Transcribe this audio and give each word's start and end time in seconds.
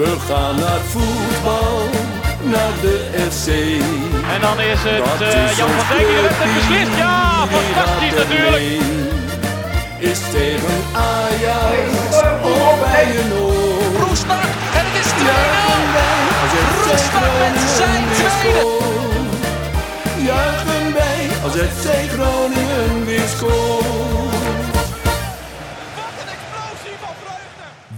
We 0.00 0.16
gaan 0.28 0.56
naar 0.56 0.80
voetbal, 0.80 1.78
naar 2.42 2.72
de 2.80 2.96
FC. 3.30 3.46
En 4.34 4.40
dan 4.40 4.60
is 4.60 4.78
het 4.82 5.20
eh, 5.20 5.50
is 5.50 5.56
Jan 5.56 5.70
van 5.70 5.86
Dijk 5.88 6.06
die 6.06 6.16
de 6.16 6.22
wedstrijd 6.22 6.50
clubteam. 6.50 6.68
beslist. 6.68 6.96
Ja, 6.96 7.46
fantastisch 7.46 8.14
natuurlijk. 8.22 8.82
Is 9.98 10.20
tegen 10.36 10.78
Ajax 10.92 11.88
of 12.42 12.80
bij 12.80 13.06
een 13.20 13.32
oor. 13.32 14.06
Roestak 14.06 14.48
en 14.78 14.84
het 14.88 14.96
is 15.02 15.10
2-0. 15.12 15.24
Juichen 15.34 15.82
wij 15.96 16.18
als 16.42 16.52
FC 16.54 16.76
Roestak 16.94 17.28
met 17.42 17.54
Groningen 17.60 17.68
zijn 17.78 18.04
tweede. 18.18 18.64
Juichen 20.28 20.92
wij 20.98 21.20
als 21.44 21.54
FC 21.54 21.86
Groningen 22.12 23.04
weer 23.04 23.28
scoort. 23.36 24.33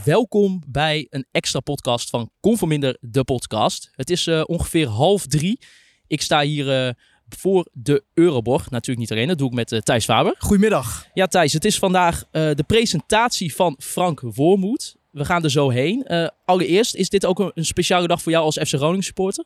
Welkom 0.07 0.62
bij 0.66 1.07
een 1.11 1.27
extra 1.30 1.61
podcast 1.61 2.11
van 2.11 2.30
Conforminder, 2.41 2.96
de 3.00 3.25
podcast. 3.25 3.91
Het 3.93 4.10
is 4.10 4.27
eh, 4.27 4.42
ongeveer 4.47 4.87
half 4.87 5.27
drie. 5.27 5.60
Ik 6.06 6.23
sta 6.23 6.42
hier 6.42 6.87
eh, 6.87 6.92
voor 7.28 7.69
de 7.73 8.05
Euroborg. 8.14 8.70
Natuurlijk 8.70 8.98
niet 8.98 9.11
alleen, 9.11 9.28
dat 9.28 9.38
doe 9.38 9.48
ik 9.48 9.55
met 9.55 9.73
eh, 9.73 9.80
Thijs 9.80 10.05
Faber. 10.05 10.34
Goedemiddag. 10.38 11.06
Ja, 11.14 11.27
Thijs, 11.27 11.52
het 11.52 11.64
is 11.64 11.78
vandaag 11.78 12.24
de 12.30 12.64
presentatie 12.66 13.55
van 13.55 13.77
Frank 13.78 14.20
Wormoed. 14.20 14.97
We 15.11 15.24
gaan 15.24 15.45
er 15.45 15.50
zo 15.50 15.69
heen. 15.69 16.06
Allereerst, 16.45 16.95
is 16.95 17.09
dit 17.09 17.27
ook 17.27 17.38
een, 17.38 17.50
een 17.55 17.64
speciale 17.64 18.06
dag 18.06 18.23
voor 18.23 18.33
jou 18.33 18.45
als 18.45 18.59
FC 18.59 18.75
Groningen 18.75 19.05
supporter? 19.05 19.45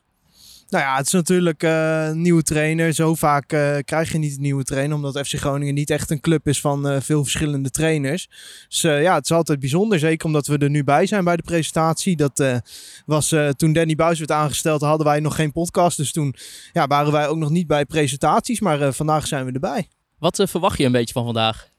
Nou 0.71 0.83
ja, 0.83 0.95
het 0.95 1.05
is 1.05 1.11
natuurlijk 1.11 1.63
een 1.63 2.21
nieuwe 2.21 2.43
trainer. 2.43 2.93
Zo 2.93 3.15
vaak 3.15 3.51
eh, 3.51 3.77
krijg 3.85 4.11
je 4.11 4.17
niet 4.17 4.35
een 4.35 4.41
nieuwe 4.41 4.63
trainer, 4.63 4.95
omdat 4.95 5.27
FC 5.27 5.33
Groningen 5.33 5.73
niet 5.73 5.89
echt 5.89 6.09
een 6.09 6.19
club 6.19 6.47
is 6.47 6.61
van 6.61 6.87
eh, 6.87 7.01
veel 7.01 7.23
verschillende 7.23 7.69
trainers. 7.69 8.29
Dus 8.67 8.81
ja, 8.81 9.13
het 9.15 9.23
is 9.23 9.31
altijd 9.31 9.59
bijzonder. 9.59 9.99
Zeker 9.99 10.25
omdat 10.25 10.47
we 10.47 10.57
er 10.57 10.69
nu 10.69 10.83
bij 10.83 11.05
zijn 11.05 11.23
bij 11.23 11.35
de 11.35 11.43
presentatie. 11.43 12.15
Dat 12.15 12.61
was 13.05 13.35
toen 13.55 13.73
Danny 13.73 13.95
Buis 13.95 14.19
werd 14.19 14.31
aangesteld, 14.31 14.81
hadden 14.81 15.07
wij 15.07 15.19
nog 15.19 15.35
geen 15.35 15.51
podcast. 15.51 15.97
Dus 15.97 16.11
toen 16.11 16.35
ja, 16.73 16.87
waren 16.87 17.11
wij 17.11 17.27
ook 17.27 17.37
nog 17.37 17.49
niet 17.49 17.67
bij 17.67 17.85
presentaties. 17.85 18.59
Maar 18.59 18.93
vandaag 18.93 19.27
zijn 19.27 19.45
we 19.45 19.51
erbij. 19.51 19.87
Wat 20.19 20.43
verwacht 20.45 20.77
je 20.77 20.85
een 20.85 20.91
beetje 20.91 21.13
van 21.13 21.25
vandaag? 21.25 21.70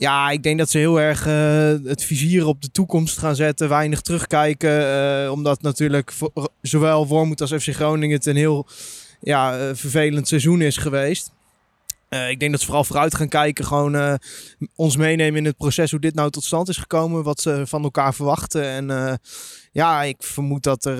Ja, 0.00 0.30
ik 0.30 0.42
denk 0.42 0.58
dat 0.58 0.70
ze 0.70 0.78
heel 0.78 1.00
erg 1.00 1.26
eh, 1.26 1.74
het 1.84 2.04
vizier 2.04 2.46
op 2.46 2.62
de 2.62 2.70
toekomst 2.70 3.18
gaan 3.18 3.36
zetten. 3.36 3.68
Weinig 3.68 4.00
terugkijken. 4.00 4.86
eh, 5.24 5.30
omdat 5.30 5.62
natuurlijk 5.62 6.12
voor- 6.12 6.48
zowel 6.62 7.06
Wormoed 7.06 7.40
als 7.40 7.52
FC 7.52 7.68
Groningen 7.74 8.16
het 8.16 8.26
een 8.26 8.36
heel 8.36 8.66
ja, 9.20 9.58
eh, 9.58 9.74
vervelend 9.74 10.28
seizoen 10.28 10.60
is 10.60 10.76
geweest. 10.76 11.32
Eh, 12.08 12.30
ik 12.30 12.38
denk 12.40 12.50
dat 12.50 12.60
ze 12.60 12.66
vooral 12.66 12.84
vooruit 12.84 13.14
gaan 13.14 13.28
kijken. 13.28 13.64
Gewoon 13.64 13.94
eh, 13.94 14.14
ons 14.74 14.96
meenemen 14.96 15.38
in 15.38 15.44
het 15.44 15.56
proces 15.56 15.90
hoe 15.90 16.00
dit 16.00 16.14
nou 16.14 16.30
tot 16.30 16.44
stand 16.44 16.68
is 16.68 16.76
gekomen. 16.76 17.22
Wat 17.22 17.40
ze 17.40 17.62
van 17.66 17.82
elkaar 17.82 18.14
verwachten. 18.14 18.62
En 18.64 18.90
eh, 18.90 19.14
ja, 19.72 20.02
ik 20.02 20.16
vermoed 20.18 20.62
dat 20.62 20.84
er 20.84 20.96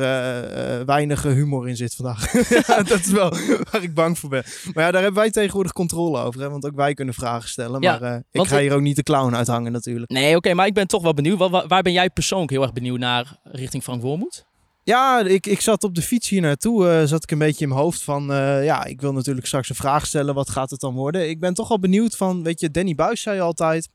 weinig 0.86 1.22
humor 1.22 1.68
in 1.68 1.76
zit 1.76 1.94
vandaag. 1.94 2.32
Ja, 2.66 2.82
dat 2.82 2.98
is 2.98 3.10
wel 3.10 3.30
waar 3.70 3.82
ik 3.82 3.94
bang 3.94 4.18
voor 4.18 4.28
ben. 4.30 4.44
Maar 4.74 4.84
ja, 4.84 4.90
daar 4.90 5.02
hebben 5.02 5.20
wij 5.20 5.30
tegenwoordig 5.30 5.72
controle 5.72 6.20
over. 6.22 6.40
Hè? 6.40 6.50
Want 6.50 6.66
ook 6.66 6.74
wij 6.76 6.94
kunnen 6.94 7.14
vragen 7.14 7.48
stellen. 7.48 7.80
Ja, 7.82 7.98
maar 7.98 8.22
ik 8.30 8.46
ga 8.46 8.58
hier 8.58 8.72
ook 8.74 8.80
niet 8.80 8.96
de 8.96 9.02
clown 9.02 9.34
uithangen 9.34 9.72
natuurlijk. 9.72 10.10
Nee, 10.10 10.36
oké, 10.36 10.54
maar 10.54 10.66
ik 10.66 10.74
ben 10.74 10.86
toch 10.86 11.02
wel 11.02 11.14
benieuwd. 11.14 11.38
Wa- 11.38 11.50
wa- 11.50 11.66
waar 11.66 11.82
ben 11.82 11.92
jij 11.92 12.10
persoonlijk 12.10 12.50
heel 12.50 12.62
erg 12.62 12.72
benieuwd 12.72 12.98
naar 12.98 13.38
richting 13.42 13.82
Frank 13.82 14.02
Wormoed? 14.02 14.46
Ja, 14.88 15.20
ik, 15.20 15.46
ik 15.46 15.60
zat 15.60 15.84
op 15.84 15.94
de 15.94 16.02
fiets 16.02 16.28
hier 16.28 16.40
naartoe. 16.40 16.88
eh, 16.88 17.04
zat 17.04 17.22
ik 17.22 17.30
een 17.30 17.38
beetje 17.38 17.62
in 17.62 17.68
mijn 17.68 17.80
hoofd 17.80 18.02
van... 18.02 18.32
eh, 18.32 18.64
ja, 18.64 18.84
ik 18.84 19.00
wil 19.00 19.12
natuurlijk 19.12 19.46
straks 19.46 19.68
een 19.68 19.74
vraag 19.74 20.06
stellen. 20.06 20.34
Wat 20.34 20.50
gaat 20.50 20.70
het 20.70 20.80
dan 20.80 20.94
worden? 20.94 21.28
Ik 21.28 21.40
ben 21.40 21.54
toch 21.54 21.68
wel 21.68 21.78
benieuwd 21.78 22.16
van... 22.16 22.42
Weet 22.42 22.60
je, 22.60 22.70
Danny 22.70 22.94
Buis 22.94 23.22
zei 23.22 23.40
altijd... 23.40 23.88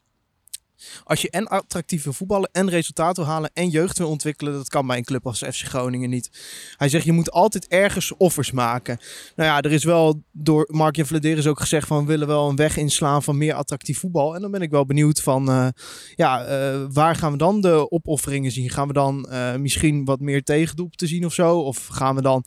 Als 1.04 1.22
je 1.22 1.30
en 1.30 1.48
attractieve 1.48 2.14
voetballen 2.14 2.50
en 2.52 2.70
resultaten 2.70 3.24
wil 3.24 3.32
halen 3.32 3.52
en 3.54 3.70
jeugd 3.70 3.98
wil 3.98 4.10
ontwikkelen, 4.10 4.54
dat 4.54 4.70
kan 4.70 4.88
bij 4.88 4.98
een 4.98 5.04
club 5.04 5.26
als 5.26 5.38
FC 5.40 5.62
Groningen 5.62 6.10
niet. 6.10 6.30
Hij 6.78 6.90
zegt, 6.90 7.06
je 7.06 7.12
moet 7.12 7.32
altijd 7.32 7.68
ergens 7.68 8.14
offers 8.18 8.52
maken. 8.52 8.98
Nou 9.36 9.50
ja, 9.50 9.62
er 9.62 9.72
is 9.72 9.84
wel 9.84 10.24
door 10.32 10.68
Mark-Jan 10.72 11.06
Vladeris 11.06 11.48
ook 11.48 11.60
gezegd 11.60 11.88
van 11.88 12.00
we 12.00 12.06
willen 12.06 12.28
wel 12.28 12.50
een 12.50 12.56
weg 12.56 12.78
inslaan 12.78 13.24
van 13.24 13.38
meer 13.38 13.54
attractief 13.54 14.00
voetbal. 14.00 14.36
En 14.36 14.42
dan 14.42 14.52
ben 14.52 14.62
ik 14.62 14.72
wel 14.72 14.86
benieuwd 14.86 15.22
van, 15.22 15.50
eh, 15.50 15.68
ja, 16.16 16.46
eh, 16.46 16.86
waar 16.92 17.16
gaan 17.16 17.32
we 17.32 17.38
dan 17.38 17.62
de 17.62 17.92
opofferingen 17.92 18.52
zien? 18.52 18.70
Gaan 18.70 18.88
we 18.88 18.94
dan 18.94 19.26
eh, 19.26 19.56
misschien 19.56 20.06
wat 20.06 20.20
meer 20.20 20.44
tegendoep 20.44 20.96
te 20.96 21.08
zien 21.08 21.26
of 21.26 21.34
zo? 21.34 21.60
Of 21.60 21.88
gaan 21.88 22.16
we 22.16 22.22
dan 22.22 22.44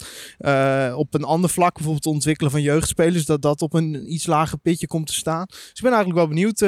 op 0.96 1.14
een 1.14 1.24
ander 1.24 1.50
vlak 1.50 1.74
bijvoorbeeld 1.74 2.06
ontwikkelen 2.06 2.50
van 2.50 2.62
jeugdspelers, 2.62 3.24
dat 3.24 3.42
dat 3.42 3.62
op 3.62 3.74
een 3.74 4.12
iets 4.12 4.26
lager 4.26 4.58
pitje 4.58 4.86
komt 4.86 5.06
te 5.06 5.14
staan? 5.14 5.46
Dus 5.46 5.72
ik 5.74 5.82
ben 5.82 5.92
eigenlijk 5.92 6.18
wel 6.18 6.28
benieuwd 6.28 6.60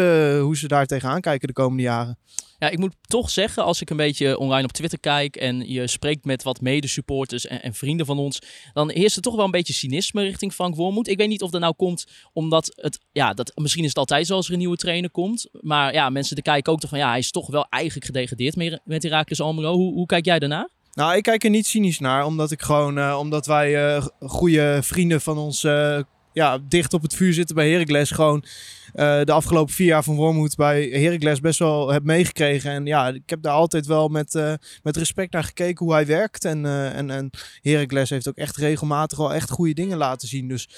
hoe 0.43 0.56
ze 0.56 0.69
daar 0.69 0.87
tegenaan 0.87 1.21
kijken 1.21 1.49
komende 1.63 1.83
jaren. 1.83 2.19
Ja, 2.59 2.69
ik 2.69 2.79
moet 2.79 2.95
toch 3.01 3.31
zeggen, 3.31 3.65
als 3.65 3.81
ik 3.81 3.91
een 3.91 3.97
beetje 3.97 4.39
online 4.39 4.65
op 4.65 4.73
Twitter 4.73 5.01
kijk 5.01 5.37
en 5.37 5.73
je 5.73 5.87
spreekt 5.87 6.25
met 6.25 6.43
wat 6.43 6.61
medesupporters 6.61 7.47
en, 7.47 7.63
en 7.63 7.75
vrienden 7.75 8.07
van 8.07 8.19
ons, 8.19 8.39
dan 8.73 8.91
heerst 8.91 9.17
er 9.17 9.23
toch 9.23 9.37
wel 9.37 9.45
een 9.45 9.51
beetje 9.51 9.73
cynisme 9.73 10.23
richting 10.23 10.53
Frank 10.53 10.75
Wormoed. 10.75 11.09
Ik 11.09 11.19
weet 11.19 11.29
niet 11.29 11.43
of 11.43 11.51
dat 11.51 11.61
nou 11.61 11.75
komt 11.75 12.07
omdat 12.33 12.73
het, 12.77 12.99
ja, 13.13 13.35
dat, 13.35 13.53
misschien 13.55 13.83
is 13.83 13.89
het 13.89 13.99
altijd 13.99 14.27
zo 14.27 14.35
als 14.35 14.47
er 14.47 14.53
een 14.53 14.59
nieuwe 14.59 14.77
trainer 14.77 15.11
komt, 15.11 15.49
maar 15.53 15.93
ja, 15.93 16.11
mensen 16.11 16.37
te 16.37 16.43
kijken 16.43 16.73
ook 16.73 16.81
toch 16.81 16.91
van, 16.91 16.99
ja, 16.99 17.09
hij 17.09 17.19
is 17.19 17.31
toch 17.31 17.47
wel 17.47 17.67
eigenlijk 17.69 18.07
gedegradeerd 18.07 18.57
met, 18.57 18.81
met 18.85 19.03
Heracles 19.03 19.41
Almelo. 19.41 19.75
Hoe, 19.75 19.93
hoe 19.93 20.07
kijk 20.07 20.25
jij 20.25 20.39
daarnaar? 20.39 20.69
Nou, 20.93 21.17
ik 21.17 21.23
kijk 21.23 21.45
er 21.45 21.51
niet 21.51 21.67
cynisch 21.67 21.99
naar, 21.99 22.25
omdat 22.25 22.51
ik 22.51 22.63
gewoon, 22.63 22.99
eh, 22.99 23.17
omdat 23.19 23.47
wij 23.47 23.97
eh, 23.97 24.07
goede 24.21 24.79
vrienden 24.83 25.21
van 25.21 25.39
ons 25.39 25.65
eh, 25.65 26.01
ja, 26.33 26.59
dicht 26.69 26.95
op 26.95 27.03
het 27.03 27.15
vuur 27.15 27.33
zitten 27.33 27.55
bij 27.55 27.71
Heracles. 27.71 28.11
Gewoon 28.11 28.45
de 28.93 29.32
afgelopen 29.32 29.75
vier 29.75 29.87
jaar 29.87 30.04
van 30.04 30.16
Wormoed 30.16 30.56
bij 30.56 30.88
Heracles 30.88 31.41
best 31.41 31.59
wel 31.59 31.93
heb 31.93 32.04
meegekregen. 32.04 32.71
En 32.71 32.87
ja, 32.87 33.09
ik 33.09 33.31
heb 33.31 33.43
daar 33.43 33.53
altijd 33.53 33.87
wel 33.87 34.09
met, 34.09 34.34
eh, 34.34 34.53
met 34.82 34.97
respect 34.97 35.32
naar 35.32 35.44
gekeken 35.44 35.84
hoe 35.84 35.94
hij 35.94 36.06
werkt. 36.06 36.44
En, 36.44 36.66
eh 36.66 36.97
en, 36.97 37.10
en 37.10 37.31
Heracles 37.60 38.10
heeft 38.10 38.28
ook 38.28 38.37
echt 38.37 38.56
regelmatig 38.56 39.19
wel 39.19 39.34
echt 39.34 39.50
goede 39.50 39.75
dingen 39.75 39.99
laten 39.99 40.28
zien. 40.28 40.49
Dus 40.49 40.69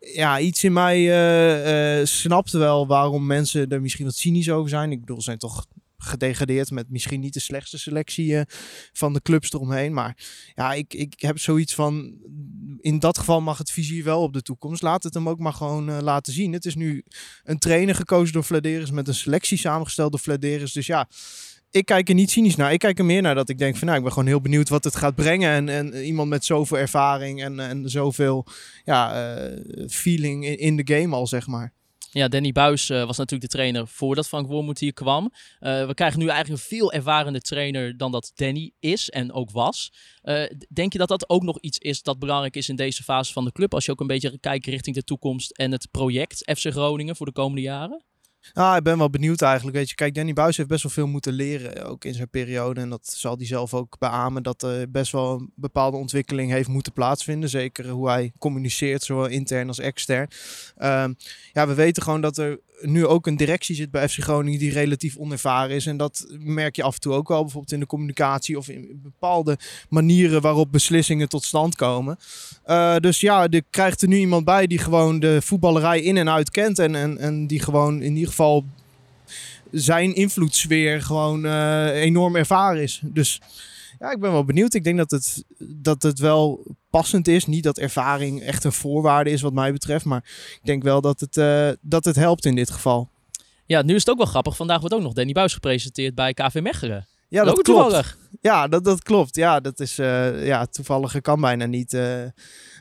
ja, 0.00 0.38
iets 0.40 0.64
in 0.64 0.72
mij 0.72 0.96
eh 0.96 2.00
eh 2.00 2.06
snapt 2.06 2.52
wel 2.52 2.86
waarom 2.86 3.26
mensen 3.26 3.68
er 3.68 3.80
misschien 3.80 4.04
wat 4.04 4.14
cynisch 4.14 4.50
over 4.50 4.70
zijn. 4.70 4.92
Ik 4.92 5.00
bedoel, 5.00 5.20
zijn 5.20 5.38
toch 5.38 5.66
gedegradeerd 6.06 6.70
met 6.70 6.90
misschien 6.90 7.20
niet 7.20 7.34
de 7.34 7.40
slechtste 7.40 7.78
selectie 7.78 8.36
eh, 8.36 8.42
van 8.92 9.12
de 9.12 9.22
clubs 9.22 9.52
eromheen. 9.52 9.92
Maar 9.92 10.16
ja, 10.54 10.72
ik, 10.72 10.94
ik 10.94 11.14
heb 11.20 11.38
zoiets 11.38 11.74
van, 11.74 12.14
in 12.80 12.98
dat 12.98 13.18
geval 13.18 13.40
mag 13.40 13.58
het 13.58 13.70
vizier 13.70 14.04
wel 14.04 14.22
op 14.22 14.32
de 14.32 14.42
toekomst. 14.42 14.82
Laat 14.82 15.02
het 15.02 15.14
hem 15.14 15.28
ook 15.28 15.38
maar 15.38 15.52
gewoon 15.52 15.88
eh, 15.88 15.98
laten 16.00 16.32
zien. 16.32 16.52
Het 16.52 16.64
is 16.64 16.74
nu 16.74 17.04
een 17.44 17.58
trainer 17.58 17.94
gekozen 17.94 18.32
door 18.32 18.44
Vladeris 18.44 18.90
met 18.90 19.08
een 19.08 19.14
selectie 19.14 19.58
samengesteld 19.58 20.10
door 20.10 20.20
Vladeris. 20.20 20.72
Dus 20.72 20.86
ja, 20.86 21.08
ik 21.70 21.86
kijk 21.86 22.08
er 22.08 22.14
niet 22.14 22.30
cynisch 22.30 22.56
naar. 22.56 22.72
Ik 22.72 22.78
kijk 22.78 22.98
er 22.98 23.04
meer 23.04 23.22
naar 23.22 23.34
dat 23.34 23.48
ik 23.48 23.58
denk 23.58 23.76
van 23.76 23.86
nou, 23.86 23.98
ik 23.98 24.04
ben 24.04 24.12
gewoon 24.12 24.28
heel 24.28 24.40
benieuwd 24.40 24.68
wat 24.68 24.84
het 24.84 24.96
gaat 24.96 25.14
brengen. 25.14 25.50
En, 25.50 25.68
en 25.68 26.04
iemand 26.04 26.28
met 26.28 26.44
zoveel 26.44 26.78
ervaring 26.78 27.42
en, 27.42 27.60
en 27.60 27.90
zoveel 27.90 28.46
ja, 28.84 29.34
eh, 29.34 29.88
feeling 29.88 30.46
in, 30.46 30.58
in 30.58 30.76
de 30.76 30.94
game 30.94 31.14
al, 31.14 31.26
zeg 31.26 31.46
maar. 31.46 31.72
Ja, 32.10 32.28
Danny 32.28 32.52
Buis 32.52 32.90
eh, 32.90 33.04
was 33.04 33.16
natuurlijk 33.16 33.50
de 33.50 33.56
trainer 33.56 33.88
voordat 33.88 34.28
Frank 34.28 34.46
Wormoed 34.46 34.78
hier 34.78 34.92
kwam. 34.92 35.32
Eh, 35.58 35.86
we 35.86 35.94
krijgen 35.94 36.18
nu 36.18 36.28
eigenlijk 36.28 36.60
een 36.60 36.68
veel 36.68 36.92
ervarende 36.92 37.40
trainer 37.40 37.96
dan 37.96 38.12
dat 38.12 38.32
Danny 38.34 38.72
is 38.80 39.10
en 39.10 39.32
ook 39.32 39.50
was. 39.50 39.92
Eh, 40.22 40.42
denk 40.72 40.92
je 40.92 40.98
dat 40.98 41.08
dat 41.08 41.28
ook 41.28 41.42
nog 41.42 41.60
iets 41.60 41.78
is 41.78 42.02
dat 42.02 42.18
belangrijk 42.18 42.56
is 42.56 42.68
in 42.68 42.76
deze 42.76 43.02
fase 43.02 43.32
van 43.32 43.44
de 43.44 43.52
club? 43.52 43.74
Als 43.74 43.84
je 43.84 43.92
ook 43.92 44.00
een 44.00 44.06
beetje 44.06 44.38
kijkt 44.38 44.66
richting 44.66 44.96
de 44.96 45.04
toekomst 45.04 45.50
en 45.50 45.72
het 45.72 45.88
project 45.90 46.52
FC 46.58 46.66
Groningen 46.72 47.16
voor 47.16 47.26
de 47.26 47.32
komende 47.32 47.62
jaren? 47.62 48.04
Ah, 48.52 48.76
ik 48.76 48.82
ben 48.82 48.98
wel 48.98 49.10
benieuwd 49.10 49.42
eigenlijk. 49.42 49.76
Weet 49.76 49.88
je, 49.88 49.94
kijk, 49.94 50.14
Danny 50.14 50.32
Buis 50.32 50.56
heeft 50.56 50.68
best 50.68 50.82
wel 50.82 50.92
veel 50.92 51.06
moeten 51.06 51.32
leren, 51.32 51.76
eh, 51.76 51.90
ook 51.90 52.04
in 52.04 52.14
zijn 52.14 52.30
periode. 52.30 52.80
En 52.80 52.90
dat 52.90 53.08
zal 53.08 53.36
hij 53.36 53.46
zelf 53.46 53.74
ook 53.74 53.98
beamen, 53.98 54.42
dat 54.42 54.62
er 54.62 54.90
best 54.90 55.12
wel 55.12 55.32
een 55.32 55.52
bepaalde 55.54 55.96
ontwikkeling 55.96 56.50
heeft 56.50 56.68
moeten 56.68 56.92
plaatsvinden. 56.92 57.48
Zeker 57.48 57.88
hoe 57.88 58.08
hij 58.08 58.32
communiceert, 58.38 59.02
zowel 59.02 59.26
intern 59.26 59.68
als 59.68 59.78
extern. 59.78 60.28
Ehm, 60.76 61.12
ja, 61.52 61.66
we 61.66 61.74
weten 61.74 62.02
gewoon 62.02 62.20
dat 62.20 62.38
er 62.38 62.60
nu 62.80 63.06
ook 63.06 63.26
een 63.26 63.36
directie 63.36 63.74
zit 63.74 63.90
bij 63.90 64.08
FC 64.08 64.22
Groningen 64.22 64.58
die 64.58 64.72
relatief 64.72 65.16
onervaren 65.16 65.76
is. 65.76 65.86
En 65.86 65.96
dat 65.96 66.26
merk 66.38 66.76
je 66.76 66.82
af 66.82 66.94
en 66.94 67.00
toe 67.00 67.12
ook 67.12 67.28
wel, 67.28 67.42
bijvoorbeeld 67.42 67.72
in 67.72 67.80
de 67.80 67.86
communicatie 67.86 68.58
of 68.58 68.68
in 68.68 69.00
bepaalde 69.02 69.58
manieren 69.88 70.40
waarop 70.40 70.72
beslissingen 70.72 71.28
tot 71.28 71.44
stand 71.44 71.74
komen. 71.74 72.18
Eh, 72.64 72.96
dus 72.96 73.20
ja, 73.20 73.48
er 73.48 73.62
krijgt 73.70 74.02
er 74.02 74.08
nu 74.08 74.16
iemand 74.16 74.44
bij 74.44 74.66
die 74.66 74.78
gewoon 74.78 75.20
de 75.20 75.42
voetballerij 75.42 76.00
in 76.00 76.16
en 76.16 76.28
uit 76.28 76.50
kent. 76.50 76.78
En, 76.78 76.94
en, 76.94 77.18
en 77.18 77.46
die 77.46 77.60
gewoon 77.60 78.02
in 78.02 78.14
ieder 78.14 78.28
geval 78.28 78.64
zijn 79.70 80.14
invloedssfeer 80.14 81.02
gewoon 81.02 81.46
eh, 81.46 81.86
enorm 81.86 82.36
ervaren 82.36 82.82
is. 82.82 83.00
Dus 83.04 83.40
ja, 83.98 84.10
ik 84.10 84.20
ben 84.20 84.32
wel 84.32 84.44
benieuwd. 84.44 84.74
Ik 84.74 84.84
denk 84.84 84.96
dat 84.96 85.10
het, 85.10 85.44
dat 85.58 86.02
het 86.02 86.18
wel 86.18 86.64
passend 86.96 87.28
is. 87.28 87.46
Niet 87.46 87.62
dat 87.64 87.78
ervaring 87.78 88.42
echt 88.42 88.64
een 88.64 88.72
voorwaarde 88.72 89.30
is 89.30 89.40
wat 89.40 89.52
mij 89.52 89.72
betreft. 89.72 90.04
Maar 90.04 90.24
ik 90.52 90.60
denk 90.62 90.82
wel 90.82 91.00
dat 91.00 91.20
het, 91.20 91.36
eh, 91.36 91.68
dat 91.80 92.04
het 92.04 92.16
helpt 92.16 92.44
in 92.44 92.54
dit 92.54 92.70
geval. 92.70 93.08
Ja, 93.66 93.82
nu 93.82 93.94
is 93.94 94.00
het 94.00 94.10
ook 94.10 94.16
wel 94.16 94.26
grappig. 94.26 94.56
Vandaag 94.56 94.80
wordt 94.80 94.94
ook 94.94 95.02
nog 95.02 95.12
Danny 95.12 95.32
Buis 95.32 95.54
gepresenteerd 95.54 96.14
bij 96.14 96.34
KV 96.34 96.58
Mechelen. 96.62 97.06
Ja, 97.28 97.44
dat 97.44 97.52
klopt. 97.52 97.66
toevallig. 97.66 98.16
Ja, 98.40 98.68
dat, 98.68 98.84
dat 98.84 99.02
klopt. 99.02 99.36
Ja, 99.36 99.60
dat 99.60 99.80
is 99.80 99.98
eh 99.98 100.46
ja, 100.46 100.66
toevallig 100.66 101.20
kan 101.20 101.40
bijna 101.40 101.64
niet 101.66 101.94
eh, 101.94 102.22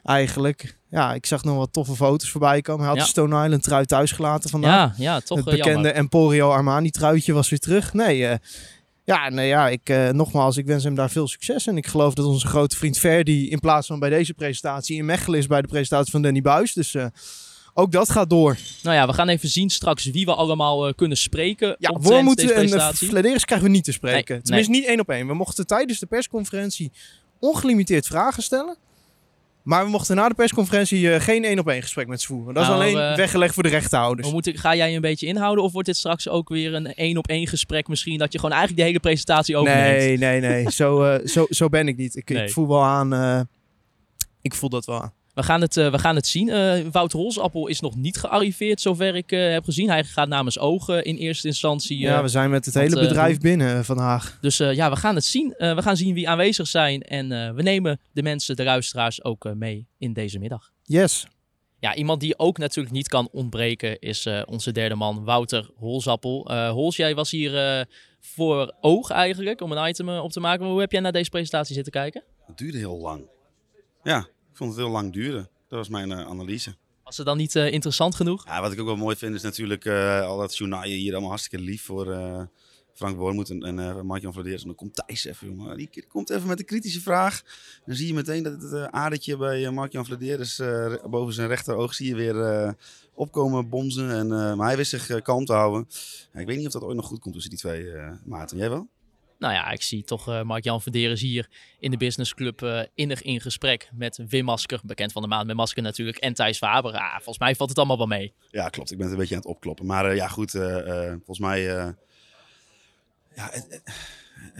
eigenlijk. 0.04 0.78
Ja, 0.90 1.14
ik 1.14 1.26
zag 1.26 1.44
nog 1.44 1.58
wat 1.58 1.74
toffe 1.74 1.96
foto's 1.96 2.30
voorbij 2.30 2.62
komen. 2.62 2.80
Hij 2.80 2.90
had 2.90 2.98
Ja. 2.98 3.04
de 3.04 3.10
Stone 3.10 3.44
Island 3.44 3.64
trui 3.64 3.86
thuis 3.86 4.12
gelaten 4.12 4.50
vandaag. 4.50 4.98
Ja, 4.98 5.04
ja, 5.14 5.20
toch 5.20 5.38
het 5.38 5.46
bekende 5.46 5.72
jammer. 5.72 5.94
Emporio 5.94 6.50
Armani 6.52 6.90
truitje 6.92 7.34
was 7.34 7.50
weer 7.50 7.60
terug. 7.60 7.94
Nee, 7.94 8.28
eh, 8.28 8.38
Ja, 9.06 9.30
nou 9.30 9.48
ja, 9.48 9.70
ik, 9.70 9.90
eh, 9.90 10.10
nogmaals, 10.10 10.58
ik 10.58 10.66
wens 10.66 10.84
hem 10.84 10.96
daar 10.96 11.10
veel 11.10 11.28
succes. 11.28 11.68
En 11.68 11.78
ik 11.78 11.88
geloof 11.88 12.14
dat 12.14 12.26
onze 12.26 12.48
grote 12.48 12.76
vriend 12.76 12.98
Ferdi 12.98 13.50
in 13.50 13.60
plaats 13.60 13.88
van 13.88 14.00
bij 14.00 14.10
deze 14.10 14.34
presentatie 14.34 14.98
in 14.98 15.06
Mechelen 15.06 15.40
is 15.40 15.48
bij 15.48 15.62
de 15.62 15.68
presentatie 15.68 16.12
van 16.12 16.22
Danny 16.22 16.42
Buis. 16.42 16.74
Dus 16.74 16.94
eh, 16.96 17.06
ook 17.74 17.92
dat 17.92 18.10
gaat 18.10 18.30
door. 18.30 18.58
Nou 18.84 18.96
ja, 18.96 19.08
we 19.08 19.14
gaan 19.14 19.30
even 19.30 19.50
zien 19.50 19.70
straks 19.70 20.06
wie 20.06 20.26
we 20.26 20.36
allemaal 20.36 20.88
eh, 20.88 20.94
kunnen 20.94 21.18
spreken. 21.18 21.76
Ja, 21.80 21.92
Wormoed 22.02 22.38
deze 22.38 22.54
en 22.54 22.68
uh, 22.68 23.36
krijgen 23.36 23.62
we 23.62 23.70
niet 23.70 23.84
te 23.84 23.92
spreken. 23.92 24.34
Nee, 24.34 24.44
Tenminste, 24.44 24.72
niet 24.72 24.86
één 24.86 25.00
op 25.00 25.10
één. 25.10 25.28
We 25.28 25.34
mochten 25.34 25.68
tijdens 25.68 26.00
de 26.00 26.06
persconferentie 26.06 26.92
ongelimiteerd 27.40 28.06
vragen 28.08 28.44
stellen. 28.44 28.78
Maar 29.66 29.84
we 29.84 29.90
mochten 29.90 30.16
na 30.16 30.28
de 30.30 30.36
persconferentie 30.36 31.12
eh, 31.14 31.22
geen 31.22 31.44
één 31.44 31.60
op 31.60 31.68
één 31.68 31.82
gesprek 31.82 32.08
met 32.08 32.22
ze 32.22 32.28
voeren. 32.28 32.54
Dat 32.54 32.64
is 32.64 32.70
Nou, 32.70 32.82
alleen 32.82 33.16
weggelegd 33.16 33.54
voor 33.54 33.64
de 33.64 33.70
rechterhouders. 33.70 34.26
Hoe 34.28 34.36
moet 34.36 34.46
ik, 34.46 34.58
ga 34.58 34.76
jij 34.76 34.90
je 34.90 34.96
een 34.96 35.02
beetje 35.02 35.26
inhouden 35.28 35.64
of 35.64 35.72
wordt 35.72 35.88
dit 35.88 35.98
straks 35.98 36.30
ook 36.30 36.50
weer 36.50 36.74
een 36.74 36.94
één 36.94 37.18
op 37.18 37.28
één 37.28 37.48
gesprek 37.48 37.88
misschien 37.88 38.18
dat 38.18 38.32
je 38.32 38.38
gewoon 38.40 38.54
eigenlijk 38.56 38.82
de 38.82 38.88
hele 38.88 39.00
presentatie 39.04 39.58
overneemt? 39.58 39.98
Nee, 39.98 40.18
nee, 40.18 40.40
nee. 40.40 40.72
zo, 40.82 41.04
eh, 41.04 41.28
zo, 41.28 41.46
zo 41.50 41.70
ben 41.70 41.88
ik 41.88 41.98
niet. 41.98 42.16
Ik, 42.16 42.30
Nee. 42.30 42.44
ik 42.44 42.52
voel 42.52 42.68
wel 42.68 42.84
aan. 42.84 43.14
eh, 43.14 43.40
ik 44.42 44.54
voel 44.54 44.70
dat 44.70 44.86
wel 44.86 45.02
aan. 45.02 45.14
We 45.36 45.44
gaan 45.44 45.62
het, 45.62 45.78
eh, 45.78 45.92
we 45.92 46.00
gaan 46.00 46.16
het 46.16 46.28
zien. 46.28 46.50
Eh 46.50 46.80
Wouter 46.92 47.20
Holsappel 47.20 47.68
is 47.68 47.80
nog 47.80 47.96
niet 47.96 48.18
gearriveerd, 48.18 48.82
zover 48.82 49.16
ik 49.16 49.32
eh, 49.32 49.52
heb 49.52 49.64
gezien. 49.64 49.90
Hij 49.90 50.04
gaat 50.04 50.28
namens 50.28 50.60
Ogen 50.60 51.04
in 51.04 51.16
eerste 51.16 51.48
instantie. 51.48 52.00
ja, 52.00 52.22
we 52.22 52.28
zijn 52.28 52.50
met 52.50 52.66
het 52.66 52.74
wat, 52.74 52.84
hele 52.84 53.00
bedrijf 53.00 53.40
binnen 53.40 53.86
vandaag. 53.86 54.38
Dus 54.42 54.60
eh, 54.60 54.74
ja, 54.74 54.90
we 54.90 54.96
gaan 54.96 55.16
het 55.16 55.26
zien. 55.26 55.54
Eh, 55.54 55.76
we 55.76 55.82
gaan 55.82 55.98
zien 55.98 56.14
wie 56.14 56.30
aanwezig 56.30 56.68
zijn. 56.68 57.02
En 57.02 57.32
eh, 57.32 57.52
we 57.52 57.62
nemen 57.62 58.00
de 58.12 58.24
mensen, 58.24 58.56
de 58.56 58.64
luisteraars 58.64 59.24
ook 59.24 59.46
eh, 59.46 59.52
mee 59.52 59.88
in 59.98 60.14
deze 60.14 60.40
middag. 60.40 60.72
Yes. 60.84 61.28
Ja, 61.80 61.96
iemand 61.96 62.20
die 62.20 62.40
ook 62.40 62.58
natuurlijk 62.58 62.96
niet 62.96 63.08
kan 63.08 63.30
ontbreken 63.32 64.00
is 64.00 64.26
eh, 64.26 64.42
onze 64.46 64.72
derde 64.72 64.96
man, 64.96 65.24
Wouter 65.24 65.70
Holsappel. 65.76 66.50
Eh 66.50 66.70
Hols, 66.70 66.96
jij 66.96 67.16
was 67.16 67.32
hier 67.32 67.58
eh, 67.80 67.86
voor 68.20 68.74
oog 68.82 69.10
eigenlijk 69.10 69.62
om 69.62 69.72
een 69.72 69.88
item 69.90 70.10
op 70.10 70.32
te 70.32 70.40
maken. 70.40 70.62
Maar 70.62 70.72
hoe 70.72 70.80
heb 70.80 70.92
jij 70.92 71.02
naar 71.02 71.12
deze 71.12 71.30
presentatie 71.30 71.76
zitten 71.76 71.94
kijken? 71.94 72.24
Het 72.46 72.58
duurde 72.58 72.78
heel 72.78 73.00
lang. 73.00 73.22
Ja, 74.04 74.28
ik 74.56 74.62
vond 74.62 74.76
het 74.76 74.86
heel 74.86 74.92
lang 74.92 75.14
duren. 75.14 75.50
Dat 75.68 75.80
was 75.80 75.90
mijn 75.90 76.12
eh, 76.12 76.26
analyse. 76.26 76.76
Was 77.04 77.18
het 77.18 77.26
dan 77.26 77.38
niet 77.38 77.56
eh, 77.56 77.72
interessant 77.72 78.16
genoeg? 78.16 78.46
Ja, 78.46 78.62
wat 78.62 78.72
ik 78.72 78.80
ook 78.80 78.86
wel 78.86 78.96
mooi 78.96 79.16
vind 79.16 79.36
is 79.36 79.42
natuurlijk 79.42 79.86
eh, 79.86 80.22
al 80.22 80.38
dat 80.38 80.58
journaaien 80.58 80.98
hier 80.98 81.12
allemaal 81.12 81.30
hartstikke 81.30 81.66
lief 81.66 81.84
voor 81.84 82.06
Frank 82.96 83.18
Wormoed 83.18 83.50
en, 83.50 83.64
en 83.64 83.80
eh 83.80 84.02
Mark-Jan 84.02 84.34
Vladeers. 84.34 84.62
En 84.62 84.68
dan 84.68 84.76
komt 84.76 84.96
Thijs 84.96 85.26
even, 85.26 85.48
jongen. 85.48 85.78
Die 85.78 86.06
komt 86.08 86.30
even 86.30 86.48
met 86.48 86.60
een 86.60 86.66
kritische 86.66 87.02
vraag. 87.02 87.42
Dan 87.86 87.96
zie 87.96 88.08
je 88.08 88.14
meteen 88.14 88.44
dat 88.44 88.62
het 88.62 88.74
uh, 88.74 88.84
adertje 88.84 89.38
bij 89.38 89.66
eh, 89.66 89.72
Mark-Jan 89.72 90.06
Vladeers 90.06 90.60
eh, 90.60 90.94
boven 91.10 91.34
zijn 91.34 91.48
rechteroog 91.48 91.94
zie 91.94 92.08
je 92.08 92.16
weer 92.16 92.76
opkomen, 93.14 93.70
bomzen. 93.70 94.12
En, 94.12 94.28
maar 94.58 94.68
hij 94.68 94.78
wist 94.78 94.90
zich 94.90 95.22
kalm 95.22 95.46
te 95.46 95.54
houden. 95.54 95.88
Ik 96.34 96.48
weet 96.48 96.58
niet 96.58 96.66
of 96.66 96.74
dat 96.74 96.84
ooit 96.84 96.96
nog 96.96 97.06
goed 97.06 97.20
komt 97.20 97.34
tussen 97.34 97.52
die 97.52 97.60
twee 97.60 97.94
maten. 98.26 98.58
Jij 98.58 98.70
wel? 98.70 98.88
Nou 99.40 99.54
ja, 99.54 99.72
ik 99.72 99.82
zie 99.82 100.04
toch 100.04 100.28
eh 100.30 100.42
Mark-Jan 100.42 100.82
Verderes 100.82 101.22
hier 101.22 101.50
in 101.80 101.92
de 101.92 101.98
businessclub 101.98 102.62
eh 102.62 102.82
innig 102.96 103.22
in 103.22 103.42
gesprek 103.42 103.90
met 103.94 104.20
Wim 104.30 104.46
Masker, 104.46 104.80
bekend 104.84 105.12
van 105.12 105.22
de 105.22 105.28
maand 105.28 105.48
met 105.48 105.56
Masker 105.56 105.84
natuurlijk, 105.84 106.18
en 106.18 106.34
Thijs 106.34 106.58
Faber. 106.58 106.94
Ja, 106.94 107.14
volgens 107.16 107.38
mij 107.40 107.56
valt 107.56 107.70
het 107.70 107.78
allemaal 107.78 107.98
wel 107.98 108.08
mee. 108.08 108.34
Ja, 108.52 108.70
klopt. 108.70 108.92
Ik 108.92 108.98
ben 108.98 109.08
een 109.12 109.18
beetje 109.18 109.36
aan 109.36 109.42
het 109.42 109.50
opkloppen. 109.50 109.86
Maar 109.86 110.06
eh, 110.10 110.16
ja, 110.16 110.28
goed. 110.28 110.52
volgens 110.52 111.40
mij. 111.40 111.62
ja, 111.62 111.96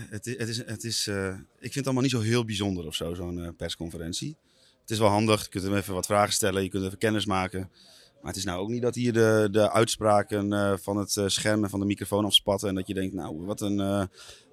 het, 0.10 0.26
het- 0.26 0.48
is- 0.50 0.66
het 0.66 0.84
is. 0.84 1.08
Ik 1.08 1.14
vind 1.60 1.74
het 1.76 1.86
allemaal 1.86 2.04
niet 2.04 2.12
zo 2.12 2.20
heel 2.22 2.46
bijzonder 2.46 2.86
of 2.86 2.96
zo, 2.96 3.14
zo'n 3.14 3.54
persconferentie. 3.58 4.38
Het 4.82 4.90
is 4.94 5.00
wel 5.00 5.10
handig. 5.10 5.44
Je 5.44 5.50
kunt 5.50 5.64
hem 5.64 5.76
even 5.76 5.94
wat 5.94 6.06
vragen 6.06 6.34
stellen. 6.34 6.64
Je 6.64 6.70
kunt 6.70 6.86
even 6.86 6.98
kennis 6.98 7.26
maken. 7.26 7.72
Maar 8.26 8.34
het 8.34 8.44
is 8.44 8.50
nou 8.50 8.62
ook 8.62 8.70
niet 8.70 8.82
dat 8.82 8.96
hier 8.96 9.14
de, 9.14 9.48
de 9.52 9.72
uitspraken 9.72 10.54
eh, 10.54 10.74
van 10.78 10.98
het 10.98 11.18
eh, 11.18 11.28
scherm 11.28 11.64
en 11.64 11.70
van 11.70 11.80
de 11.80 11.86
microfoon 11.86 12.26
afspatten. 12.26 12.70
En 12.70 12.76
dat 12.76 12.88
je 12.88 12.94
denkt, 12.94 13.14
nou, 13.14 13.46
wat 13.46 13.62
een, 13.62 13.80
eh, 13.80 14.04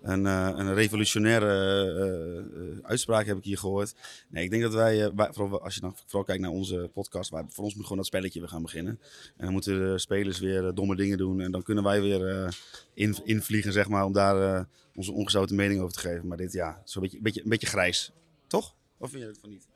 een, 0.03 0.25
een 0.25 0.75
revolutionaire 0.75 2.81
uitspraak 2.83 3.27
heb 3.27 3.37
ik 3.37 3.45
hier 3.45 3.59
gehoord. 3.59 3.95
Nee, 4.29 4.45
ik 4.45 4.51
denk 4.51 4.63
dat 4.63 4.75
wij, 4.75 5.11
vooral 5.15 5.63
als 5.63 5.75
je 5.75 5.81
dan 5.81 5.97
vooral 6.07 6.25
kijkt 6.25 6.43
naar 6.43 6.51
onze 6.51 6.91
podcast, 6.93 7.31
waar 7.31 7.45
voor 7.49 7.65
ons 7.65 7.75
moet 7.75 7.83
gewoon 7.83 7.99
dat 7.99 8.07
spelletje 8.07 8.41
weer 8.41 8.49
gaan 8.49 8.63
beginnen. 8.63 8.99
En 9.37 9.45
dan 9.45 9.53
moeten 9.53 9.79
de 9.79 9.99
spelers 9.99 10.39
weer 10.39 10.75
domme 10.75 10.97
dingen 10.97 11.19
doen. 11.19 11.41
En 11.41 11.51
dan 11.51 11.63
kunnen 11.63 11.85
wij 11.85 12.01
weer 12.01 12.55
in, 12.95 13.17
invliegen, 13.25 13.73
zeg 13.73 13.89
maar, 13.89 14.05
om 14.05 14.13
daar 14.13 14.67
onze 14.95 15.13
ongezouten 15.13 15.57
mening 15.57 15.81
over 15.81 15.93
te 15.93 16.09
geven. 16.09 16.27
Maar 16.27 16.37
dit, 16.37 16.53
ja, 16.53 16.83
zo'n 16.85 17.03
beetje, 17.03 17.17
een 17.17 17.23
beetje, 17.23 17.43
een 17.43 17.49
beetje 17.49 17.67
grijs. 17.67 18.13
Toch? 18.47 18.75
Of 18.99 19.11
vind 19.11 19.23
je 19.23 19.29
het 19.29 19.39
van 19.39 19.51
niet? 19.51 19.67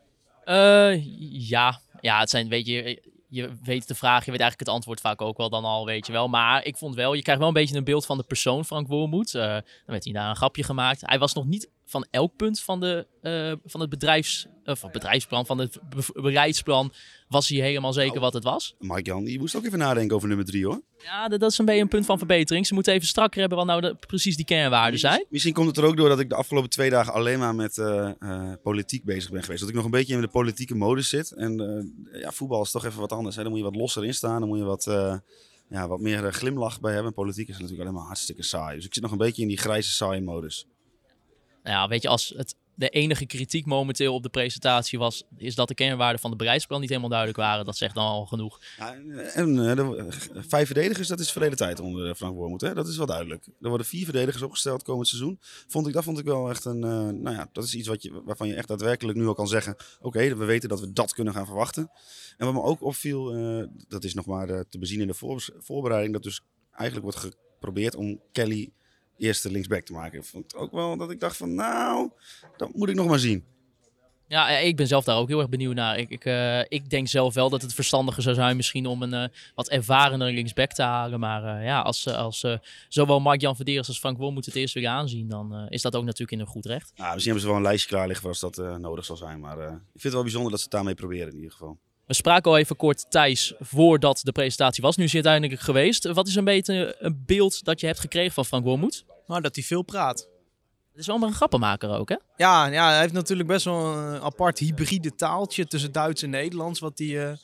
Ja. 1.48 1.80
ja, 2.00 2.20
het 2.20 2.30
zijn, 2.30 2.48
weet 2.48 2.66
je, 2.66 3.14
je 3.28 3.50
weet 3.62 3.88
de 3.88 3.94
vraag, 3.94 4.24
je 4.24 4.30
weet 4.30 4.40
eigenlijk 4.40 4.68
het 4.68 4.78
antwoord 4.78 5.00
vaak 5.00 5.20
ook 5.20 5.36
wel 5.36 5.50
dan 5.50 5.64
al, 5.64 5.86
weet 5.86 6.06
je 6.06 6.12
wel. 6.12 6.28
Maar 6.28 6.64
ik 6.64 6.76
vond 6.76 6.94
wel, 6.94 7.14
je 7.14 7.22
krijgt 7.22 7.40
wel 7.40 7.48
een 7.48 7.54
beetje 7.54 7.76
een 7.76 7.84
beeld 7.84 8.06
van 8.06 8.16
de 8.16 8.22
persoon 8.22 8.64
Frank 8.64 8.88
Wormoed. 8.88 9.34
Eh, 9.34 9.42
dan 9.42 9.62
werd 9.86 10.04
hij 10.04 10.12
daar 10.12 10.28
een 10.28 10.36
grapje 10.36 10.62
gemaakt. 10.62 11.00
Hij 11.04 11.18
was 11.18 11.34
nog 11.34 11.46
niet 11.46 11.70
van 11.88 12.06
elk 12.10 12.36
punt 12.36 12.60
van, 12.60 12.80
de, 12.80 13.06
eh, 13.22 13.52
van 13.64 13.80
het 13.80 13.90
bedrijfs, 13.90 14.46
of 14.64 14.82
het 14.82 14.92
bedrijfsplan, 14.92 15.46
van 15.46 15.58
het 15.58 15.78
be- 15.88 16.20
beleidsplan, 16.22 16.92
was 17.28 17.48
hij 17.48 17.58
helemaal 17.58 17.92
zeker 17.92 18.08
Nou. 18.10 18.20
wat 18.24 18.32
het 18.32 18.44
was. 18.44 18.74
Mark-Jan, 18.78 19.26
je 19.26 19.38
moest 19.38 19.56
ook 19.56 19.64
even 19.64 19.78
nadenken 19.78 20.16
over 20.16 20.28
nummer 20.28 20.46
drie, 20.46 20.64
hoor. 20.66 20.80
Ja, 21.02 21.28
dat, 21.28 21.40
dat 21.40 21.50
is 21.50 21.58
een 21.58 21.64
beetje 21.64 21.80
een 21.80 21.88
punt 21.88 22.06
van 22.06 22.18
verbetering. 22.18 22.66
Ze 22.66 22.74
moeten 22.74 22.92
even 22.92 23.06
strakker 23.08 23.40
hebben 23.40 23.58
wat 23.58 23.66
nou 23.66 23.80
de, 23.80 23.94
precies 24.06 24.36
die 24.36 24.44
kernwaarden 24.44 25.00
zijn. 25.00 25.24
Misschien 25.28 25.52
komt 25.54 25.66
het 25.66 25.76
er 25.76 25.84
ook 25.84 25.96
door 25.96 26.08
dat 26.08 26.20
ik 26.20 26.28
de 26.28 26.34
afgelopen 26.34 26.70
twee 26.70 26.90
dagen 26.90 27.12
alleen 27.12 27.38
maar 27.38 27.54
met 27.54 27.78
eh, 27.78 28.10
eh, 28.18 28.52
politiek 28.62 29.04
bezig 29.04 29.30
ben 29.30 29.42
geweest. 29.42 29.60
Dat 29.60 29.68
ik 29.68 29.74
nog 29.74 29.84
een 29.84 29.90
beetje 29.90 30.14
in 30.14 30.20
de 30.20 30.28
politieke 30.28 30.74
modus 30.74 31.08
zit. 31.08 31.30
En 31.32 31.60
eh, 32.12 32.20
ja, 32.20 32.30
voetbal 32.32 32.62
is 32.62 32.70
toch 32.70 32.84
even 32.84 33.00
wat 33.00 33.12
anders. 33.12 33.36
Hè? 33.36 33.42
Dan 33.42 33.50
moet 33.50 33.60
je 33.60 33.66
wat 33.66 33.76
losser 33.76 34.04
in 34.04 34.14
staan. 34.14 34.40
Dan 34.40 34.48
moet 34.48 34.58
je 34.58 34.64
wat, 34.64 34.86
eh, 34.86 35.16
ja, 35.68 35.88
wat 35.88 36.00
meer 36.00 36.26
eh, 36.26 36.32
glimlach 36.32 36.80
bij 36.80 36.94
hebben. 36.94 37.12
Politiek 37.12 37.48
is 37.48 37.54
natuurlijk 37.54 37.80
alleen 37.82 37.94
maar 37.94 38.06
hartstikke 38.06 38.42
saai. 38.42 38.76
Dus 38.76 38.84
ik 38.86 38.94
zit 38.94 39.02
nog 39.02 39.12
een 39.12 39.18
beetje 39.18 39.42
in 39.42 39.48
die 39.48 39.58
grijze 39.58 39.90
saaie 39.90 40.20
modus. 40.22 40.66
Ja, 41.66 41.88
weet 41.88 42.02
je, 42.02 42.08
als 42.08 42.32
het 42.36 42.56
de 42.74 42.88
enige 42.88 43.26
kritiek 43.26 43.66
momenteel 43.66 44.14
op 44.14 44.22
de 44.22 44.28
presentatie 44.28 44.98
was, 44.98 45.24
is 45.36 45.54
dat 45.54 45.68
de 45.68 45.74
kernwaarden 45.74 46.20
van 46.20 46.30
de 46.30 46.36
beleidsplan 46.36 46.80
niet 46.80 46.88
helemaal 46.88 47.10
duidelijk 47.10 47.38
waren. 47.38 47.64
Dat 47.64 47.76
zegt 47.76 47.94
dan 47.94 48.06
al 48.06 48.26
genoeg. 48.26 48.60
Ja, 48.76 48.94
en 49.34 49.68
eh, 49.68 49.76
de, 49.76 50.06
vijf 50.48 50.66
verdedigers, 50.66 51.08
dat 51.08 51.20
is 51.20 51.32
verleden 51.32 51.56
tijd 51.56 51.80
onder 51.80 52.08
eh, 52.08 52.14
Frank 52.14 52.34
Wormoed. 52.34 52.60
Dat 52.60 52.88
is 52.88 52.96
wel 52.96 53.06
duidelijk. 53.06 53.46
Er 53.60 53.68
worden 53.68 53.86
vier 53.86 54.04
verdedigers 54.04 54.42
opgesteld 54.42 54.82
komend 54.82 55.08
seizoen. 55.08 55.38
Vond 55.66 55.86
ik, 55.86 55.92
dat 55.92 56.04
vond 56.04 56.18
ik 56.18 56.24
wel 56.24 56.50
echt 56.50 56.64
een... 56.64 56.84
eh, 56.84 56.90
nou 57.08 57.30
ja, 57.30 57.48
dat 57.52 57.64
is 57.64 57.74
iets 57.74 57.88
wat 57.88 58.02
je, 58.02 58.22
waarvan 58.24 58.48
je 58.48 58.54
echt 58.54 58.68
daadwerkelijk 58.68 59.18
nu 59.18 59.26
al 59.26 59.34
kan 59.34 59.48
zeggen... 59.48 59.76
Oké, 60.00 60.36
we 60.36 60.44
weten 60.44 60.68
dat 60.68 60.80
we 60.80 60.92
dat 60.92 61.12
kunnen 61.12 61.34
gaan 61.34 61.46
verwachten. 61.46 61.90
En 62.36 62.46
wat 62.46 62.54
me 62.54 62.62
ook 62.62 62.82
opviel, 62.82 63.24
dat 63.88 64.04
is 64.04 64.14
nog 64.14 64.26
maar 64.26 64.46
te 64.68 64.78
bezien 64.78 65.00
in 65.00 65.06
de 65.06 65.14
voor- 65.14 65.48
voorbereiding... 65.58 66.12
dat 66.12 66.22
dus 66.22 66.40
eigenlijk 66.70 67.02
wordt 67.02 67.34
geprobeerd 67.58 67.94
om 67.94 68.20
Kelly 68.32 68.72
eerste 69.18 69.50
linksback 69.50 69.84
te 69.84 69.92
maken. 69.92 70.24
Vond 70.24 70.52
ik 70.52 70.60
ook 70.60 70.72
wel 70.72 70.96
dat 70.96 71.10
ik 71.10 71.20
dacht 71.20 71.36
van... 71.36 71.54
Nou, 71.54 72.10
dat 72.56 72.74
moet 72.74 72.88
ik 72.88 72.94
nog 72.94 73.06
maar 73.06 73.18
zien. 73.18 73.44
Ja, 74.28 74.48
ik 74.48 74.76
ben 74.76 74.86
zelf 74.86 75.04
daar 75.04 75.16
ook 75.16 75.28
heel 75.28 75.38
erg 75.38 75.48
benieuwd 75.48 75.74
naar. 75.74 75.98
Ik, 75.98 76.10
ik, 76.10 76.24
eh, 76.24 76.60
ik 76.60 76.90
denk 76.90 77.08
zelf 77.08 77.34
wel 77.34 77.50
dat 77.50 77.62
het 77.62 77.74
verstandiger 77.74 78.22
zou 78.22 78.34
zijn 78.34 78.56
misschien 78.56 78.86
om 78.86 79.02
een 79.02 79.14
eh, 79.14 79.28
wat 79.54 79.68
ervarener 79.68 80.32
linksback 80.32 80.72
te 80.72 80.82
halen. 80.82 81.20
Maar 81.20 81.58
eh, 81.58 81.64
ja, 81.64 81.80
als, 81.80 82.08
als 82.08 82.44
zowel 82.88 83.20
Mark-Jan 83.20 83.56
Verderes 83.56 83.88
als 83.88 83.98
Frank 83.98 84.18
Wormoed 84.18 84.46
het 84.46 84.54
eerst 84.54 84.74
willen 84.74 84.90
aanzien, 84.90 85.28
dan 85.28 85.66
is 85.68 85.82
dat 85.82 85.96
ook 85.96 86.04
natuurlijk 86.04 86.32
in 86.32 86.40
een 86.40 86.46
goed 86.46 86.66
recht. 86.66 86.92
Nou, 86.96 87.12
misschien 87.14 87.32
hebben 87.32 87.40
ze 87.40 87.46
wel 87.46 87.56
een 87.56 87.62
lijstje 87.62 87.88
klaar 87.88 88.06
liggen 88.06 88.22
voor 88.22 88.30
als 88.30 88.56
dat 88.56 88.78
nodig 88.78 89.04
zal 89.04 89.16
zijn. 89.16 89.40
Maar 89.40 89.58
ik 89.58 89.68
vind 89.68 90.02
het 90.02 90.12
wel 90.12 90.22
bijzonder 90.22 90.50
dat 90.50 90.58
ze 90.58 90.64
het 90.64 90.74
daarmee 90.74 90.94
proberen 90.94 91.28
in 91.28 91.36
ieder 91.36 91.50
geval. 91.50 91.78
We 92.06 92.14
spraken 92.14 92.50
al 92.50 92.58
even 92.58 92.76
kort 92.76 93.10
Thijs 93.10 93.54
voordat 93.58 94.20
de 94.22 94.32
presentatie 94.32 94.82
was. 94.82 94.96
Nu 94.96 95.04
is 95.04 95.12
hij 95.12 95.22
uiteindelijk 95.22 95.62
geweest. 95.62 96.04
Wat 96.04 96.28
is 96.28 96.34
een 96.34 96.44
beetje 96.44 96.96
een 96.98 97.22
beeld 97.26 97.64
dat 97.64 97.80
je 97.80 97.86
hebt 97.86 98.00
gekregen 98.00 98.32
van 98.32 98.44
Frank 98.44 98.64
Wormoed? 98.64 99.04
Nou, 99.26 99.40
dat 99.40 99.54
hij 99.54 99.64
veel 99.64 99.82
praat. 99.82 100.28
Het 100.90 101.00
is 101.00 101.06
wel 101.06 101.18
maar 101.18 101.28
een 101.28 101.34
grappenmaker 101.34 101.90
ook, 101.90 102.08
hè? 102.08 102.16
Ja, 102.36 102.66
ja, 102.66 102.88
hij 102.88 103.00
heeft 103.00 103.12
natuurlijk 103.12 103.48
best 103.48 103.64
wel 103.64 103.96
een 103.96 104.20
apart 104.20 104.58
hybride 104.58 105.14
taaltje 105.14 105.66
tussen 105.66 105.92
Duits 105.92 106.22
en 106.22 106.30
Nederlands 106.30 106.80
wat 106.80 106.98
hij, 106.98 107.28
eh, 107.28 107.36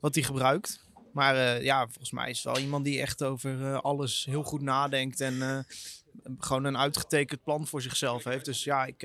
wat 0.00 0.14
hij 0.14 0.24
gebruikt. 0.24 0.84
Maar 1.12 1.36
eh, 1.36 1.62
ja, 1.62 1.84
volgens 1.86 2.10
mij 2.10 2.30
is 2.30 2.36
het 2.36 2.44
wel 2.44 2.58
iemand 2.58 2.84
die 2.84 3.00
echt 3.00 3.22
over 3.22 3.66
eh, 3.66 3.80
alles 3.80 4.24
heel 4.24 4.42
goed 4.42 4.62
nadenkt 4.62 5.20
en 5.20 5.66
gewoon 6.38 6.64
een 6.64 6.78
uitgetekend 6.78 7.42
plan 7.42 7.66
voor 7.66 7.82
zichzelf 7.82 8.24
heeft. 8.24 8.44
Dus 8.44 8.64
ja, 8.64 8.84
ik, 8.84 9.02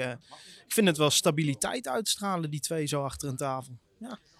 ik 0.65 0.73
vind 0.73 0.87
het 0.87 0.97
wel 0.97 1.09
stabiliteit 1.09 1.87
uitstralen, 1.87 2.49
die 2.49 2.59
twee 2.59 2.85
zo 2.85 3.03
achter 3.03 3.29
een 3.29 3.37
tafel. 3.37 3.77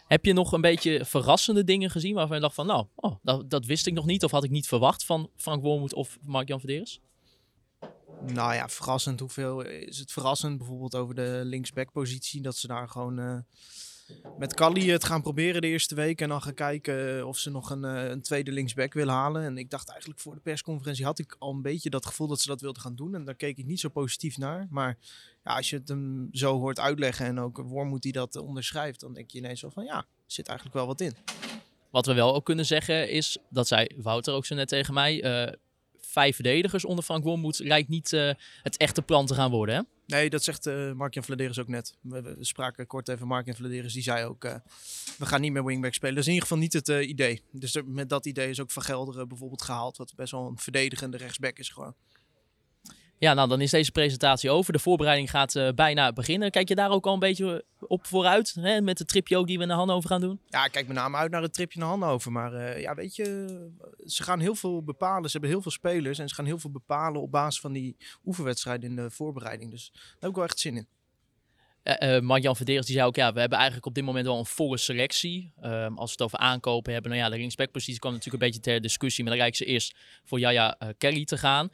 Heb 0.08 0.26
je 0.26 0.34
nog 0.34 0.52
een 0.52 0.62
beetje 0.62 1.06
verrassende 1.06 1.64
dingen 1.64 1.90
gezien 1.90 2.16
waarvan 2.16 2.36
je 2.36 2.42
dacht 2.42 2.56
van, 2.56 2.66
nou, 2.66 2.86
oh, 2.96 3.16
dat, 3.22 3.50
dat 3.50 3.66
wist 3.66 3.88
ik 3.88 3.94
nog 3.94 4.06
niet 4.06 4.24
of 4.24 4.32
had 4.32 4.44
ik 4.44 4.52
niet 4.52 4.68
verwacht 4.68 5.06
van 5.06 5.30
Frank 5.36 5.64
Wormoed 5.64 5.94
of 5.94 6.18
Mark-Jan 6.22 6.60
Verderes? 6.60 7.02
Nou 8.26 8.54
ja, 8.54 8.70
verrassend. 8.70 9.20
Hoeveel 9.20 9.62
is 9.62 10.00
het 10.00 10.12
verrassend? 10.12 10.58
Bijvoorbeeld 10.58 10.96
over 10.96 11.16
de 11.16 11.42
linksback-positie. 11.44 12.42
Dat 12.42 12.56
ze 12.56 12.68
daar 12.68 12.90
gewoon 12.90 13.20
eh, 13.20 13.38
met 14.38 14.54
Kali 14.54 14.92
het 14.92 15.04
gaan 15.04 15.22
proberen 15.22 15.62
de 15.62 15.68
eerste 15.68 15.96
week. 15.96 16.22
En 16.22 16.30
dan 16.30 16.42
gaan 16.42 16.54
kijken 16.54 17.28
of 17.28 17.38
ze 17.38 17.50
nog 17.50 17.70
een, 17.70 17.84
eh, 17.84 18.10
een 18.10 18.22
tweede 18.22 18.52
linksback 18.52 18.94
willen 18.94 19.14
halen. 19.14 19.44
En 19.44 19.58
ik 19.58 19.70
dacht 19.70 19.90
eigenlijk 19.90 20.20
voor 20.20 20.36
de 20.36 20.42
persconferentie 20.42 21.06
had 21.06 21.20
ik 21.20 21.36
al 21.40 21.54
een 21.54 21.62
beetje 21.62 21.90
dat 21.90 22.06
gevoel 22.06 22.28
dat 22.28 22.42
ze 22.42 22.48
dat 22.48 22.62
wilden 22.62 22.82
gaan 22.82 22.96
doen. 22.96 23.16
En 23.16 23.26
daar 23.26 23.36
keek 23.36 23.58
ik 23.58 23.66
niet 23.66 23.80
zo 23.80 23.90
positief 23.90 24.38
naar. 24.38 24.68
Maar 24.70 24.98
ja, 25.48 25.56
als 25.56 25.70
je 25.70 25.76
het 25.76 25.88
hem 25.88 26.28
zo 26.32 26.60
hoort 26.60 26.80
uitleggen 26.80 27.26
en 27.26 27.40
ook 27.40 27.58
Wormoed 27.58 28.02
die 28.02 28.12
dat 28.12 28.36
onderschrijft. 28.36 29.00
Dan 29.00 29.14
denk 29.14 29.32
je 29.32 29.38
ineens 29.38 29.62
wel 29.62 29.72
van 29.72 29.84
ja, 29.84 29.98
er 29.98 30.06
zit 30.26 30.48
eigenlijk 30.48 30.78
wel 30.78 30.88
wat 30.88 31.02
in. 31.02 31.16
Wat 31.90 32.06
we 32.06 32.14
wel 32.14 32.36
ook 32.36 32.46
kunnen 32.46 32.66
zeggen 32.66 33.10
is, 33.10 33.38
dat 33.50 33.68
zei 33.68 33.88
Wouter 33.98 34.34
ook 34.34 34.46
zo 34.46 34.56
net 34.56 34.68
tegen 34.68 34.94
mij, 34.94 35.24
eh, 35.24 35.54
vijf 36.00 36.36
verdedigers 36.36 36.86
onder 36.86 37.04
Frank 37.04 37.24
Wormoed 37.24 37.60
lijkt 37.60 37.90
niet 37.90 38.14
eh, 38.14 38.32
het 38.64 38.78
echte 38.78 39.02
plan 39.02 39.26
te 39.26 39.34
gaan 39.34 39.52
worden. 39.52 39.76
Hè? 39.76 39.82
Nee, 40.06 40.30
dat 40.30 40.44
zegt 40.44 40.68
uh, 40.68 40.92
Mark-Jan 40.92 41.24
Vladeris 41.24 41.60
ook 41.60 41.68
net. 41.68 41.96
We, 42.02 42.22
we 42.22 42.36
spraken 42.40 42.88
kort 42.88 43.08
even 43.08 43.28
Mark-Jan 43.28 43.56
Vladeris. 43.56 43.94
Die 43.94 44.04
zei 44.04 44.26
ook, 44.26 44.46
uh, 44.46 44.56
we 45.18 45.26
gaan 45.26 45.42
niet 45.42 45.52
meer 45.52 45.66
wingback 45.66 45.94
spelen. 45.94 46.16
Dat 46.16 46.24
is 46.24 46.30
in 46.30 46.34
ieder 46.34 46.48
geval 46.48 46.64
niet 46.64 46.74
het 46.74 46.90
uh, 46.90 47.10
idee. 47.10 47.42
Dus 47.52 47.76
er, 47.76 47.86
met 47.86 48.10
dat 48.10 48.26
idee 48.26 48.50
is 48.50 48.60
ook 48.60 48.72
Van 48.72 48.84
Gelderen 48.84 49.28
bijvoorbeeld 49.28 49.62
gehaald. 49.62 49.98
Wat 49.98 50.16
best 50.16 50.32
wel 50.32 50.48
een 50.48 50.58
verdedigende 50.58 51.18
rechtsback 51.18 51.58
is 51.58 51.70
gewoon. 51.70 51.96
Ja, 53.20 53.34
nou 53.34 53.48
dan 53.50 53.62
is 53.62 53.72
deze 53.72 53.92
presentatie 53.92 54.50
over. 54.50 54.74
De 54.74 54.80
voorbereiding 54.80 55.30
gaat 55.30 55.56
uh, 55.56 55.70
bijna 55.76 56.14
beginnen. 56.14 56.52
Kijk 56.52 56.68
je 56.68 56.76
daar 56.76 56.92
ook 56.92 57.06
al 57.06 57.14
een 57.14 57.20
beetje 57.20 57.66
op 57.80 58.06
vooruit? 58.06 58.56
Hè? 58.60 58.82
Met 58.82 58.98
de 58.98 59.06
tripje 59.06 59.38
ook 59.38 59.48
die 59.48 59.58
we 59.58 59.66
naar 59.66 59.78
Hannover 59.78 60.10
gaan 60.10 60.22
doen? 60.22 60.40
Ja, 60.48 60.66
ik 60.66 60.72
kijk 60.72 60.88
met 60.88 60.96
name 60.96 61.18
uit 61.18 61.32
naar 61.32 61.42
het 61.42 61.54
tripje 61.54 61.80
naar 61.80 61.88
Hannover. 61.88 62.32
Maar 62.32 62.54
uh, 62.54 62.82
ja, 62.82 62.96
weet 62.96 63.16
je, 63.16 63.70
ze 64.06 64.24
gaan 64.24 64.40
heel 64.40 64.56
veel 64.56 64.84
bepalen. 64.84 65.24
Ze 65.24 65.32
hebben 65.32 65.50
heel 65.50 65.62
veel 65.62 65.72
spelers. 65.72 66.20
En 66.20 66.30
ze 66.30 66.36
gaan 66.36 66.46
heel 66.46 66.60
veel 66.60 66.72
bepalen 66.72 67.22
op 67.22 67.32
basis 67.32 67.62
van 67.62 67.74
die 67.74 67.98
oefenwedstrijden 68.26 68.90
in 68.90 68.96
de 68.96 69.10
voorbereiding. 69.10 69.72
Dus 69.72 69.92
daar 69.94 70.16
heb 70.20 70.30
ik 70.30 70.36
wel 70.36 70.46
echt 70.46 70.60
zin 70.60 70.76
in. 70.76 70.88
Uh, 71.84 72.16
uh, 72.16 72.22
Mark-Jan 72.22 72.56
Verderes 72.56 72.86
die 72.86 72.96
zei 72.96 73.08
ook, 73.08 73.16
ja, 73.16 73.34
we 73.34 73.40
hebben 73.40 73.58
eigenlijk 73.58 73.88
op 73.88 73.94
dit 73.94 74.04
moment 74.04 74.26
wel 74.26 74.40
een 74.40 74.46
volle 74.46 74.78
selectie. 74.78 75.54
Uh, 75.64 75.86
als 75.96 76.06
we 76.06 76.12
het 76.12 76.22
over 76.22 76.38
aankopen 76.38 76.94
hebben, 76.94 77.12
nou 77.12 77.24
ja, 77.24 77.30
de 77.30 77.38
linksbackpositie 77.38 78.00
kwam 78.00 78.14
natuurlijk 78.14 78.44
een 78.44 78.50
beetje 78.50 78.72
ter 78.72 78.82
discussie. 78.82 79.24
Maar 79.24 79.34
dan 79.34 79.42
lijkt 79.42 79.58
ze 79.58 79.66
eerst 79.66 79.96
voor 80.24 80.40
Jaja 80.40 80.78
Kelly 80.98 81.26
te 81.26 81.38
gaan 81.38 81.70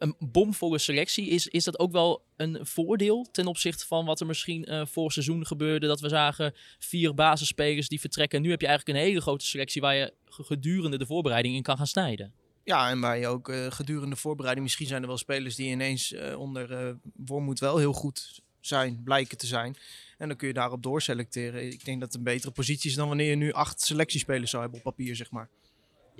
een 0.00 0.14
bomvolle 0.18 0.78
selectie. 0.78 1.28
Is, 1.28 1.46
is 1.46 1.64
dat 1.64 1.78
ook 1.78 1.92
wel 1.92 2.22
een 2.36 2.58
voordeel 2.66 3.28
ten 3.32 3.46
opzichte 3.46 3.86
van 3.86 4.04
wat 4.04 4.20
er 4.20 4.26
misschien 4.26 4.66
uh, 4.68 4.86
voor 4.86 5.12
seizoen 5.12 5.46
gebeurde? 5.46 5.86
Dat 5.86 6.00
we 6.00 6.08
zagen 6.08 6.54
vier 6.78 7.14
basisspelers 7.14 7.88
die 7.88 8.00
vertrekken. 8.00 8.42
Nu 8.42 8.50
heb 8.50 8.60
je 8.60 8.66
eigenlijk 8.66 8.98
een 8.98 9.04
hele 9.04 9.20
grote 9.20 9.44
selectie 9.44 9.80
waar 9.80 9.94
je 9.94 10.12
gedurende 10.24 10.98
de 10.98 11.06
voorbereiding 11.06 11.54
in 11.54 11.62
kan 11.62 11.76
gaan 11.76 11.86
snijden. 11.86 12.32
Ja, 12.64 12.90
en 12.90 13.00
waar 13.00 13.18
je 13.18 13.26
ook 13.26 13.48
uh, 13.48 13.70
gedurende 13.70 14.14
de 14.14 14.20
voorbereiding... 14.20 14.66
Misschien 14.66 14.86
zijn 14.86 15.02
er 15.02 15.08
wel 15.08 15.18
spelers 15.18 15.54
die 15.54 15.70
ineens 15.70 16.12
uh, 16.12 16.38
onder 16.38 16.96
Wormoed 17.16 17.60
wel 17.60 17.78
heel 17.78 17.92
goed 17.92 18.40
zijn, 18.60 19.00
blijken 19.04 19.38
te 19.38 19.46
zijn. 19.46 19.76
En 20.18 20.28
dan 20.28 20.36
kun 20.36 20.48
je 20.48 20.54
daarop 20.54 20.82
doorselecteren. 20.82 21.72
Ik 21.72 21.84
denk 21.84 22.00
dat 22.00 22.08
het 22.08 22.18
een 22.18 22.24
betere 22.24 22.52
positie 22.52 22.90
is 22.90 22.96
dan 22.96 23.08
wanneer 23.08 23.30
je 23.30 23.36
nu 23.36 23.52
acht 23.52 23.80
selectiespelers 23.80 24.50
zou 24.50 24.62
hebben 24.62 24.80
op 24.80 24.94
papier, 24.94 25.16
zeg 25.16 25.30
maar. 25.30 25.48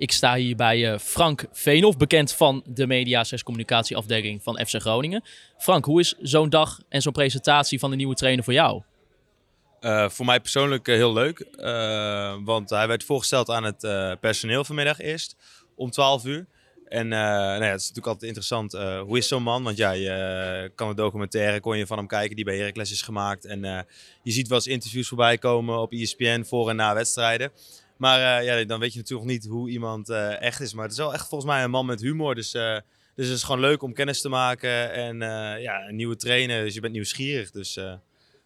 Ik 0.01 0.11
sta 0.11 0.35
hier 0.35 0.55
bij 0.55 0.91
uh, 0.91 0.97
Frank 0.97 1.45
Veenhoff, 1.51 1.97
bekend 1.97 2.33
van 2.33 2.63
de 2.65 2.87
media 2.87 3.23
6 3.23 3.43
communicatieafdeling 3.43 4.43
van 4.43 4.65
FC 4.65 4.75
Groningen. 4.75 5.23
Frank, 5.57 5.85
hoe 5.85 5.99
is 5.99 6.15
zo'n 6.21 6.49
dag 6.49 6.79
en 6.89 7.01
zo'n 7.01 7.11
presentatie 7.11 7.79
van 7.79 7.89
de 7.89 7.95
nieuwe 7.95 8.15
trainer 8.15 8.43
voor 8.43 8.53
jou? 8.53 8.81
Uh, 9.81 10.09
voor 10.09 10.25
mij 10.25 10.39
persoonlijk 10.39 10.87
uh, 10.87 10.95
heel 10.95 11.13
leuk, 11.13 11.45
want 12.43 12.69
hij 12.69 12.87
werd 12.87 13.03
voorgesteld 13.03 13.49
aan 13.49 13.63
het 13.63 14.19
personeel 14.19 14.63
vanmiddag 14.63 14.99
eerst 14.99 15.35
om 15.75 15.91
12 15.91 16.25
uur. 16.25 16.45
En 16.87 17.07
nou 17.07 17.63
ja, 17.63 17.71
het 17.71 17.81
is 17.81 17.87
natuurlijk 17.87 18.07
altijd 18.07 18.23
interessant, 18.23 18.71
hoe 19.07 19.17
is 19.17 19.27
zo'n 19.27 19.43
man? 19.43 19.63
Want 19.63 19.77
ja, 19.77 19.91
je 19.91 20.71
kan 20.75 20.89
een 20.89 20.95
documentaire, 20.95 21.59
kon 21.59 21.77
je 21.77 21.87
van 21.87 21.97
hem 21.97 22.07
kijken, 22.07 22.35
die 22.35 22.45
bij 22.45 22.57
Heracles 22.57 22.91
is 22.91 23.01
gemaakt. 23.01 23.45
En 23.45 23.61
je 24.23 24.31
ziet 24.31 24.47
wel 24.47 24.57
eens 24.57 24.67
interviews 24.67 25.07
voorbij 25.07 25.37
komen 25.37 25.79
op 25.79 25.91
ESPN 25.91 26.43
voor 26.43 26.69
en 26.69 26.75
na 26.75 26.93
wedstrijden. 26.93 27.51
Maar 28.01 28.41
uh, 28.41 28.45
ja, 28.45 28.65
dan 28.65 28.79
weet 28.79 28.93
je 28.93 28.99
natuurlijk 28.99 29.29
niet 29.29 29.45
hoe 29.45 29.69
iemand 29.69 30.09
uh, 30.09 30.41
echt 30.41 30.59
is. 30.59 30.73
Maar 30.73 30.83
het 30.83 30.91
is 30.91 30.97
wel 30.97 31.13
echt 31.13 31.27
volgens 31.27 31.51
mij 31.51 31.63
een 31.63 31.69
man 31.69 31.85
met 31.85 32.01
humor. 32.01 32.35
Dus, 32.35 32.53
uh, 32.53 32.77
dus 33.15 33.27
het 33.27 33.35
is 33.35 33.43
gewoon 33.43 33.61
leuk 33.61 33.81
om 33.81 33.93
kennis 33.93 34.21
te 34.21 34.29
maken. 34.29 34.93
En 34.93 35.19
ja, 35.61 35.87
een 35.87 35.95
nieuwe 35.95 36.15
trainer. 36.15 36.63
Dus 36.63 36.73
je 36.73 36.79
bent 36.79 36.93
nieuwsgierig. 36.93 37.51
Dus, 37.51 37.73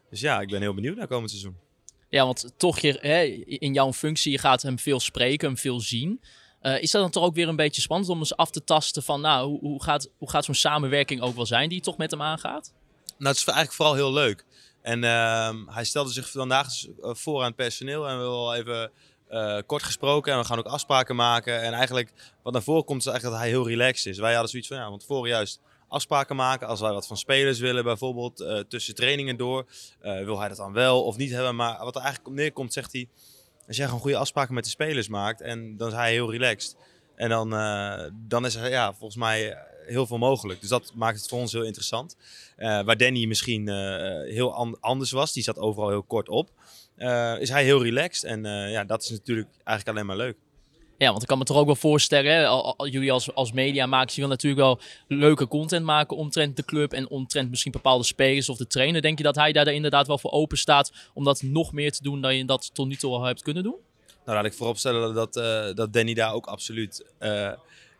dus 0.09 0.19
ja, 0.19 0.41
ik 0.41 0.49
ben 0.49 0.61
heel 0.61 0.73
benieuwd 0.73 0.97
naar 0.97 1.07
komend 1.07 1.29
seizoen. 1.29 1.57
Ja, 2.09 2.25
want 2.25 2.53
toch 2.57 2.79
je, 2.79 2.97
hè, 3.01 3.21
in 3.45 3.73
jouw 3.73 3.93
functie, 3.93 4.31
je 4.31 4.37
gaat 4.37 4.61
hem 4.61 4.79
veel 4.79 4.99
spreken, 4.99 5.47
hem 5.47 5.57
veel 5.57 5.79
zien. 5.79 6.21
is 6.61 6.91
dat 6.91 7.01
dan 7.01 7.11
toch 7.11 7.23
ook 7.23 7.35
weer 7.35 7.47
een 7.47 7.55
beetje 7.55 7.81
spannend 7.81 8.09
om 8.09 8.19
eens 8.19 8.35
af 8.35 8.51
te 8.51 8.63
tasten 8.63 9.03
van, 9.03 9.21
nou, 9.21 9.47
hoe, 9.47 9.59
hoe 9.59 9.83
gaat, 9.83 10.09
hoe 10.17 10.29
gaat 10.29 10.45
zo'n 10.45 10.55
samenwerking 10.55 11.21
ook 11.21 11.35
wel 11.35 11.45
zijn 11.45 11.69
die 11.69 11.81
toch 11.81 11.97
met 11.97 12.11
hem 12.11 12.21
aangaat? 12.21 12.73
Nou, 13.05 13.29
het 13.29 13.37
is 13.37 13.45
eigenlijk 13.45 13.75
vooral 13.75 13.95
heel 13.95 14.13
leuk. 14.13 14.45
En 14.81 15.03
ehm, 15.03 15.67
hij 15.67 15.85
stelde 15.85 16.11
zich 16.11 16.31
vandaag 16.31 16.67
voor 16.99 17.39
aan 17.39 17.47
het 17.47 17.55
personeel 17.55 18.09
en 18.09 18.17
wil 18.17 18.53
even 18.53 18.91
uh, 19.35 19.57
kort 19.65 19.83
gesproken 19.83 20.33
en 20.33 20.39
we 20.39 20.45
gaan 20.45 20.57
ook 20.57 20.65
afspraken 20.65 21.15
maken. 21.15 21.61
En 21.61 21.73
eigenlijk 21.73 22.11
wat 22.43 22.53
naar 22.53 22.63
voren 22.63 22.85
komt 22.85 22.99
is 22.99 23.07
eigenlijk 23.07 23.35
dat 23.35 23.45
hij 23.45 23.53
heel 23.53 23.67
relaxed 23.67 24.05
is. 24.05 24.19
Wij 24.19 24.31
hadden 24.31 24.49
zoiets 24.49 24.67
van, 24.67 24.77
ja, 24.77 24.89
want 24.89 25.05
voor 25.05 25.27
juist 25.27 25.59
afspraken 25.87 26.35
maken. 26.35 26.67
Als 26.67 26.79
wij 26.79 26.91
wat 26.91 27.07
van 27.07 27.17
spelers 27.17 27.59
willen, 27.59 27.83
bijvoorbeeld 27.83 28.41
uh, 28.41 28.59
tussen 28.59 28.95
trainingen 28.95 29.37
door, 29.37 29.65
uh, 30.01 30.23
wil 30.23 30.39
hij 30.39 30.47
dat 30.47 30.57
dan 30.57 30.73
wel 30.73 31.03
of 31.03 31.17
niet 31.17 31.31
hebben. 31.31 31.55
Maar 31.55 31.77
wat 31.83 31.95
er 31.95 32.01
eigenlijk 32.01 32.29
op 32.29 32.35
neerkomt, 32.35 32.73
zegt 32.73 32.91
hij, 32.91 33.09
als 33.67 33.77
jij 33.77 33.85
gewoon 33.85 34.01
goede 34.01 34.17
afspraken 34.17 34.53
met 34.53 34.63
de 34.63 34.69
spelers 34.69 35.07
maakt, 35.07 35.41
en 35.41 35.77
dan 35.77 35.87
is 35.87 35.93
hij 35.93 36.11
heel 36.11 36.31
relaxed. 36.31 36.75
En 37.15 37.29
dan, 37.29 37.49
dan 38.27 38.45
is 38.45 38.55
er 38.55 38.69
ja, 38.69 38.93
volgens 38.93 39.15
mij 39.15 39.57
heel 39.85 40.07
veel 40.07 40.17
mogelijk. 40.17 40.59
Dus 40.59 40.69
dat 40.69 40.91
maakt 40.95 41.17
het 41.17 41.27
voor 41.27 41.39
ons 41.39 41.51
heel 41.51 41.63
interessant. 41.63 42.15
waar 42.57 42.97
Danny 42.97 43.25
misschien 43.25 43.69
heel 44.27 44.53
an 44.53 44.77
anders 44.79 45.11
was, 45.11 45.33
die 45.33 45.43
zat 45.43 45.57
overal 45.57 45.89
heel 45.89 46.03
kort 46.03 46.29
op 46.29 46.49
is 47.39 47.49
hij 47.49 47.63
heel 47.63 47.83
relaxed. 47.83 48.23
En 48.23 48.45
uh, 48.45 48.71
ja, 48.71 48.83
dat 48.83 49.03
is 49.03 49.09
natuurlijk 49.09 49.47
eigenlijk 49.63 49.97
alleen 49.97 50.05
maar 50.05 50.25
leuk. 50.25 50.37
Ja, 50.97 51.09
want 51.09 51.21
ik 51.21 51.27
kan 51.27 51.37
me 51.37 51.43
toch 51.43 51.57
ook 51.57 51.65
wel 51.65 51.75
voorstellen, 51.75 52.31
hè, 52.31 52.45
al, 52.47 52.77
al, 52.77 52.87
jullie 52.87 53.11
als, 53.11 53.33
als 53.33 53.51
mediamakers, 53.51 54.15
je 54.15 54.21
wil 54.21 54.29
natuurlijk 54.29 54.61
wel 54.61 54.79
leuke 55.07 55.47
content 55.47 55.85
maken 55.85 56.17
omtrent 56.17 56.55
de 56.55 56.65
club 56.65 56.93
en 56.93 57.09
omtrent 57.09 57.49
misschien 57.49 57.71
bepaalde 57.71 58.03
spelers 58.03 58.49
of 58.49 58.57
de 58.57 58.67
trainer. 58.67 59.01
Denk 59.01 59.17
je 59.17 59.23
dat 59.23 59.35
hij 59.35 59.51
daar 59.51 59.67
inderdaad 59.67 60.07
wel 60.07 60.17
voor 60.17 60.31
open 60.31 60.57
staat 60.57 60.91
om 61.13 61.23
dat 61.23 61.41
nog 61.41 61.73
meer 61.73 61.91
te 61.91 62.03
doen 62.03 62.21
dan 62.21 62.35
je 62.37 62.45
dat 62.45 62.73
tot 62.73 62.87
nu 62.87 62.95
toe 62.95 63.13
al 63.13 63.23
hebt 63.23 63.41
kunnen 63.41 63.63
doen? 63.63 63.75
Nou, 64.25 64.37
laat 64.37 64.45
ik 64.45 64.53
vooropstellen 64.53 65.13
dat, 65.13 65.35
uh, 65.37 65.73
dat 65.73 65.93
Danny 65.93 66.13
daar 66.13 66.33
ook 66.33 66.45
absoluut 66.45 67.05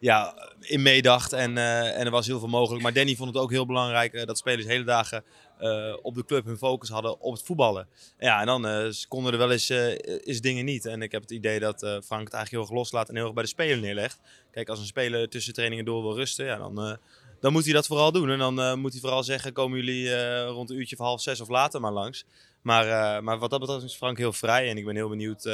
ja, 0.05 0.33
in 0.59 0.81
meedacht 0.81 1.33
en, 1.33 1.57
en 1.57 2.05
er 2.05 2.11
was 2.11 2.27
heel 2.27 2.39
veel 2.39 2.47
mogelijk. 2.47 2.83
Maar 2.83 2.93
Danny 2.93 3.15
vond 3.15 3.33
het 3.33 3.43
ook 3.43 3.51
heel 3.51 3.65
belangrijk 3.65 4.27
dat 4.27 4.37
spelers 4.37 4.65
hele 4.65 4.83
dagen 4.83 5.23
uh, 5.61 5.93
op 6.01 6.15
de 6.15 6.25
club 6.25 6.45
hun 6.45 6.57
focus 6.57 6.89
hadden 6.89 7.19
op 7.19 7.33
het 7.33 7.43
voetballen. 7.43 7.87
Ja, 8.19 8.39
en 8.39 8.45
dan 8.45 8.93
konden 9.07 9.31
er 9.31 9.37
wel 9.37 9.51
eens, 9.51 9.69
uh, 9.69 9.87
eens 10.23 10.41
dingen 10.41 10.65
niet. 10.65 10.85
En 10.85 11.01
ik 11.01 11.11
heb 11.11 11.21
het 11.21 11.31
idee 11.31 11.59
dat 11.59 11.79
Frank 11.79 12.03
het 12.23 12.33
eigenlijk 12.33 12.51
heel 12.51 12.61
erg 12.61 12.71
loslaat 12.71 13.09
en 13.09 13.15
heel 13.15 13.23
erg 13.23 13.33
bij 13.33 13.43
de 13.43 13.49
speler 13.49 13.79
neerlegt. 13.79 14.19
Kijk, 14.51 14.69
als 14.69 14.79
een 14.79 14.85
speler 14.85 15.29
tussen 15.29 15.53
trainingen 15.53 15.85
door 15.85 16.01
wil 16.01 16.15
rusten, 16.15 16.45
ja, 16.45 16.57
dan, 16.57 16.97
dan 17.39 17.51
moet 17.51 17.63
hij 17.63 17.73
dat 17.73 17.87
vooral 17.87 18.11
doen. 18.11 18.29
En 18.29 18.39
dan 18.39 18.79
moet 18.79 18.91
hij 18.91 19.01
vooral 19.01 19.23
zeggen, 19.23 19.53
komen 19.53 19.77
jullie 19.77 20.45
rond 20.45 20.69
een 20.69 20.77
uurtje 20.77 20.97
of 20.97 21.05
half 21.05 21.21
zes 21.21 21.41
of 21.41 21.49
later 21.49 21.81
maar 21.81 21.93
langs. 21.93 22.25
Maar, 22.61 23.23
maar 23.23 23.37
wat 23.39 23.49
dat 23.49 23.59
betreft 23.59 23.83
is 23.83 23.95
Frank 23.95 24.17
heel 24.17 24.33
vrij 24.33 24.69
en 24.69 24.77
ik 24.77 24.85
ben 24.85 24.95
heel 24.95 25.09
benieuwd 25.09 25.49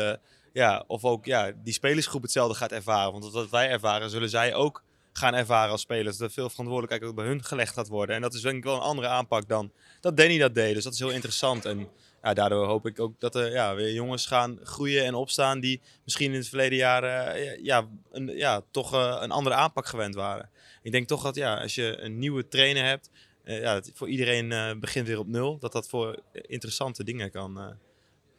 ja, 0.53 0.84
of 0.88 1.05
ook 1.05 1.25
ja, 1.25 1.51
die 1.63 1.74
spelersgroep 1.74 2.22
hetzelfde 2.22 2.55
gaat 2.55 2.72
ervaren. 2.72 3.12
Want 3.12 3.31
wat 3.31 3.50
wij 3.50 3.70
ervaren, 3.70 4.10
zullen 4.10 4.29
zij 4.29 4.53
ook 4.53 4.84
gaan 5.13 5.34
ervaren 5.34 5.72
als 5.72 5.81
spelers. 5.81 6.17
Dat 6.17 6.27
er 6.27 6.34
veel 6.34 6.50
verantwoordelijkheid 6.50 7.12
ook 7.12 7.15
bij 7.15 7.25
hun 7.25 7.43
gelegd 7.43 7.74
gaat 7.74 7.88
worden. 7.88 8.15
En 8.15 8.22
dat 8.22 8.34
is 8.34 8.41
denk 8.41 8.58
ik 8.58 8.63
wel 8.63 8.75
een 8.75 8.81
andere 8.81 9.08
aanpak 9.08 9.48
dan 9.48 9.72
dat 10.00 10.17
Danny 10.17 10.38
dat 10.38 10.55
deed. 10.55 10.74
Dus 10.74 10.84
dat 10.84 10.93
is 10.93 11.00
heel 11.00 11.10
interessant. 11.10 11.65
En 11.65 11.88
ja, 12.24 12.34
daardoor 12.34 12.65
hoop 12.65 12.86
ik 12.86 13.00
ook 13.00 13.20
dat 13.20 13.36
er 13.36 13.51
ja, 13.51 13.75
weer 13.75 13.93
jongens 13.93 14.25
gaan 14.25 14.60
groeien 14.63 15.05
en 15.05 15.13
opstaan 15.13 15.60
die 15.60 15.81
misschien 16.03 16.31
in 16.31 16.38
het 16.38 16.48
verleden 16.48 16.77
jaar 16.77 17.03
uh, 17.03 17.63
ja, 17.63 17.88
een, 18.12 18.27
ja, 18.27 18.62
toch 18.72 18.93
uh, 18.93 19.17
een 19.20 19.31
andere 19.31 19.55
aanpak 19.55 19.86
gewend 19.86 20.15
waren. 20.15 20.50
Ik 20.81 20.91
denk 20.91 21.08
toch 21.08 21.24
dat 21.24 21.36
ja, 21.36 21.62
als 21.62 21.75
je 21.75 21.98
een 21.98 22.20
nieuwe 22.20 22.48
trainer 22.48 22.86
hebt, 22.86 23.10
uh, 23.43 23.62
ja, 23.62 23.81
voor 23.93 24.10
iedereen 24.10 24.79
begint 24.79 25.08
weer 25.08 25.20
op 25.20 25.27
nul. 25.27 25.58
Dat 25.60 25.72
dat 25.72 25.89
voor 25.89 26.20
interessante 26.31 27.03
dingen 27.03 27.31
kan, 27.31 27.77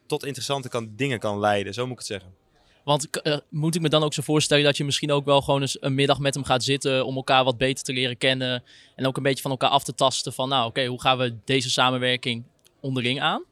tot 0.07 0.25
interessante 0.25 0.69
kan, 0.69 0.93
dingen 0.97 1.19
kan 1.19 1.39
leiden, 1.39 1.75
zo 1.75 1.83
moet 1.83 1.93
ik 1.93 1.99
het 1.99 2.07
zeggen. 2.07 2.35
Want 2.85 3.09
uh, 3.23 3.37
moet 3.49 3.75
ik 3.75 3.81
me 3.81 3.89
dan 3.89 4.03
ook 4.03 4.15
zo 4.15 4.23
voorstellen 4.23 4.65
dat 4.65 4.77
je 4.77 4.85
misschien 4.85 5.13
ook 5.13 5.25
wel 5.25 5.43
gewoon 5.43 5.61
eens 5.61 5.77
een 5.81 5.95
middag 5.95 6.19
met 6.19 6.35
hem 6.35 6.45
gaat 6.45 6.65
zitten 6.65 7.07
om 7.07 7.17
elkaar 7.17 7.45
wat 7.45 7.59
beter 7.59 7.85
te 7.85 7.93
leren 7.93 8.19
kennen. 8.19 8.63
En 8.97 9.07
ook 9.07 9.17
een 9.17 9.23
beetje 9.23 9.43
van 9.43 9.51
elkaar 9.51 9.71
af 9.71 9.85
te 9.85 9.95
tasten 9.95 10.33
van 10.33 10.49
nou 10.49 10.61
oké, 10.61 10.69
okay, 10.69 10.87
hoe 10.87 11.01
gaan 11.01 11.19
we 11.19 11.37
deze 11.45 11.71
samenwerking 11.71 12.45
onderling 12.81 13.21
aan? 13.21 13.45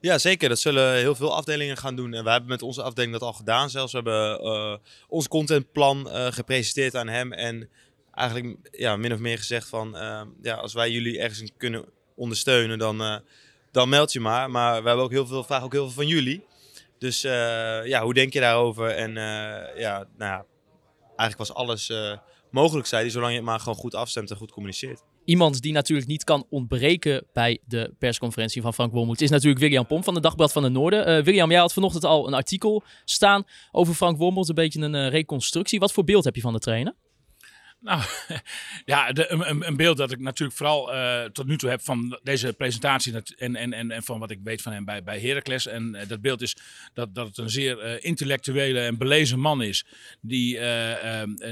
Ja, 0.00 0.18
zeker. 0.18 0.48
Dat 0.48 0.58
zullen 0.58 0.94
heel 0.94 1.14
veel 1.14 1.34
afdelingen 1.34 1.76
gaan 1.76 1.96
doen. 1.96 2.14
En 2.14 2.24
we 2.24 2.30
hebben 2.30 2.48
met 2.48 2.62
onze 2.62 2.82
afdeling 2.82 3.12
dat 3.12 3.22
al 3.22 3.32
gedaan 3.32 3.70
zelfs. 3.70 3.92
We 3.92 3.98
hebben 3.98 4.46
uh, 4.46 4.76
ons 5.08 5.28
contentplan 5.28 6.08
uh, 6.08 6.26
gepresenteerd 6.26 6.94
aan 6.94 7.08
hem. 7.08 7.32
En 7.32 7.68
eigenlijk 8.14 8.56
ja, 8.70 8.96
min 8.96 9.12
of 9.12 9.18
meer 9.18 9.38
gezegd 9.38 9.68
van 9.68 9.96
ja, 10.42 10.54
als 10.54 10.74
wij 10.74 10.90
jullie 10.90 11.18
ergens 11.18 11.50
kunnen 11.56 11.84
ondersteunen, 12.14 12.78
dan, 12.78 13.22
dan 13.78 13.88
meld 13.88 14.12
je 14.12 14.20
maar. 14.20 14.50
Maar 14.50 14.82
we 14.82 14.86
hebben 14.88 15.04
ook 15.04 15.10
heel 15.10 15.26
veel, 15.26 15.44
vragen 15.44 15.64
ook 15.64 15.72
heel 15.72 15.84
veel 15.84 16.02
van 16.02 16.06
jullie. 16.06 16.44
Dus 16.98 17.24
uh, 17.24 17.30
ja, 17.86 18.02
hoe 18.02 18.14
denk 18.14 18.32
je 18.32 18.40
daarover? 18.40 18.90
En 18.90 19.10
uh, 19.10 19.80
ja, 19.80 20.06
nou 20.16 20.44
eigenlijk 21.16 21.38
was 21.48 21.54
alles 21.54 21.88
uh, 21.88 22.16
mogelijk, 22.50 22.86
zei 22.86 23.02
hij, 23.02 23.10
zolang 23.10 23.30
je 23.30 23.36
het 23.36 23.46
maar 23.46 23.60
gewoon 23.60 23.78
goed 23.78 23.94
afstemt 23.94 24.30
en 24.30 24.36
goed 24.36 24.50
communiceert. 24.50 25.02
Iemand 25.24 25.62
die 25.62 25.72
natuurlijk 25.72 26.08
niet 26.08 26.24
kan 26.24 26.46
ontbreken 26.50 27.26
bij 27.32 27.58
de 27.66 27.94
persconferentie 27.98 28.62
van 28.62 28.74
Frank 28.74 28.92
Wormoed 28.92 29.20
is 29.20 29.30
natuurlijk 29.30 29.60
William 29.60 29.86
Pomp 29.86 30.04
van 30.04 30.14
de 30.14 30.20
Dagblad 30.20 30.52
van 30.52 30.62
de 30.62 30.68
Noorden. 30.68 31.24
William, 31.24 31.50
jij 31.50 31.60
had 31.60 31.72
vanochtend 31.72 32.04
al 32.04 32.26
een 32.26 32.34
artikel 32.34 32.82
staan 33.04 33.44
over 33.72 33.94
Frank 33.94 34.18
Wormoed, 34.18 34.48
een 34.48 34.54
beetje 34.54 34.80
een 34.80 35.08
reconstructie. 35.08 35.78
Wat 35.78 35.92
voor 35.92 36.04
beeld 36.04 36.24
heb 36.24 36.34
je 36.34 36.40
van 36.40 36.52
de 36.52 36.58
trainer? 36.58 36.94
Nou, 37.80 38.02
ja, 38.84 39.10
een, 39.14 39.76
beeld 39.76 39.96
dat 39.96 40.12
ik 40.12 40.18
natuurlijk 40.18 40.58
vooral 40.58 40.94
uh, 40.94 41.24
tot 41.24 41.46
nu 41.46 41.56
toe 41.56 41.70
heb 41.70 41.82
van 41.82 42.18
deze 42.22 42.52
presentatie 42.52 43.14
en, 43.36 43.56
en, 43.56 43.72
en, 43.72 43.90
en 43.90 44.02
van 44.02 44.18
wat 44.18 44.30
ik 44.30 44.38
weet 44.42 44.62
van 44.62 44.72
hem 44.72 44.84
bij, 44.84 45.02
bij 45.02 45.20
Heracles. 45.20 45.66
En 45.66 45.94
uh, 45.94 46.08
dat 46.08 46.20
beeld 46.20 46.42
is 46.42 46.56
dat, 46.94 47.14
dat 47.14 47.26
het 47.26 47.38
een 47.38 47.50
zeer 47.50 47.84
uh, 47.84 48.04
intellectuele 48.04 48.80
en 48.80 48.98
belezen 48.98 49.40
man 49.40 49.62
is. 49.62 49.86
Die 50.20 50.58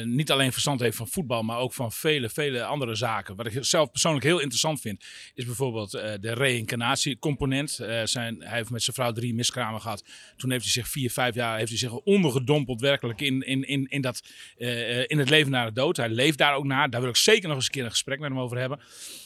niet 0.04 0.30
alleen 0.30 0.52
verstand 0.52 0.80
heeft 0.80 0.96
van 0.96 1.08
voetbal, 1.08 1.42
maar 1.42 1.58
ook 1.58 1.72
van 1.72 1.92
vele, 1.92 2.30
vele 2.30 2.64
andere 2.64 2.94
zaken. 2.94 3.36
Wat 3.36 3.46
ik 3.46 3.64
zelf 3.64 3.90
persoonlijk 3.90 4.24
heel 4.24 4.38
interessant 4.38 4.80
vind, 4.80 5.04
is 5.34 5.44
bijvoorbeeld 5.44 5.90
de 5.90 6.34
reïncarnatiecomponent. 6.34 7.70
zijn, 8.04 8.42
hij 8.42 8.56
heeft 8.56 8.70
met 8.70 8.82
zijn 8.82 8.96
vrouw 8.96 9.12
drie 9.12 9.34
miskramen 9.34 9.80
gehad. 9.80 10.04
Toen 10.36 10.50
heeft 10.50 10.62
hij 10.62 10.72
zich 10.72 10.88
vier, 10.88 11.10
vijf 11.10 11.34
jaar 11.34 11.56
heeft 11.56 11.68
hij 11.68 11.78
zich 11.78 11.92
ondergedompeld 11.92 12.80
werkelijk 12.80 13.20
in, 13.20 13.40
in, 13.42 13.62
in, 13.62 13.86
in, 13.88 14.00
dat, 14.00 14.22
in 15.06 15.18
het 15.18 15.30
leven 15.30 15.50
naar 15.50 15.66
de 15.66 15.72
dood. 15.72 15.96
Hij 15.96 16.10
leeft 16.16 16.38
daar 16.38 16.54
ook 16.54 16.64
naar. 16.64 16.90
Daar 16.90 17.00
wil 17.00 17.10
ik 17.10 17.16
zeker 17.16 17.48
nog 17.48 17.56
eens 17.56 17.66
een 17.66 17.72
keer 17.72 17.84
een 17.84 17.90
gesprek 17.90 18.18
met 18.18 18.28
hem 18.28 18.38
over 18.40 18.58
hebben. 18.58 18.80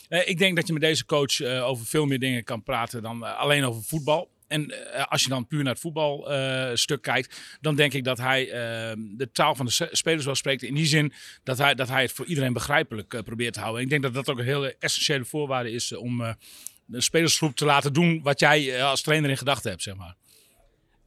Uh, 0.09 0.29
ik 0.29 0.39
denk 0.39 0.57
dat 0.57 0.67
je 0.67 0.73
met 0.73 0.83
deze 0.83 1.05
coach 1.05 1.39
uh, 1.39 1.67
over 1.67 1.87
veel 1.87 2.07
meer 2.07 2.19
dingen 2.19 2.45
kan 2.45 2.63
praten 2.63 3.03
dan 3.03 3.23
uh, 3.23 3.39
alleen 3.39 3.65
over 3.65 3.83
voetbal. 3.83 4.31
En 4.49 4.75
als 5.09 5.23
je 5.23 5.29
dan 5.29 5.47
puur 5.47 5.63
naar 5.63 5.73
het 5.73 5.83
voetbalstuk 5.83 7.03
kijkt, 7.03 7.59
dan 7.61 7.77
denk 7.77 7.93
ik 7.93 8.05
dat 8.05 8.19
hij 8.19 8.45
de 9.17 9.29
taal 9.33 9.55
van 9.55 9.67
de 9.67 9.89
spelers 9.91 10.25
wel 10.25 10.35
spreekt. 10.35 10.63
In 10.63 10.75
die 10.75 10.87
zin 10.87 11.13
dat 11.43 11.59
hij, 11.59 11.75
dat 11.75 11.89
hij 11.89 12.03
het 12.03 12.13
voor 12.13 12.27
iedereen 12.27 12.53
begrijpelijk 12.53 13.23
probeert 13.25 13.53
te 13.53 13.61
houden. 13.61 13.79
En 13.79 13.85
ik 13.85 13.91
denk 13.91 14.03
dat 14.03 14.15
dat 14.15 14.29
ook 14.29 14.39
een 14.39 14.45
hele 14.45 14.77
essentiële 14.79 15.25
voorwaarde 15.25 15.71
is 15.71 15.93
om 15.93 16.37
de 16.85 17.01
spelersgroep 17.01 17.57
te 17.57 17.65
laten 17.65 17.93
doen 17.93 18.23
wat 18.23 18.41
jij 18.41 18.85
als 18.85 19.03
trainer 19.03 19.31
in 19.31 19.37
gedachten 19.37 19.71
hebt, 19.71 19.83
zeg 19.83 19.97
maar. 19.97 20.15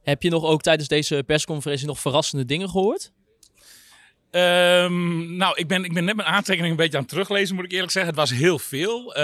Heb 0.02 0.22
je 0.22 0.30
nog 0.30 0.44
ook 0.44 0.62
tijdens 0.62 0.88
deze 0.88 1.22
persconferentie 1.26 1.86
nog 1.86 2.00
verrassende 2.00 2.44
dingen 2.44 2.70
gehoord? 2.70 3.12
Um, 4.36 5.36
nou, 5.36 5.56
ik 5.56 5.68
ben, 5.68 5.84
ik 5.84 5.92
ben 5.92 6.04
net 6.04 6.16
mijn 6.16 6.28
aantekeningen 6.28 6.70
een 6.70 6.76
beetje 6.76 6.96
aan 6.96 7.02
het 7.02 7.12
teruglezen, 7.12 7.54
moet 7.54 7.64
ik 7.64 7.72
eerlijk 7.72 7.92
zeggen. 7.92 8.10
Het 8.10 8.20
was 8.20 8.38
heel 8.38 8.58
veel. 8.58 9.16
Uh, 9.16 9.22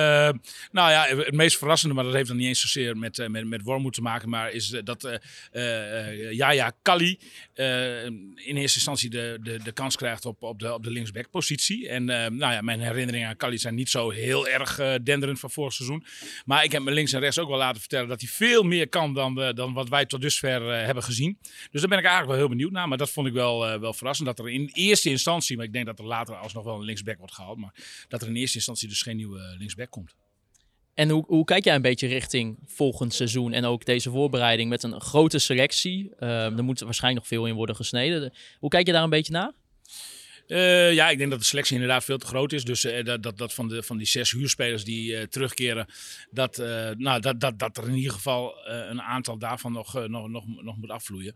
nou 0.72 0.90
ja, 0.90 1.06
het 1.06 1.34
meest 1.34 1.58
verrassende, 1.58 1.94
maar 1.94 2.04
dat 2.04 2.12
heeft 2.12 2.28
dan 2.28 2.36
niet 2.36 2.46
eens 2.46 2.60
zozeer 2.60 2.96
met, 2.96 3.18
uh, 3.18 3.26
met, 3.26 3.46
met 3.46 3.62
Wormoed 3.62 3.92
te 3.94 4.02
maken, 4.02 4.28
maar 4.28 4.50
is 4.52 4.72
uh, 4.72 4.80
dat 4.84 5.20
Jaja 6.30 6.72
Kali 6.82 7.18
in 8.34 8.56
eerste 8.56 8.76
instantie 8.76 9.10
de, 9.10 9.38
de, 9.42 9.58
de 9.62 9.72
kans 9.72 9.96
krijgt 9.96 10.24
op, 10.24 10.42
op 10.42 10.58
de, 10.58 10.74
op 10.74 10.84
de 10.84 10.90
linksback-positie. 10.90 11.88
En 11.88 12.04
nou 12.04 12.38
ja, 12.38 12.60
mijn 12.60 12.80
herinneringen 12.80 13.28
aan 13.28 13.36
Kali 13.36 13.58
zijn 13.58 13.74
niet 13.74 13.90
zo 13.90 14.10
heel 14.10 14.48
erg 14.48 14.76
denderend 15.02 15.40
van 15.40 15.50
vorig 15.50 15.72
seizoen. 15.72 16.04
Maar 16.44 16.64
ik 16.64 16.72
heb 16.72 16.82
me 16.82 16.90
links 16.90 17.12
en 17.12 17.20
rechts 17.20 17.38
ook 17.38 17.48
wel 17.48 17.58
laten 17.58 17.80
vertellen 17.80 18.08
dat 18.08 18.20
hij 18.20 18.30
veel 18.30 18.62
meer 18.62 18.88
kan 18.88 19.14
dan, 19.14 19.52
dan 19.54 19.72
wat 19.72 19.88
wij 19.88 20.06
tot 20.06 20.20
dusver 20.20 20.84
hebben 20.84 21.04
gezien. 21.04 21.38
Dus 21.70 21.80
daar 21.80 21.90
ben 21.90 21.98
ik 21.98 22.04
eigenlijk 22.04 22.26
wel 22.26 22.36
heel 22.36 22.56
benieuwd 22.56 22.72
naar. 22.72 22.88
Maar 22.88 22.98
dat 22.98 23.10
vond 23.10 23.26
ik 23.26 23.32
wel, 23.32 23.80
wel 23.80 23.92
verrassend, 23.92 24.26
dat 24.26 24.38
er 24.38 24.50
in 24.50 24.70
eerste 24.72 24.99
eerste 25.00 25.10
instantie, 25.10 25.56
maar 25.56 25.66
ik 25.66 25.72
denk 25.72 25.86
dat 25.86 25.98
er 25.98 26.04
later 26.04 26.34
alsnog 26.34 26.64
wel 26.64 26.74
een 26.74 26.84
linksback 26.84 27.18
wordt 27.18 27.34
gehaald, 27.34 27.58
maar 27.58 27.74
dat 28.08 28.22
er 28.22 28.28
in 28.28 28.36
eerste 28.36 28.56
instantie 28.56 28.88
dus 28.88 29.02
geen 29.02 29.16
nieuwe 29.16 29.54
linksback 29.58 29.90
komt. 29.90 30.14
En 30.94 31.08
hoe, 31.08 31.24
hoe 31.26 31.44
kijk 31.44 31.64
jij 31.64 31.74
een 31.74 31.82
beetje 31.82 32.06
richting 32.06 32.58
volgend 32.66 33.14
seizoen 33.14 33.52
en 33.52 33.64
ook 33.64 33.84
deze 33.84 34.10
voorbereiding 34.10 34.68
met 34.68 34.82
een 34.82 35.00
grote 35.00 35.38
selectie? 35.38 36.12
Uh, 36.20 36.44
er 36.44 36.64
moet 36.64 36.80
waarschijnlijk 36.80 37.22
nog 37.22 37.38
veel 37.38 37.46
in 37.46 37.54
worden 37.54 37.76
gesneden. 37.76 38.32
Hoe 38.58 38.70
kijk 38.70 38.86
je 38.86 38.92
daar 38.92 39.02
een 39.02 39.10
beetje 39.10 39.32
naar? 39.32 39.52
Uh, 40.50 40.92
ja, 40.92 41.10
ik 41.10 41.18
denk 41.18 41.30
dat 41.30 41.38
de 41.38 41.44
selectie 41.44 41.74
inderdaad 41.74 42.04
veel 42.04 42.18
te 42.18 42.26
groot 42.26 42.52
is. 42.52 42.64
Dus 42.64 42.84
uh, 42.84 43.04
dat, 43.04 43.22
dat, 43.22 43.38
dat 43.38 43.54
van, 43.54 43.68
de, 43.68 43.82
van 43.82 43.96
die 43.96 44.06
zes 44.06 44.30
huurspelers 44.30 44.84
die 44.84 45.12
uh, 45.12 45.22
terugkeren, 45.22 45.86
dat, 46.30 46.56
nou, 46.96 47.20
dat, 47.20 47.40
dat, 47.40 47.58
dat 47.58 47.76
er 47.76 47.88
in 47.88 47.94
ieder 47.94 48.12
geval 48.12 48.54
een 48.64 49.02
aantal 49.02 49.38
daarvan 49.38 49.72
nog, 49.72 50.06
nog, 50.08 50.28
nog, 50.28 50.44
nog 50.62 50.76
moet 50.76 50.90
afvloeien. 50.90 51.34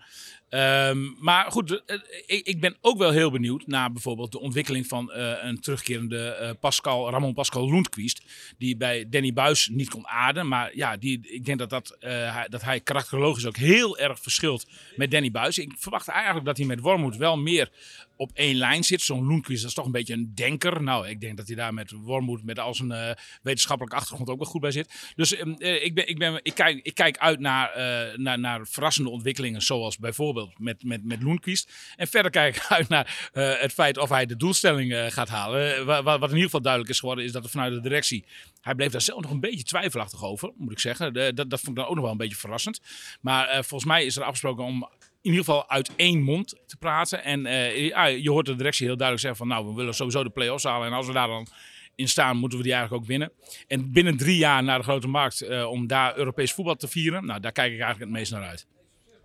Um, 0.51 1.17
maar 1.21 1.51
goed, 1.51 1.83
ik, 2.27 2.47
ik, 2.47 2.61
ben 2.61 2.77
ook 2.81 2.99
wel 2.99 3.11
heel 3.11 3.31
benieuwd 3.31 3.67
naar 3.67 3.93
bijvoorbeeld 3.93 4.33
de 4.33 4.41
ontwikkeling 4.41 4.87
van 4.87 5.13
een 5.13 5.61
terugkerende 5.61 6.57
Pascal, 6.61 7.11
Ramon 7.11 7.35
Pascal 7.35 7.71
Lundqvist. 7.71 8.23
Die 8.59 8.77
bij 8.77 9.09
Danny 9.09 9.33
Buis 9.33 9.69
niet 9.73 9.91
kon 9.91 10.07
aarden. 10.07 10.49
Maar 10.49 10.77
ja, 10.77 10.97
die, 10.97 11.21
ik 11.23 11.45
denk 11.45 11.59
dat, 11.59 11.71
dat, 11.71 11.97
hij, 11.99 12.47
dat 12.49 12.63
hij 12.63 12.81
karakterologisch 12.81 13.47
ook 13.47 13.57
heel 13.57 13.99
erg 13.99 14.21
verschilt 14.21 14.67
met 14.97 15.11
Danny 15.11 15.31
Buis. 15.31 15.59
Ik 15.59 15.73
verwacht 15.79 16.09
eigenlijk 16.09 16.47
dat 16.47 16.57
hij 16.57 16.67
met 16.67 16.81
Wormoed 16.81 17.17
wel 17.17 17.37
meer 17.37 17.71
op 18.17 18.31
één 18.35 18.57
lijn 18.57 18.85
zit. 18.85 19.03
Zo'n 19.05 19.27
Loenquist 19.27 19.61
dat 19.61 19.71
is 19.71 19.77
toch 19.77 19.87
een 19.87 19.93
beetje 19.93 20.15
een 20.15 20.33
denker. 20.35 20.83
Nou, 20.83 21.09
ik 21.09 21.21
denk 21.21 21.37
dat 21.37 21.47
hij 21.47 21.57
daar 21.57 21.75
met 21.75 21.91
Wormoed, 21.91 22.45
met 22.45 22.59
al 22.59 22.75
zijn 22.75 22.91
uh, 22.91 23.11
wetenschappelijke 23.43 23.97
achtergrond 23.97 24.31
ook 24.31 24.39
wel 24.39 24.47
goed 24.47 24.61
bij 24.61 24.71
zit. 24.71 25.13
Dus 25.17 25.33
uh, 25.33 25.85
ik, 25.85 25.95
ben, 25.95 26.09
ik, 26.09 26.19
ben, 26.19 26.41
ik, 26.43 26.55
kijk, 26.55 26.81
ik 26.83 26.95
kijk 26.95 27.19
uit 27.19 27.41
naar, 27.41 27.79
uh, 27.79 28.17
naar, 28.19 28.39
naar 28.39 28.67
verrassende 28.67 29.11
ontwikkelingen, 29.11 29.63
zoals 29.63 29.99
bijvoorbeeld 29.99 30.59
met, 30.59 30.85
met, 30.85 31.05
met 31.05 31.23
Loenquist. 31.23 31.73
En 31.97 32.07
verder 32.07 32.31
kijk 32.31 32.57
ik 32.57 32.67
uit 32.79 32.89
naar 32.89 33.31
het 33.33 33.73
feit 33.73 33.99
of 33.99 34.09
hij 34.09 34.27
de 34.27 34.37
doelstelling 34.37 35.13
gaat 35.13 35.29
halen. 35.29 35.87
Wat, 35.87 36.05
wat 36.05 36.23
in 36.23 36.29
ieder 36.29 36.43
geval 36.43 36.61
duidelijk 36.61 36.93
is 36.93 36.99
geworden, 36.99 37.25
is 37.25 37.33
dat 37.33 37.45
er 37.45 37.51
vanuit 37.51 37.73
de 37.73 37.81
directie 37.81 38.25
hij 38.61 38.75
bleef 38.75 38.91
daar 38.91 39.01
zelf 39.01 39.23
nog 39.23 39.31
een 39.31 39.41
beetje 39.41 39.65
twijfelachtig 39.65 40.25
over, 40.25 40.53
moet 40.57 40.73
ik 40.73 40.79
zeggen. 40.79 41.13
Dat, 41.13 41.51
dat 41.51 41.61
vond 41.61 41.69
ik 41.69 41.75
dan 41.75 41.87
ook 41.87 41.95
nog 41.95 42.03
wel 42.03 42.13
een 42.13 42.17
beetje 42.17 42.37
verrassend. 42.37 42.81
Maar 43.21 43.65
volgens 43.65 43.85
mij 43.85 44.05
is 44.05 44.17
er 44.17 44.23
afgesproken 44.23 44.65
om 44.65 44.89
in 45.25 45.31
ieder 45.31 45.45
geval 45.45 45.69
uit 45.69 45.91
één 45.97 46.23
mond 46.23 46.55
te 46.67 46.77
praten. 46.77 47.25
En 47.25 47.47
uh, 47.47 48.23
je 48.23 48.31
hoort 48.31 48.47
de 48.47 48.57
directie 48.57 48.87
heel 48.87 48.97
duidelijk 48.97 49.27
zeggen 49.27 49.47
van 49.47 49.57
nou, 49.57 49.67
we 49.67 49.75
willen 49.75 49.95
sowieso 49.95 50.23
de 50.23 50.31
play-offs 50.31 50.65
halen. 50.65 50.87
En 50.87 50.93
als 50.93 51.07
we 51.07 51.13
daar 51.13 51.29
dan 51.29 51.47
in 51.95 52.09
staan, 52.09 52.37
moeten 52.37 52.59
we 52.59 52.65
die 52.65 52.73
eigenlijk 52.73 53.03
ook 53.03 53.09
winnen. 53.09 53.33
En 53.67 53.93
binnen 53.93 54.17
drie 54.17 54.37
jaar 54.37 54.63
naar 54.63 54.79
de 54.79 54.85
grote 54.85 55.09
markt 55.09 55.43
uh, 55.43 55.71
om 55.71 55.87
daar 55.87 56.17
Europees 56.17 56.53
voetbal 56.53 56.75
te 56.75 56.89
vieren. 56.89 57.27
Nou, 57.27 57.41
daar 57.41 57.53
kijk 57.53 57.73
ik 57.73 57.81
eigenlijk 57.81 58.11
het 58.11 58.19
meest 58.19 58.33
naar 58.33 58.49
uit. 58.49 58.67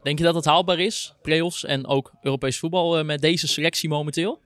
Denk 0.04 0.18
je 0.18 0.24
dat 0.24 0.36
het 0.36 0.46
haalbaar 0.46 0.80
is, 0.80 1.14
play-offs 1.22 1.66
en 1.66 1.88
ook 1.88 2.12
Europees 2.22 2.60
voetbal 2.60 3.00
uh, 3.00 3.06
met 3.06 3.22
deze 3.22 3.48
selectie 3.48 3.90
momenteel? 3.90 4.42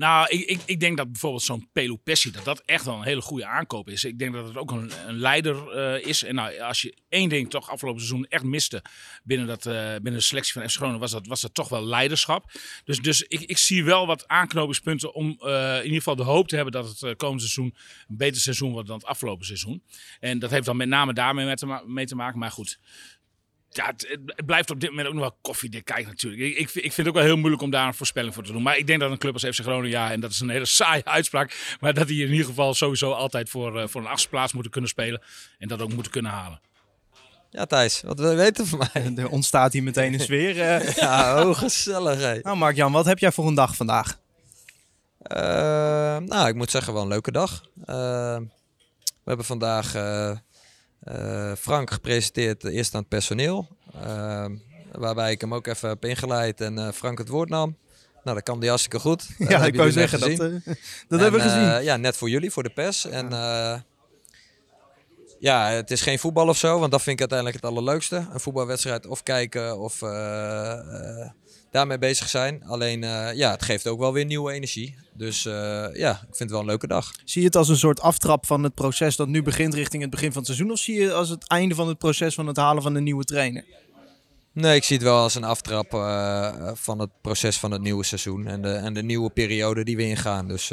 Nou, 0.00 0.26
ik, 0.28 0.48
ik, 0.48 0.60
ik 0.64 0.80
denk 0.80 0.96
dat 0.96 1.10
bijvoorbeeld 1.10 1.42
zo'n 1.42 1.68
Pelu 1.72 1.96
Pessi, 1.96 2.30
dat 2.30 2.44
dat 2.44 2.62
echt 2.64 2.84
wel 2.84 2.94
een 2.94 3.02
hele 3.02 3.20
goede 3.20 3.46
aankoop 3.46 3.88
is. 3.88 4.04
Ik 4.04 4.18
denk 4.18 4.32
dat 4.32 4.46
het 4.46 4.56
ook 4.56 4.70
een, 4.70 4.90
een 5.06 5.18
leider 5.18 5.76
uh, 5.76 6.06
is. 6.06 6.24
En 6.24 6.34
nou, 6.34 6.60
als 6.60 6.82
je 6.82 6.96
één 7.08 7.28
ding 7.28 7.50
toch 7.50 7.70
afgelopen 7.70 8.00
seizoen 8.00 8.26
echt 8.28 8.44
miste 8.44 8.82
binnen, 9.24 9.46
dat, 9.46 9.66
uh, 9.66 9.74
binnen 9.74 10.12
de 10.12 10.20
selectie 10.20 10.52
van 10.52 10.62
FC 10.62 10.76
Groningen, 10.76 11.00
was 11.00 11.10
dat, 11.10 11.26
was 11.26 11.40
dat 11.40 11.54
toch 11.54 11.68
wel 11.68 11.84
leiderschap. 11.84 12.52
Dus, 12.84 12.98
dus 12.98 13.22
ik, 13.22 13.40
ik 13.40 13.58
zie 13.58 13.84
wel 13.84 14.06
wat 14.06 14.28
aanknopingspunten 14.28 15.14
om 15.14 15.38
uh, 15.40 15.76
in 15.76 15.82
ieder 15.82 15.96
geval 15.96 16.16
de 16.16 16.22
hoop 16.22 16.48
te 16.48 16.54
hebben 16.54 16.72
dat 16.72 17.00
het 17.00 17.16
komende 17.16 17.42
seizoen 17.42 17.74
een 18.08 18.16
beter 18.16 18.40
seizoen 18.40 18.72
wordt 18.72 18.88
dan 18.88 18.98
het 18.98 19.06
afgelopen 19.06 19.46
seizoen. 19.46 19.82
En 20.20 20.38
dat 20.38 20.50
heeft 20.50 20.66
dan 20.66 20.76
met 20.76 20.88
name 20.88 21.12
daarmee 21.12 21.44
mee 21.44 21.80
mee 21.86 22.06
te 22.06 22.16
maken. 22.16 22.38
Maar 22.38 22.50
goed, 22.50 22.78
ja, 23.70 23.86
het, 23.86 24.18
het, 24.26 24.46
blijft 24.46 24.70
op 24.70 24.80
dit 24.80 24.90
moment 24.90 25.08
ook 25.08 25.14
nog 25.14 25.22
wel 25.22 25.38
koffiedik 25.42 25.84
kijken 25.84 26.08
natuurlijk. 26.08 26.42
Ik, 26.42 26.56
ik, 26.56 26.70
ik, 26.74 26.92
vind 26.92 26.96
het 26.96 27.08
ook 27.08 27.14
wel 27.14 27.22
heel 27.22 27.36
moeilijk 27.36 27.62
om 27.62 27.70
daar 27.70 27.86
een 27.86 27.94
voorspelling 27.94 28.34
voor 28.34 28.42
te 28.42 28.52
doen. 28.52 28.62
Maar 28.62 28.76
ik 28.76 28.86
denk 28.86 29.00
dat 29.00 29.10
een 29.10 29.18
club 29.18 29.32
als 29.32 29.44
FC 29.44 29.60
Groningen, 29.60 29.90
ja, 29.90 30.10
en 30.10 30.20
dat 30.20 30.30
is 30.30 30.40
een 30.40 30.48
hele 30.48 30.66
saaie 30.80 31.04
uitspraak, 31.04 31.76
maar 31.80 31.94
dat 31.94 32.06
die 32.06 32.24
in 32.24 32.30
ieder 32.30 32.46
geval 32.46 32.74
sowieso 32.74 33.12
altijd 33.12 33.48
voor, 33.48 33.80
uh, 33.80 33.86
voor 33.86 34.00
een 34.00 34.06
achtste 34.06 34.48
moeten 34.52 34.70
kunnen 34.70 34.90
spelen. 34.90 35.22
En 35.58 35.68
dat 35.68 35.80
ook 35.80 35.92
moeten 35.92 36.12
kunnen 36.12 36.30
halen. 36.30 36.60
Ja, 37.50 37.66
Thijs, 37.66 38.00
wat 38.00 38.18
wil 38.18 38.30
je 38.30 38.36
weten 38.36 38.66
van 38.66 38.78
mij? 38.92 39.12
Er 39.16 39.28
ontstaat 39.28 39.72
hier 39.72 39.82
meteen 39.82 40.12
een 40.12 40.20
sfeer. 40.20 40.56
Uh. 40.56 40.94
ja, 40.96 41.46
oh, 41.46 41.58
gezellig. 41.58 42.20
Hè. 42.20 42.38
Nou, 42.38 42.56
Mark-Jan, 42.56 42.92
wat 42.92 43.04
heb 43.04 43.18
jij 43.18 43.32
voor 43.32 43.46
een 43.46 43.54
dag 43.54 43.76
vandaag? 43.76 44.18
Uh, 45.22 45.36
nou, 46.16 46.48
ik 46.48 46.54
moet 46.54 46.70
zeggen, 46.70 46.92
wel 46.92 47.02
een 47.02 47.08
leuke 47.08 47.32
dag. 47.32 47.64
we 47.84 48.48
hebben 49.24 49.46
vandaag 49.46 49.94
uh, 49.94 50.30
Frank 51.56 51.90
gepresenteerd 51.90 52.64
eerst 52.64 52.94
aan 52.94 53.00
het 53.00 53.08
personeel. 53.08 53.68
Uh, 54.04 54.46
waarbij 54.92 55.30
ik 55.30 55.40
hem 55.40 55.54
ook 55.54 55.66
even 55.66 55.88
heb 55.88 56.04
ingeleid 56.04 56.60
en 56.60 56.78
uh, 56.78 56.88
Frank 56.92 57.18
het 57.18 57.28
woord 57.28 57.48
nam. 57.48 57.76
Nou, 58.24 58.36
dat 58.36 58.44
kan 58.44 58.60
die 58.60 58.68
hartstikke 58.68 58.98
goed. 58.98 59.28
Ja, 59.48 59.64
ik 59.64 59.76
wou 59.76 59.90
zeggen, 59.90 60.20
dat, 60.20 60.36
dat 61.08 61.20
hebben 61.20 61.40
we 61.40 61.48
gezien. 61.48 61.82
ja, 61.84 61.96
net 61.96 62.16
voor 62.16 62.28
jullie, 62.28 62.50
voor 62.50 62.62
de 62.62 62.70
pers. 62.70 63.06
En 63.06 63.30
ja, 65.38 65.68
het 65.68 65.90
is 65.90 66.00
geen 66.00 66.18
voetbal 66.18 66.48
of 66.48 66.56
zo, 66.56 66.78
want 66.78 66.90
dat 66.90 67.02
vind 67.02 67.20
ik 67.20 67.30
uiteindelijk 67.30 67.62
het 67.62 67.70
allerleukste. 67.70 68.26
Een 68.32 68.40
voetbalwedstrijd 68.40 69.06
of 69.06 69.22
kijken 69.22 69.78
of 69.78 70.02
daarmee 71.70 71.98
bezig 71.98 72.28
zijn. 72.28 72.64
Alleen, 72.64 73.02
uh, 73.02 73.34
ja, 73.34 73.50
het 73.50 73.62
geeft 73.62 73.86
ook 73.86 73.98
wel 73.98 74.12
weer 74.12 74.24
nieuwe 74.24 74.52
energie. 74.52 74.94
Dus 75.14 75.44
uh, 75.44 75.52
ja, 75.92 76.10
ik 76.10 76.36
vind 76.36 76.38
het 76.38 76.50
wel 76.50 76.60
een 76.60 76.66
leuke 76.66 76.86
dag. 76.86 77.12
Zie 77.24 77.40
je 77.40 77.46
het 77.46 77.56
als 77.56 77.68
een 77.68 77.76
soort 77.76 78.00
aftrap 78.00 78.46
van 78.46 78.62
het 78.62 78.74
proces 78.74 79.16
dat 79.16 79.28
nu 79.28 79.42
begint 79.42 79.74
richting 79.74 80.02
het 80.02 80.10
begin 80.10 80.32
van 80.32 80.36
het 80.36 80.46
seizoen? 80.46 80.70
Of 80.70 80.78
zie 80.78 80.94
je 80.94 81.04
het 81.04 81.12
als 81.12 81.28
het 81.28 81.48
einde 81.48 81.74
van 81.74 81.88
het 81.88 81.98
proces 81.98 82.34
van 82.34 82.46
het 82.46 82.56
halen 82.56 82.82
van 82.82 82.94
de 82.94 83.00
nieuwe 83.00 83.24
trainer? 83.24 83.64
Nee, 84.52 84.76
ik 84.76 84.84
zie 84.84 84.96
het 84.96 85.04
wel 85.04 85.16
als 85.18 85.34
een 85.34 85.44
aftrap 85.44 85.94
uh, 85.94 86.70
van 86.74 86.98
het 86.98 87.10
proces 87.20 87.58
van 87.58 87.70
het 87.70 87.82
nieuwe 87.82 88.04
seizoen. 88.04 88.46
En 88.46 88.62
de, 88.62 88.72
en 88.72 88.94
de 88.94 89.02
nieuwe 89.02 89.30
periode 89.30 89.84
die 89.84 89.96
we 89.96 90.02
ingaan. 90.02 90.48
Dus 90.48 90.72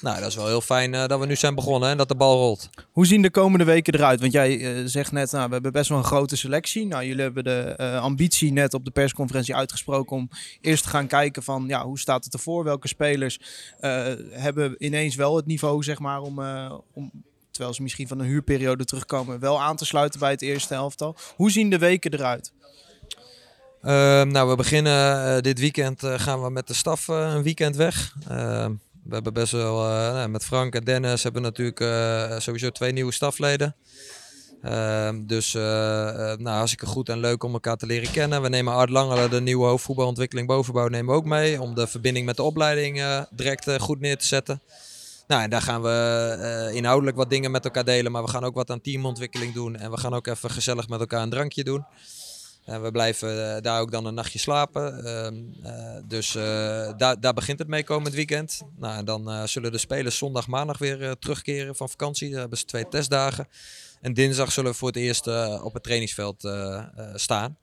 nou, 0.00 0.18
dat 0.18 0.28
is 0.28 0.34
wel 0.34 0.46
heel 0.46 0.60
fijn 0.60 0.92
uh, 0.92 1.06
dat 1.06 1.20
we 1.20 1.26
nu 1.26 1.36
zijn 1.36 1.54
begonnen 1.54 1.90
en 1.90 1.96
dat 1.96 2.08
de 2.08 2.14
bal 2.14 2.36
rolt. 2.36 2.70
Hoe 2.92 3.06
zien 3.06 3.22
de 3.22 3.30
komende 3.30 3.64
weken 3.64 3.94
eruit? 3.94 4.20
Want 4.20 4.32
jij 4.32 4.56
uh, 4.56 4.82
zegt 4.86 5.12
net, 5.12 5.32
nou, 5.32 5.46
we 5.46 5.52
hebben 5.52 5.72
best 5.72 5.88
wel 5.88 5.98
een 5.98 6.04
grote 6.04 6.36
selectie. 6.36 6.86
Nou, 6.86 7.04
jullie 7.04 7.22
hebben 7.22 7.44
de 7.44 7.76
uh, 7.80 8.02
ambitie 8.02 8.52
net 8.52 8.74
op 8.74 8.84
de 8.84 8.90
persconferentie 8.90 9.54
uitgesproken 9.54 10.16
om 10.16 10.28
eerst 10.60 10.82
te 10.82 10.88
gaan 10.88 11.06
kijken 11.06 11.42
van, 11.42 11.64
ja, 11.66 11.84
hoe 11.84 11.98
staat 11.98 12.24
het 12.24 12.34
ervoor? 12.34 12.64
Welke 12.64 12.88
spelers 12.88 13.40
hebben 14.30 14.84
ineens 14.84 15.14
wel 15.14 15.36
het 15.36 15.46
niveau, 15.46 15.82
zeg 15.82 15.98
maar, 15.98 16.20
om, 16.20 16.40
om 16.92 17.10
terwijl 17.50 17.74
ze 17.74 17.82
misschien 17.82 18.08
van 18.08 18.18
een 18.18 18.26
huurperiode 18.26 18.84
terugkomen, 18.84 19.40
wel 19.40 19.60
aan 19.60 19.76
te 19.76 19.84
sluiten 19.84 20.20
bij 20.20 20.30
het 20.30 20.42
eerste 20.42 20.74
helftal. 20.74 21.16
Hoe 21.36 21.50
zien 21.50 21.70
de 21.70 21.78
weken 21.78 22.14
eruit? 22.14 22.52
Ehm, 23.82 24.28
nou, 24.28 24.48
we 24.48 24.56
beginnen 24.56 25.42
dit 25.42 25.58
weekend, 25.58 26.02
gaan 26.04 26.42
we 26.42 26.50
met 26.50 26.66
de 26.66 26.74
staf 26.74 27.08
een 27.08 27.42
weekend 27.42 27.76
weg. 27.76 28.14
We 29.04 29.14
hebben 29.14 29.32
best 29.32 29.52
wel, 29.52 29.84
eh, 29.84 30.12
nou, 30.12 30.28
met 30.28 30.44
Frank 30.44 30.74
en 30.74 30.84
Dennis 30.84 31.22
hebben 31.22 31.42
we 31.42 31.48
natuurlijk 31.48 31.80
eh, 31.80 32.38
sowieso 32.38 32.70
twee 32.70 32.92
nieuwe 32.92 33.12
stafleden. 33.12 33.76
Ehm, 34.62 35.26
dus 35.26 35.54
eh, 35.54 35.62
nou, 36.36 36.48
hartstikke 36.48 36.86
goed 36.86 37.08
en 37.08 37.18
leuk 37.18 37.42
om 37.42 37.52
elkaar 37.52 37.76
te 37.76 37.86
leren 37.86 38.10
kennen. 38.10 38.42
We 38.42 38.48
nemen 38.48 38.72
Art 38.72 38.90
Langelen, 38.90 39.30
de 39.30 39.40
nieuwe 39.40 39.66
hoofdvoetbalontwikkeling 39.66 40.48
bovenbouw, 40.48 40.88
nemen 40.88 41.10
we 41.10 41.20
ook 41.20 41.24
mee. 41.24 41.60
Om 41.60 41.74
de 41.74 41.86
verbinding 41.86 42.26
met 42.26 42.36
de 42.36 42.42
opleiding 42.42 43.26
direct 43.30 43.70
goed 43.80 44.00
neer 44.00 44.18
te 44.18 44.26
zetten. 44.26 44.62
Nou, 45.26 45.42
en 45.42 45.50
daar 45.50 45.62
gaan 45.62 45.82
we 45.82 46.70
inhoudelijk 46.72 47.16
wat 47.16 47.30
dingen 47.30 47.50
met 47.50 47.64
elkaar 47.64 47.84
delen. 47.84 48.12
Maar 48.12 48.22
we 48.22 48.30
gaan 48.30 48.44
ook 48.44 48.54
wat 48.54 48.70
aan 48.70 48.80
teamontwikkeling 48.80 49.54
doen. 49.54 49.76
En 49.76 49.90
we 49.90 49.96
gaan 49.98 50.14
ook 50.14 50.26
even 50.26 50.50
gezellig 50.50 50.88
met 50.88 51.00
elkaar 51.00 51.22
een 51.22 51.30
drankje 51.30 51.64
doen. 51.64 51.84
En 52.70 52.82
we 52.82 52.90
blijven 52.90 53.56
eh, 53.56 53.62
daar 53.62 53.80
ook 53.80 53.90
dan 53.90 54.04
een 54.04 54.14
nachtje 54.14 54.38
slapen. 54.38 55.04
Ehm, 55.04 55.36
eh, 55.62 55.96
dus 56.04 56.34
eh, 56.34 56.42
daar, 56.96 57.20
daar 57.20 57.34
begint 57.34 57.58
het 57.58 57.68
mee 57.68 57.84
komend 57.84 58.14
weekend. 58.14 58.60
Nou, 58.76 59.04
dan 59.04 59.48
zullen 59.48 59.72
de 59.72 59.78
spelers 59.78 60.18
zondag, 60.18 60.46
maandag 60.46 60.78
weer 60.78 61.18
terugkeren 61.18 61.76
van 61.76 61.88
vakantie. 61.88 62.30
Dan 62.30 62.40
hebben 62.40 62.58
ze 62.58 62.64
twee 62.64 62.88
testdagen. 62.88 63.48
En 64.00 64.14
dinsdag 64.14 64.52
zullen 64.52 64.70
we 64.70 64.76
voor 64.76 64.88
het 64.88 64.96
eerst 64.96 65.26
op 65.62 65.74
het 65.74 65.82
trainingsveld 65.82 66.48
staan. 67.14 67.58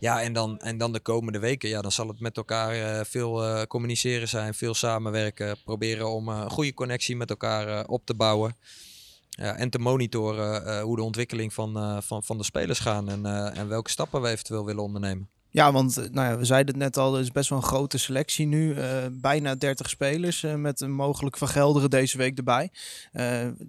Ja, 0.00 0.22
en 0.22 0.32
dan, 0.32 0.58
en 0.58 0.78
dan 0.78 0.92
de 0.92 1.00
komende 1.00 1.38
weken, 1.38 1.68
ja, 1.68 1.80
dan 1.80 1.92
zal 1.92 2.08
het 2.08 2.20
met 2.20 2.36
elkaar 2.36 3.06
veel 3.06 3.66
communiceren 3.66 4.28
zijn, 4.28 4.54
veel 4.54 4.74
samenwerken. 4.74 5.56
Proberen 5.64 6.10
om 6.10 6.28
een 6.28 6.50
goede 6.50 6.74
connectie 6.74 7.16
met 7.16 7.30
elkaar 7.30 7.86
op 7.86 8.06
te 8.06 8.14
bouwen. 8.14 8.56
Ja, 9.40 9.56
en 9.56 9.70
te 9.70 9.78
monitoren 9.78 10.66
eh, 10.66 10.82
hoe 10.82 10.96
de 10.96 11.02
ontwikkeling 11.02 11.54
van, 11.54 11.76
eh, 11.76 11.96
van, 12.00 12.22
van 12.22 12.38
de 12.38 12.44
spelers 12.44 12.78
gaan 12.78 13.08
en, 13.08 13.26
eh, 13.26 13.58
en 13.58 13.68
welke 13.68 13.90
stappen 13.90 14.22
we 14.22 14.28
eventueel 14.28 14.64
willen 14.64 14.82
ondernemen. 14.82 15.28
Ja, 15.48 15.72
want 15.72 15.96
nou 15.96 16.30
ja, 16.30 16.38
we 16.38 16.44
zeiden 16.44 16.74
het 16.74 16.82
net 16.82 16.96
al, 16.96 17.14
er 17.14 17.20
is 17.20 17.32
best 17.32 17.48
wel 17.48 17.58
een 17.58 17.64
grote 17.64 17.98
selectie 17.98 18.46
nu. 18.46 18.76
bijna 19.10 19.54
30 19.54 19.88
spelers 19.88 20.46
met 20.56 20.80
een 20.80 20.92
mogelijk 20.92 21.36
van 21.36 21.48
Gelderen 21.48 21.90
deze 21.90 22.18
week 22.18 22.38
erbij. 22.38 22.70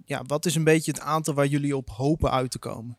Ja, 0.04 0.22
wat 0.26 0.46
is 0.46 0.54
een 0.54 0.64
beetje 0.64 0.90
het 0.90 1.00
aantal 1.00 1.34
waar 1.34 1.46
jullie 1.46 1.76
op 1.76 1.90
hopen 1.90 2.30
uit 2.30 2.50
te 2.50 2.58
komen? 2.58 2.96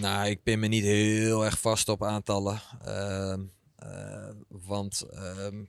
Nou, 0.00 0.28
ik 0.28 0.42
pin 0.42 0.58
me 0.58 0.66
niet 0.66 0.84
heel 0.84 1.44
erg 1.44 1.60
vast 1.60 1.88
op 1.88 2.04
aantallen. 2.04 2.60
Want 4.48 5.02
ehm, 5.10 5.64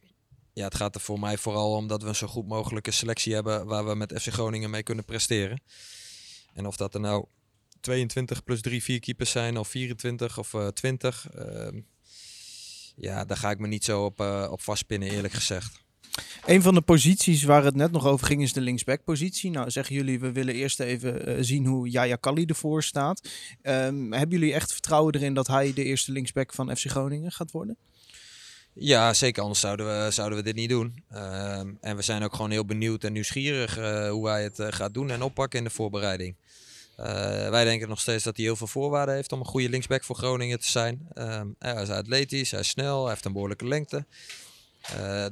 ja, 0.56 0.64
het 0.64 0.76
gaat 0.76 0.96
er 0.96 1.02
voor 1.02 1.20
mij 1.20 1.38
vooral 1.38 1.76
om 1.76 1.88
dat 1.88 2.02
we 2.02 2.08
een 2.08 2.16
zo 2.16 2.28
goed 2.28 2.48
mogelijke 2.48 2.92
selectie 2.92 3.34
hebben 3.34 3.66
waar 3.66 3.86
we 3.86 3.96
met 3.96 4.22
FC 4.22 4.28
Groningen 4.28 4.70
mee 4.70 4.84
kunnen 4.84 5.06
presteren. 5.06 5.62
En 6.54 6.66
of 6.66 6.76
dat 6.76 6.94
er 6.94 7.00
nou 7.00 7.26
22 7.80 8.44
plus 8.44 8.62
3, 8.62 8.84
4 8.84 9.00
keepers 9.00 9.32
zijn, 9.32 9.58
of 9.58 9.68
24 9.68 10.38
of 10.38 10.54
eh 10.54 10.68
20. 10.68 11.28
ehm, 11.32 11.82
ja, 12.96 13.26
daar 13.26 13.38
ga 13.38 13.50
ik 13.50 13.60
me 13.60 13.68
niet 13.68 13.84
zo 13.84 14.06
op, 14.06 14.20
eh, 14.20 14.48
op 14.52 14.62
vastpinnen, 14.62 15.10
eerlijk 15.10 15.34
gezegd. 15.34 15.84
Een 16.46 16.62
van 16.62 16.74
de 16.74 16.82
posities 16.82 17.44
waar 17.44 17.64
het 17.64 17.76
net 17.76 17.92
nog 17.92 18.06
over 18.06 18.26
ging 18.26 18.42
is 18.42 18.54
de 18.54 18.62
linksback-positie. 18.62 19.52
Nou, 19.52 19.72
zeggen 19.72 19.96
jullie, 19.96 20.20
we 20.20 20.32
willen 20.32 20.54
eerst 20.54 20.80
even 20.80 21.26
eh, 21.26 21.36
zien 21.40 21.66
hoe 21.66 21.90
Jaya 21.90 22.16
Kali 22.16 22.46
ervoor 22.46 22.84
staat. 22.84 23.30
Ehm, 23.62 24.12
hebben 24.12 24.40
jullie 24.40 24.54
echt 24.54 24.72
vertrouwen 24.72 25.16
erin 25.16 25.34
dat 25.34 25.48
hij 25.48 25.74
de 25.74 25.84
eerste 25.84 26.12
linksback 26.12 26.54
van 26.54 26.76
FC 26.78 26.90
Groningen 26.90 27.32
gaat 27.32 27.52
worden? 27.52 27.78
Ja, 28.78 29.14
zeker. 29.14 29.42
Anders 29.42 29.60
zouden 29.60 29.86
we, 29.86 30.12
zouden 30.12 30.38
we 30.38 30.44
dit 30.44 30.56
niet 30.56 30.70
doen. 30.70 31.04
Ehm, 31.10 31.74
en 31.82 31.96
we 31.96 32.02
zijn 32.02 32.24
ook 32.24 32.36
gewoon 32.36 32.52
heel 32.52 32.66
benieuwd 32.66 33.04
en 33.04 33.14
nieuwsgierig 33.14 33.78
eh, 33.78 34.10
hoe 34.10 34.28
hij 34.28 34.44
het 34.44 34.60
eh, 34.60 34.68
gaat 34.70 34.94
doen 34.94 35.12
en 35.12 35.22
oppakken 35.22 35.60
in 35.60 35.66
de 35.66 35.72
voorbereiding. 35.72 36.36
Eh, 36.96 37.06
wij 37.50 37.64
denken 37.64 37.90
nog 37.90 38.00
steeds 38.00 38.24
dat 38.24 38.36
hij 38.36 38.46
heel 38.46 38.56
veel 38.56 38.68
voorwaarden 38.68 39.16
heeft 39.16 39.32
om 39.32 39.40
een 39.40 39.46
goede 39.46 39.70
linksback 39.70 40.04
voor 40.04 40.16
Groningen 40.16 40.60
te 40.60 40.70
zijn. 40.70 41.08
Ehm, 41.14 41.48
hij 41.60 41.82
is 41.82 41.90
atletisch, 41.90 42.52
hij 42.52 42.60
is 42.60 42.70
snel, 42.70 43.02
hij 43.02 43.10
heeft 43.10 43.26
een 43.26 43.34
behoorlijke 43.34 43.68
lengte. 43.68 44.06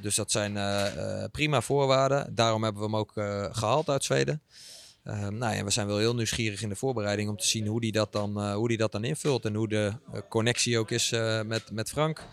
Dus 0.02 0.16
dat 0.16 0.32
zijn 0.32 0.54
prima 1.32 1.62
voorwaarden. 1.62 2.36
Daarom 2.36 2.64
hebben 2.64 2.82
we 2.82 2.88
hem 2.88 2.98
ook 2.98 3.18
eh, 3.18 3.46
gehaald 3.52 3.90
uit 3.90 4.04
Zweden. 4.04 4.42
Ehm, 5.04 5.38
nou 5.38 5.56
ja, 5.56 5.64
we 5.64 5.70
zijn 5.70 5.88
wel 5.88 5.98
heel 5.98 6.16
nieuwsgierig 6.16 6.62
in 6.62 6.70
de 6.70 6.76
voorbereiding 6.76 7.30
om 7.30 7.38
te 7.38 7.48
zien 7.48 7.68
hoe 7.68 7.82
die 7.82 7.92
dat 7.92 8.12
dan, 8.12 8.54
hoe 8.54 8.68
die 8.68 8.78
dat 8.78 8.92
dan 8.92 9.04
invult. 9.04 9.46
En 9.46 9.56
hoe 9.56 9.68
de 9.68 9.94
connectie 10.30 10.80
ook 10.80 10.92
is 10.92 11.10
met, 11.46 11.72
met 11.72 11.90
Frank. 11.90 12.28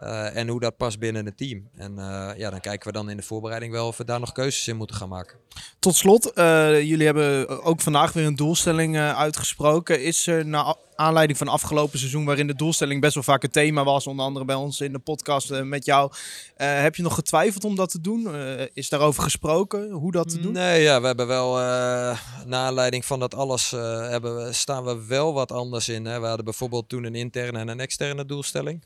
Eh, 0.00 0.36
en 0.36 0.48
hoe 0.48 0.60
dat 0.60 0.76
past 0.76 0.98
binnen 0.98 1.24
het 1.26 1.36
team. 1.36 1.68
En 1.76 1.98
eh, 1.98 2.30
ja, 2.36 2.50
dan 2.50 2.60
kijken 2.60 2.86
we 2.86 2.92
dan 2.92 3.10
in 3.10 3.16
de 3.16 3.22
voorbereiding 3.22 3.72
wel 3.72 3.86
of 3.86 3.96
we 3.96 4.04
daar 4.04 4.20
nog 4.20 4.32
keuzes 4.32 4.68
in 4.68 4.76
moeten 4.76 4.96
gaan 4.96 5.08
maken. 5.08 5.38
Tot 5.78 5.94
slot, 5.94 6.32
eh, 6.32 6.82
jullie 6.82 7.06
hebben 7.06 7.62
ook 7.64 7.80
vandaag 7.80 8.12
weer 8.12 8.26
een 8.26 8.36
doelstelling 8.36 8.98
uitgesproken. 8.98 10.02
Is 10.02 10.26
er 10.26 10.46
naar 10.46 10.64
a- 10.64 10.76
aanleiding 10.94 11.38
van 11.38 11.48
afgelopen 11.48 11.98
seizoen, 11.98 12.24
waarin 12.24 12.46
de 12.46 12.54
doelstelling 12.54 13.00
best 13.00 13.14
wel 13.14 13.22
vaak 13.22 13.42
een 13.42 13.50
thema 13.50 13.84
was, 13.84 14.06
onder 14.06 14.24
andere 14.24 14.44
bij 14.44 14.54
ons 14.54 14.80
in 14.80 14.92
de 14.92 14.98
podcast 14.98 15.62
met 15.62 15.84
jou, 15.84 16.12
heb 16.56 16.94
je 16.96 17.02
nog 17.02 17.14
getwijfeld 17.14 17.64
om 17.64 17.76
dat 17.76 17.90
te 17.90 18.00
doen? 18.00 18.28
Is 18.72 18.88
daarover 18.88 19.22
gesproken, 19.22 19.90
hoe 19.90 20.12
dat 20.12 20.28
te 20.28 20.40
doen? 20.40 20.52
Nee, 20.52 20.82
ja, 20.82 21.00
we 21.00 21.06
hebben 21.06 21.26
wel, 21.26 21.52
naar 21.54 22.18
aanleiding 22.66 23.04
van 23.04 23.20
dat 23.20 23.34
alles, 23.34 23.70
hebben 23.70 24.36
we, 24.44 24.52
staan 24.52 24.84
we 24.84 25.06
wel 25.06 25.32
wat 25.32 25.52
anders 25.52 25.88
in. 25.88 26.04
Hè. 26.04 26.20
We 26.20 26.26
hadden 26.26 26.44
bijvoorbeeld 26.44 26.88
toen 26.88 27.04
een 27.04 27.14
interne 27.14 27.58
en 27.58 27.68
een 27.68 27.80
externe 27.80 28.24
doelstelling. 28.26 28.82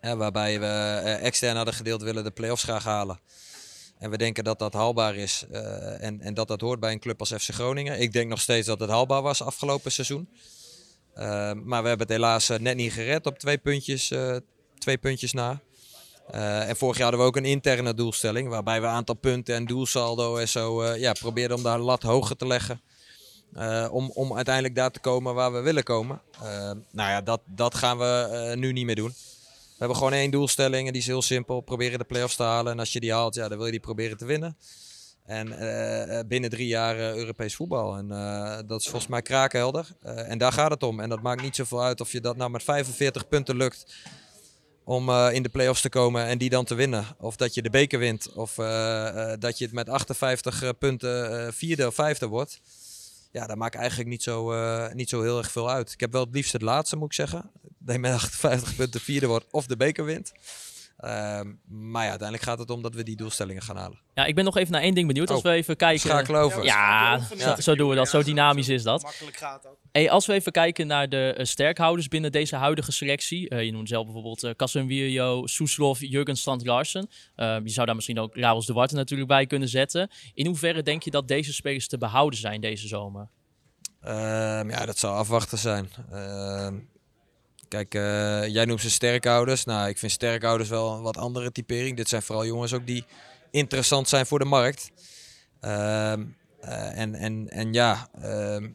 Waarbij 0.00 0.60
we 0.60 0.66
eh, 0.66 1.24
extern 1.24 1.56
hadden 1.56 1.74
gedeeld 1.74 2.02
willen 2.02 2.24
de 2.24 2.30
play-offs 2.30 2.62
graag 2.62 2.84
halen. 2.84 3.20
En 3.98 4.10
we 4.10 4.16
denken 4.16 4.44
dat 4.44 4.58
dat 4.58 4.72
haalbaar 4.72 5.16
is 5.16 5.44
eh, 5.50 6.02
en, 6.04 6.20
en 6.20 6.34
dat 6.34 6.48
dat 6.48 6.60
hoort 6.60 6.80
bij 6.80 6.92
een 6.92 7.00
club 7.00 7.20
als 7.20 7.32
FC 7.32 7.50
Groningen. 7.50 8.00
Ik 8.00 8.12
denk 8.12 8.28
nog 8.28 8.40
steeds 8.40 8.66
dat 8.66 8.80
het 8.80 8.90
haalbaar 8.90 9.22
was 9.22 9.42
afgelopen 9.42 9.92
seizoen. 9.92 10.28
Eh, 11.14 11.24
maar 11.52 11.82
we 11.82 11.88
hebben 11.88 12.06
het 12.06 12.16
helaas 12.16 12.48
net 12.48 12.76
niet 12.76 12.92
gered 12.92 13.26
op 13.26 13.38
twee 13.38 13.58
puntjes, 13.58 14.12
twee 14.78 14.98
puntjes 14.98 15.32
na. 15.32 15.60
En 16.30 16.76
vorig 16.76 16.96
jaar 16.96 17.06
hadden 17.06 17.20
we 17.20 17.26
ook 17.26 17.36
een 17.36 17.44
interne 17.44 17.94
doelstelling, 17.94 18.48
waarbij 18.48 18.80
we 18.80 18.86
aantal 18.86 19.14
punten 19.14 19.54
en 19.54 19.64
doelsaldo 19.64 20.36
en 20.36 20.48
zo 20.48 20.94
ja, 20.94 21.12
probeerden 21.12 21.56
om 21.56 21.62
daar 21.62 21.78
lat 21.78 22.02
hoger 22.02 22.36
te 22.36 22.46
leggen. 22.46 22.80
om, 23.90 24.10
om 24.10 24.34
uiteindelijk 24.34 24.74
daar 24.74 24.90
te 24.90 25.00
komen 25.00 25.34
waar 25.34 25.52
we 25.52 25.60
willen 25.60 25.82
komen. 25.82 26.20
Nou 26.90 27.10
ja, 27.10 27.20
dat, 27.20 27.40
dat 27.46 27.74
gaan 27.74 27.98
we 27.98 28.52
nu 28.56 28.72
niet 28.72 28.86
meer 28.86 28.94
doen. 28.94 29.14
We 29.78 29.84
hebben 29.84 29.96
gewoon 29.96 30.12
één 30.12 30.30
doelstelling 30.30 30.86
en 30.86 30.92
die 30.92 31.02
is 31.02 31.06
heel 31.06 31.22
simpel. 31.22 31.60
Proberen 31.60 31.98
de 31.98 32.04
play-offs 32.04 32.36
te 32.36 32.42
halen. 32.42 32.72
En 32.72 32.78
als 32.78 32.92
je 32.92 33.00
die 33.00 33.12
haalt, 33.12 33.34
ja, 33.34 33.48
dan 33.48 33.56
wil 33.56 33.66
je 33.66 33.72
die 33.72 33.80
proberen 33.80 34.16
te 34.16 34.24
winnen. 34.24 34.56
En 35.24 35.58
eh, 35.58 36.18
eh, 36.18 36.26
binnen 36.26 36.50
drie 36.50 36.66
jaar 36.66 36.96
eh, 36.98 37.14
Europees 37.14 37.54
voetbal. 37.54 37.96
En 37.96 38.08
dat 38.66 38.80
is 38.80 38.88
volgens 38.88 39.10
mij 39.10 39.22
kraakhelder. 39.22 39.86
En 40.02 40.38
daar 40.38 40.52
gaat 40.52 40.70
het 40.70 40.82
om. 40.82 41.00
En 41.00 41.08
dat 41.08 41.22
maakt 41.22 41.42
niet 41.42 41.56
zoveel 41.56 41.82
uit 41.82 42.00
of 42.00 42.12
je 42.12 42.20
dat 42.20 42.36
nou 42.36 42.50
met 42.50 42.62
45 42.62 43.28
punten 43.28 43.56
lukt 43.56 43.94
om 44.84 45.10
in 45.10 45.42
de 45.42 45.48
play-offs 45.48 45.80
te 45.80 45.88
komen 45.88 46.24
en 46.24 46.38
die 46.38 46.50
dan 46.50 46.64
te 46.64 46.74
winnen. 46.74 47.04
Of 47.18 47.36
dat 47.36 47.54
je 47.54 47.62
de 47.62 47.70
beker 47.70 47.98
wint. 47.98 48.32
Of 48.32 48.54
dat 49.38 49.58
je 49.58 49.64
het 49.64 49.72
met 49.72 49.88
58 49.88 50.62
eh, 50.62 50.68
punten 50.78 51.54
vierde 51.54 51.86
of 51.86 51.94
vijfde 51.94 52.26
wordt. 52.26 52.60
Ja, 53.30 53.46
dat 53.46 53.56
maakt 53.56 53.74
eigenlijk 53.74 54.08
niet 54.08 54.22
zo, 54.22 54.52
eh, 54.52 54.92
niet 54.92 55.08
zo 55.08 55.22
heel 55.22 55.38
erg 55.38 55.50
veel 55.50 55.70
uit. 55.70 55.92
Ik 55.92 56.00
heb 56.00 56.12
wel 56.12 56.24
het 56.24 56.34
liefst 56.34 56.52
het 56.52 56.62
laatste, 56.62 56.96
moet 56.96 57.06
ik 57.06 57.12
zeggen. 57.12 57.50
Dat 57.78 57.94
je 57.94 58.00
met 58.00 58.12
58 58.12 58.76
punten 58.76 59.00
vierde 59.00 59.26
wordt 59.26 59.46
of 59.50 59.66
de 59.66 59.76
beker 59.76 60.04
wint. 60.04 60.32
Ehm, 60.98 61.52
maar 61.68 62.02
ja, 62.04 62.08
uiteindelijk 62.10 62.42
gaat 62.48 62.58
het 62.58 62.70
om 62.70 62.82
dat 62.82 62.94
we 62.94 63.02
die 63.02 63.16
doelstellingen 63.16 63.62
gaan 63.62 63.76
halen. 63.76 63.98
Ja, 64.14 64.24
ik 64.24 64.34
ben 64.34 64.44
nog 64.44 64.56
even 64.56 64.72
naar 64.72 64.82
één 64.82 64.94
ding 64.94 65.06
benieuwd. 65.06 65.30
Als 65.30 65.38
Oh, 65.38 65.44
we 65.44 65.50
even 65.50 65.76
kijken. 65.76 66.00
schakelen 66.00 66.40
over. 66.40 66.64
Ja, 66.64 67.20
zo, 67.38 67.54
zo 67.58 67.74
doen 67.74 67.88
we 67.88 67.94
dat. 67.94 68.08
Zo 68.08 68.22
dynamisch 68.22 68.68
is 68.68 68.82
dat. 68.82 69.02
Makkelijk 69.02 69.36
gaat 69.36 69.66
ook. 69.66 69.76
Hey, 69.92 70.10
als 70.10 70.26
we 70.26 70.32
even 70.32 70.52
kijken 70.52 70.86
naar 70.86 71.08
de 71.08 71.34
eh, 71.36 71.44
sterkhouders 71.44 72.08
binnen 72.08 72.32
deze 72.32 72.56
huidige 72.56 72.92
selectie. 72.92 73.48
eh, 73.48 73.64
je 73.64 73.72
noemt 73.72 73.88
zelf 73.88 74.04
bijvoorbeeld 74.04 74.44
uh, 74.44 74.50
Casemiro, 74.50 75.46
Soeslof, 75.46 76.00
Jurgen 76.00 76.36
Strand 76.36 76.66
Larsen. 76.66 77.08
Eh, 77.34 77.56
je 77.64 77.70
zou 77.70 77.86
daar 77.86 77.94
misschien 77.94 78.18
ook 78.18 78.36
Rabels 78.36 78.66
de 78.66 78.72
Wart 78.72 78.92
natuurlijk 78.92 79.28
bij 79.28 79.46
kunnen 79.46 79.68
zetten. 79.68 80.10
In 80.34 80.46
hoeverre 80.46 80.82
denk 80.82 81.02
je 81.02 81.10
dat 81.10 81.28
deze 81.28 81.52
spelers 81.52 81.88
te 81.88 81.98
behouden 81.98 82.38
zijn 82.38 82.60
deze 82.60 82.86
zomer? 82.88 83.28
Ehm, 84.00 84.70
ja, 84.70 84.86
dat 84.86 84.98
zal 84.98 85.14
afwachten 85.14 85.58
zijn. 85.58 85.88
Kijk, 87.68 87.94
eh, 87.94 88.46
jij 88.46 88.64
noemt 88.64 88.80
ze 88.80 88.90
sterkhouders. 88.90 89.64
Nou, 89.64 89.88
ik 89.88 89.98
vind 89.98 90.12
sterkhouders 90.12 90.68
wel 90.68 90.92
een 90.92 91.02
wat 91.02 91.16
andere 91.16 91.52
typering. 91.52 91.96
Dit 91.96 92.08
zijn 92.08 92.22
vooral 92.22 92.46
jongens 92.46 92.72
ook 92.72 92.86
die 92.86 93.04
interessant 93.50 94.08
zijn 94.08 94.26
voor 94.26 94.38
de 94.38 94.44
markt. 94.44 94.90
Ehm, 95.60 96.24
eh, 96.60 96.98
en, 96.98 97.14
en, 97.14 97.48
en 97.48 97.72
ja, 97.72 98.08
ehm, 98.22 98.68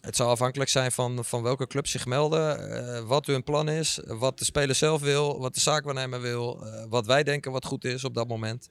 het 0.00 0.16
zal 0.16 0.30
afhankelijk 0.30 0.70
zijn 0.70 0.92
van, 0.92 1.24
van 1.24 1.42
welke 1.42 1.66
club 1.66 1.86
zich 1.86 2.06
melden, 2.06 2.70
eh, 2.70 3.00
wat 3.00 3.26
hun 3.26 3.44
plan 3.44 3.68
is, 3.68 4.00
wat 4.06 4.38
de 4.38 4.44
speler 4.44 4.74
zelf 4.74 5.00
wil, 5.00 5.40
wat 5.40 5.54
de 5.54 5.60
zaakwaarnemer 5.60 6.20
wil, 6.20 6.66
wat 6.88 7.06
wij 7.06 7.22
denken 7.22 7.52
wat 7.52 7.64
goed 7.64 7.84
is 7.84 8.04
op 8.04 8.14
dat 8.14 8.28
moment. 8.28 8.68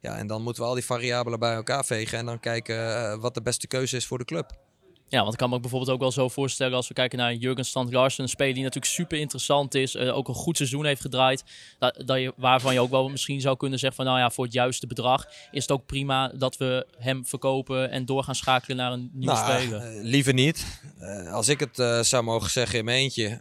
Ja, 0.00 0.16
en 0.16 0.26
dan 0.26 0.42
moeten 0.42 0.62
we 0.62 0.68
al 0.68 0.74
die 0.74 0.84
variabelen 0.84 1.38
bij 1.38 1.54
elkaar 1.54 1.84
vegen 1.84 2.18
en 2.18 2.26
dan 2.26 2.40
kijken 2.40 3.20
wat 3.20 3.34
de 3.34 3.42
beste 3.42 3.66
keuze 3.66 3.96
is 3.96 4.06
voor 4.06 4.18
de 4.18 4.24
club. 4.24 4.67
Ja, 5.10 5.20
want 5.20 5.32
ik 5.32 5.38
kan 5.38 5.48
me 5.48 5.54
ook 5.54 5.60
bijvoorbeeld 5.60 5.90
ook 5.92 6.00
wel 6.00 6.12
zo 6.12 6.28
voorstellen 6.28 6.76
als 6.76 6.88
we 6.88 6.94
kijken 6.94 7.18
naar 7.18 7.34
Jurgen 7.34 7.64
Strand 7.64 7.92
Larsen, 7.92 8.22
een 8.22 8.28
speler 8.28 8.54
die 8.54 8.62
natuurlijk 8.62 8.92
super 8.92 9.18
interessant 9.18 9.74
is, 9.74 9.94
eh, 9.94 10.16
ook 10.16 10.28
een 10.28 10.34
goed 10.34 10.56
seizoen 10.56 10.84
heeft 10.84 11.00
gedraaid, 11.00 11.44
dat, 11.78 12.02
dat 12.06 12.18
je, 12.20 12.32
waarvan 12.36 12.72
je 12.72 12.80
ook 12.80 12.90
wel 12.90 13.08
misschien 13.08 13.40
zou 13.40 13.56
kunnen 13.56 13.78
zeggen 13.78 13.96
van 13.96 14.06
nou 14.06 14.18
ja, 14.18 14.30
voor 14.30 14.44
het 14.44 14.52
juiste 14.52 14.86
bedrag 14.86 15.26
is 15.50 15.62
het 15.62 15.70
ook 15.70 15.86
prima 15.86 16.28
dat 16.34 16.56
we 16.56 16.86
hem 16.98 17.26
verkopen 17.26 17.90
en 17.90 18.04
door 18.04 18.24
gaan 18.24 18.34
schakelen 18.34 18.76
naar 18.76 18.92
een 18.92 19.10
nieuwe 19.12 19.34
Nou, 19.34 19.60
speler. 19.60 19.80
eh, 19.80 20.02
liever 20.02 20.32
niet. 20.34 20.80
Eh, 20.98 21.32
als 21.32 21.48
ik 21.48 21.60
het 21.60 22.06
zou 22.06 22.22
mogen 22.22 22.50
zeggen 22.50 22.78
in 22.78 22.84
mijn 22.84 22.98
eentje, 22.98 23.40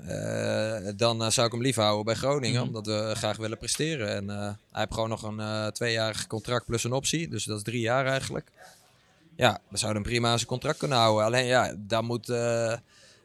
dan 0.98 1.32
zou 1.32 1.48
ik 1.48 1.54
hem 1.54 1.62
liever 1.62 1.84
houden 1.84 2.06
bij 2.06 2.16
Groningen. 2.16 2.58
Mhm. 2.60 2.68
Omdat 2.68 2.86
we 2.86 3.12
graag 3.16 3.38
willen 3.38 3.58
presteren. 3.58 4.16
En 4.16 4.28
hij 4.30 4.56
heeft 4.72 4.94
gewoon 4.94 5.10
nog 5.10 5.24
een 5.24 5.72
tweejarig 5.72 6.28
contract 6.28 6.66
plus 6.66 6.84
een 6.84 6.94
optie. 6.94 7.28
Dus 7.28 7.44
dat 7.44 7.58
is 7.58 7.64
drie 7.64 7.82
jaar 7.82 8.06
eigenlijk. 8.06 8.52
Ja, 9.38 9.60
we 9.70 9.78
zouden 9.78 10.02
hem 10.02 10.12
prima 10.12 10.30
aan 10.30 10.38
zijn 10.38 10.50
contract 10.50 10.78
kunnen 10.78 10.98
houden. 10.98 11.26
Alleen 11.26 11.46
ja, 11.46 11.76
daar 11.78 12.04
moet... 12.04 12.30
eh, 12.30 12.78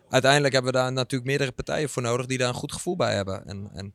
uiteindelijk 0.09 0.55
hebben 0.55 0.73
we 0.73 0.79
daar 0.79 0.93
natuurlijk 0.93 1.31
meerdere 1.31 1.53
partijen 1.53 1.89
voor 1.89 2.03
nodig 2.03 2.27
die 2.27 2.39
daar 2.39 2.49
een 2.49 2.55
goed 2.55 2.73
gevoel 2.73 2.97
bij 2.97 3.15
hebben. 3.15 3.47
En, 3.47 3.71
en, 3.75 3.95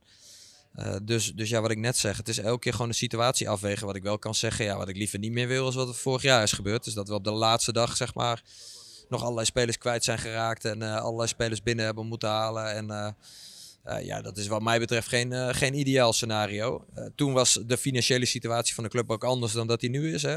eh, 0.73 0.95
dus, 1.03 1.33
dus 1.33 1.49
ja, 1.49 1.61
wat 1.61 1.71
ik 1.71 1.77
net 1.77 1.97
zeg, 1.97 2.17
het 2.17 2.27
is 2.27 2.37
elke 2.37 2.59
keer 2.59 2.71
gewoon 2.71 2.87
een 2.87 2.93
situatie 2.93 3.49
afwegen. 3.49 3.85
Wat 3.85 3.95
ik 3.95 4.03
wel 4.03 4.19
kan 4.19 4.35
zeggen, 4.35 4.65
ja, 4.65 4.77
wat 4.77 4.87
ik 4.87 4.95
liever 4.95 5.19
niet 5.19 5.31
meer 5.31 5.47
wil, 5.47 5.67
is 5.67 5.75
wat 5.75 5.87
er 5.87 5.95
vorig 5.95 6.21
jaar 6.21 6.43
is 6.43 6.51
gebeurd. 6.51 6.83
Dus 6.83 6.93
dat 6.93 7.07
we 7.07 7.13
op 7.13 7.23
de 7.23 7.31
laatste 7.31 7.73
dag, 7.73 7.97
zeg 7.97 8.13
maar, 8.13 8.43
nog 9.09 9.21
allerlei 9.21 9.45
spelers 9.45 9.77
kwijt 9.77 10.03
zijn 10.03 10.19
geraakt. 10.19 10.65
En 10.65 10.81
eh, 10.81 11.01
allerlei 11.01 11.27
spelers 11.27 11.63
binnen 11.63 11.85
hebben 11.85 12.07
moeten 12.07 12.29
halen. 12.29 12.71
En 12.73 13.15
ja, 14.01 14.21
dat 14.21 14.37
is 14.37 14.47
wat 14.47 14.61
mij 14.61 14.79
betreft 14.79 15.07
geen, 15.07 15.55
geen 15.55 15.73
ideaal 15.73 16.13
scenario. 16.13 16.85
Toen 17.15 17.33
was 17.33 17.59
de 17.65 17.77
financiële 17.77 18.25
situatie 18.25 18.73
van 18.73 18.83
de 18.83 18.89
club 18.89 19.11
ook 19.11 19.23
anders 19.23 19.53
dan 19.53 19.67
dat 19.67 19.79
die 19.79 19.89
nu 19.89 20.13
is. 20.13 20.21
Hè. 20.21 20.35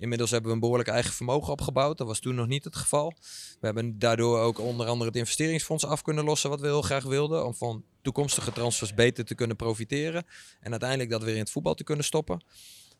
Inmiddels 0.00 0.30
hebben 0.30 0.48
we 0.48 0.54
een 0.54 0.60
behoorlijk 0.60 0.88
eigen 0.88 1.12
vermogen 1.12 1.52
opgebouwd. 1.52 1.98
Dat 1.98 2.06
was 2.06 2.18
toen 2.18 2.34
nog 2.34 2.46
niet 2.46 2.64
het 2.64 2.76
geval. 2.76 3.12
We 3.60 3.66
hebben 3.66 3.98
daardoor 3.98 4.40
ook 4.40 4.58
onder 4.58 4.86
andere 4.86 5.10
het 5.10 5.18
investeringsfonds 5.18 5.84
af 5.84 6.02
kunnen 6.02 6.24
lossen, 6.24 6.50
wat 6.50 6.60
we 6.60 6.66
heel 6.66 6.82
graag 6.82 7.04
wilden. 7.04 7.46
Om 7.46 7.54
van 7.54 7.84
toekomstige 8.02 8.52
transfers 8.52 8.94
beter 8.94 9.24
te 9.24 9.34
kunnen 9.34 9.56
profiteren. 9.56 10.24
En 10.60 10.70
uiteindelijk 10.70 11.10
dat 11.10 11.22
weer 11.22 11.34
in 11.34 11.40
het 11.40 11.50
voetbal 11.50 11.74
te 11.74 11.84
kunnen 11.84 12.04
stoppen. 12.04 12.44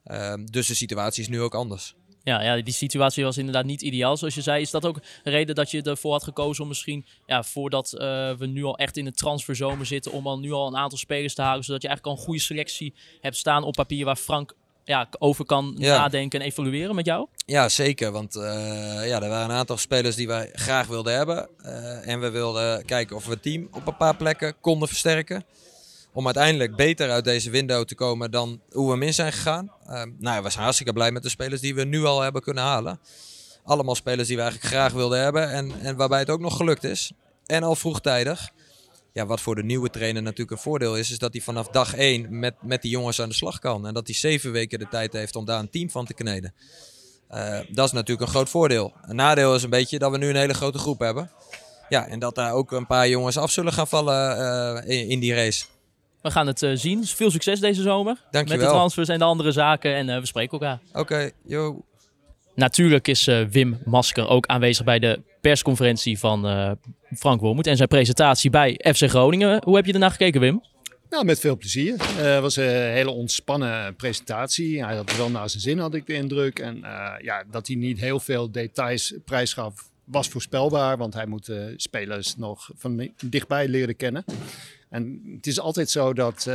Eh, 0.03 0.35
dus 0.45 0.67
de 0.67 0.75
situatie 0.75 1.23
is 1.23 1.29
nu 1.29 1.41
ook 1.41 1.55
anders. 1.55 1.95
Ja, 2.23 2.43
ja, 2.43 2.63
die 2.63 2.75
situatie 2.75 3.25
was 3.25 3.39
inderdaad 3.39 3.65
niet 3.65 3.83
ideaal, 3.83 4.17
zoals 4.17 4.35
je 4.35 4.43
zei. 4.43 4.63
Is 4.63 4.71
dat 4.71 4.87
ook 4.87 4.97
een 4.97 5.33
reden 5.33 5.55
dat 5.55 5.71
je 5.71 5.83
ervoor 5.83 6.13
had 6.13 6.25
gekozen 6.25 6.63
om 6.63 6.69
misschien, 6.69 7.07
ja, 7.27 7.43
voordat 7.43 7.93
eh, 7.93 8.33
we 8.33 8.47
nu 8.47 8.65
al 8.65 8.79
echt 8.79 8.97
in 8.97 9.05
de 9.05 9.13
transferzomer 9.13 9.87
zitten, 9.87 10.13
om 10.13 10.27
al 10.27 10.39
nu 10.39 10.53
al 10.53 10.67
een 10.67 10.77
aantal 10.77 10.99
spelers 10.99 11.35
te 11.35 11.43
halen, 11.43 11.65
zodat 11.65 11.83
je 11.83 11.89
eigenlijk 11.89 12.17
al 12.17 12.23
een 12.23 12.29
goede 12.29 12.45
selectie 12.45 12.95
hebt 13.21 13.37
staan 13.37 13.65
op 13.65 13.75
papier 13.75 14.05
waar 14.05 14.17
Frank 14.17 14.55
ja, 14.91 15.09
over 15.19 15.45
kan 15.45 15.75
Ja. 15.79 15.97
nadenken 15.99 16.41
en 16.41 16.47
evalueren 16.47 16.95
met 16.95 17.07
jou? 17.07 17.27
Ja, 17.47 17.69
zeker. 17.69 18.11
Want 18.13 18.37
eh, 18.37 18.43
ja, 19.09 19.23
er 19.23 19.29
waren 19.29 19.51
een 19.51 19.57
aantal 19.57 19.77
spelers 19.77 20.17
die 20.17 20.27
wij 20.27 20.51
graag 20.53 20.87
wilden 20.87 21.15
hebben. 21.17 21.49
Eh, 21.63 22.09
en 22.09 22.21
we 22.21 22.31
wilden 22.31 22.85
kijken 22.85 23.17
of 23.17 23.25
we 23.25 23.31
het 23.31 23.43
team 23.43 23.69
op 23.73 23.87
een 23.87 23.97
paar 23.97 24.17
plekken 24.17 24.55
konden 24.61 24.89
versterken. 24.89 25.45
Om 26.13 26.25
uiteindelijk 26.25 26.77
beter 26.77 27.11
uit 27.11 27.25
deze 27.25 27.51
window 27.51 27.85
te 27.85 27.95
komen 27.95 28.31
dan 28.31 28.61
hoe 28.71 28.87
we 28.87 28.93
hem 28.93 29.03
in 29.03 29.15
zijn 29.15 29.33
gegaan. 29.33 29.73
Eh, 29.87 29.93
nou 30.19 30.37
ja, 30.37 30.43
we 30.43 30.51
zijn 30.51 30.63
hartstikke 30.63 30.93
blij 30.93 31.11
met 31.11 31.23
de 31.23 31.29
spelers 31.29 31.61
die 31.61 31.75
we 31.75 31.85
nu 31.85 32.05
al 32.05 32.21
hebben 32.21 32.43
kunnen 32.43 32.65
halen. 32.65 33.01
Allemaal 33.65 33.95
spelers 33.95 34.29
die 34.29 34.37
we 34.37 34.43
eigenlijk 34.43 34.73
graag 34.73 34.93
wilden 34.93 35.21
hebben. 35.23 35.51
En, 35.51 35.73
en 35.81 35.97
waarbij 35.97 36.19
het 36.19 36.31
ook 36.31 36.41
nog 36.41 36.57
gelukt 36.57 36.85
is. 36.85 37.13
En 37.47 37.63
al 37.63 37.75
vroegtijdig. 37.77 38.51
Ja, 39.13 39.27
wat 39.27 39.41
voor 39.41 39.55
de 39.55 39.63
nieuwe 39.63 39.91
trainer 39.91 40.23
natuurlijk 40.23 40.51
een 40.51 40.63
voordeel 40.63 40.97
is, 40.97 41.11
is 41.11 41.19
dat 41.19 41.33
hij 41.33 41.43
vanaf 41.43 41.69
dag 41.69 41.95
één 41.95 42.39
met, 42.39 42.55
met 42.63 42.83
die 42.83 42.91
jongens 42.91 43.21
aan 43.21 43.29
de 43.29 43.35
slag 43.35 43.59
kan. 43.59 43.87
En 43.87 43.95
dat 43.95 44.07
hij 44.07 44.17
zeven 44.17 44.53
weken 44.53 44.79
de 44.79 44.89
tijd 44.89 45.13
heeft 45.13 45.37
om 45.37 45.45
daar 45.45 45.59
een 45.59 45.71
team 45.71 45.91
van 45.91 46.05
te 46.05 46.15
kneden. 46.15 46.55
Eh, 47.29 47.59
dat 47.69 47.87
is 47.87 47.93
natuurlijk 47.93 48.21
een 48.21 48.35
groot 48.35 48.49
voordeel. 48.49 48.93
Een 49.03 49.17
nadeel 49.17 49.55
is 49.55 49.63
een 49.63 49.71
beetje 49.71 49.99
dat 49.99 50.11
we 50.11 50.19
nu 50.19 50.29
een 50.29 50.37
hele 50.37 50.55
grote 50.55 50.79
groep 50.79 50.99
hebben. 50.99 51.31
Ja, 51.89 52.07
en 52.07 52.19
dat 52.19 52.35
daar 52.35 52.53
ook 52.53 52.73
een 52.73 52.87
paar 52.87 53.09
jongens 53.09 53.37
af 53.37 53.51
zullen 53.51 53.73
gaan 53.73 53.89
vallen 53.89 54.37
eh, 54.39 54.99
in, 54.99 55.09
in 55.09 55.21
die 55.21 55.35
race. 55.35 55.65
We 56.23 56.31
gaan 56.31 56.47
het 56.47 56.63
eh, 56.63 56.71
zien. 56.75 57.07
Veel 57.07 57.31
succes 57.31 57.61
deze 57.61 57.83
zomer. 57.83 58.17
Met 58.31 58.49
de 58.49 58.57
transfers 58.57 59.09
en 59.09 59.19
de 59.19 59.25
andere 59.25 59.53
zaken. 59.53 59.95
En 59.95 60.21
we 60.21 60.27
spreken 60.27 60.53
elkaar. 60.53 60.81
Oké, 60.93 61.31
yo. 61.45 61.85
Natuurlijk 62.61 63.09
is 63.09 63.27
eh, 63.27 63.43
Wim 63.43 63.79
Masker 63.85 64.29
ook 64.29 64.47
aanwezig 64.47 64.85
bij 64.85 64.99
de 64.99 65.23
persconferentie 65.41 66.19
van 66.19 66.47
eh, 66.47 66.71
Frank 67.17 67.41
Wormoed 67.41 67.67
en 67.67 67.77
zijn 67.77 67.89
presentatie 67.89 68.51
bij 68.51 68.81
FC 68.95 69.09
Groningen. 69.09 69.63
Hoe 69.65 69.77
heb 69.77 69.87
je 69.87 69.93
ernaar 69.93 70.11
gekeken, 70.11 70.41
Wim? 70.41 70.63
Nou, 71.11 71.25
met 71.25 71.41
veel 71.41 71.57
plezier. 71.57 71.95
Eh, 71.95 72.33
Het 72.33 72.41
was 72.41 72.57
een 72.57 72.93
hele 72.93 73.11
ontspannen 73.11 73.97
presentatie. 73.97 74.85
Hij 74.85 74.97
had 74.97 75.17
wel 75.17 75.31
naar 75.31 75.51
zijn 75.51 75.63
zin, 75.63 75.79
had 75.79 75.95
ik 75.95 76.07
de 76.07 76.13
indruk. 76.13 76.59
En 76.59 76.79
ja, 77.23 77.45
dat 77.51 77.67
hij 77.67 77.77
niet 77.77 78.01
heel 78.01 78.21
veel 78.21 78.51
details 78.51 79.15
prijsgaf, 79.25 79.91
was 80.05 80.29
voorspelbaar. 80.29 80.97
Want 80.97 81.15
hij 81.15 81.27
moet 81.27 81.53
spelers 81.77 82.37
nog 82.37 82.71
van 82.77 83.11
dichtbij 83.25 83.69
leren 83.69 83.97
kennen. 83.97 84.25
En 84.89 85.21
het 85.37 85.47
is 85.47 85.61
altijd 85.61 85.91
zo 85.91 86.13
dat 86.13 86.49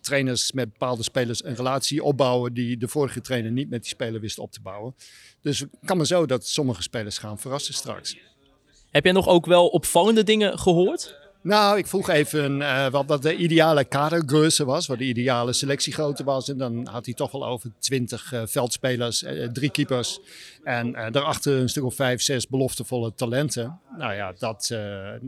trainers 0.00 0.52
met 0.52 0.72
bepaalde 0.72 1.02
spelers 1.02 1.44
een 1.44 1.54
relatie 1.54 2.02
opbouwen 2.02 2.54
die 2.54 2.76
de 2.76 2.88
vorige 2.88 3.20
trainer 3.20 3.50
niet 3.50 3.70
met 3.70 3.82
die 3.82 3.90
speler 3.90 4.20
wist 4.20 4.38
op 4.38 4.52
te 4.52 4.60
bouwen. 4.60 4.94
Dus 5.42 5.58
het 5.58 5.68
kan 5.84 5.96
maar 5.96 6.06
zo 6.06 6.26
dat 6.26 6.46
sommige 6.46 6.82
spelers 6.82 7.18
gaan 7.18 7.38
verrassen 7.38 7.74
straks. 7.74 8.16
Heb 8.90 9.04
jij 9.04 9.12
nog 9.12 9.28
ook 9.28 9.46
wel 9.46 9.68
opvallende 9.68 10.22
dingen 10.22 10.58
gehoord? 10.58 11.18
Nou, 11.42 11.78
ik 11.78 11.86
vroeg 11.86 12.08
even 12.08 12.62
eh, 12.62 12.90
wat, 12.90 13.06
wat 13.06 13.22
de 13.22 13.36
ideale 13.36 13.84
kadergröße 13.84 14.64
was, 14.64 14.86
wat 14.86 14.98
de 14.98 15.04
ideale 15.04 15.52
selectiegrootte 15.52 16.24
was. 16.24 16.48
En 16.48 16.58
dan 16.58 16.86
had 16.86 17.04
hij 17.04 17.14
toch 17.14 17.30
wel 17.30 17.46
over 17.46 17.72
twintig 17.78 18.32
eh, 18.32 18.42
veldspelers, 18.46 19.22
eh, 19.22 19.48
drie 19.48 19.70
keepers 19.70 20.20
en 20.64 20.92
daarachter 20.92 21.52
een 21.52 21.68
stuk 21.68 21.84
of 21.84 21.94
vijf, 21.94 22.22
zes 22.22 22.48
beloftevolle 22.48 23.14
talenten. 23.14 23.80
Nou 23.98 24.14
ja, 24.14 24.32
dat, 24.38 24.68
er 24.70 25.20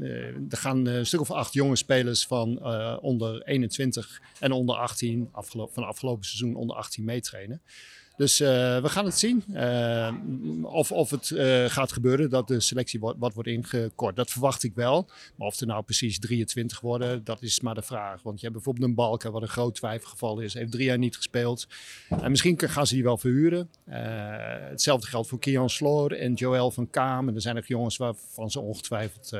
gaan 0.49 0.87
een 0.87 1.07
stuk 1.07 1.21
of 1.21 1.31
acht 1.31 1.53
jonge 1.53 1.77
spelers 1.77 2.27
van 2.27 2.65
onder 3.01 3.43
21 3.43 4.21
en 4.39 4.53
onder 4.53 4.77
18, 4.77 5.29
afgelo- 5.33 5.71
van 5.73 5.85
afgelopen 5.85 6.25
seizoen 6.25 6.55
onder 6.55 6.77
18 6.77 7.05
meetrainen. 7.05 7.63
Dus 8.17 8.41
eh, 8.41 8.49
we 8.83 8.89
gaan 8.89 9.05
het 9.05 9.19
zien 9.19 9.45
eh, 9.53 10.15
of, 10.63 10.93
of 10.93 11.11
het 11.11 11.31
eh, 11.31 11.65
gaat 11.65 11.93
gebeuren 11.93 12.31
dat 12.31 12.49
de 12.49 12.61
selectie 12.61 13.01
wat, 13.01 13.35
wordt 13.35 13.49
ingekort. 13.49 14.17
Dat 14.17 14.31
verwacht 14.31 14.63
ik 14.63 14.75
wel. 14.75 15.09
Maar 15.37 15.47
of 15.47 15.61
er 15.61 15.67
nou 15.67 15.83
precies 15.83 16.19
23 16.19 16.81
worden, 16.81 17.25
dat 17.25 17.43
is 17.43 17.61
maar 17.61 17.75
de 17.75 17.83
vraag. 17.83 18.23
Want 18.23 18.37
je 18.37 18.43
hebt 18.43 18.53
bijvoorbeeld 18.53 18.87
een 18.87 18.95
Balken, 18.95 19.33
wat 19.33 19.43
een 19.43 19.49
groot 19.49 19.75
twijfelgeval 19.75 20.41
is. 20.41 20.55
Heeft 20.55 20.73
drie 20.73 20.85
jaar 20.85 20.99
niet 20.99 21.17
gespeeld. 21.17 21.67
En 22.09 22.31
misschien 22.31 22.59
gaan 22.59 22.87
ze 22.87 22.95
die 22.95 23.03
wel 23.03 23.19
verhuren. 23.19 23.69
Hetzelfde 24.71 25.07
geldt 25.07 25.29
voor 25.29 25.39
Kian 25.39 25.71
Sloor 25.71 26.13
en 26.13 26.35
Joël 26.35 26.71
van 26.71 26.91
Kaam. 26.91 27.29
En 27.29 27.35
er 27.35 27.41
zijn 27.41 27.55
nog 27.55 27.67
jongens 27.67 27.97
waarvan 27.97 28.51
ze 28.51 28.61
ongetwijfeld 28.61 29.37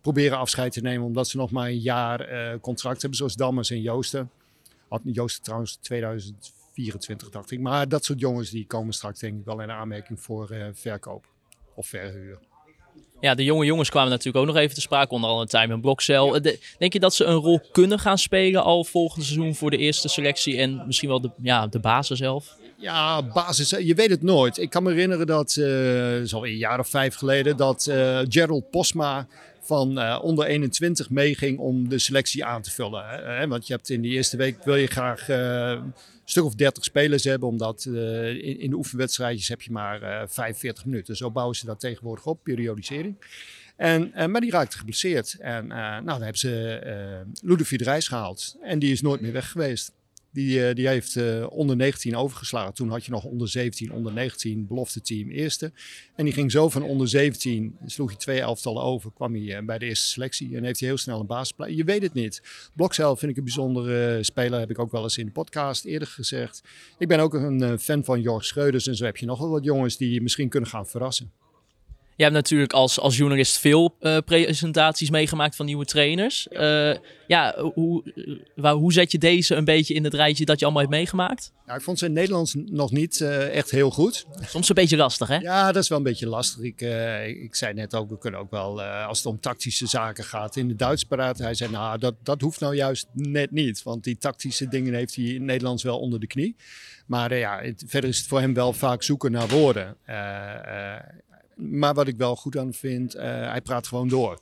proberen 0.00 0.38
afscheid 0.38 0.72
te 0.72 0.80
nemen. 0.80 1.06
Omdat 1.06 1.28
ze 1.28 1.36
nog 1.36 1.50
maar 1.50 1.68
een 1.68 1.80
jaar 1.80 2.58
contract 2.60 3.00
hebben. 3.00 3.18
Zoals 3.18 3.36
Dammers 3.36 3.70
en 3.70 3.80
Joosten. 3.80 4.30
Had 4.88 5.00
Joosten 5.04 5.42
trouwens 5.42 5.78
2024 6.82 7.28
dacht 7.30 7.50
ik. 7.50 7.60
Maar 7.60 7.88
dat 7.88 8.04
soort 8.04 8.20
jongens 8.20 8.50
die 8.50 8.66
komen 8.66 8.92
straks 8.94 9.20
denk 9.20 9.38
ik 9.38 9.44
wel 9.44 9.60
in 9.60 9.70
aanmerking 9.70 10.20
voor 10.20 10.50
eh, 10.50 10.66
verkoop 10.72 11.26
of 11.74 11.86
verhuur. 11.86 12.38
Ja, 13.20 13.34
de 13.34 13.44
jonge 13.44 13.64
jongens 13.64 13.90
kwamen 13.90 14.10
natuurlijk 14.10 14.36
ook 14.36 14.46
nog 14.46 14.56
even 14.62 14.74
te 14.74 14.80
sprake, 14.80 15.14
onder 15.14 15.30
andere 15.30 15.48
Time 15.48 15.72
en 15.72 15.80
Blokcel. 15.80 16.34
Eh, 16.36 16.42
de- 16.42 16.58
Denk 16.78 16.92
je 16.92 17.00
dat 17.00 17.14
ze 17.14 17.24
een 17.24 17.34
rol 17.36 17.60
kunnen 17.72 17.98
gaan 17.98 18.18
spelen 18.18 18.62
al 18.62 18.84
volgend 18.84 19.24
seizoen 19.24 19.54
voor 19.54 19.70
de 19.70 19.76
eerste 19.76 20.08
selectie 20.08 20.56
en 20.58 20.82
misschien 20.86 21.08
wel 21.08 21.20
de, 21.20 21.30
ja, 21.42 21.66
de 21.66 21.78
basis 21.78 22.18
zelf? 22.18 22.56
Ja, 22.76 23.22
basis. 23.22 23.70
Je 23.70 23.94
weet 23.94 24.10
het 24.10 24.22
nooit. 24.22 24.58
Ik 24.58 24.70
kan 24.70 24.82
me 24.82 24.90
herinneren 24.90 25.26
dat, 25.26 25.56
eh 25.56 26.20
is 26.20 26.34
al 26.34 26.46
een 26.46 26.56
jaar 26.56 26.78
of 26.78 26.88
vijf 26.88 27.14
geleden, 27.14 27.56
dat 27.56 27.86
eh, 27.86 28.20
Gerald 28.28 28.70
Posma 28.70 29.26
van 29.60 29.98
eh, 29.98 30.18
onder 30.22 30.46
21 30.46 31.10
meeging 31.10 31.58
om 31.58 31.88
de 31.88 31.98
selectie 31.98 32.44
aan 32.44 32.62
te 32.62 32.70
vullen. 32.70 33.04
Hè? 33.08 33.48
Want 33.48 33.66
je 33.66 33.72
hebt 33.72 33.90
in 33.90 34.00
die 34.00 34.12
eerste 34.12 34.36
week 34.36 34.64
wil 34.64 34.76
je 34.76 34.86
graag 34.86 35.28
eh, 35.28 35.80
stuk 36.30 36.44
of 36.44 36.54
30 36.54 36.84
spelers 36.84 37.24
hebben, 37.24 37.48
omdat 37.48 37.84
eh, 37.84 38.60
in, 38.60 38.70
de 38.70 38.76
oefenwedstrijdjes 38.76 39.48
heb 39.48 39.62
je 39.62 39.72
maar 39.72 40.02
eh 40.02 40.28
45 40.28 40.84
minuten. 40.84 41.16
Zo 41.16 41.30
bouwen 41.30 41.56
ze 41.56 41.66
dat 41.66 41.80
tegenwoordig 41.80 42.26
op, 42.26 42.42
periodisering. 42.42 43.16
En, 43.76 44.12
eh, 44.12 44.26
maar 44.26 44.40
die 44.40 44.50
raakte 44.50 44.78
geblesseerd. 44.78 45.36
En 45.40 45.72
eh, 45.72 45.78
nou, 45.78 46.04
dan 46.04 46.22
hebben 46.22 46.38
ze 46.38 46.78
eh 46.78 47.48
Ludovic 47.48 47.80
Reis 47.80 48.08
gehaald. 48.08 48.56
En 48.60 48.78
die 48.78 48.92
is 48.92 49.00
nooit 49.00 49.20
meer 49.20 49.32
weg 49.32 49.50
geweest. 49.50 49.92
Die, 50.32 50.66
eh, 50.66 50.74
die 50.74 50.88
heeft 50.88 51.16
eh, 51.16 51.46
onder 51.50 51.76
19 51.76 52.16
overgeslagen. 52.16 52.74
Toen 52.74 52.88
had 52.88 53.04
je 53.04 53.10
nog 53.10 53.24
onder 53.24 53.48
17, 53.48 53.92
onder 53.92 54.12
19 54.12 54.66
belofte 54.66 55.00
team 55.00 55.30
eerste. 55.30 55.72
En 56.14 56.24
die 56.24 56.34
ging 56.34 56.50
zo 56.50 56.68
van 56.68 56.82
onder 56.82 57.08
17, 57.08 57.76
sloeg 57.86 58.08
hij 58.08 58.18
twee 58.18 58.40
elftallen 58.40 58.82
over, 58.82 59.12
kwam 59.12 59.34
hij 59.34 59.56
eh, 59.56 59.64
bij 59.64 59.78
de 59.78 59.86
eerste 59.86 60.06
selectie 60.06 60.56
en 60.56 60.64
heeft 60.64 60.80
hij 60.80 60.88
heel 60.88 60.98
snel 60.98 61.20
een 61.20 61.26
basisplaats. 61.26 61.72
Je 61.72 61.84
weet 61.84 62.02
het 62.02 62.14
niet. 62.14 62.42
Blokcel 62.74 63.16
vind 63.16 63.30
ik 63.30 63.36
een 63.36 63.44
bijzondere 63.44 64.22
speler, 64.22 64.58
heb 64.58 64.70
ik 64.70 64.78
ook 64.78 64.92
wel 64.92 65.02
eens 65.02 65.18
in 65.18 65.26
de 65.26 65.32
podcast 65.32 65.84
eerder 65.84 66.08
gezegd. 66.08 66.62
Ik 66.98 67.08
ben 67.08 67.20
ook 67.20 67.34
een 67.34 67.78
fan 67.78 68.04
van 68.04 68.20
Jorg 68.20 68.44
Schreuders 68.44 68.86
en 68.86 68.96
zo 68.96 69.04
heb 69.04 69.16
je 69.16 69.26
nog 69.26 69.38
wel 69.38 69.50
wat 69.50 69.64
jongens 69.64 69.96
die 69.96 70.12
je 70.12 70.22
misschien 70.22 70.48
kunnen 70.48 70.68
gaan 70.68 70.86
verrassen. 70.86 71.32
Je 72.18 72.24
hebt 72.24 72.36
natuurlijk 72.36 72.72
als, 72.72 73.00
als 73.00 73.16
journalist 73.16 73.58
veel 73.58 73.94
eh, 74.00 74.16
presentaties 74.24 75.10
meegemaakt 75.10 75.56
van 75.56 75.66
nieuwe 75.66 75.84
trainers. 75.84 76.48
Eh, 76.48 76.94
ja, 77.26 77.54
hoe, 77.74 78.02
waar- 78.56 78.74
hoe 78.74 78.92
zet 78.92 79.12
je 79.12 79.18
deze 79.18 79.54
een 79.54 79.64
beetje 79.64 79.94
in 79.94 80.04
het 80.04 80.14
rijtje 80.14 80.44
dat 80.44 80.58
je 80.58 80.64
allemaal 80.64 80.82
hebt 80.82 80.94
meegemaakt? 80.94 81.52
Nou, 81.66 81.78
ik 81.78 81.84
vond 81.84 81.98
ze 81.98 82.04
in 82.04 82.10
het 82.10 82.20
Nederlands 82.20 82.54
nog 82.66 82.90
niet 82.90 83.20
eh, 83.20 83.56
echt 83.56 83.70
heel 83.70 83.90
goed. 83.90 84.26
Soms 84.40 84.68
een 84.68 84.74
beetje 84.74 84.96
lastig, 84.96 85.28
hè? 85.28 85.36
Ja, 85.36 85.72
dat 85.72 85.82
is 85.82 85.88
wel 85.88 85.98
een 85.98 86.04
beetje 86.04 86.26
lastig. 86.28 86.62
Ik, 86.62 86.80
eh, 86.80 87.26
ik 87.28 87.54
zei 87.54 87.74
net 87.74 87.94
ook, 87.94 88.10
we 88.10 88.18
kunnen 88.18 88.40
ook 88.40 88.50
wel, 88.50 88.82
eh, 88.82 89.06
als 89.06 89.18
het 89.18 89.26
om 89.26 89.40
tactische 89.40 89.86
zaken 89.86 90.24
gaat, 90.24 90.56
in 90.56 90.68
het 90.68 90.78
Duits 90.78 91.04
praten. 91.04 91.44
Hij 91.44 91.54
zei, 91.54 91.70
nou, 91.70 91.98
dat, 91.98 92.14
dat 92.22 92.40
hoeft 92.40 92.60
nou 92.60 92.74
juist 92.74 93.06
net 93.12 93.50
niet. 93.50 93.82
Want 93.82 94.04
die 94.04 94.18
tactische 94.18 94.68
dingen 94.68 94.94
heeft 94.94 95.14
hij 95.14 95.24
in 95.24 95.34
het 95.34 95.42
Nederlands 95.42 95.82
wel 95.82 95.98
onder 95.98 96.20
de 96.20 96.26
knie. 96.26 96.56
Maar 97.06 97.30
eh, 97.30 97.38
ja, 97.38 97.60
het- 97.62 97.84
verder 97.86 98.10
is 98.10 98.18
het 98.18 98.26
voor 98.26 98.40
hem 98.40 98.54
wel 98.54 98.72
vaak 98.72 99.02
zoeken 99.02 99.32
naar 99.32 99.48
woorden. 99.48 99.96
Eh, 101.58 101.64
eh, 101.64 101.70
maar 101.70 101.94
wat 101.94 102.08
ik 102.08 102.16
wel 102.16 102.36
goed 102.36 102.56
aan 102.56 102.72
vind, 102.72 103.14
eh, 103.14 103.24
hij 103.24 103.60
praat 103.60 103.86
gewoon 103.86 104.08
door. 104.08 104.40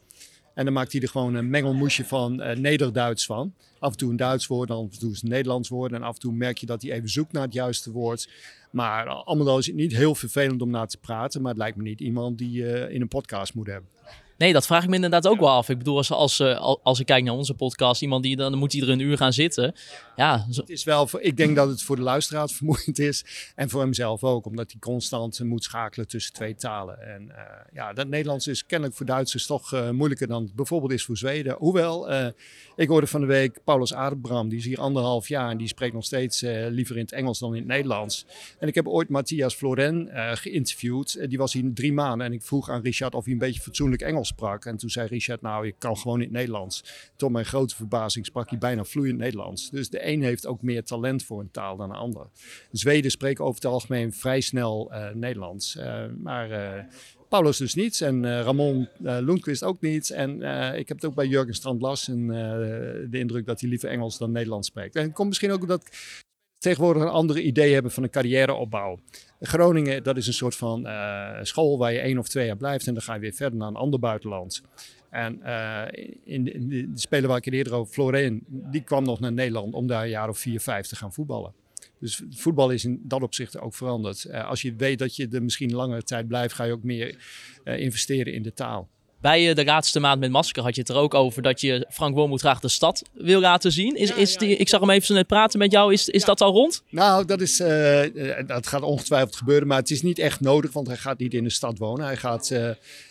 En 0.55 0.65
dan 0.65 0.75
maakt 0.75 0.93
hij 0.93 1.01
er 1.01 1.09
gewoon 1.09 1.35
een 1.35 1.51
mengelmoesje 1.51 2.05
van 2.05 2.43
eh 2.43 2.57
Nederduits 2.57 3.27
van. 3.27 3.55
Af 3.79 3.93
en 3.93 3.99
toe 3.99 4.11
een 4.11 4.17
Duits 4.17 4.47
woord, 4.47 4.71
af 4.71 4.83
en 4.83 4.99
toe 4.99 5.11
een 5.11 5.29
Nederlands 5.29 5.69
woord. 5.69 5.93
En 5.93 6.03
af 6.03 6.15
en 6.15 6.21
toe 6.21 6.33
merk 6.33 6.59
je 6.59 6.67
dat 6.67 6.83
hij 6.83 6.93
even 6.93 7.09
zoekt 7.09 7.33
naar 7.33 7.43
het 7.43 7.53
juiste 7.53 7.91
woord. 7.91 8.29
Maar 8.71 9.07
allemaal 9.09 9.59
is 9.59 9.67
het 9.67 9.75
niet 9.75 9.97
heel 9.97 10.15
vervelend 10.15 10.63
om 10.63 10.71
naar 10.71 10.89
te 10.89 10.99
praten. 10.99 11.41
Maar 11.41 11.51
het 11.51 11.61
lijkt 11.61 11.77
me 11.77 11.83
niet 11.83 12.01
iemand 12.01 12.39
die 12.39 12.51
je 12.51 12.87
in 12.91 13.01
een 13.01 13.09
podcast 13.09 13.55
moet 13.55 13.67
hebben. 13.67 13.91
Nee, 14.39 14.53
dat 14.53 14.67
vraag 14.67 14.83
ik 14.83 14.89
me 14.89 14.95
inderdaad 14.95 15.27
ook 15.27 15.39
wel 15.39 15.51
af. 15.51 15.69
Ik 15.69 15.79
bedoel, 15.79 15.97
als, 15.97 16.11
als, 16.11 16.41
eh, 16.41 16.59
al- 16.59 16.81
als 16.83 17.01
ik 17.01 17.07
kijk 17.07 17.25
naar 17.25 17.35
onze 17.35 17.55
podcast, 17.55 18.03
iemand 18.03 18.23
die 18.23 18.37
dan 18.37 18.59
moet 18.59 18.73
er 18.75 18.89
een 18.89 18.99
uur 19.01 19.17
gaan 19.17 19.33
zitten. 19.33 19.75
Ja, 20.17 20.47
Het 20.51 20.69
is 20.71 20.85
wel, 20.85 21.09
ik 21.19 21.37
denk 21.37 21.57
dat 21.57 21.69
het 21.69 21.83
voor 21.83 21.97
de 21.97 22.03
luisteraar 22.03 22.49
vermoeiend 22.59 22.99
is. 22.99 23.25
En 23.55 23.69
voor 23.71 23.81
hemzelf 23.81 24.25
ook, 24.25 24.47
omdat 24.47 24.71
hij 24.71 24.81
constant 24.81 25.41
moet 25.45 25.65
schakelen 25.65 26.09
tussen 26.09 26.33
twee 26.33 26.55
talen. 26.55 27.01
En 27.15 27.31
eh, 27.37 27.43
ja, 27.73 27.93
dat 27.93 28.09
Nederlands 28.09 28.47
is 28.47 28.67
kennelijk 28.67 28.97
voor 28.97 29.07
Duitsers 29.07 29.47
toch 29.47 29.73
eh, 29.73 29.91
moeilijker 29.91 30.27
dan 30.27 30.43
het 30.43 30.55
bijvoorbeeld 30.55 30.93
is 30.93 31.05
voor 31.05 31.17
Zweden. 31.17 31.55
Hoewel, 31.59 32.11
ik 32.77 32.89
hoorde 32.89 33.07
van 33.07 33.21
de 33.21 33.27
week 33.27 33.59
Paulus 33.65 33.95
Aderbram, 33.95 34.49
die 34.49 34.59
is 34.59 34.65
hier 34.65 34.81
anderhalf 34.81 35.29
jaar 35.29 35.51
en 35.51 35.57
die 35.57 35.69
spreekt 35.69 35.95
nog 35.95 36.05
steeds 36.05 36.41
liever 36.71 36.97
in 36.97 37.03
het 37.03 37.13
Engels 37.13 37.39
dan 37.39 37.51
in 37.55 37.59
het 37.59 37.67
Nederlands. 37.69 38.27
En 38.59 38.69
ik 38.69 38.75
heb 38.75 38.89
ooit 38.89 39.09
Matthias 39.09 39.55
Floren 39.55 40.09
geïnterviewd. 40.37 41.29
Die 41.29 41.39
was 41.39 41.53
hier 41.53 41.71
drie 41.75 41.93
maanden 41.93 42.27
en 42.27 42.33
ik 42.33 42.43
vroeg 42.43 42.71
aan 42.71 42.83
Richard 42.83 43.15
of 43.15 43.25
hij 43.25 43.33
een 43.33 43.39
beetje 43.39 43.61
fatsoenlijk 43.61 44.03
Engels 44.03 44.26
sprak. 44.27 44.65
En 44.65 44.77
toen 44.77 44.91
zei 44.91 45.09
Richard, 45.09 45.43
nou, 45.43 45.67
ik 45.67 45.75
kan 45.79 45.97
gewoon 45.97 46.19
in 46.19 46.25
het 46.25 46.33
Nederlands. 46.33 46.85
Tot 47.17 47.31
mijn 47.31 47.45
grote 47.45 47.77
verbazing 47.77 48.27
sprak 48.27 48.49
hij 48.51 48.59
bijna 48.59 48.85
vloeiend 48.85 49.19
Nederlands. 49.19 49.71
Dus 49.71 49.89
de 49.89 50.09
een 50.09 50.23
heeft 50.23 50.47
ook 50.47 50.63
meer 50.63 50.85
talent 50.85 51.25
voor 51.25 51.41
een 51.41 51.51
taal 51.51 51.77
dan 51.77 51.89
de 51.89 51.95
ander. 51.95 52.27
Zweden 52.71 53.11
spreken 53.11 53.45
over 53.45 53.55
het 53.55 53.73
algemeen 53.73 54.13
vrij 54.13 54.41
snel 54.41 54.93
eh, 54.93 55.15
Nederlands. 55.15 55.77
Eh, 55.77 56.05
maar 56.19 56.51
eh, 56.51 56.85
Paulus 57.29 57.57
dus 57.57 57.75
niet. 57.75 58.01
En 58.01 58.43
Ramon 58.43 58.89
Lundqvist 58.99 59.63
ook 59.63 59.81
niet. 59.81 60.11
En 60.11 60.43
ik 60.77 60.89
heb 60.89 60.97
het 60.97 61.05
ook 61.05 61.15
bij 61.15 61.27
Jurgen 61.27 61.55
Strand-Larsen 61.55 62.31
eh, 62.31 63.11
de 63.11 63.19
indruk 63.19 63.47
dat 63.47 63.61
hij 63.61 63.69
liever 63.69 63.89
Engels 63.89 64.19
dan 64.19 64.33
Nederlands 64.33 64.69
spreekt. 64.69 64.97
En 64.97 65.03
het 65.03 65.13
komt 65.13 65.29
misschien 65.29 65.53
ook 65.53 65.61
omdat 65.61 65.89
tegenwoordig 66.59 67.03
een 67.03 67.09
andere 67.09 67.43
idee 67.43 67.73
hebben 67.73 67.93
van 67.93 68.03
een 68.03 68.11
carrièreopbouw. 68.11 68.99
Groningen, 69.41 70.03
dat 70.03 70.17
is 70.17 70.27
een 70.27 70.33
soort 70.33 70.57
van 70.57 70.87
eh, 70.87 71.39
school 71.43 71.79
waar 71.79 71.93
je 71.93 71.99
één 71.99 72.19
of 72.19 72.29
twee 72.29 72.47
jaar 72.47 72.57
blijft 72.57 72.87
en 72.87 72.95
dan 72.95 73.03
ga 73.03 73.15
je 73.15 73.21
weer 73.21 73.33
verder 73.33 73.59
naar 73.59 73.69
een 73.69 73.77
ander 73.77 74.01
buitenland. 74.01 74.63
En 75.11 75.43
eh, 75.43 76.05
in, 76.25 76.53
in 76.55 76.69
de 76.69 76.91
speler 76.95 77.29
waar 77.29 77.39
ik 77.39 77.45
het 77.45 77.55
eerder 77.55 77.75
over, 77.75 77.93
Florijn, 77.93 78.43
die 78.47 78.83
kwam 78.83 79.05
nog 79.05 79.21
naar 79.21 79.33
Nederland 79.33 79.75
om 79.75 79.87
daar 79.87 80.03
een 80.03 80.09
jaar 80.09 80.29
of 80.29 80.39
vier, 80.39 80.61
vijf 80.61 80.87
te 80.87 80.97
gaan 80.97 81.13
voetballen. 81.13 81.55
Dus 82.01 82.23
voetbal 82.31 82.71
is 82.71 82.85
in 82.85 83.01
dat 83.03 83.23
opzicht 83.23 83.59
ook 83.59 83.75
veranderd. 83.75 84.25
Eh, 84.25 84.49
als 84.49 84.63
je 84.63 84.75
weet 84.77 84.99
dat 84.99 85.17
je 85.17 85.29
er 85.29 85.43
misschien 85.43 85.73
langere 85.73 86.03
tijd 86.03 86.29
blijft, 86.29 86.55
ga 86.55 86.65
je 86.65 86.73
ook 86.73 86.83
meer 86.83 87.19
investeren 87.65 88.33
in 88.33 88.43
de 88.43 88.53
taal. 88.53 88.89
Bij 89.27 89.49
eh, 89.49 89.55
de 89.55 89.65
laatste 89.65 90.01
maand 90.01 90.21
met 90.21 90.31
Masker 90.31 90.63
had 90.63 90.75
je 90.75 90.81
het 90.81 90.91
er 90.91 90.97
ook 90.97 91.15
over 91.15 91.43
dat 91.43 91.61
je 91.61 91.87
Frank 91.91 92.15
Wormoed 92.15 92.41
graag 92.41 92.61
de 92.61 92.69
stad 92.69 93.03
wil 93.13 93.41
laten 93.41 93.73
zien. 93.73 93.97
Is, 93.97 94.13
is 94.13 94.37
die, 94.37 94.57
ik 94.57 94.69
zag 94.69 94.81
hem 94.81 94.91
even 94.91 95.07
zo 95.07 95.15
net 95.15 95.27
praten 95.27 95.59
met 95.59 95.73
jou. 95.73 95.93
Is, 95.93 96.09
is 96.09 96.25
dat 96.25 96.41
al 96.41 96.53
rond? 96.53 96.83
Nou, 96.91 97.25
dat, 97.25 97.41
is, 97.41 97.61
eh, 97.61 98.39
eh, 98.39 98.47
dat 98.47 98.67
gaat 98.67 98.83
ongetwijfeld 98.83 99.37
gebeuren, 99.37 99.69
maar 99.69 99.79
het 99.79 99.91
is 99.91 100.03
niet 100.03 100.19
echt 100.19 100.41
nodig, 100.41 100.73
want 100.73 100.87
hij 100.87 100.97
gaat 100.97 101.19
niet 101.19 101.35
in 101.35 101.45
de 101.45 101.51
stad 101.51 101.79
wonen. 101.79 102.07
Hij 102.07 102.17
gaat 102.17 102.51
eh, 102.51 102.71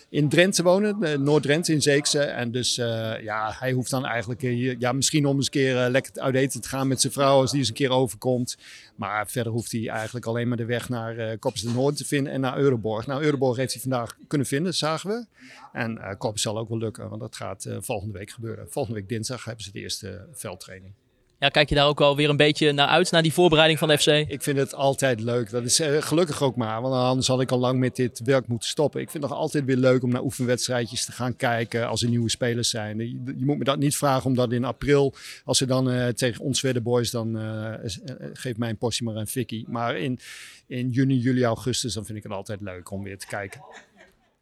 in 0.10 0.30
Drenthe 0.30 0.64
wonen, 0.64 1.04
eh, 1.04 1.18
Noord-Drenthe 1.18 1.74
in 1.74 1.82
Zeekse. 1.82 2.20
En 2.20 2.52
dus 2.52 2.78
eh, 2.78 3.22
ja, 3.22 3.56
hij 3.60 3.72
hoeft 3.72 3.90
dan 3.90 4.06
eigenlijk 4.06 4.44
eh, 4.44 4.80
ja, 4.80 4.92
misschien 4.92 5.26
om 5.26 5.36
eens 5.36 5.46
een 5.46 5.52
keer 5.52 5.76
lekker 5.76 6.22
uit 6.22 6.36
eten 6.36 6.62
te 6.62 6.68
gaan 6.68 6.88
met 6.88 7.02
zijn 7.02 7.14
vrouw 7.14 7.40
als 7.40 7.52
die 7.52 7.60
eens 7.60 7.68
een 7.68 7.76
keer 7.76 7.90
overkomt. 7.90 8.58
Maar 8.96 9.28
verder 9.28 9.52
hoeft 9.52 9.72
hij 9.72 9.88
eigenlijk 9.90 10.26
alleen 10.26 10.48
maar 10.48 10.58
de 10.58 10.66
weg 10.66 10.90
naar 10.90 11.18
uh, 11.18 11.32
de 11.40 11.72
Noord 11.74 11.98
te 11.98 12.06
vinden 12.06 12.34
en 12.34 12.42
naar 12.42 12.58
Euroborg. 12.58 13.08
Nou, 13.08 13.24
Euroborg 13.24 13.58
heeft 13.58 13.74
hij 13.74 13.82
vandaag 13.82 14.18
kunnen 14.28 14.48
vinden, 14.48 14.74
zagen 14.74 15.10
we. 15.10 15.26
En 15.74 15.98
uh, 15.98 16.12
Koppes 16.18 16.42
zal 16.42 16.58
ook 16.58 16.70
wel 16.70 16.78
lukken, 16.78 17.10
want 17.10 17.22
dat 17.22 17.36
gaat 17.36 17.68
volgende 17.80 18.18
week 18.18 18.30
gebeuren. 18.30 18.68
Volgende 18.70 19.00
week 19.00 19.10
dinsdag 19.10 19.44
hebben 19.44 19.64
ze 19.64 19.72
de 19.72 19.80
eerste 19.80 20.26
veldtraining. 20.32 20.94
Ja, 21.40 21.50
kijk 21.50 21.70
je 21.70 21.76
daar 21.76 21.88
ook 21.88 22.00
wel 22.00 22.16
weer 22.16 22.30
een 22.30 22.38
beetje 22.38 22.72
naar 22.72 22.88
uit, 22.88 23.12
naar 23.12 23.22
die 23.22 23.34
voorbereiding 23.34 23.80
van 23.80 23.88
de 23.88 23.98
FC? 23.98 24.08
Ik 24.08 24.44
vind 24.44 24.58
het 24.58 24.74
altijd 24.74 25.22
leuk. 25.22 25.50
Dat 25.50 25.64
is 25.64 25.80
uh, 25.80 26.02
gelukkig 26.02 26.42
ook 26.42 26.56
maar, 26.56 26.82
want 26.82 26.94
anders 26.94 27.28
had 27.28 27.42
ik 27.42 27.52
al 27.52 27.60
lang 27.60 27.80
met 27.80 27.96
dit 27.96 28.22
werk 28.24 28.48
moeten 28.48 28.70
stoppen. 28.70 29.02
Ik 29.02 29.10
vind 29.10 29.24
het 29.24 29.32
nog 29.32 29.42
altijd 29.42 29.66
weer 29.66 29.76
leuk 29.76 30.04
om 30.04 30.10
naar 30.10 30.24
oefenwedstrijdjes 30.24 31.06
te 31.06 31.12
gaan 31.12 31.36
kijken 31.36 31.88
als 31.88 32.04
er 32.04 32.10
nieuwe 32.10 32.30
spelers 32.30 32.70
zijn. 32.70 32.98
Je, 32.98 33.46
moet 33.46 33.58
me 33.58 33.64
dat 33.64 33.78
niet 33.78 33.98
vragen, 33.98 34.26
omdat 34.26 34.52
in 34.52 34.64
april, 34.64 35.14
als 35.46 35.58
ze 35.58 35.66
dan 35.66 35.92
uh, 35.92 36.08
tegen 36.08 36.44
ons 36.44 36.62
Wedde 36.62 36.82
Boys, 36.82 37.12
dan 37.12 37.38
uh, 37.38 37.74
geef 38.34 38.58
mij 38.58 38.70
een 38.70 38.78
portie 38.78 39.06
maar 39.06 39.18
aan 39.18 39.28
Vicky. 39.28 39.64
Maar 39.68 39.98
in, 39.98 40.20
in 40.68 40.90
juni, 40.90 41.18
juli, 41.18 41.44
augustus, 41.44 41.94
dan 41.94 42.06
vind 42.06 42.18
ik 42.18 42.24
het 42.24 42.32
altijd 42.32 42.62
leuk 42.62 42.92
om 42.92 43.04
weer 43.04 43.18
te 43.18 43.28
kijken. 43.28 43.62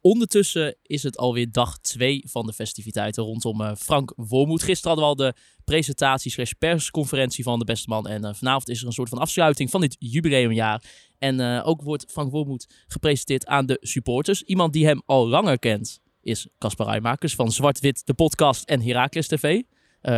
Ondertussen 0.06 0.76
is 0.82 1.02
het 1.02 1.16
alweer 1.16 1.52
dag 1.52 1.78
2 1.78 2.24
van 2.26 2.46
de 2.46 2.52
festiviteiten 2.52 3.22
rondom 3.22 3.60
uh, 3.60 3.72
Frank 3.74 4.12
Wormoed. 4.16 4.62
Gisteren 4.62 4.96
hadden 4.96 5.16
we 5.16 5.24
al 5.24 5.32
de 5.32 5.40
presentatie 5.64 6.30
slash 6.30 6.52
persconferentie 6.58 7.44
van 7.44 7.58
de 7.58 7.64
beste 7.64 7.88
man. 7.88 8.06
En 8.06 8.24
uh, 8.24 8.34
vanavond 8.34 8.68
is 8.68 8.80
er 8.80 8.86
een 8.86 8.92
soort 8.92 9.08
van 9.08 9.18
afsluiting 9.18 9.70
van 9.70 9.80
dit 9.80 9.96
jubileumjaar. 9.98 10.82
En 11.18 11.40
uh, 11.40 11.66
ook 11.66 11.82
wordt 11.82 12.04
Frank 12.10 12.30
Wormoed 12.30 12.84
gepresenteerd 12.86 13.46
aan 13.46 13.66
de 13.66 13.78
supporters. 13.80 14.42
Iemand 14.42 14.72
die 14.72 14.86
hem 14.86 15.02
al 15.06 15.28
langer 15.28 15.58
kent 15.58 16.00
is 16.22 16.48
Casper 16.58 16.86
Rijmakers 16.86 17.34
van 17.34 17.52
Zwart-Wit, 17.52 18.06
de 18.06 18.14
podcast 18.14 18.68
en 18.68 18.82
Heracles 18.82 19.28
TV. 19.28 19.62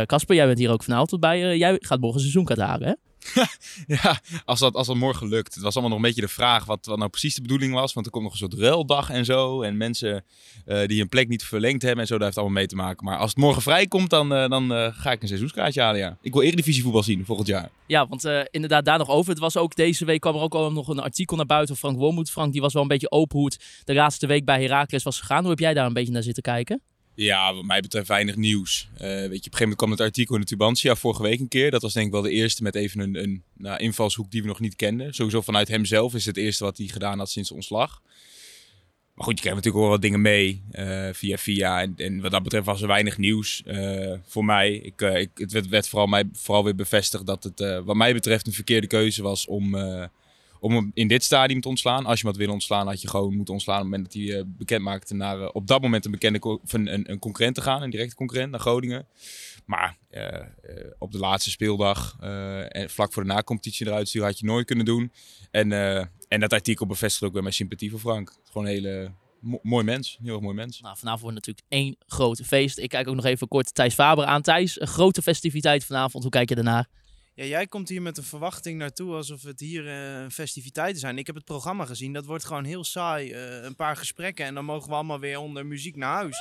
Casper, 0.05 0.35
jij 0.35 0.45
bent 0.45 0.57
hier 0.57 0.71
ook 0.71 0.83
vanavond 0.83 1.19
bij. 1.19 1.57
jij 1.57 1.75
gaat 1.79 1.99
morgen 1.99 2.19
seizoenkaart 2.19 2.59
halen, 2.59 2.87
hè? 2.87 3.06
ja, 4.01 4.19
als 4.45 4.59
dat, 4.59 4.73
als 4.73 4.87
dat 4.87 4.95
morgen 4.95 5.27
lukt. 5.27 5.53
Het 5.53 5.63
was 5.63 5.73
allemaal 5.73 5.89
nog 5.89 5.99
een 5.99 6.13
beetje 6.13 6.27
de 6.27 6.33
vraag 6.33 6.65
wat, 6.65 6.85
wat 6.85 6.97
nou 6.97 7.09
precies 7.09 7.35
de 7.35 7.41
bedoeling 7.41 7.73
was. 7.73 7.93
Want 7.93 8.05
er 8.05 8.11
komt 8.11 8.23
nog 8.23 8.31
een 8.31 8.39
soort 8.39 8.53
ruildag 8.53 9.09
en 9.09 9.25
zo. 9.25 9.61
En 9.61 9.77
mensen 9.77 10.23
uh, 10.65 10.85
die 10.85 10.99
hun 10.99 11.09
plek 11.09 11.27
niet 11.27 11.43
verlengd 11.43 11.81
hebben 11.81 12.01
en 12.01 12.07
zo, 12.07 12.15
daar 12.15 12.25
heeft 12.25 12.37
allemaal 12.37 12.55
mee 12.55 12.67
te 12.67 12.75
maken. 12.75 13.05
Maar 13.05 13.17
als 13.17 13.29
het 13.29 13.39
morgen 13.39 13.61
vrij 13.61 13.87
komt, 13.87 14.09
dan, 14.09 14.33
uh, 14.33 14.49
dan 14.49 14.71
uh, 14.71 14.87
ga 14.91 15.11
ik 15.11 15.21
een 15.21 15.27
seizoenskaartje 15.27 15.81
halen, 15.81 15.99
ja. 15.99 16.17
Ik 16.21 16.33
wil 16.33 16.41
Eredivisie 16.41 16.83
voetbal 16.83 17.03
zien 17.03 17.25
volgend 17.25 17.47
jaar. 17.47 17.69
Ja, 17.85 18.07
want 18.07 18.29
inderdaad 18.51 18.85
daar 18.85 18.97
nog 18.97 19.09
over. 19.09 19.29
Het 19.29 19.39
was 19.39 19.57
ook 19.57 19.75
deze 19.75 20.05
week 20.05 20.21
kwam 20.21 20.35
er 20.35 20.41
ook 20.41 20.55
al 20.55 20.71
nog 20.71 20.87
een 20.87 20.99
artikel 20.99 21.37
naar 21.37 21.45
buiten 21.45 21.75
van 21.75 21.89
Frank 21.89 22.01
Wormoed. 22.01 22.29
Frank, 22.29 22.51
die 22.51 22.61
was 22.61 22.73
wel 22.73 22.81
een 22.81 22.87
beetje 22.87 23.11
open 23.11 23.37
hoe 23.37 23.45
het 23.47 23.81
de 23.83 23.93
laatste 23.93 24.27
week 24.27 24.45
bij 24.45 24.61
Heracles 24.61 25.03
was 25.03 25.19
gegaan. 25.19 25.41
Hoe 25.41 25.49
heb 25.49 25.59
jij 25.59 25.73
daar 25.73 25.85
een 25.85 25.93
beetje 25.93 26.13
naar 26.13 26.23
zitten 26.23 26.43
kijken? 26.43 26.81
Ja, 27.19 27.53
wat 27.53 27.63
mij 27.63 27.81
betreft 27.81 28.07
weinig 28.07 28.35
nieuws. 28.35 28.89
Uh, 28.93 28.99
weet 28.99 29.09
je, 29.19 29.25
op 29.25 29.31
een 29.31 29.39
gegeven 29.41 29.59
moment 29.59 29.77
kwam 29.77 29.91
het 29.91 30.01
artikel 30.01 30.35
in 30.35 30.41
de 30.41 30.47
Tubantia 30.47 30.95
vorige 30.95 31.21
week 31.21 31.39
een 31.39 31.47
keer. 31.47 31.71
Dat 31.71 31.81
was 31.81 31.93
denk 31.93 32.05
ik 32.05 32.11
wel 32.11 32.21
de 32.21 32.29
eerste 32.29 32.63
met 32.63 32.75
even 32.75 32.99
een, 32.99 33.15
een 33.23 33.43
nou, 33.53 33.79
invalshoek 33.79 34.31
die 34.31 34.41
we 34.41 34.47
nog 34.47 34.59
niet 34.59 34.75
kenden. 34.75 35.13
Sowieso 35.13 35.41
vanuit 35.41 35.67
hemzelf 35.67 36.13
is 36.13 36.25
het 36.25 36.37
eerste 36.37 36.63
wat 36.63 36.77
hij 36.77 36.87
gedaan 36.87 37.17
had 37.17 37.29
sinds 37.29 37.51
ontslag. 37.51 38.01
Maar 39.13 39.25
goed, 39.25 39.35
je 39.35 39.41
krijgt 39.41 39.57
natuurlijk 39.57 39.83
wel 39.83 39.93
wat 39.93 40.01
dingen 40.01 40.21
mee 40.21 40.63
uh, 40.71 41.09
via 41.11 41.37
via. 41.37 41.81
En, 41.81 41.93
en, 41.95 42.21
wat 42.21 42.31
dat 42.31 42.43
betreft 42.43 42.65
was 42.65 42.81
er 42.81 42.87
weinig 42.87 43.17
nieuws 43.17 43.63
uh, 43.65 44.13
voor 44.25 44.45
mij. 44.45 44.73
Ik, 44.73 45.01
ik, 45.01 45.29
het 45.33 45.51
werd, 45.51 45.67
werd, 45.67 45.87
vooral, 45.87 46.07
mij, 46.07 46.29
vooral 46.33 46.63
weer 46.63 46.75
bevestigd 46.75 47.25
dat 47.25 47.43
het 47.43 47.83
wat 47.85 47.95
mij 47.95 48.13
betreft 48.13 48.47
een 48.47 48.53
verkeerde 48.53 48.87
keuze 48.87 49.21
was 49.21 49.45
om 49.45 49.75
om 50.59 50.73
hem 50.73 50.91
in 50.93 51.07
dit 51.07 51.23
stadium 51.23 51.61
te 51.61 51.67
ontslaan. 51.67 52.05
Als 52.05 52.19
je 52.19 52.21
hem 52.21 52.27
had 52.27 52.37
willen 52.37 52.53
ontslaan, 52.53 52.87
had 52.87 53.01
je 53.01 53.07
gewoon 53.07 53.35
moeten 53.35 53.53
ontslaan 53.53 53.75
op 53.77 53.81
het 53.81 53.91
moment 53.91 54.13
dat 54.13 54.21
hij 54.21 54.37
uh, 54.37 54.43
bekend 54.45 54.81
maakte 54.81 55.15
naar 55.15 55.39
uh, 55.39 55.49
op 55.51 55.67
dat 55.67 55.81
moment 55.81 56.05
een 56.05 56.11
bekende 56.11 56.59
een, 56.67 57.11
een, 57.11 57.19
concurrent 57.19 57.55
te 57.55 57.61
gaan, 57.61 57.81
een 57.81 57.89
directe 57.89 58.15
concurrent 58.15 58.51
naar 58.51 58.59
Groningen. 58.59 59.07
Maar 59.65 59.97
uh, 60.11 60.21
op 60.97 61.11
de 61.11 61.17
laatste 61.17 61.49
speeldag 61.49 62.17
en 62.69 62.89
vlak 62.89 63.13
voor 63.13 63.23
de 63.23 63.29
nacompetitie 63.29 63.87
eruit 63.87 64.07
sturen 64.07 64.27
had 64.27 64.39
je 64.39 64.45
nooit 64.45 64.65
kunnen 64.65 64.85
doen. 64.85 65.11
En, 65.51 65.71
en 66.27 66.39
dat 66.39 66.53
artikel 66.53 66.85
bevestigt 66.85 67.23
ook 67.23 67.33
weer 67.33 67.41
mijn 67.41 67.53
sympathie 67.53 67.89
voor 67.89 67.99
Frank. 67.99 68.37
Gewoon 68.43 68.67
een 68.67 68.73
hele 68.73 69.11
mo 69.39 69.59
mooi 69.61 69.83
mens, 69.83 70.17
heel 70.21 70.33
erg 70.33 70.41
mooi 70.41 70.55
mens. 70.55 70.81
Nou, 70.81 70.97
vanavond 70.97 71.21
wordt 71.21 71.35
natuurlijk 71.35 71.65
één 71.69 71.95
groot 72.07 72.41
feest. 72.45 72.77
Ik 72.77 72.89
kijk 72.89 73.07
ook 73.07 73.15
nog 73.15 73.25
even 73.25 73.47
kort 73.47 73.73
Thijs 73.73 73.93
Faber 73.93 74.25
aan. 74.25 74.41
Thijs, 74.41 74.81
een 74.81 74.87
grote 74.87 75.21
festiviteit 75.21 75.85
vanavond. 75.85 76.23
Hoe 76.23 76.31
kijk 76.31 76.49
je 76.49 76.55
daarnaar? 76.55 76.87
Ja, 77.37 77.45
jij 77.45 77.67
komt 77.67 77.89
hier 77.89 78.01
met 78.01 78.17
een 78.17 78.23
verwachting 78.23 78.77
naartoe 78.77 79.13
alsof 79.13 79.41
het 79.43 79.59
hier 79.59 79.85
uh, 79.85 80.29
festiviteiten 80.29 80.99
zijn. 80.99 81.17
Ik 81.17 81.25
heb 81.25 81.35
het 81.35 81.45
programma 81.45 81.85
gezien, 81.85 82.13
dat 82.13 82.25
wordt 82.25 82.45
gewoon 82.45 82.63
heel 82.63 82.83
saai. 82.83 83.31
Uh, 83.31 83.63
een 83.63 83.75
paar 83.75 83.97
gesprekken 83.97 84.45
en 84.45 84.53
dan 84.53 84.65
mogen 84.65 84.89
we 84.89 84.95
allemaal 84.95 85.19
weer 85.19 85.39
onder 85.39 85.65
muziek 85.65 85.95
naar 85.95 86.13
huis. 86.13 86.37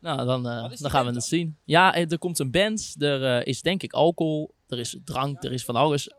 Nou, 0.00 0.26
dan, 0.26 0.46
uh, 0.46 0.70
dan 0.76 0.90
gaan 0.90 1.06
we 1.06 1.12
het 1.12 1.24
zien. 1.24 1.56
Ja, 1.64 1.94
er 1.94 2.18
komt 2.18 2.38
een 2.38 2.50
band, 2.50 2.94
er 2.98 3.46
is 3.46 3.62
denk 3.62 3.82
ik 3.82 3.92
alcohol, 3.92 4.54
er 4.68 4.78
is 4.78 4.96
drank, 5.04 5.44
er 5.44 5.52
is 5.52 5.64
van 5.64 5.76
alles. 5.76 6.10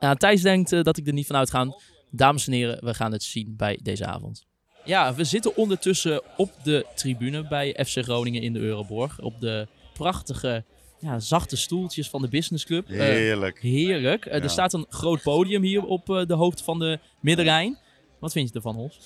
Ja, 0.00 0.14
Thijs 0.14 0.42
denkt 0.42 0.70
dat 0.70 0.96
ik 0.96 1.06
er 1.06 1.12
niet 1.12 1.26
van 1.26 1.36
uitga. 1.36 1.76
Dames 2.10 2.46
en 2.46 2.52
heren, 2.52 2.84
we 2.84 2.94
gaan 2.94 3.12
het 3.12 3.22
zien 3.22 3.56
bij 3.56 3.80
deze 3.82 4.06
avond. 4.06 4.46
Ja, 4.84 5.14
we 5.14 5.24
zitten 5.24 5.56
ondertussen 5.56 6.22
op 6.36 6.52
de 6.62 6.86
tribune 6.94 7.48
bij 7.48 7.84
FC 7.86 7.98
Groningen 8.02 8.42
in 8.42 8.52
de 8.52 8.60
Euroborg. 8.60 9.20
Op 9.20 9.40
de 9.40 9.68
prachtige, 9.92 10.64
ja, 10.98 11.18
zachte 11.20 11.56
stoeltjes 11.56 12.08
van 12.10 12.22
de 12.22 12.28
Business 12.28 12.64
Club. 12.64 12.88
Eh, 12.90 12.96
Heerlijk. 12.98 13.60
heerlijk. 13.60 14.26
Eh, 14.26 14.36
Ja. 14.36 14.42
Er 14.42 14.50
staat 14.50 14.72
een 14.72 14.86
groot 14.88 15.22
podium 15.22 15.62
hier 15.62 15.84
op 15.84 16.10
eh, 16.10 16.26
de 16.26 16.34
hoogte 16.34 16.64
van 16.64 16.78
de 16.78 16.98
Middenrijn. 17.20 17.78
Wat 18.20 18.32
vind 18.32 18.48
je 18.48 18.54
ervan, 18.54 18.74
Hols? 18.74 18.98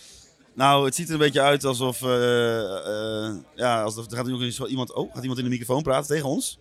Nou, 0.54 0.84
het 0.84 0.94
ziet 0.94 1.06
er 1.08 1.12
een 1.12 1.18
beetje 1.18 1.40
uit 1.40 1.64
alsof. 1.64 2.02
eh, 2.02 3.26
eh, 3.26 3.34
ja, 3.54 3.82
alsof 3.82 4.10
er 4.10 4.16
gaat 4.16 4.26
nu 4.26 4.32
nog 4.32 4.42
eens 4.42 4.60
iemand. 4.60 4.94
Oh, 4.94 5.12
gaat 5.12 5.20
iemand 5.22 5.38
in 5.38 5.44
de 5.44 5.50
microfoon 5.50 5.82
praten 5.82 6.08
tegen 6.08 6.28
ons? 6.28 6.58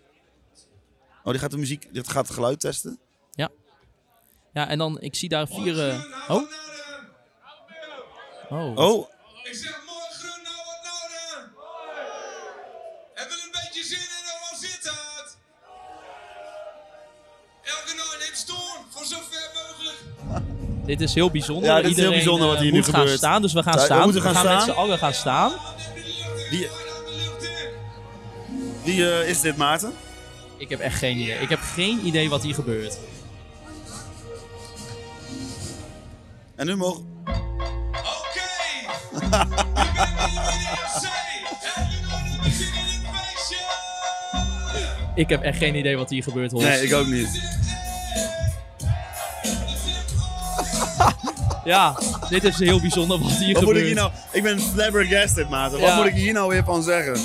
Oh, 1.23 1.31
die 1.31 1.39
gaat 1.41 1.51
de 1.51 1.57
muziek. 1.57 1.93
Die 1.93 2.03
gaat 2.05 2.25
het 2.25 2.35
geluid 2.35 2.59
testen. 2.59 2.99
Ja. 3.31 3.49
Ja, 4.53 4.67
en 4.67 4.77
dan, 4.77 4.99
ik 5.01 5.15
zie 5.15 5.29
daar 5.29 5.47
vier... 5.47 5.89
eh, 5.89 6.03
oh? 6.27 6.43
Oh. 8.49 8.77
Oh, 8.77 9.07
Ik 9.43 9.53
zeg 9.53 9.81
Dit 20.89 21.01
is 21.01 21.13
heel 21.13 21.29
bijzonder. 21.31 21.69
Ja, 21.69 21.81
dit 21.81 21.91
is 21.91 21.97
heel 21.97 22.09
bijzonder 22.11 22.47
wat 22.47 22.55
eh, 22.55 22.61
hier 22.61 22.71
nu 22.71 22.77
moet 22.77 22.89
gaan 22.89 22.99
gebeurt. 22.99 23.17
staan, 23.17 23.41
dus 23.41 23.53
we 23.53 23.63
gaan 23.63 23.73
Ja, 23.73 23.79
we 23.79 23.85
staan. 23.85 24.03
moeten 24.03 24.21
gaan 24.21 24.33
met 24.33 24.41
staan. 24.41 24.61
z'n 24.61 24.69
allen 24.69 24.97
gaan 24.97 25.13
staan. 25.13 25.51
wie, 26.49 26.67
wie 28.83 29.11
eh, 29.11 29.29
is 29.29 29.41
dit, 29.41 29.57
Maarten? 29.57 29.93
Ik 30.57 30.69
heb 30.69 30.79
echt 30.79 30.97
geen 30.97 31.17
idee. 31.17 31.35
Ik 31.39 31.49
heb 31.49 31.59
geen 31.73 32.05
idee 32.05 32.29
wat 32.29 32.43
hier 32.43 32.53
gebeurt. 32.53 32.97
En 36.55 36.65
nu 36.65 36.75
mogen. 36.75 37.07
Ik 45.15 45.29
heb 45.29 45.41
echt 45.41 45.57
geen 45.57 45.75
idee 45.75 45.97
wat 45.97 46.09
hier 46.09 46.23
gebeurt, 46.23 46.51
Hols. 46.51 46.63
Nee, 46.63 46.81
ik 46.81 46.93
ook 46.93 47.07
niet. 47.07 47.58
Ja, 51.65 51.95
dit 52.29 52.43
is 52.43 52.59
heel 52.59 52.79
bijzonder 52.81 53.19
wat 53.19 53.31
hier 53.31 53.53
Wat 53.53 53.63
moet 53.63 53.73
gebeurt. 53.73 53.77
ik 53.77 53.85
hier 53.85 53.95
nou? 53.95 54.11
Ik 54.31 54.43
ben 54.43 54.59
flabbergasted, 54.59 55.49
Maarten. 55.49 55.79
Wat 55.79 55.89
Ja. 55.89 55.95
moet 55.95 56.05
ik 56.05 56.13
hier 56.13 56.33
nou 56.33 56.49
weer 56.49 56.63
van 56.63 56.83
zeggen? 56.83 57.19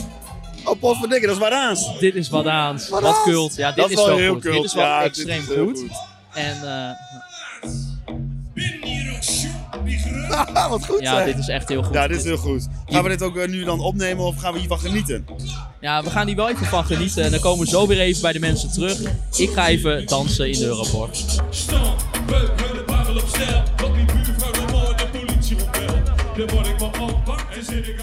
Oh, 0.64 0.78
potverdikke, 0.80 1.26
dat 1.26 1.35
is 1.37 1.41
Waraans. 1.43 1.99
Dit 1.99 2.14
is 2.14 2.28
Wadaans. 2.28 2.89
Wadaans. 2.89 3.16
Wat 3.16 3.22
kult. 3.24 3.57
Ja, 3.57 3.68
dit 3.68 3.76
Dat 3.76 3.91
is 3.91 3.97
wel 3.97 4.07
wel 4.07 4.16
heel 4.16 4.32
goed. 4.32 4.43
kult. 4.43 4.55
Dit 4.57 4.64
is 4.64 4.74
wel 4.74 4.85
Ja, 4.85 5.03
extreem 5.03 5.41
is 5.41 5.47
heel 5.47 5.64
goed. 5.64 5.78
goed. 5.78 5.91
En 6.35 6.57
eh, 6.62 6.91
Wat 10.70 10.87
goed 10.87 11.01
ja, 11.01 11.16
zeg. 11.16 11.24
dit 11.24 11.39
is 11.39 11.49
echt 11.49 11.68
heel 11.68 11.82
goed. 11.82 11.95
Ja, 11.95 12.07
dit 12.09 12.16
is 12.16 12.24
heel 12.24 12.37
goed. 12.37 12.66
Gaan 12.87 13.03
we 13.03 13.09
dit 13.09 13.22
ook 13.22 13.37
eh, 13.37 13.49
nu 13.49 13.64
dan 13.64 13.80
opnemen 13.80 14.24
of 14.24 14.37
gaan 14.37 14.53
we 14.53 14.59
hiervan 14.59 14.78
genieten? 14.78 15.26
Ja, 15.80 16.03
we 16.03 16.11
gaan 16.11 16.26
hier 16.26 16.37
wel 16.37 16.49
even 16.49 16.66
van 16.66 16.85
genieten. 16.85 17.24
En 17.24 17.30
dan 17.30 17.41
komen 17.41 17.64
we 17.64 17.70
zo 17.70 17.87
weer 17.87 18.01
even 18.01 18.22
bij 18.22 18.32
de 18.32 18.39
mensen 18.41 18.70
terug. 18.72 18.99
Ik 19.37 19.51
ga 19.53 19.68
even 19.68 20.07
dansen 20.07 20.47
in 20.51 20.59
de 20.59 20.64
Euroborg. 20.64 21.11
Stamp, 21.51 22.05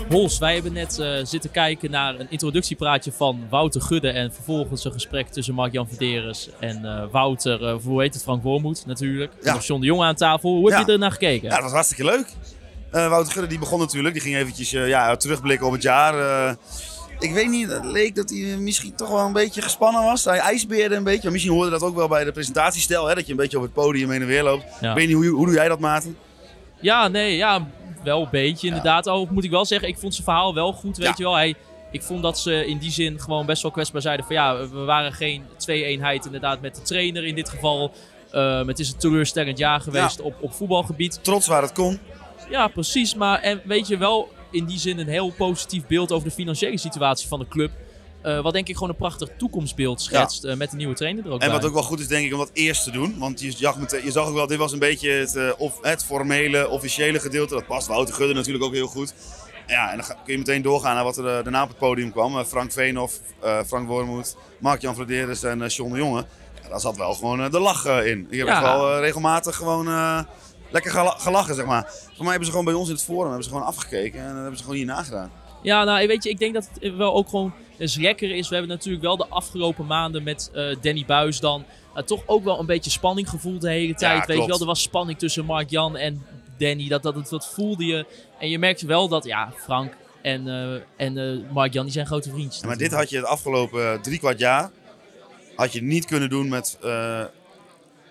Hols, 0.09 0.37
wij 0.37 0.53
hebben 0.53 0.73
net 0.73 0.99
eh, 0.99 1.09
zitten 1.23 1.51
kijken 1.51 1.91
naar 1.91 2.19
een 2.19 2.27
introductiepraatje 2.29 3.11
van 3.11 3.43
Wouter 3.49 3.81
Gudde. 3.81 4.09
En 4.09 4.33
vervolgens 4.33 4.85
een 4.85 4.91
gesprek 4.91 5.27
tussen 5.27 5.53
Mark-Jan 5.53 5.87
Verderes 5.87 6.49
en 6.59 6.85
eh, 6.85 7.03
Wouter, 7.11 7.65
eh, 7.65 7.75
hoe 7.83 8.01
heet 8.01 8.13
het, 8.13 8.23
Frank 8.23 8.43
Wormoed 8.43 8.83
natuurlijk. 8.85 9.31
En 9.31 9.37
Ja. 9.43 9.53
nog 9.53 9.63
John 9.65 9.79
de 9.81 9.85
Jong 9.87 10.01
aan 10.01 10.15
tafel. 10.15 10.49
Hoe 10.55 10.69
heb 10.69 10.79
Ja. 10.79 10.85
je 10.85 10.91
er 10.91 10.99
naar 10.99 11.11
gekeken? 11.11 11.47
Ja, 11.49 11.53
dat 11.53 11.63
was 11.63 11.71
hartstikke 11.71 12.03
leuk. 12.05 12.25
Wouter 12.91 13.33
Gudde 13.33 13.47
die 13.49 13.59
begon 13.59 13.79
natuurlijk. 13.79 14.13
Die 14.13 14.23
ging 14.23 14.35
eventjes 14.35 14.69
ja, 14.69 15.15
terugblikken 15.15 15.67
op 15.67 15.73
het 15.73 15.81
jaar. 15.81 16.55
Ik 17.19 17.31
weet 17.33 17.49
niet, 17.49 17.71
het 17.71 17.85
leek 17.85 18.15
dat 18.15 18.29
hij 18.29 18.39
misschien 18.39 18.95
toch 18.95 19.09
wel 19.09 19.25
een 19.25 19.33
beetje 19.33 19.61
gespannen 19.61 20.03
was. 20.03 20.25
Hij 20.25 20.37
ijsbeerde 20.37 20.95
een 20.95 21.03
beetje. 21.03 21.31
Misschien 21.31 21.53
hoorde 21.53 21.69
dat 21.69 21.81
ook 21.83 21.95
wel 21.95 22.07
bij 22.07 22.23
de 22.23 22.31
presentatiestijl. 22.31 23.07
Hè, 23.07 23.15
dat 23.15 23.25
je 23.25 23.31
een 23.31 23.37
beetje 23.37 23.57
op 23.57 23.63
het 23.63 23.73
podium 23.73 24.09
heen 24.09 24.21
en 24.21 24.27
weer 24.27 24.43
loopt. 24.43 24.63
Ja. 24.81 24.89
Ik 24.89 24.95
weet 24.95 25.07
niet, 25.07 25.15
hoe, 25.15 25.25
hoe 25.27 25.45
doe 25.45 25.55
jij 25.55 25.67
dat, 25.67 25.79
Maarten? 25.79 26.17
Ja, 26.81 27.07
nee, 27.07 27.35
ja, 27.35 27.67
wel 28.03 28.21
een 28.21 28.27
beetje 28.31 28.67
inderdaad. 28.67 29.07
Oh, 29.07 29.29
moet 29.29 29.43
ik 29.43 29.49
wel 29.49 29.65
zeggen, 29.65 29.87
ik 29.87 29.97
vond 29.97 30.13
zijn 30.13 30.25
verhaal 30.25 30.53
wel 30.53 30.73
goed, 30.73 30.97
weet 30.97 31.17
je 31.17 31.23
wel. 31.23 31.35
Hij, 31.35 31.55
ik 31.91 32.01
vond 32.01 32.21
dat 32.21 32.39
ze 32.39 32.65
in 32.65 32.77
die 32.77 32.91
zin 32.91 33.19
gewoon 33.19 33.45
best 33.45 33.61
wel 33.61 33.71
kwetsbaar 33.71 34.01
zeiden 34.01 34.25
van 34.25 34.35
ja, 34.35 34.57
we 34.57 34.83
waren 34.83 35.13
geen 35.13 35.43
twee-eenheid 35.57 36.25
inderdaad 36.25 36.61
met 36.61 36.75
de 36.75 36.81
trainer 36.81 37.25
in 37.25 37.35
dit 37.35 37.49
geval. 37.49 37.91
Ehm, 38.31 38.67
het 38.67 38.79
is 38.79 38.91
een 38.91 38.99
teleurstellend 38.99 39.57
jaar 39.57 39.81
geweest 39.81 40.21
op, 40.21 40.35
op 40.39 40.53
voetbalgebied. 40.53 41.23
Trots 41.23 41.47
waar 41.47 41.61
het 41.61 41.73
kon. 41.73 41.99
Ja, 42.49 42.67
precies. 42.67 43.15
Maar 43.15 43.39
en 43.39 43.61
weet 43.63 43.87
je 43.87 43.97
wel 43.97 44.29
in 44.51 44.65
die 44.65 44.79
zin 44.79 44.99
een 44.99 45.07
heel 45.07 45.31
positief 45.31 45.87
beeld 45.87 46.11
over 46.11 46.27
de 46.27 46.33
financiële 46.33 46.77
situatie 46.77 47.27
van 47.27 47.39
de 47.39 47.47
club. 47.47 47.71
Eh, 48.21 48.41
wat 48.41 48.53
denk 48.53 48.67
ik 48.67 48.73
gewoon 48.73 48.89
een 48.89 48.95
prachtig 48.95 49.29
toekomstbeeld 49.37 50.01
schetst 50.01 50.43
eh, 50.43 50.55
met 50.55 50.69
de 50.71 50.75
nieuwe 50.77 50.93
trainer 50.95 51.25
er 51.25 51.31
ook 51.31 51.41
En 51.41 51.49
bij. 51.49 51.57
wat 51.57 51.65
ook 51.67 51.73
wel 51.73 51.83
goed 51.83 51.99
is, 51.99 52.07
denk 52.07 52.25
ik, 52.25 52.31
om 52.33 52.37
dat 52.39 52.49
eerst 52.53 52.83
te 52.83 52.91
doen. 52.91 53.15
Want 53.19 53.39
je 53.41 53.51
zag, 53.51 54.03
je 54.03 54.11
zag 54.11 54.27
ook 54.27 54.33
wel, 54.33 54.47
dit 54.47 54.57
was 54.57 54.71
een 54.71 54.79
beetje 54.79 55.11
het, 55.11 55.35
eh, 55.35 55.49
of, 55.57 55.77
het 55.81 56.03
formele, 56.03 56.69
officiële 56.69 57.19
gedeelte. 57.19 57.53
Dat 57.53 57.65
past 57.67 57.87
Wouter 57.87 58.13
Gudde 58.15 58.33
natuurlijk 58.33 58.63
ook 58.63 58.73
heel 58.73 58.87
goed. 58.87 59.13
Ja, 59.67 59.91
en 59.91 59.97
dan 59.97 60.05
kun 60.05 60.33
je 60.33 60.37
meteen 60.37 60.61
doorgaan 60.61 60.95
naar 60.95 61.03
wat 61.03 61.17
er 61.17 61.23
daarna 61.23 61.63
op 61.63 61.69
het 61.69 61.77
podium 61.77 62.11
kwam. 62.11 62.43
Frank 62.45 62.71
Veenhoff, 62.71 63.19
Frank 63.65 63.87
Wormoed, 63.87 64.35
Mark-Jan 64.59 64.95
Vladeres 64.95 65.43
en 65.43 65.65
John 65.67 65.91
de 65.91 65.97
Jonge. 65.97 66.25
Ja, 66.63 66.69
daar 66.69 66.79
zat 66.79 66.97
wel 66.97 67.13
gewoon 67.13 67.51
de 67.51 67.59
lach 67.59 67.85
in. 67.85 68.27
Ik 68.29 68.37
heb 68.37 68.47
Ja. 68.47 68.53
echt 68.53 68.61
wel 68.61 68.99
regelmatig 68.99 69.55
gewoon 69.55 69.85
lekker 70.69 70.91
gela- 70.91 71.15
gelachen, 71.17 71.55
zeg 71.55 71.65
maar. 71.65 71.83
Voor 71.91 72.17
mij 72.17 72.27
hebben 72.29 72.45
ze 72.45 72.51
gewoon 72.51 72.65
bij 72.65 72.73
ons 72.73 72.87
in 72.87 72.93
het 72.95 73.03
forum 73.03 73.25
hebben 73.27 73.43
ze 73.43 73.49
gewoon 73.49 73.65
afgekeken. 73.65 74.19
En 74.19 74.35
hebben 74.35 74.57
ze 74.57 74.61
gewoon 74.63 74.77
hier 74.77 74.85
nagedaan. 74.85 75.31
Ja, 75.61 75.83
nou 75.83 76.07
weet 76.07 76.23
je, 76.23 76.29
ik 76.29 76.39
denk 76.39 76.53
dat 76.53 76.69
het 76.79 76.95
wel 76.95 77.13
ook 77.13 77.29
gewoon 77.29 77.53
eens 77.81 77.95
lekker 77.95 78.35
is. 78.35 78.47
We 78.47 78.55
hebben 78.55 78.75
natuurlijk 78.75 79.03
wel 79.03 79.17
de 79.17 79.27
afgelopen 79.27 79.85
maanden 79.85 80.23
met 80.23 80.51
eh, 80.53 80.75
Danny 80.81 81.05
Buis 81.05 81.39
dan 81.39 81.65
eh, 81.95 82.03
toch 82.03 82.23
ook 82.25 82.43
wel 82.43 82.59
een 82.59 82.65
beetje 82.65 82.91
spanning 82.91 83.29
gevoeld 83.29 83.61
de 83.61 83.69
hele 83.69 83.93
tijd. 83.93 84.25
weet 84.25 84.41
je 84.41 84.47
wel, 84.47 84.59
er 84.59 84.65
was 84.65 84.81
spanning 84.81 85.19
tussen 85.19 85.45
Mark-Jan 85.45 85.97
en 85.97 86.25
Danny. 86.57 86.87
Dat, 86.87 87.03
dat, 87.03 87.15
dat, 87.15 87.29
dat 87.29 87.47
voelde 87.47 87.85
je. 87.85 88.05
En 88.39 88.49
je 88.49 88.59
merkte 88.59 88.87
wel 88.87 89.07
dat, 89.07 89.25
ja, 89.25 89.53
Frank 89.57 89.93
en, 90.21 90.47
eh, 90.47 91.05
en 91.05 91.17
eh, 91.17 91.53
Mark-Jan, 91.53 91.83
die 91.83 91.93
zijn 91.93 92.05
grote 92.05 92.29
vriendjes. 92.29 92.61
Ja, 92.61 92.67
maar 92.67 92.77
dit 92.77 92.91
had 92.91 93.09
je 93.09 93.15
het 93.15 93.25
afgelopen 93.25 94.01
drie 94.01 94.19
kwart 94.19 94.39
jaar 94.39 94.71
had 95.55 95.73
je 95.73 95.83
niet 95.83 96.05
kunnen 96.05 96.29
doen 96.29 96.47
met 96.47 96.77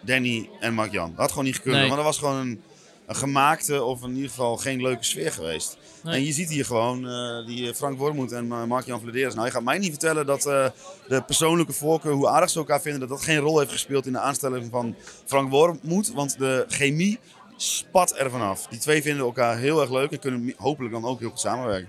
Danny 0.01 0.49
en 0.61 0.75
Mark-Jan. 0.75 1.11
Dat 1.11 1.19
had 1.19 1.31
gewoon 1.31 1.45
niet 1.45 1.57
gekund. 1.57 1.75
Nee. 1.75 1.85
Want 1.85 1.97
dat 1.97 2.05
was 2.05 2.19
gewoon 2.19 2.37
een, 2.37 2.63
een 3.11 3.17
gemaakte 3.17 3.83
of 3.83 4.03
in 4.03 4.15
ieder 4.15 4.29
geval 4.29 4.57
geen 4.57 4.83
leuke 4.83 5.05
sfeer 5.05 5.33
geweest. 5.33 5.79
Nee. 6.03 6.15
En 6.15 6.25
je 6.25 6.33
ziet 6.33 6.51
hier 6.51 6.65
gewoon 6.65 7.09
eh, 7.09 7.47
die 7.47 7.75
Frank 7.75 7.99
Wormoed 7.99 8.33
en 8.33 8.53
eh, 8.53 8.65
Mark-Jan 8.65 9.01
Vladeres. 9.01 9.35
Nou, 9.35 9.47
je 9.47 9.53
gaat 9.53 9.63
mij 9.63 9.79
niet 9.79 9.91
vertellen 9.91 10.27
dat 10.27 10.47
eh, 10.47 10.67
de 11.09 11.23
persoonlijke 11.23 11.73
voorkeur, 11.73 12.13
hoe 12.13 12.29
aardig 12.29 12.51
ze 12.51 12.59
elkaar 12.59 12.81
vinden, 12.81 13.01
dat 13.01 13.09
dat 13.09 13.23
geen 13.23 13.39
rol 13.39 13.59
heeft 13.59 13.73
gespeeld 13.73 14.07
in 14.07 14.13
de 14.13 14.19
aanstelling 14.19 14.69
van 14.71 14.95
Frank 15.25 15.51
Wormoed. 15.51 16.13
Want 16.13 16.39
de 16.39 16.65
chemie 16.69 17.19
spat 17.57 18.19
er 18.19 18.31
vanaf. 18.31 18.67
Die 18.67 18.79
twee 18.79 19.03
vinden 19.03 19.25
elkaar 19.25 19.59
heel 19.59 19.81
erg 19.81 19.91
leuk 19.91 20.11
en 20.11 20.19
kunnen 20.19 20.55
hopelijk 20.57 20.93
dan 20.93 21.05
ook 21.05 21.21
heel 21.21 21.31
goed 21.31 21.41
samenwerken. 21.41 21.89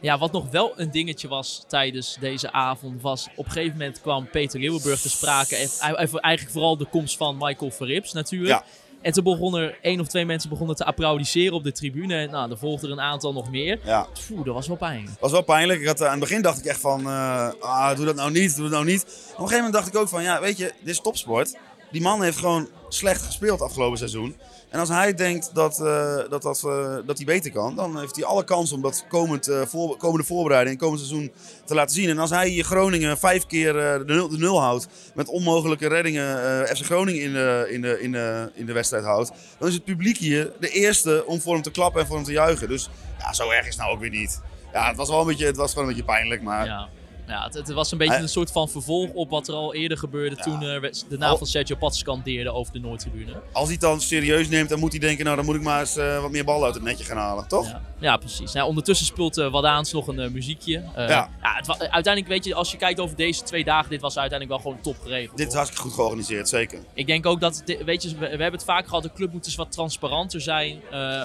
Ja, 0.00 0.18
wat 0.18 0.32
nog 0.32 0.50
wel 0.50 0.72
een 0.76 0.90
dingetje 0.90 1.28
was 1.28 1.64
tijdens 1.68 2.16
deze 2.20 2.52
avond 2.52 3.02
was... 3.02 3.28
op 3.36 3.44
een 3.44 3.50
gegeven 3.50 3.78
moment 3.78 4.00
kwam 4.00 4.30
Peter 4.30 4.60
Leeuwenburg 4.60 5.00
te 5.00 5.10
sprake. 5.10 5.56
En 5.56 5.68
eigenlijk 5.96 6.50
vooral 6.50 6.76
de 6.76 6.86
komst 6.86 7.16
van 7.16 7.36
Michael 7.38 7.70
Verrips 7.70 8.12
natuurlijk. 8.12 8.50
Ja. 8.50 8.64
En 9.02 9.12
toen 9.12 9.24
begonnen 9.24 9.60
er 9.62 9.78
één 9.82 10.00
of 10.00 10.08
twee 10.08 10.24
mensen 10.24 10.48
begonnen 10.48 10.76
te 10.76 10.84
applaudisseren 10.84 11.52
op 11.52 11.64
de 11.64 11.72
tribune. 11.72 12.26
Nou, 12.26 12.50
er 12.50 12.58
volgden 12.58 12.90
er 12.90 12.96
een 12.96 13.02
aantal 13.02 13.32
nog 13.32 13.50
meer. 13.50 13.78
Ja. 13.84 14.06
Dat 14.44 14.54
was 14.54 14.66
wel 14.66 14.76
pijn. 14.76 15.16
was 15.20 15.32
wel 15.32 15.42
pijnlijk. 15.42 15.80
Ik 15.80 15.86
had, 15.86 16.00
eh, 16.00 16.06
aan 16.06 16.10
het 16.10 16.20
begin 16.20 16.42
dacht 16.42 16.58
ik 16.58 16.64
echt 16.64 16.80
van, 16.80 17.00
eh, 17.06 17.48
ah, 17.60 17.96
doe 17.96 18.04
dat 18.04 18.14
nou 18.14 18.30
niet, 18.30 18.54
doe 18.54 18.62
dat 18.62 18.72
nou 18.72 18.84
niet. 18.84 19.02
Op 19.02 19.08
een 19.08 19.34
gegeven 19.34 19.56
moment 19.56 19.72
dacht 19.72 19.86
ik 19.86 19.96
ook 19.96 20.08
van, 20.08 20.22
ja, 20.22 20.40
weet 20.40 20.56
je, 20.56 20.72
dit 20.80 20.88
is 20.88 21.00
topsport. 21.00 21.56
Die 21.90 22.02
man 22.02 22.22
heeft 22.22 22.36
gewoon 22.36 22.68
slecht 22.88 23.22
gespeeld 23.22 23.60
afgelopen 23.60 23.98
seizoen. 23.98 24.36
En 24.70 24.78
als 24.78 24.88
hij 24.88 25.14
denkt 25.14 25.50
dat, 25.54 25.80
eh, 25.80 26.16
dat, 26.28 26.42
dat, 26.42 26.62
eh, 26.64 26.96
dat 27.06 27.16
hij 27.16 27.26
beter 27.26 27.52
kan, 27.52 27.76
dan 27.76 27.98
heeft 27.98 28.16
hij 28.16 28.24
alle 28.24 28.44
kans 28.44 28.72
om 28.72 28.82
dat 28.82 29.04
komend, 29.08 29.48
eh, 29.48 29.62
voor, 29.66 29.96
komende 29.96 30.26
voorbereiding, 30.26 30.78
komend 30.78 31.00
seizoen 31.00 31.32
te 31.64 31.74
laten 31.74 31.94
zien. 31.94 32.08
En 32.08 32.18
als 32.18 32.30
hij 32.30 32.48
hier 32.48 32.64
Groningen 32.64 33.18
vijf 33.18 33.46
keer 33.46 33.72
de, 33.72 34.02
nul, 34.06 34.28
de 34.28 34.46
houdt, 34.46 34.88
met 35.14 35.28
onmogelijke 35.28 35.88
reddingen 35.88 36.66
FC 36.76 36.84
Groningen 36.84 37.22
in 37.22 37.32
de, 37.32 37.66
in, 37.70 37.80
de, 37.80 38.00
in, 38.00 38.12
de, 38.12 38.50
in 38.54 38.66
de 38.66 38.72
wedstrijd 38.72 39.04
houdt, 39.04 39.32
dan 39.58 39.68
is 39.68 39.74
het 39.74 39.84
publiek 39.84 40.16
hier 40.16 40.52
de 40.60 40.70
eerste 40.70 41.26
om 41.26 41.40
voor 41.40 41.52
hem 41.52 41.62
te 41.62 41.70
klappen 41.70 42.00
en 42.00 42.06
voor 42.06 42.16
hem 42.16 42.24
te 42.24 42.32
juichen. 42.32 42.68
Dus 42.68 42.90
ja, 43.18 43.32
zo 43.32 43.50
erg 43.50 43.66
is 43.66 43.74
het 43.74 43.78
nou 43.78 43.92
ook 43.92 44.00
weer 44.00 44.10
niet. 44.10 44.40
Ja, 44.72 44.88
het 44.88 44.96
was 44.96 45.08
wel 45.08 45.20
een 45.20 45.26
beetje, 45.26 45.46
het 45.46 45.56
was 45.56 45.72
gewoon 45.72 45.88
een 45.88 45.94
beetje 45.94 46.12
pijnlijk, 46.12 46.42
maar... 46.42 46.66
Ja. 46.66 46.88
Ja, 47.30 47.44
het, 47.44 47.54
het 47.54 47.72
was 47.72 47.92
een 47.92 47.98
beetje 47.98 48.16
een 48.16 48.28
soort 48.28 48.52
van 48.52 48.68
vervolg 48.68 49.10
op 49.12 49.30
wat 49.30 49.48
er 49.48 49.54
al 49.54 49.74
eerder 49.74 49.98
gebeurde 49.98 50.36
toen 50.36 50.62
eh, 50.62 50.90
de 51.08 51.18
naam 51.18 51.38
van 51.38 51.46
Sergio 51.46 51.76
Pat 51.76 51.96
scandeerde 51.96 52.52
over 52.52 52.72
de 52.72 52.78
Noordtribune. 52.78 53.32
Als 53.52 53.64
hij 53.64 53.72
het 53.72 53.80
dan 53.80 54.00
serieus 54.00 54.48
neemt, 54.48 54.68
dan 54.68 54.78
moet 54.78 54.90
hij 54.90 55.00
denken, 55.00 55.24
nou 55.24 55.36
dan 55.36 55.44
moet 55.44 55.54
ik 55.54 55.62
maar 55.62 55.80
eens 55.80 55.96
eh, 55.96 56.20
wat 56.20 56.30
meer 56.30 56.44
ballen 56.44 56.64
uit 56.64 56.74
het 56.74 56.82
netje 56.82 57.04
gaan 57.04 57.16
halen, 57.16 57.48
toch? 57.48 57.66
Ja, 57.66 57.82
ja 57.98 58.16
precies. 58.16 58.52
Nou, 58.52 58.68
ondertussen 58.68 59.06
speelt 59.06 59.38
eh 59.38 59.50
Wadaans 59.50 59.92
nog 59.92 60.06
een 60.06 60.32
muziekje. 60.32 60.82
Ja. 60.96 61.30
het 61.40 61.68
uiteindelijk, 61.78 62.26
weet 62.26 62.44
je, 62.44 62.54
als 62.54 62.70
je 62.70 62.76
kijkt 62.76 63.00
over 63.00 63.16
deze 63.16 63.42
twee 63.42 63.64
dagen, 63.64 63.90
dit 63.90 64.00
was 64.00 64.18
uiteindelijk 64.18 64.62
wel 64.62 64.72
gewoon 64.72 64.82
top 64.82 65.02
geregeld. 65.02 65.36
Dit 65.36 65.48
is 65.48 65.54
hartstikke 65.54 65.84
goed 65.84 65.94
georganiseerd, 65.94 66.48
zeker. 66.48 66.78
Ik 66.94 67.06
denk 67.06 67.26
ook 67.26 67.40
dat, 67.40 67.62
weet 67.84 68.02
je, 68.02 68.08
we, 68.08 68.18
we 68.18 68.26
hebben 68.26 68.52
het 68.52 68.64
vaak 68.64 68.86
gehad, 68.86 69.02
de 69.02 69.12
club 69.12 69.32
moet 69.32 69.44
dus 69.44 69.54
wat 69.54 69.72
transparanter 69.72 70.40
zijn. 70.40 70.80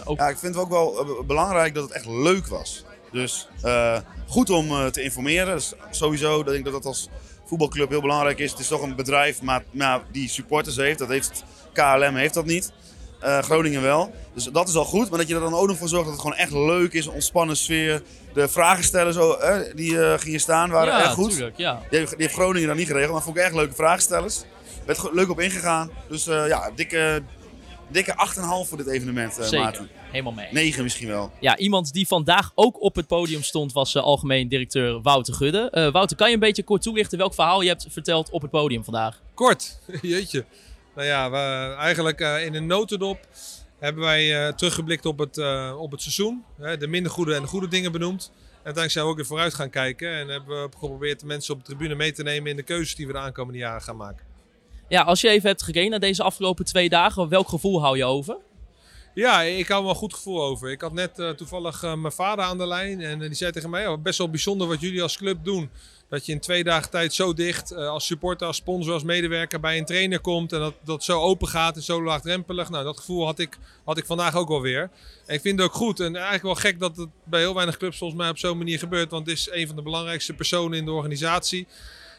Ook 0.05 0.19
Ja, 0.19 0.29
ik 0.29 0.37
vind 0.37 0.55
het 0.55 0.63
ook 0.63 0.69
wel 0.69 1.23
belangrijk 1.27 1.73
dat 1.73 1.83
het 1.83 1.93
echt 1.93 2.07
leuk 2.07 2.47
was. 2.47 2.83
Dus 3.15 3.47
eh, 3.61 3.97
goed 4.27 4.49
om 4.49 4.69
eh, 4.69 4.85
te 4.85 5.03
informeren. 5.03 5.55
Dus 5.55 5.73
sowieso, 5.91 6.37
dat 6.37 6.47
ik 6.47 6.51
denk 6.51 6.63
dat 6.63 6.73
dat 6.73 6.85
als 6.85 7.09
voetbalclub 7.45 7.89
heel 7.89 8.01
belangrijk 8.01 8.39
is. 8.39 8.51
Het 8.51 8.59
is 8.59 8.67
toch 8.67 8.81
een 8.81 8.95
bedrijf 8.95 9.41
maar, 9.41 9.63
maar 9.71 10.01
die 10.11 10.29
supporters 10.29 10.75
heeft. 10.75 10.99
Dat 10.99 11.07
heeft 11.07 11.43
KLM 11.73 12.15
heeft 12.15 12.33
dat 12.33 12.45
niet. 12.45 12.71
Eh, 13.19 13.39
Groningen 13.39 13.81
wel. 13.81 14.13
Dus 14.33 14.43
dat 14.43 14.67
is 14.67 14.75
al 14.75 14.85
goed. 14.85 15.09
Maar 15.09 15.19
dat 15.19 15.27
je 15.27 15.33
er 15.33 15.39
dan 15.39 15.53
ook 15.53 15.67
nog 15.67 15.77
voor 15.77 15.87
zorgt 15.87 16.05
dat 16.05 16.13
het 16.13 16.21
gewoon 16.21 16.37
echt 16.37 16.51
leuk 16.51 16.93
is. 16.93 17.05
Een 17.05 17.13
ontspannen 17.13 17.57
sfeer. 17.57 18.01
De 18.33 18.47
vragenstellers 18.47 19.15
zo, 19.15 19.33
eh, 19.33 19.75
die 19.75 20.19
gingen 20.19 20.39
staan 20.39 20.69
waren 20.69 20.93
ja, 20.93 21.03
echt 21.03 21.13
goed. 21.13 21.31
tuurlijk, 21.31 21.57
ja. 21.57 21.81
Die 21.89 21.99
heeft, 21.99 22.11
die 22.11 22.21
heeft 22.21 22.33
Groningen 22.33 22.67
dan 22.67 22.77
niet 22.77 22.87
geregeld. 22.87 23.11
Maar 23.11 23.21
vond 23.21 23.37
ik 23.37 23.43
echt 23.43 23.53
leuke 23.53 23.75
vragenstellers. 23.75 24.43
werd 24.85 25.09
leuk 25.13 25.29
op 25.29 25.39
ingegaan. 25.39 25.91
Dus 26.09 26.23
ja, 26.25 26.71
dikke, 26.75 27.23
dikke 27.87 28.27
8,5 28.35 28.67
voor 28.67 28.77
dit 28.77 28.87
evenement, 28.87 29.37
eh 29.37 29.43
Zeker, 29.43 29.59
Maarten. 29.59 29.89
helemaal 30.11 30.33
mee. 30.33 30.47
9 30.51 30.83
misschien 30.83 31.07
wel. 31.07 31.31
Ja, 31.39 31.57
iemand 31.57 31.93
die 31.93 32.07
vandaag 32.07 32.51
ook 32.55 32.81
op 32.81 32.95
het 32.95 33.07
podium 33.07 33.43
stond 33.43 33.73
was 33.73 33.95
eh, 33.95 34.03
algemeen 34.03 34.47
directeur 34.47 35.01
Wouter 35.01 35.33
Gudde. 35.33 35.69
Eh, 35.69 35.91
Wouter, 35.91 36.17
kan 36.17 36.27
je 36.27 36.33
een 36.33 36.39
beetje 36.39 36.63
kort 36.63 36.81
toelichten 36.81 37.17
welk 37.17 37.33
verhaal 37.33 37.61
je 37.61 37.67
hebt 37.67 37.85
verteld 37.89 38.29
op 38.29 38.41
het 38.41 38.51
podium 38.51 38.83
vandaag? 38.83 39.21
Kort, 39.33 39.79
jeetje. 40.01 40.45
Nou 40.95 41.07
ja, 41.07 41.31
we, 41.31 41.73
eigenlijk 41.77 42.19
eh, 42.21 42.45
in 42.45 42.53
een 42.55 42.65
notendop 42.65 43.19
hebben 43.79 44.03
wij 44.03 44.47
eh, 44.47 44.53
teruggeblikt 44.53 45.05
op 45.05 45.19
het, 45.19 45.37
eh, 45.37 45.75
op 45.79 45.91
het 45.91 46.01
seizoen. 46.01 46.43
Hè, 46.57 46.77
de 46.77 46.87
minder 46.87 47.11
goede 47.11 47.35
en 47.35 47.41
de 47.41 47.47
goede 47.47 47.67
dingen 47.67 47.91
benoemd. 47.91 48.31
En 48.33 48.71
uiteindelijk 48.73 48.91
zijn 48.91 49.05
we 49.05 49.11
ook 49.11 49.17
weer 49.17 49.25
vooruit 49.25 49.53
gaan 49.53 49.69
kijken. 49.69 50.11
En 50.13 50.27
hebben 50.27 50.61
we 50.61 50.69
geprobeerd 50.79 51.19
de 51.19 51.25
mensen 51.25 51.53
op 51.53 51.59
de 51.59 51.65
tribune 51.65 51.95
mee 51.95 52.11
te 52.11 52.23
nemen 52.23 52.49
in 52.49 52.55
de 52.55 52.63
keuzes 52.63 52.95
die 52.95 53.07
we 53.07 53.13
de 53.13 53.19
aankomende 53.19 53.59
jaren 53.59 53.81
gaan 53.81 53.97
maken. 53.97 54.25
Ja, 54.87 55.01
als 55.01 55.21
je 55.21 55.29
even 55.29 55.49
hebt 55.49 55.63
gekeken 55.63 55.89
naar 55.89 55.99
deze 55.99 56.23
afgelopen 56.23 56.65
twee 56.65 56.89
dagen, 56.89 57.29
welk 57.29 57.49
gevoel 57.49 57.81
hou 57.81 57.97
je 57.97 58.05
over? 58.05 58.37
Ja, 59.15 59.41
ik 59.41 59.67
hou 59.67 59.81
wel 59.81 59.91
een 59.91 59.97
goed 59.97 60.13
gevoel 60.13 60.43
over. 60.43 60.71
Ik 60.71 60.81
had 60.81 60.93
net 60.93 61.19
eh, 61.19 61.29
toevallig 61.29 61.83
eh, 61.83 61.93
mijn 61.93 62.13
vader 62.13 62.45
aan 62.45 62.57
de 62.57 62.67
lijn 62.67 63.01
en 63.01 63.21
eh, 63.21 63.27
die 63.27 63.35
zei 63.35 63.51
tegen 63.51 63.69
mij, 63.69 63.81
ja, 63.81 63.97
best 63.97 64.17
wel 64.17 64.29
bijzonder 64.29 64.67
wat 64.67 64.81
jullie 64.81 65.01
als 65.01 65.17
club 65.17 65.43
doen. 65.43 65.69
Dat 66.09 66.25
je 66.25 66.31
in 66.31 66.39
twee 66.39 66.63
dagen 66.63 66.89
tijd 66.89 67.13
zo 67.13 67.33
dicht 67.33 67.75
als 67.75 68.05
supporter, 68.05 68.47
als 68.47 68.55
sponsor, 68.55 68.93
als 68.93 69.03
medewerker 69.03 69.59
bij 69.59 69.77
een 69.77 69.85
trainer 69.85 70.19
komt 70.19 70.53
en 70.53 70.59
dat 70.59 70.73
dat 70.83 71.03
zo 71.03 71.19
open 71.19 71.47
gaat 71.47 71.75
en 71.75 71.83
zo 71.83 72.03
laagdrempelig. 72.03 72.69
Nou, 72.69 72.83
dat 72.83 72.97
gevoel 72.97 73.25
had 73.25 73.39
ik, 73.39 73.57
had 73.85 73.97
ik 73.97 74.05
vandaag 74.05 74.35
ook 74.35 74.47
wel 74.47 74.61
weer. 74.61 74.89
Ik 75.27 75.41
vind 75.41 75.59
het 75.59 75.67
ook 75.67 75.75
goed 75.75 75.99
en 75.99 76.13
eigenlijk 76.15 76.43
wel 76.43 76.55
gek 76.55 76.79
dat 76.79 76.97
het 76.97 77.09
bij 77.23 77.39
heel 77.39 77.53
weinig 77.53 77.77
clubs 77.77 77.97
volgens 77.97 78.19
mij 78.19 78.29
op 78.29 78.37
zo'n 78.37 78.57
manier 78.57 78.79
gebeurt, 78.79 79.11
want 79.11 79.27
het 79.27 79.37
is 79.37 79.49
een 79.51 79.67
van 79.67 79.75
de 79.75 79.81
belangrijkste 79.81 80.33
personen 80.33 80.77
in 80.77 80.85
de 80.85 80.91
organisatie. 80.91 81.67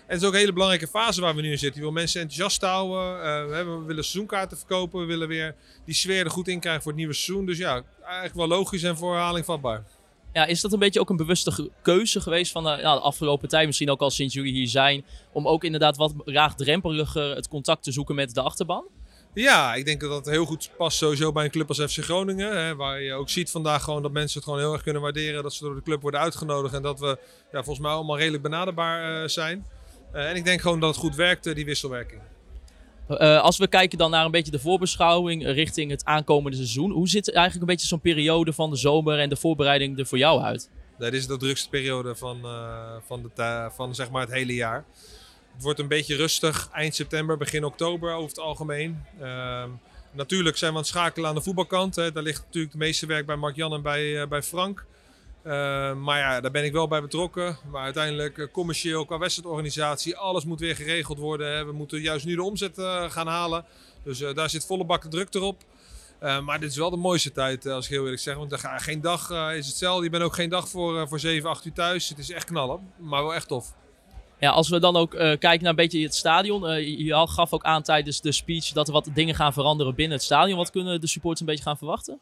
En 0.07 0.13
het 0.13 0.21
is 0.21 0.27
ook 0.27 0.33
een 0.33 0.39
hele 0.39 0.53
belangrijke 0.53 0.87
fase 0.89 1.21
waar 1.21 1.35
we 1.35 1.43
nu 1.43 1.51
in 1.51 1.59
zitten. 1.59 1.77
Je 1.81 1.87
wil 1.87 1.95
mensen 1.95 2.21
enthousiast 2.21 2.61
houden. 2.63 3.23
eh, 3.23 3.47
we, 3.49 3.55
hebben- 3.55 3.81
we 3.81 3.87
willen 3.87 4.05
seizoenkaarten 4.05 4.57
verkopen. 4.59 5.01
We 5.01 5.07
willen 5.07 5.29
weer 5.29 5.55
die 5.85 5.95
sfeer 5.95 6.25
er 6.25 6.31
goed 6.31 6.49
in 6.49 6.61
krijgen 6.61 6.83
voor 6.83 6.91
het 6.91 7.01
nieuwe 7.01 7.15
seizoen. 7.15 7.47
Dus 7.47 7.59
ja, 7.59 7.83
eigenlijk 8.03 8.35
wel 8.35 8.49
logisch 8.49 8.83
en 8.83 8.97
voor 8.97 9.13
herhaling 9.15 9.45
vatbaar. 9.45 9.85
Ja, 10.33 10.45
is 10.47 10.61
dat 10.61 10.73
een 10.73 10.79
beetje 10.79 11.01
ook 11.01 11.11
een 11.11 11.17
bewuste 11.17 11.71
keuze 11.83 12.21
geweest 12.21 12.53
van 12.53 12.65
de, 12.65 12.69
ja, 12.71 12.95
de 12.95 13.01
afgelopen 13.01 13.49
tijd, 13.49 13.67
misschien 13.67 13.91
ook 13.91 14.01
al 14.01 14.11
sinds 14.11 14.35
jullie 14.35 14.53
hier 14.53 14.69
zijn, 14.69 15.05
om 15.33 15.49
ook 15.49 15.65
inderdaad 15.65 15.97
wat 15.97 16.13
laagdrempeliger 16.25 17.35
het 17.37 17.49
contact 17.49 17.83
te 17.83 17.93
zoeken 17.93 18.15
met 18.15 18.35
de 18.35 18.41
achterban? 18.41 18.85
Ja, 19.35 19.75
ik 19.75 19.85
denk 19.85 20.01
dat 20.01 20.11
dat 20.11 20.27
heel 20.27 20.45
goed 20.45 20.71
past 20.77 20.97
sowieso 20.99 21.33
bij 21.33 21.45
een 21.45 21.51
club 21.51 21.69
als 21.69 21.81
FC 21.81 22.05
Groningen. 22.05 22.65
Hè, 22.65 22.75
waar 22.77 23.03
je 23.03 23.13
ook 23.13 23.29
ziet 23.29 23.51
vandaag 23.51 23.83
gewoon 23.83 24.03
dat 24.03 24.13
mensen 24.13 24.35
het 24.41 24.45
gewoon 24.45 24.63
heel 24.63 24.73
erg 24.73 24.83
kunnen 24.83 25.03
waarderen. 25.03 25.43
Dat 25.43 25.55
ze 25.55 25.65
door 25.65 25.75
de 25.75 25.83
club 25.83 26.03
worden 26.03 26.21
uitgenodigd. 26.21 26.75
En 26.75 26.83
dat 26.83 27.01
we 27.01 27.19
ja, 27.53 27.63
volgens 27.63 27.79
mij 27.79 27.91
allemaal 27.91 28.17
redelijk 28.19 28.43
benaderbaar 28.43 29.23
eh, 29.23 29.29
zijn. 29.29 29.67
Eh, 30.13 30.29
en 30.29 30.37
ik 30.37 30.45
denk 30.45 30.61
gewoon 30.61 30.81
dat 30.81 30.91
het 30.91 30.99
goed 30.99 31.15
werkt, 31.15 31.47
eh, 31.47 31.55
die 31.55 31.65
wisselwerking. 31.65 32.21
Eh, 33.09 33.41
als 33.41 33.59
we 33.59 33.67
kijken 33.67 33.99
dan 33.99 34.11
naar 34.11 34.25
een 34.25 34.31
beetje 34.31 34.51
de 34.51 34.59
voorbeschouwing 34.59 35.45
richting 35.45 35.91
het 35.91 36.05
aankomende 36.05 36.57
seizoen, 36.57 36.91
hoe 36.91 37.09
ziet 37.09 37.33
eigenlijk 37.33 37.61
een 37.61 37.75
beetje 37.75 37.87
zo'n 37.87 38.01
periode 38.01 38.53
van 38.53 38.71
de 38.71 38.77
zomer 38.77 39.19
en 39.19 39.29
de 39.29 39.37
voorbereiding 39.37 39.99
er 39.99 40.07
voor 40.07 40.19
jou 40.19 40.43
uit? 40.43 40.71
Dit 40.99 41.13
is 41.13 41.27
de 41.27 41.37
drukste 41.37 41.69
periode 41.69 42.17
van, 42.17 42.45
eh, 42.45 42.97
van, 43.07 43.31
de 43.35 43.71
van 43.75 43.95
zeg 43.95 44.11
maar 44.11 44.21
het 44.21 44.33
hele 44.33 44.55
jaar. 44.55 44.85
Het 45.55 45.63
wordt 45.63 45.79
een 45.79 45.89
beetje 45.89 46.17
rustig 46.17 46.69
eind 46.73 46.95
september, 46.95 47.37
begin 47.37 47.65
oktober 47.65 48.13
over 48.13 48.29
het 48.29 48.39
algemeen. 48.39 49.05
Ehm, 49.21 49.71
natuurlijk 50.13 50.57
zijn 50.57 50.71
we 50.71 50.77
aan 50.77 50.83
het 50.83 50.93
schakelen 50.93 51.29
aan 51.29 51.35
de 51.35 51.43
voetbalkant. 51.43 51.97
Hè. 51.97 52.13
Daar 52.13 52.23
ligt 52.23 52.43
natuurlijk 52.45 52.73
het 52.73 52.83
meeste 52.83 53.07
werk 53.07 53.27
bij 53.27 53.37
Mark-Jan 53.37 53.73
en 53.73 53.83
bij, 53.83 54.29
bij 54.29 54.43
Frank. 54.43 54.85
Ehm, 55.47 56.03
maar 56.03 56.19
ja, 56.19 56.41
daar 56.41 56.51
ben 56.51 56.65
ik 56.65 56.73
wel 56.73 56.89
bij 56.89 57.01
betrokken. 57.01 57.57
Maar 57.71 57.83
uiteindelijk 57.85 58.39
eh, 58.39 58.47
commercieel, 58.53 59.05
qua 59.05 59.19
wedstrijdorganisatie, 59.19 60.17
alles 60.17 60.45
moet 60.45 60.61
weer 60.61 60.77
geregeld 60.77 61.19
worden. 61.19 61.53
Hè. 61.57 61.65
We 61.65 61.73
moeten 61.73 62.01
juist 62.01 62.25
nu 62.27 62.35
de 62.35 62.43
omzet 62.43 62.79
eh, 62.79 63.11
gaan 63.11 63.27
halen. 63.27 63.65
Dus 64.05 64.21
eh, 64.21 64.35
daar 64.35 64.51
zit 64.51 64.67
volle 64.67 64.85
bak 64.85 65.03
de 65.03 65.09
druk 65.09 65.35
erop. 65.35 65.63
Eh, 66.19 66.41
maar 66.41 66.61
dit 66.61 66.71
is 66.71 66.77
wel 66.77 66.91
de 66.91 66.97
mooiste 66.97 67.33
tijd, 67.33 67.67
eh, 67.67 67.73
als 67.73 67.85
ik 67.85 67.91
heel 67.91 68.03
eerlijk 68.03 68.23
zeg. 68.23 68.37
Want 68.37 68.53
er 68.53 68.59
ga- 68.59 68.79
geen 68.79 69.01
dag 69.01 69.31
eh, 69.31 69.57
is 69.57 69.67
hetzelfde. 69.67 70.05
Je 70.05 70.11
bent 70.11 70.23
ook 70.23 70.35
geen 70.35 70.51
dag 70.51 70.69
voor, 70.69 71.01
eh, 71.01 71.07
voor 71.07 71.21
7, 71.21 71.51
8 71.51 71.65
uur 71.65 71.73
thuis. 71.73 72.09
Het 72.09 72.19
is 72.19 72.31
echt 72.31 72.45
knallen, 72.45 72.93
maar 72.99 73.23
wel 73.23 73.35
echt 73.35 73.49
tof. 73.49 73.75
Ja, 74.41 74.51
als 74.51 74.69
we 74.69 74.81
dan 74.81 74.97
ook 74.97 75.15
eh, 75.15 75.21
kijken 75.39 75.61
naar 75.61 75.71
een 75.71 75.77
beetje 75.77 76.03
het 76.03 76.15
stadion. 76.15 76.67
eh, 76.69 76.87
je- 76.99 77.27
gaf 77.29 77.53
ook 77.53 77.63
aan 77.65 77.83
tijdens 77.83 78.21
de 78.21 78.33
speech 78.33 78.69
dat 78.73 78.87
er 78.87 78.93
wat 78.93 79.09
dingen 79.15 79.35
gaan 79.35 79.53
veranderen 79.53 79.95
binnen 79.95 80.17
het 80.17 80.27
stadion. 80.27 80.57
Wat 80.57 80.71
kunnen 80.71 81.01
de 81.01 81.07
supporters 81.07 81.41
een 81.41 81.47
beetje 81.47 81.63
gaan 81.65 81.77
verwachten? 81.79 82.21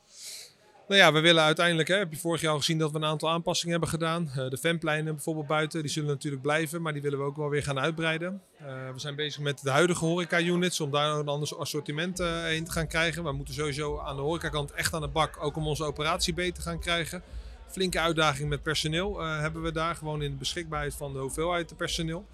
Nou 0.88 1.00
ja, 1.00 1.12
we 1.12 1.20
willen 1.20 1.42
uiteindelijk, 1.42 1.88
hè, 1.88 1.96
heb 1.96 2.12
je 2.12 2.18
vorig 2.18 2.40
jaar 2.40 2.52
al 2.52 2.58
gezien 2.58 2.78
dat 2.78 2.90
we 2.90 2.96
een 2.96 3.04
aantal 3.04 3.30
aanpassingen 3.30 3.72
hebben 3.72 3.88
gedaan. 3.88 4.30
Eh, 4.36 4.48
de 4.48 4.58
fanpleinen 4.58 5.14
bijvoorbeeld 5.14 5.46
buiten, 5.46 5.82
die 5.82 5.90
zullen 5.90 6.08
natuurlijk 6.08 6.42
blijven, 6.42 6.82
maar 6.82 6.92
die 6.92 7.02
willen 7.02 7.18
we 7.18 7.24
ook 7.24 7.36
wel 7.36 7.48
weer 7.48 7.62
gaan 7.62 7.78
uitbreiden. 7.78 8.42
Eh, 8.58 8.66
we 8.92 8.98
zijn 8.98 9.14
bezig 9.14 9.40
met 9.40 9.62
de 9.62 9.70
huidige 9.70 10.04
horeca-units 10.04 10.80
om 10.80 10.90
daar 10.90 11.18
een 11.18 11.28
ander 11.28 11.56
assortiment 11.56 12.20
eh, 12.20 12.54
in 12.54 12.64
te 12.64 12.70
gaan 12.70 12.86
krijgen. 12.86 13.24
We 13.24 13.32
moeten 13.32 13.54
sowieso 13.54 13.98
aan 13.98 14.16
de 14.16 14.22
horecakant 14.22 14.72
echt 14.72 14.94
aan 14.94 15.00
de 15.00 15.08
bak, 15.08 15.36
ook 15.40 15.56
om 15.56 15.66
onze 15.66 15.84
operatie 15.84 16.34
beter 16.34 16.54
te 16.54 16.60
gaan 16.60 16.80
krijgen. 16.80 17.22
Flinke 17.68 18.00
uitdaging 18.00 18.48
met 18.48 18.62
personeel 18.62 19.20
hebben 19.20 19.62
we 19.62 19.72
daar, 19.72 19.94
gewoon 19.94 20.22
in 20.22 20.30
de 20.30 20.36
beschikbaarheid 20.36 20.94
van 20.94 21.12
de 21.12 21.18
hoeveelheid 21.18 21.76
personeel. 21.76 22.26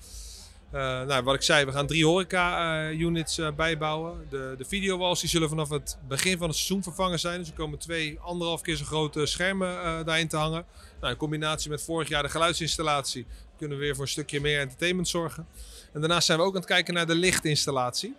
Eh, 0.70 0.80
nou, 0.80 1.22
wat 1.22 1.34
ik 1.34 1.42
zei, 1.42 1.64
we 1.64 1.72
gaan 1.72 1.86
drie 1.86 2.06
horeca-units 2.06 3.38
eh, 3.38 3.52
bijbouwen. 3.52 4.26
De, 4.28 4.54
de 4.58 4.64
videowalls 4.64 5.20
die 5.20 5.28
zullen 5.28 5.48
vanaf 5.48 5.68
het 5.68 5.98
begin 6.08 6.38
van 6.38 6.48
het 6.48 6.56
seizoen 6.56 6.82
vervangen 6.82 7.20
zijn. 7.20 7.38
Dus 7.38 7.48
er 7.48 7.54
komen 7.54 7.78
twee, 7.78 8.18
anderhalf 8.20 8.60
keer 8.60 8.76
zo 8.76 8.84
grote 8.84 9.26
schermen 9.26 9.82
eh, 9.82 10.04
daarin 10.04 10.28
te 10.28 10.36
hangen. 10.36 10.64
Nou, 11.00 11.12
in 11.12 11.18
combinatie 11.18 11.70
met 11.70 11.82
vorig 11.82 12.08
jaar 12.08 12.22
de 12.22 12.28
geluidsinstallatie 12.28 13.26
kunnen 13.58 13.78
we 13.78 13.84
weer 13.84 13.94
voor 13.94 14.04
een 14.04 14.10
stukje 14.10 14.40
meer 14.40 14.60
entertainment 14.60 15.08
zorgen. 15.08 15.46
En 15.92 16.00
daarnaast 16.00 16.26
zijn 16.26 16.38
we 16.38 16.44
ook 16.44 16.54
aan 16.54 16.60
het 16.60 16.68
kijken 16.68 16.94
naar 16.94 17.06
de 17.06 17.14
lichtinstallatie. 17.14 18.14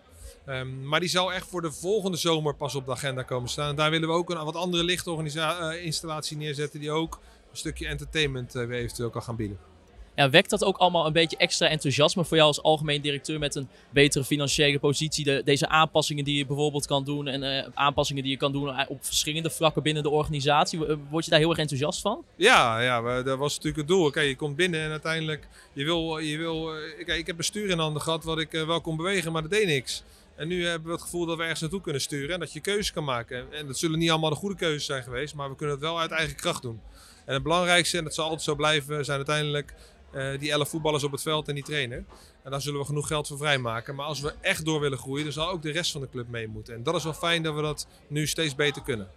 Ehm, 0.46 0.88
maar 0.88 1.00
die 1.00 1.08
zal 1.08 1.32
echt 1.32 1.46
voor 1.48 1.62
de 1.62 1.72
volgende 1.72 2.16
zomer 2.16 2.54
pas 2.54 2.74
op 2.74 2.86
de 2.86 2.92
agenda 2.92 3.22
komen 3.22 3.48
staan. 3.48 3.68
En 3.68 3.76
daar 3.76 3.90
willen 3.90 4.08
we 4.08 4.14
ook 4.14 4.30
een 4.30 4.44
wat 4.44 4.56
andere 4.56 4.84
lichtinstallatie 4.84 6.36
neerzetten 6.36 6.80
die 6.80 6.90
ook 6.90 7.20
een 7.50 7.56
stukje 7.56 7.86
entertainment 7.86 8.54
eh, 8.54 8.66
weer 8.66 8.78
eventueel 8.78 9.10
kan 9.10 9.22
gaan 9.22 9.36
bieden. 9.36 9.71
Ja, 10.14 10.30
wekt 10.30 10.50
dat 10.50 10.64
ook 10.64 10.76
allemaal 10.76 11.06
een 11.06 11.12
beetje 11.12 11.36
extra 11.36 11.68
enthousiasme 11.68 12.24
voor 12.24 12.36
jou 12.36 12.48
als 12.48 12.62
algemeen 12.62 13.00
directeur 13.00 13.38
met 13.38 13.54
een 13.54 13.68
betere 13.90 14.24
financiële 14.24 14.78
positie? 14.78 15.24
De, 15.24 15.42
deze 15.44 15.68
aanpassingen 15.68 16.24
die 16.24 16.36
je 16.36 16.46
bijvoorbeeld 16.46 16.86
kan 16.86 17.04
doen 17.04 17.28
en 17.28 17.42
eh, 17.42 17.68
aanpassingen 17.74 18.22
die 18.22 18.32
je 18.32 18.38
kan 18.38 18.52
doen 18.52 18.68
eh, 18.68 18.90
op 18.90 19.04
verschillende 19.04 19.50
vlakken 19.50 19.82
binnen 19.82 20.02
de 20.02 20.10
organisatie. 20.10 20.86
Eh, 20.86 20.96
Word 21.10 21.24
je 21.24 21.30
daar 21.30 21.38
heel 21.38 21.50
erg 21.50 21.58
enthousiast 21.58 22.00
van? 22.00 22.24
Ja, 22.36 22.80
ja 22.80 23.22
dat 23.22 23.38
was 23.38 23.50
natuurlijk 23.54 23.76
het 23.76 23.88
doel. 23.88 24.10
Kijk, 24.10 24.28
je 24.28 24.36
komt 24.36 24.56
binnen 24.56 24.80
en 24.80 24.90
uiteindelijk, 24.90 25.48
je 25.72 25.84
wil, 25.84 26.18
je 26.18 26.38
wil 26.38 26.70
kijk, 27.04 27.18
ik 27.18 27.26
heb 27.26 27.38
een 27.38 27.44
stuur 27.44 27.68
in 27.68 27.78
handen 27.78 28.02
gehad 28.02 28.24
wat 28.24 28.38
ik 28.38 28.50
wel 28.50 28.80
kon 28.80 28.96
bewegen, 28.96 29.32
maar 29.32 29.42
dat 29.42 29.50
deed 29.50 29.66
niks. 29.66 30.02
En 30.36 30.48
nu 30.48 30.66
hebben 30.66 30.86
we 30.86 30.92
het 30.92 31.02
gevoel 31.02 31.26
dat 31.26 31.36
we 31.36 31.42
ergens 31.42 31.60
naartoe 31.60 31.80
kunnen 31.80 32.00
sturen 32.00 32.34
en 32.34 32.40
dat 32.40 32.52
je 32.52 32.60
keuzes 32.60 32.92
kan 32.92 33.04
maken. 33.04 33.52
En 33.52 33.66
dat 33.66 33.78
zullen 33.78 33.98
niet 33.98 34.10
allemaal 34.10 34.30
de 34.30 34.36
goede 34.36 34.56
keuzes 34.56 34.84
zijn 34.84 35.02
geweest, 35.02 35.34
maar 35.34 35.48
we 35.48 35.56
kunnen 35.56 35.74
het 35.74 35.84
wel 35.84 36.00
uit 36.00 36.10
eigen 36.10 36.36
kracht 36.36 36.62
doen. 36.62 36.80
En 37.24 37.34
het 37.34 37.42
belangrijkste, 37.42 37.98
en 37.98 38.04
dat 38.04 38.14
zal 38.14 38.24
altijd 38.24 38.42
zo 38.42 38.54
blijven, 38.54 39.04
zijn 39.04 39.16
uiteindelijk 39.16 39.74
eh, 40.12 40.38
die 40.38 40.50
elf 40.50 40.68
voetballers 40.68 41.04
op 41.04 41.12
het 41.12 41.22
veld 41.22 41.48
en 41.48 41.54
die 41.54 41.64
trainer. 41.64 42.04
En 42.44 42.50
daar 42.50 42.60
zullen 42.60 42.80
we 42.80 42.86
genoeg 42.86 43.06
geld 43.06 43.26
voor 43.26 43.38
vrijmaken. 43.38 43.94
Maar 43.94 44.06
als 44.06 44.20
we 44.20 44.34
echt 44.40 44.64
door 44.64 44.80
willen 44.80 44.98
groeien, 44.98 45.24
dan 45.24 45.32
zal 45.32 45.48
ook 45.48 45.62
de 45.62 45.70
rest 45.70 45.92
van 45.92 46.00
de 46.00 46.08
club 46.08 46.28
mee 46.28 46.48
moeten. 46.48 46.74
En 46.74 46.82
dat 46.82 46.94
is 46.94 47.04
wel 47.04 47.12
fijn 47.12 47.42
dat 47.42 47.54
we 47.54 47.62
dat 47.62 47.86
nu 48.08 48.26
steeds 48.26 48.54
beter 48.54 48.82
kunnen. 48.82 49.08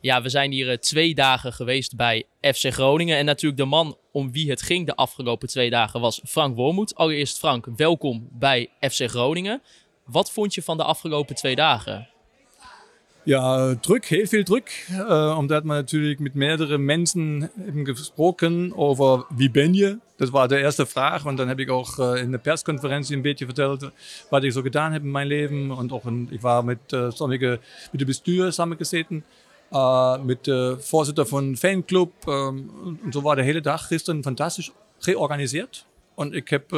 Ja, 0.00 0.22
we 0.22 0.28
zijn 0.28 0.52
hier 0.52 0.70
eh, 0.70 0.76
twee 0.76 1.14
dagen 1.14 1.52
geweest 1.52 1.96
bij 1.96 2.24
FC 2.40 2.72
Groningen. 2.72 3.16
En 3.16 3.24
natuurlijk 3.24 3.60
de 3.60 3.66
man 3.66 3.96
om 4.12 4.32
wie 4.32 4.50
het 4.50 4.62
ging 4.62 4.86
de 4.86 4.96
afgelopen 4.96 5.48
twee 5.48 5.70
dagen 5.70 6.00
was 6.00 6.20
Frank 6.24 6.56
Wormoed. 6.56 6.94
Allereerst 6.94 7.38
Frank, 7.38 7.66
welkom 7.76 8.28
bij 8.32 8.70
FC 8.80 9.08
Groningen. 9.10 9.62
Wat 10.04 10.30
vond 10.30 10.54
je 10.54 10.62
van 10.62 10.76
de 10.76 10.84
afgelopen 10.84 11.34
twee 11.34 11.56
dagen? 11.56 12.08
Ja, 13.28 13.74
Druck, 13.74 14.04
heel 14.04 14.26
veel 14.26 14.42
druk. 14.42 14.86
Uh, 14.90 15.34
omdat 15.38 15.64
man 15.64 15.76
natuurlijk 15.76 16.18
met 16.18 16.34
meerdere 16.34 16.78
mensen 16.78 17.50
eben 17.66 17.96
gesproken 17.96 18.72
over 18.76 19.24
wie 19.28 19.50
ben 19.50 19.74
je? 19.74 19.98
Dat 20.16 20.30
was 20.30 20.48
de 20.48 20.62
eerste 20.62 20.86
vraag. 20.86 21.24
En 21.24 21.36
dan 21.36 21.48
heb 21.48 21.58
ik 21.58 21.70
ook 21.70 21.96
uh, 21.98 22.16
in 22.16 22.30
de 22.30 22.38
persconferentie 22.38 23.16
een 23.16 23.22
beetje 23.22 23.44
verteld 23.44 23.90
wat 24.30 24.44
ik 24.44 24.52
zo 24.52 24.62
gedaan 24.62 24.92
heb 24.92 25.02
in 25.02 25.10
mijn 25.10 25.26
leven. 25.26 25.70
En 25.78 25.92
ook 25.92 26.04
een, 26.04 26.28
ik 26.30 26.40
war 26.40 26.64
met 26.64 26.78
uh, 26.88 27.10
sommige, 27.10 27.60
met 27.90 28.00
de 28.00 28.04
bestuur 28.04 28.52
samengezeten. 28.52 29.24
Uh, 29.72 30.22
met 30.22 30.44
de 30.44 30.76
voorzitter 30.80 31.26
van 31.26 31.56
fanclub. 31.56 32.12
Um, 32.26 32.70
en 33.04 33.12
zo 33.12 33.22
war 33.22 33.36
de 33.36 33.42
hele 33.42 33.60
dag 33.60 33.86
gisteren 33.86 34.22
fantastisch 34.22 34.70
georganiseerd. 34.98 35.86
En 36.16 36.32
ik 36.32 36.48
heb 36.48 36.70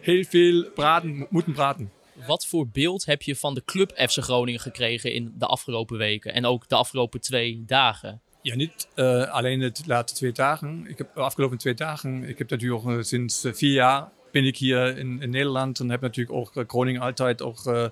heel 0.00 0.24
veel 0.24 0.64
braten, 0.74 1.26
moeten 1.30 1.52
praten. 1.52 1.90
Wat 2.26 2.46
voor 2.46 2.68
beeld 2.68 3.04
heb 3.04 3.22
je 3.22 3.36
van 3.36 3.54
de 3.54 3.64
club 3.64 3.92
FC 4.08 4.18
Groningen 4.22 4.60
gekregen 4.60 5.12
in 5.12 5.34
de 5.38 5.46
afgelopen 5.46 5.98
weken 5.98 6.34
en 6.34 6.46
ook 6.46 6.68
de 6.68 6.74
afgelopen 6.74 7.20
twee 7.20 7.62
dagen? 7.66 8.20
Ja, 8.42 8.54
niet 8.54 8.88
uh, 8.96 9.30
alleen 9.30 9.58
de 9.58 9.72
laatste 9.86 10.18
twee 10.18 10.32
dagen. 10.32 10.86
Ik 10.88 10.98
heb 10.98 11.14
de 11.14 11.20
afgelopen 11.20 11.58
twee 11.58 11.74
dagen, 11.74 12.24
ik 12.24 12.38
heb 12.38 12.50
natuurlijk 12.50 12.84
uh, 12.84 13.02
sinds 13.02 13.44
uh, 13.44 13.52
vier 13.52 13.72
jaar 13.72 14.08
ben 14.30 14.44
ik 14.44 14.56
hier 14.56 14.98
in, 14.98 15.18
Nederland 15.18 15.80
en 15.80 15.90
heb 15.90 16.00
natuurlijk 16.00 16.36
ook 16.36 16.64
Groningen 16.66 17.00
altijd 17.00 17.42
ook 17.42 17.90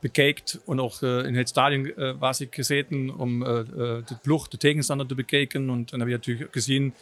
bekeken. 0.00 0.60
En 0.66 0.80
ook 0.80 1.02
in 1.02 1.36
het 1.36 1.48
stadion 1.48 1.92
was 2.18 2.40
ik 2.40 2.54
gezeten 2.54 3.18
om 3.18 3.38
de 3.38 4.16
ploeg, 4.22 4.48
de 4.48 4.56
tegenstander 4.56 5.06
te 5.06 5.14
bekijken. 5.14 5.60
En 5.60 5.66
dan 5.66 6.00
heb 6.00 6.08
je 6.08 6.14
natuurlijk 6.14 6.52
gezien, 6.52 6.94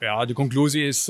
ja, 0.00 0.24
de 0.24 0.32
conclusie 0.32 0.86
is 0.86 1.08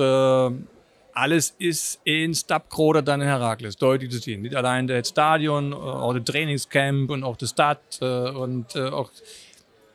alles 1.15 1.55
is 1.59 1.99
één 2.03 2.35
stap 2.35 2.71
groter 2.71 3.05
dan 3.05 3.21
in 3.21 3.29
Herakles, 3.29 3.77
deutlich 3.77 4.11
zu 4.11 4.19
sehen. 4.19 4.43
Nicht 4.43 4.55
allein 4.55 4.87
das 4.87 5.09
Stadion, 5.09 5.73
auch 5.73 6.13
das 6.13 6.25
Trainingscamp 6.25 7.11
und 7.11 7.23
auch 7.23 7.37
die 7.37 7.47
Stadt 7.47 7.99
und 8.35 8.77
auch, 8.77 9.11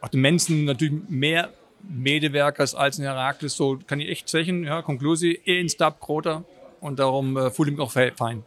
auch 0.01 0.09
die 0.09 0.17
Menschen 0.17 0.63
natürlich 0.63 0.93
mehr 1.07 1.49
medewerkers 1.81 2.75
als 2.75 2.97
in 2.97 3.05
Herakles. 3.05 3.55
So 3.55 3.79
kann 3.85 3.99
ich 3.99 4.09
echt 4.09 4.29
zeggen, 4.29 4.63
ja, 4.63 4.81
conclusie, 4.81 5.41
één 5.45 5.69
stap 5.69 6.01
groter. 6.01 6.43
En 6.81 6.95
daarom 6.95 7.37
uh, 7.37 7.49
voel 7.49 7.65
ik 7.65 7.71
me 7.71 7.77
nog 7.77 7.91
fijn. 7.91 8.43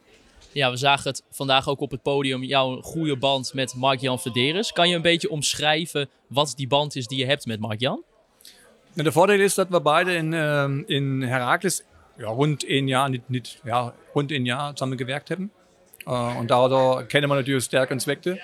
Ja, 0.52 0.70
we 0.70 0.76
zagen 0.76 1.10
het 1.10 1.22
vandaag 1.30 1.68
ook 1.68 1.80
op 1.80 1.90
het 1.90 2.02
podium. 2.02 2.42
Jouw 2.42 2.80
goede 2.80 3.16
band 3.16 3.54
met 3.54 3.74
Mark-Jan 3.74 4.18
Verderes. 4.18 4.72
Kan 4.72 4.88
je 4.88 4.96
een 4.96 5.02
beetje 5.02 5.30
omschrijven 5.30 6.08
wat 6.26 6.52
die 6.56 6.66
band 6.66 6.96
is 6.96 7.06
die 7.06 7.18
je 7.18 7.26
hebt 7.26 7.46
met 7.46 7.60
Mark-Jan? 7.60 8.02
Nou, 8.92 9.08
de 9.08 9.12
voordeel 9.12 9.40
is 9.40 9.54
dat 9.54 9.68
we 9.68 9.80
beide 9.80 10.14
in, 10.14 10.32
uh, 10.32 10.64
in 10.86 11.22
Herakles 11.22 11.82
ja, 12.16 12.28
rund 12.28 12.68
een 12.68 12.88
jaar, 12.88 13.10
niet, 13.10 13.28
niet, 13.28 13.60
ja, 13.64 13.94
rund 14.14 14.30
een 14.30 14.44
jaar 14.44 14.70
samengewerkt 14.74 15.28
hebben. 15.28 15.52
Uh, 16.08 16.36
en 16.38 16.46
daardoor 16.46 17.04
kennen 17.04 17.30
we 17.30 17.36
natuurlijk 17.36 17.64
sterke 17.64 17.92
en 17.92 18.00
zwakte. 18.00 18.42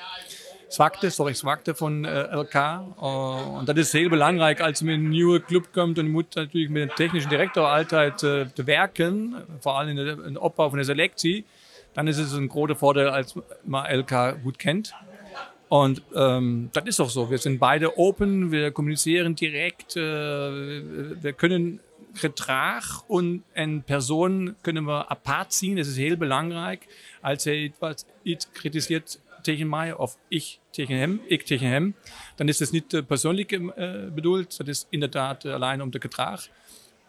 Zwakte, 0.69 1.11
sorry, 1.11 1.35
zwakte 1.35 1.75
van 1.75 2.07
uh, 2.07 2.25
LK. 2.31 2.55
Uh, 2.55 3.57
en 3.59 3.65
dat 3.65 3.77
is 3.77 3.93
heel 3.93 4.09
belangrijk 4.09 4.61
als 4.61 4.79
je 4.79 4.85
met 4.85 4.95
een 4.95 5.09
nieuwe 5.09 5.43
club 5.43 5.69
komt 5.73 5.99
en 5.99 6.05
je 6.05 6.11
moet 6.11 6.35
natuurlijk 6.35 6.73
met 6.73 6.83
een 6.83 6.95
technische 6.95 7.29
director 7.29 7.65
altijd 7.65 8.23
uh, 8.23 8.41
te 8.41 8.65
werken, 8.65 9.35
vooral 9.61 9.87
in 9.87 9.97
de, 9.97 10.23
in 10.27 10.33
de 10.33 10.41
opbouw 10.41 10.69
van 10.69 10.79
de 10.79 10.85
selectie. 10.85 11.45
Dan 11.93 12.09
is 12.09 12.17
het 12.17 12.33
een 12.33 12.51
grote 12.51 12.75
voordeel 12.75 13.09
als 13.09 13.35
man 13.65 13.99
LK 13.99 14.37
goed 14.43 14.57
kent. 14.57 14.95
Und 15.69 16.03
ähm, 16.15 16.71
das 16.73 16.85
ist 16.87 17.01
auch 17.01 17.11
so. 17.11 17.31
Wir 17.31 17.39
sind 17.39 17.59
beide 17.59 17.99
open, 17.99 18.51
wir 18.51 18.71
kommunizieren 18.71 19.35
direkt, 19.35 19.97
äh, 19.97 20.01
wir 20.01 21.35
können 21.35 21.81
gedrag 22.19 23.05
en, 23.09 23.45
en 23.53 23.83
persoon 23.83 24.55
kunnen 24.61 24.85
we 24.85 25.09
apart 25.09 25.55
zien. 25.55 25.77
Dat 25.77 25.87
is 25.87 25.97
heel 25.97 26.17
belangrijk. 26.17 26.87
Als 27.23 27.45
hij 27.45 27.73
iets, 27.81 28.05
iets 28.23 28.51
kritiseert 28.51 29.21
tegen 29.43 29.69
mij 29.69 29.95
of 29.95 30.17
ik 30.29 30.59
tegen 30.71 30.97
hem, 30.97 31.21
ik 31.27 31.43
tegen 31.43 31.67
hem, 31.67 31.95
dan 32.37 32.49
is 32.49 32.59
het 32.59 32.71
niet 32.71 32.93
uh, 32.93 33.03
persoonlijk 33.07 33.53
uh, 33.53 33.71
bedoeld. 34.15 34.57
Dat 34.57 34.69
is 34.69 34.87
inderdaad 34.89 35.45
uh, 35.45 35.55
alleen 35.55 35.83
om 35.83 35.91
de 35.91 36.01
gedrag. 36.01 36.49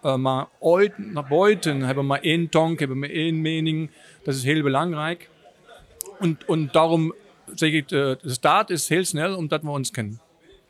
Uh, 0.03 0.15
maar 0.15 0.47
ooit 0.59 0.97
naar 0.97 1.27
buiten 1.27 1.79
hebben 1.79 2.03
we 2.03 2.09
maar 2.09 2.21
één 2.21 2.49
tong, 2.49 2.79
hebben 2.79 2.99
we 2.99 3.07
maar 3.07 3.15
één 3.15 3.41
mening. 3.41 3.91
Dat 4.23 4.35
is 4.35 4.43
heel 4.43 4.61
belangrijk. 4.61 5.29
En, 6.19 6.37
en 6.47 6.69
daarom 6.71 7.15
zeg 7.55 7.71
ik, 7.71 7.87
de 7.87 8.17
start 8.23 8.69
is 8.69 8.89
heel 8.89 9.05
snel 9.05 9.35
omdat 9.35 9.61
we 9.61 9.69
ons 9.69 9.91
kennen, 9.91 10.21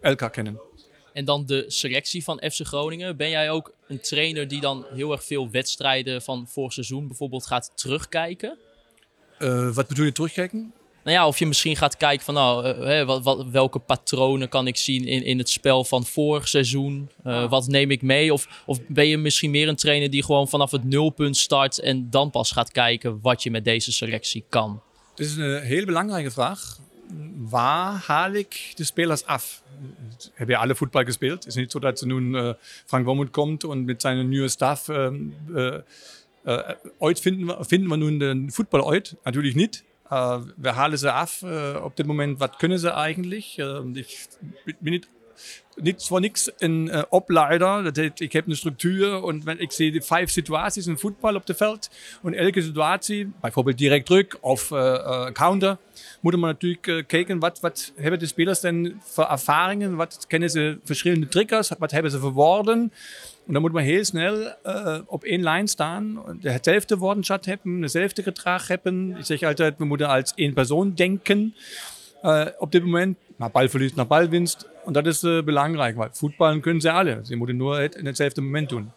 elkaar 0.02 0.30
kennen. 0.30 0.69
En 1.14 1.26
dan 1.26 1.46
de 1.46 1.66
selectie 1.68 2.24
van 2.24 2.42
FC 2.52 2.66
Groningen. 2.66 3.18
Ben 3.18 3.30
jij 3.30 3.50
ook 3.52 3.74
een 3.88 4.00
trainer 4.00 4.48
die 4.48 4.62
dan 4.62 4.86
heel 4.94 5.12
erg 5.12 5.24
veel 5.24 5.50
wedstrijden 5.50 6.22
van 6.22 6.48
vorig 6.48 6.74
seizoen 6.74 7.08
bijvoorbeeld 7.08 7.48
gaat 7.48 7.72
terugkijken? 7.76 8.58
Uh, 9.40 9.74
wat 9.74 9.88
bedoel 9.88 10.06
je 10.06 10.12
terugkijken? 10.12 10.74
Nou 11.04 11.18
ja, 11.18 11.28
of 11.28 11.40
je 11.40 11.46
misschien 11.46 11.76
gaat 11.76 11.98
kijken 11.98 12.26
van 12.26 12.34
nou, 12.34 12.68
uh, 12.68 13.06
wat, 13.06 13.24
wat, 13.24 13.46
welke 13.46 13.80
patronen 13.80 14.50
kan 14.50 14.68
ik 14.68 14.78
zien 14.78 15.06
in, 15.08 15.24
in 15.24 15.38
het 15.38 15.50
spel 15.50 15.84
van 15.84 16.06
vorig 16.06 16.48
seizoen? 16.48 17.10
Uh, 17.26 17.50
wat 17.50 17.68
neem 17.68 17.92
ik 17.92 18.02
mee? 18.02 18.34
Of, 18.34 18.64
of 18.66 18.80
ben 18.88 19.08
je 19.08 19.18
misschien 19.18 19.52
meer 19.52 19.68
een 19.68 19.76
trainer 19.76 20.10
die 20.10 20.24
gewoon 20.24 20.48
vanaf 20.48 20.72
het 20.72 20.84
nulpunt 20.84 21.38
start 21.38 21.80
en 21.80 22.10
dan 22.10 22.30
pas 22.30 22.52
gaat 22.52 22.72
kijken 22.72 23.20
wat 23.22 23.44
je 23.44 23.52
met 23.52 23.64
deze 23.64 23.92
selectie 23.92 24.46
kan? 24.50 24.82
Dat 25.16 25.26
is 25.26 25.36
een 25.36 25.62
heel 25.62 25.86
belangrijke 25.86 26.32
vraag. 26.32 26.78
Waar 27.38 28.04
haal 28.08 28.32
ik 28.32 28.72
de 28.76 28.84
spelers 28.84 29.26
af? 29.26 29.64
Heb 30.34 30.48
je 30.48 30.58
alle 30.58 30.76
voetbal 30.76 31.04
gespeeld? 31.04 31.44
Het 31.44 31.46
is 31.46 31.56
niet 31.56 31.72
zo 31.72 31.80
dat 31.80 32.02
nu 32.02 32.16
uh, 32.16 32.54
Frank 32.86 33.06
Wormuth 33.06 33.32
komt 33.32 33.64
en 33.64 33.86
met 33.86 34.02
zijn 34.02 34.30
nieuwe 34.30 34.48
staf 34.48 34.88
uh, 34.88 35.12
uh, 36.46 36.70
ooit 36.98 37.20
vinden 37.20 37.48
we, 37.48 37.66
vinden 37.66 37.90
we 37.90 37.96
nu 37.96 38.18
de 38.18 38.52
voetbal 38.52 38.86
ooit? 38.86 39.16
Natuurlijk 39.24 39.56
niet. 39.56 39.84
Uh, 40.12 40.42
we 40.56 40.70
halen 40.70 40.98
ze 40.98 41.12
af 41.12 41.42
uh, 41.42 41.82
op 41.84 41.96
dit 41.96 42.06
moment. 42.06 42.40
Wat 42.40 42.56
kunnen 42.56 42.80
ze 42.80 42.90
eigenlijk? 42.90 43.54
Uh, 43.58 43.80
ik 44.66 44.80
ben 44.80 45.04
niet, 45.80 45.94
niet 45.94 46.04
voor 46.08 46.20
niks 46.20 46.52
een 46.58 46.90
uh, 46.92 47.02
opleider. 47.10 47.84
Dat 47.84 47.96
heet, 47.96 48.20
ik 48.20 48.34
heb 48.34 48.48
een 48.48 48.56
structuur 48.56 49.28
en 49.28 49.60
ik 49.60 49.72
zie 49.72 50.02
vijf 50.02 50.30
situaties 50.30 50.88
in 50.88 50.98
voetbal 50.98 51.36
op 51.36 51.48
het 51.48 51.58
veld. 51.58 51.90
En 52.24 52.34
elke 52.34 52.62
situatie, 52.62 53.32
bijvoorbeeld 53.42 53.78
direct 53.78 54.06
druk 54.06 54.38
of 54.42 54.68
counter, 55.34 55.78
moeten 56.20 56.42
we 56.42 56.48
natuurlijk 56.48 57.08
kijken 57.08 57.40
wat, 57.40 57.60
wat 57.60 57.94
hebben 57.96 58.20
de 58.20 58.26
spelers 58.26 58.60
dan 58.60 58.94
voor 59.04 59.26
ervaringen? 59.26 59.96
Wat 59.96 60.26
kennen 60.28 60.50
ze 60.50 60.80
verschillende 60.84 61.28
triggers? 61.28 61.72
Wat 61.78 61.92
hebben 61.92 62.12
ze 62.12 62.20
voor 62.20 62.32
woorden? 62.32 62.92
En 63.48 63.56
dan 63.56 63.62
moet 63.62 63.72
man 63.72 63.84
heel 63.84 64.06
snel 64.06 64.56
uh, 64.66 64.98
op 65.06 65.24
één 65.24 65.44
lijn 65.44 65.68
staan, 65.68 66.24
hetzelfde 66.42 66.98
woordenschat 66.98 67.46
hebben, 67.46 67.82
hetzelfde 67.82 68.24
gedrag 68.24 68.68
hebben. 68.68 69.16
Ik 69.18 69.26
zeg 69.26 69.44
altijd, 69.44 69.78
we 69.78 69.86
moeten 69.86 70.08
als 70.08 70.32
één 70.36 70.54
persoon 70.54 70.94
denken. 70.94 71.56
Uh, 72.24 72.46
op 72.58 72.72
dit 72.72 72.84
moment 72.84 73.18
naar 73.40 73.52
balverlies, 73.52 73.94
naar 73.94 74.08
balwinst. 74.08 74.68
En 74.86 74.94
dat 74.94 75.06
is 75.06 75.24
uh, 75.24 75.44
belangrijk, 75.44 75.96
want 75.96 76.18
voetballen 76.18 76.62
kunnen 76.62 76.82
ze 76.82 76.92
alle. 76.92 77.20
Ze 77.24 77.36
moeten 77.36 77.58
nur 77.58 77.80
het 77.80 77.96
in 77.96 78.06
hetzelfde 78.06 78.42
moment 78.42 78.70
doen. 78.70 78.92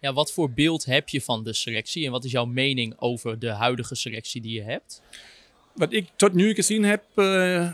Ja, 0.00 0.12
wat 0.12 0.32
voor 0.32 0.50
beeld 0.50 0.84
heb 0.84 1.08
je 1.08 1.20
van 1.20 1.44
de 1.44 1.52
selectie 1.52 2.06
en 2.06 2.10
wat 2.10 2.24
is 2.24 2.30
jouw 2.30 2.44
mening 2.44 2.94
over 2.98 3.38
de 3.38 3.50
huidige 3.50 3.94
selectie 3.94 4.40
die 4.40 4.54
je 4.54 4.62
hebt? 4.62 5.02
Wat 5.72 5.92
ik 5.92 6.08
tot 6.16 6.32
nu 6.32 6.54
gezien 6.54 6.84
heb, 6.84 7.02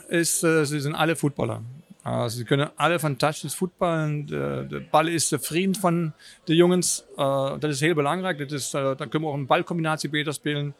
is 0.09 0.39
ze 0.39 0.65
zijn 0.65 0.95
alle 0.95 1.17
voetballer. 1.17 1.61
Uh, 2.07 2.29
ze 2.29 2.45
kunnen 2.45 2.73
alle 2.77 2.99
fantastisch 2.99 3.55
voetballen. 3.55 4.27
De, 4.27 4.67
de, 4.69 4.87
bal 4.91 5.07
is 5.07 5.29
de 5.29 5.39
vriend 5.39 5.79
van 5.79 6.13
de 6.45 6.55
jongens. 6.55 7.05
Uh, 7.17 7.51
dat 7.59 7.71
is 7.71 7.81
heel 7.81 7.95
belangrijk. 7.95 8.39
Dat 8.39 8.53
is, 8.53 8.75
uh, 8.75 8.83
dan 8.83 9.09
kunnen 9.09 9.21
we 9.21 9.35
ook 9.35 9.35
een 9.35 9.47
balcombinatie 9.47 10.09
beter 10.09 10.33
spelen. 10.33 10.75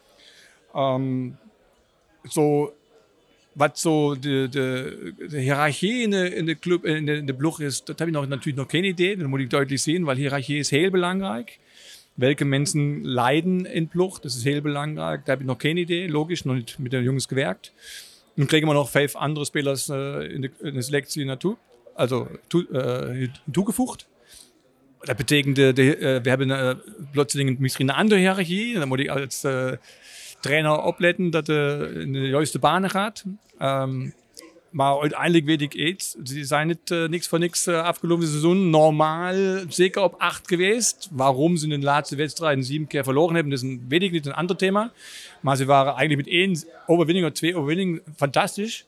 Um, 0.75 1.37
zo, 2.29 2.73
wat 3.57 3.79
zo 3.79 4.19
de, 4.19 4.47
de, 4.49 5.13
de 5.29 5.39
hiërarchie 5.39 6.01
in 6.01 6.09
de, 6.09 6.35
in 6.35 6.45
de 6.45 6.59
club, 6.59 6.85
in 6.85 7.05
de, 7.05 7.13
in 7.13 7.25
de 7.25 7.33
ploeg 7.33 7.61
is, 7.61 7.83
dat 7.83 7.99
heb 7.99 8.07
ik 8.07 8.13
nog, 8.13 8.27
natuurlijk 8.27 8.57
nog 8.57 8.69
geen 8.69 8.83
idee. 8.83 9.17
Dat 9.17 9.27
moet 9.27 9.39
ik 9.39 9.49
duidelijk 9.49 9.81
zien, 9.81 10.03
want 10.03 10.17
hiërarchie 10.17 10.57
is 10.57 10.69
heel 10.69 10.89
belangrijk. 10.89 11.59
Welke 12.13 12.45
mensen 12.45 13.07
leiden 13.07 13.73
in 13.73 13.87
ploeg, 13.87 14.19
dat 14.19 14.31
is 14.31 14.43
heel 14.43 14.61
belangrijk. 14.61 15.25
Daar 15.25 15.35
heb 15.35 15.39
ik 15.39 15.45
nog 15.45 15.61
geen 15.61 15.77
idee. 15.77 16.09
Logisch, 16.09 16.43
nog 16.43 16.55
niet 16.55 16.75
met 16.77 16.91
de 16.91 17.01
jongens 17.01 17.25
gewerkt. 17.25 17.73
Nu 18.33 18.45
kregen 18.45 18.67
we 18.67 18.73
nog 18.73 18.89
vijf 18.89 19.15
andere 19.15 19.45
spelers 19.45 19.87
uh, 19.87 19.95
in, 20.33 20.41
de, 20.41 20.51
in, 20.61 20.73
de, 20.73 20.81
selectie 20.81 21.25
naartoe, 21.25 21.57
also 21.95 22.27
to, 22.47 22.65
uh, 22.71 23.27
toegevoegd. 23.51 24.07
Dat 25.01 25.15
betekent, 25.15 25.55
de, 25.55 25.73
de, 25.73 25.97
uh, 25.97 25.99
we 25.99 26.29
hebben 26.29 26.81
plotseling 27.11 27.59
misschien 27.59 27.89
een 27.89 27.95
andere 27.95 28.19
hiërarchie. 28.19 28.73
Dan 28.73 28.87
moet 28.87 28.99
ik 28.99 29.09
als 29.09 29.45
trainer 30.39 30.81
opletten 30.81 31.29
dat 31.29 31.47
het 31.47 31.91
in 31.91 32.13
de 32.13 32.27
juiste 32.27 32.59
banen 32.59 32.89
gaat. 32.89 33.23
Um, 33.61 34.13
maar 34.69 34.99
uiteindelijk 34.99 35.45
weet 35.45 35.61
ik 35.61 35.73
iets. 35.73 36.15
Ze 36.23 36.45
zijn 36.45 36.67
niet 36.67 36.91
uh, 36.91 37.07
niks 37.07 37.27
voor 37.27 37.39
niks 37.39 37.67
uh, 37.67 37.83
afgelopen 37.83 38.27
seizoen 38.27 38.69
normaal 38.69 39.33
zeker 39.69 40.01
op 40.01 40.15
acht 40.17 40.47
geweest. 40.47 41.09
Waarom 41.11 41.57
ze 41.57 41.67
in 41.67 41.79
de 41.79 41.85
laatste 41.85 42.15
wedstrijden 42.15 42.63
sieben 42.63 42.87
keer 42.87 43.03
verloren 43.03 43.33
hebben, 43.35 43.53
dat 43.53 43.63
is 43.63 43.69
een, 43.69 43.85
weet 43.87 44.01
ik 44.01 44.11
niet, 44.11 44.25
een 44.25 44.33
ander 44.33 44.55
thema. 44.55 44.91
Maar 45.41 45.55
ze 45.55 45.65
waren 45.65 45.93
eigenlijk 45.93 46.27
met 46.27 46.35
één 46.35 46.63
overwinning 46.85 47.27
of 47.27 47.31
twee 47.31 47.55
overwinningen 47.55 48.01
fantastisch. 48.15 48.85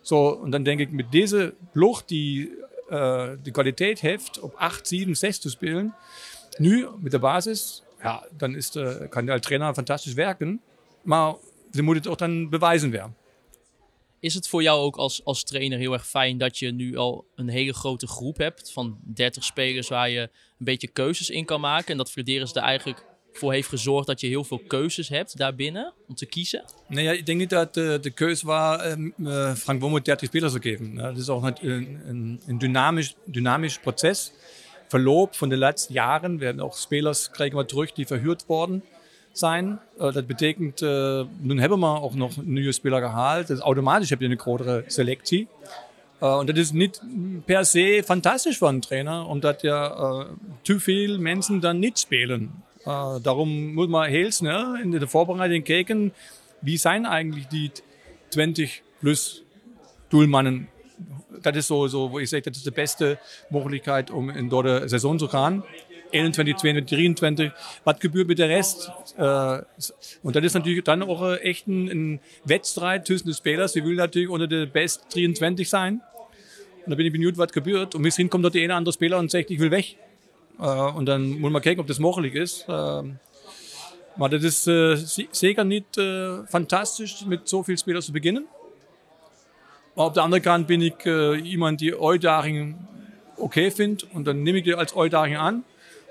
So, 0.00 0.44
en 0.44 0.50
dan 0.50 0.62
denk 0.62 0.80
ik, 0.80 0.90
met 0.90 1.12
deze 1.12 1.54
ploeg 1.72 2.04
die 2.04 2.50
uh, 2.90 3.28
de 3.42 3.50
kwaliteit 3.50 4.00
heeft 4.00 4.40
op 4.40 4.54
8, 4.56 4.88
7, 4.88 5.16
6 5.16 5.38
te 5.38 5.50
spelen, 5.50 5.94
nu 6.56 6.86
met 7.00 7.10
de 7.10 7.18
basis, 7.18 7.82
ja, 8.02 8.26
dan 8.36 8.54
is 8.54 8.70
de, 8.70 9.06
kan 9.10 9.24
de 9.24 9.32
als 9.32 9.40
trainer 9.40 9.74
fantastisch 9.74 10.12
werken. 10.12 10.60
Maar 11.02 11.34
ze 11.70 11.82
moeten 11.82 12.02
het 12.02 12.12
ook 12.12 12.18
dan 12.18 12.48
bewijzen 12.48 12.90
weer. 12.90 13.10
is 14.20 14.34
het 14.34 14.48
voor 14.48 14.62
jou 14.62 14.80
ook 14.80 14.96
als, 14.96 15.24
als 15.24 15.44
trainer 15.44 15.78
heel 15.78 15.92
erg 15.92 16.06
fijn 16.06 16.38
dat 16.38 16.58
je 16.58 16.72
nu 16.72 16.96
al 16.96 17.26
een 17.34 17.48
hele 17.48 17.74
grote 17.74 18.06
groep 18.06 18.36
hebt 18.36 18.72
van 18.72 18.98
30 19.02 19.44
spelers 19.44 19.88
waar 19.88 20.10
je 20.10 20.20
een 20.20 20.28
beetje 20.58 20.88
keuzes 20.88 21.30
in 21.30 21.44
kan 21.44 21.60
maken? 21.60 21.90
En 21.90 21.96
dat 21.96 22.10
Flederis 22.10 22.54
er 22.54 22.62
eigenlijk 22.62 23.06
voor 23.32 23.52
heeft 23.52 23.68
gezorgd 23.68 24.06
dat 24.06 24.20
je 24.20 24.26
heel 24.26 24.44
veel 24.44 24.58
keuzes 24.66 25.08
hebt 25.08 25.36
daarbinnen 25.36 25.92
om 26.08 26.14
te 26.14 26.26
kiezen? 26.26 26.64
Nee, 26.88 27.04
ja, 27.04 27.12
ik 27.12 27.26
denk 27.26 27.38
niet 27.38 27.50
dat 27.50 27.74
de, 27.74 27.98
de 28.00 28.10
keuze 28.10 28.46
was 28.46 28.96
uh, 29.16 29.54
Frank 29.54 29.80
Bommel 29.80 30.02
30 30.02 30.28
spelers 30.28 30.52
te 30.52 30.60
geven. 30.60 30.94
Ja, 30.94 31.02
dat 31.02 31.16
is 31.16 31.28
ook 31.28 31.44
een, 31.44 32.00
een, 32.06 32.40
een 32.46 32.58
dynamisch, 32.58 33.14
dynamisch 33.24 33.78
proces. 33.78 34.32
Verloop 34.88 35.34
van 35.34 35.48
de 35.48 35.56
laatste 35.56 35.92
jaren. 35.92 36.38
We 36.38 36.44
hebben 36.44 36.64
ook 36.64 36.76
spelers 36.76 37.30
krijgen 37.30 37.58
we 37.58 37.64
terug 37.64 37.92
die 37.92 38.06
verhuurd 38.06 38.46
worden 38.46 38.84
zijn. 39.38 39.80
Uh, 40.00 40.12
dat 40.12 40.26
betekent, 40.26 40.82
uh, 40.82 41.24
nu 41.38 41.60
hebben 41.60 41.80
we 41.80 41.86
ook 41.86 42.14
nog 42.14 42.44
nieuwe 42.44 42.72
spelers 42.72 43.04
gehaald. 43.04 43.46
Dus 43.46 43.58
automatisch 43.58 44.10
heb 44.10 44.20
je 44.20 44.28
een 44.28 44.38
grotere 44.38 44.84
selectie. 44.86 45.48
Uh, 46.22 46.38
en 46.38 46.46
dat 46.46 46.56
is 46.56 46.70
niet 46.70 47.02
per 47.44 47.66
se 47.66 48.02
fantastisch 48.04 48.58
voor 48.58 48.68
een 48.68 48.80
trainer, 48.80 49.26
omdat 49.26 49.60
ja 49.60 50.26
te 50.62 50.80
veel 50.80 51.18
mensen 51.18 51.60
dan 51.60 51.78
niet 51.78 51.98
spelen. 51.98 52.64
daarom 53.22 53.72
moet 53.72 53.88
man 53.88 54.04
heel 54.04 54.30
snel 54.30 54.76
in 54.76 54.90
de 54.90 55.08
voorbereiding 55.08 55.64
kijken, 55.64 56.12
wie 56.58 56.78
zijn 56.78 57.04
eigenlijk 57.04 57.50
die 57.50 57.70
20 58.28 58.80
plus 58.98 59.42
doelmannen. 60.08 60.68
Dat 61.40 61.56
is 61.56 61.66
zo, 61.66 61.86
zo 61.86 62.08
wo 62.08 62.18
ik 62.18 62.26
zeg, 62.26 62.42
dat 62.42 62.54
is 62.54 62.62
de 62.62 62.70
beste 62.70 63.18
mogelijkheid 63.48 64.10
om 64.10 64.30
in 64.30 64.48
door 64.48 64.62
de 64.62 64.82
seizoen 64.84 65.16
te 65.16 65.28
gaan. 65.28 65.64
21, 66.10 66.56
22, 66.56 66.86
23. 66.86 67.52
Wat 67.84 68.00
gebeurt 68.00 68.26
met 68.26 68.36
de 68.36 68.46
rest? 68.46 68.90
Uh, 69.18 69.58
und 70.22 70.36
das 70.36 70.44
ist 70.44 70.54
natürlich 70.54 70.84
dann 70.84 71.02
auch 71.02 71.36
echt 71.36 71.66
ein, 71.66 71.88
ein 71.88 72.20
Wettstreit 72.44 73.06
zwischen 73.06 73.26
den 73.26 73.34
Spielern. 73.34 73.68
Sie 73.68 73.84
will 73.84 73.96
natürlich 73.96 74.28
unter 74.28 74.46
den 74.46 74.70
Best 74.70 75.06
23 75.14 75.68
sein. 75.68 76.00
Und 76.84 76.90
da 76.90 76.96
bin 76.96 77.06
ich 77.06 77.12
benieuwd 77.12 77.36
was 77.36 77.52
gebeurt. 77.52 77.94
Und 77.94 78.02
misschien 78.02 78.30
komt 78.30 78.44
dat 78.44 78.54
de 78.54 78.62
ene 78.62 78.74
andere 78.74 78.92
Spieler 78.92 79.18
und 79.18 79.30
sagt, 79.30 79.50
ich 79.50 79.58
will 79.58 79.70
weg. 79.70 79.96
Uh, 80.58 80.92
und 80.96 81.06
dann 81.06 81.38
muss 81.40 81.52
man 81.52 81.62
kijken, 81.62 81.80
ob 81.80 81.86
das 81.86 81.98
möglich 81.98 82.34
ist. 82.34 82.66
Uh, 82.68 83.02
maar 84.16 84.30
dat 84.30 84.42
is 84.42 84.66
uh, 84.66 84.96
zeker 85.30 85.64
niet 85.64 85.96
uh, 85.96 86.38
fantastisch 86.48 87.24
met 87.24 87.48
zoveel 87.48 87.76
spelers 87.76 88.04
te 88.04 88.12
beginnen. 88.12 88.46
Maar 89.94 90.06
op 90.06 90.14
de 90.14 90.20
andere 90.20 90.42
kant 90.42 90.66
ben 90.66 90.82
ik 90.82 91.04
uh, 91.04 91.50
iemand 91.50 91.78
die 91.78 92.02
uitdagingen 92.02 92.88
oké 93.34 93.42
okay 93.42 93.72
vindt. 93.72 94.06
En 94.12 94.22
dan 94.22 94.42
neem 94.42 94.54
ik 94.54 94.64
die 94.64 94.74
als 94.74 94.94
uitdaging 94.94 95.36
aan. 95.36 95.64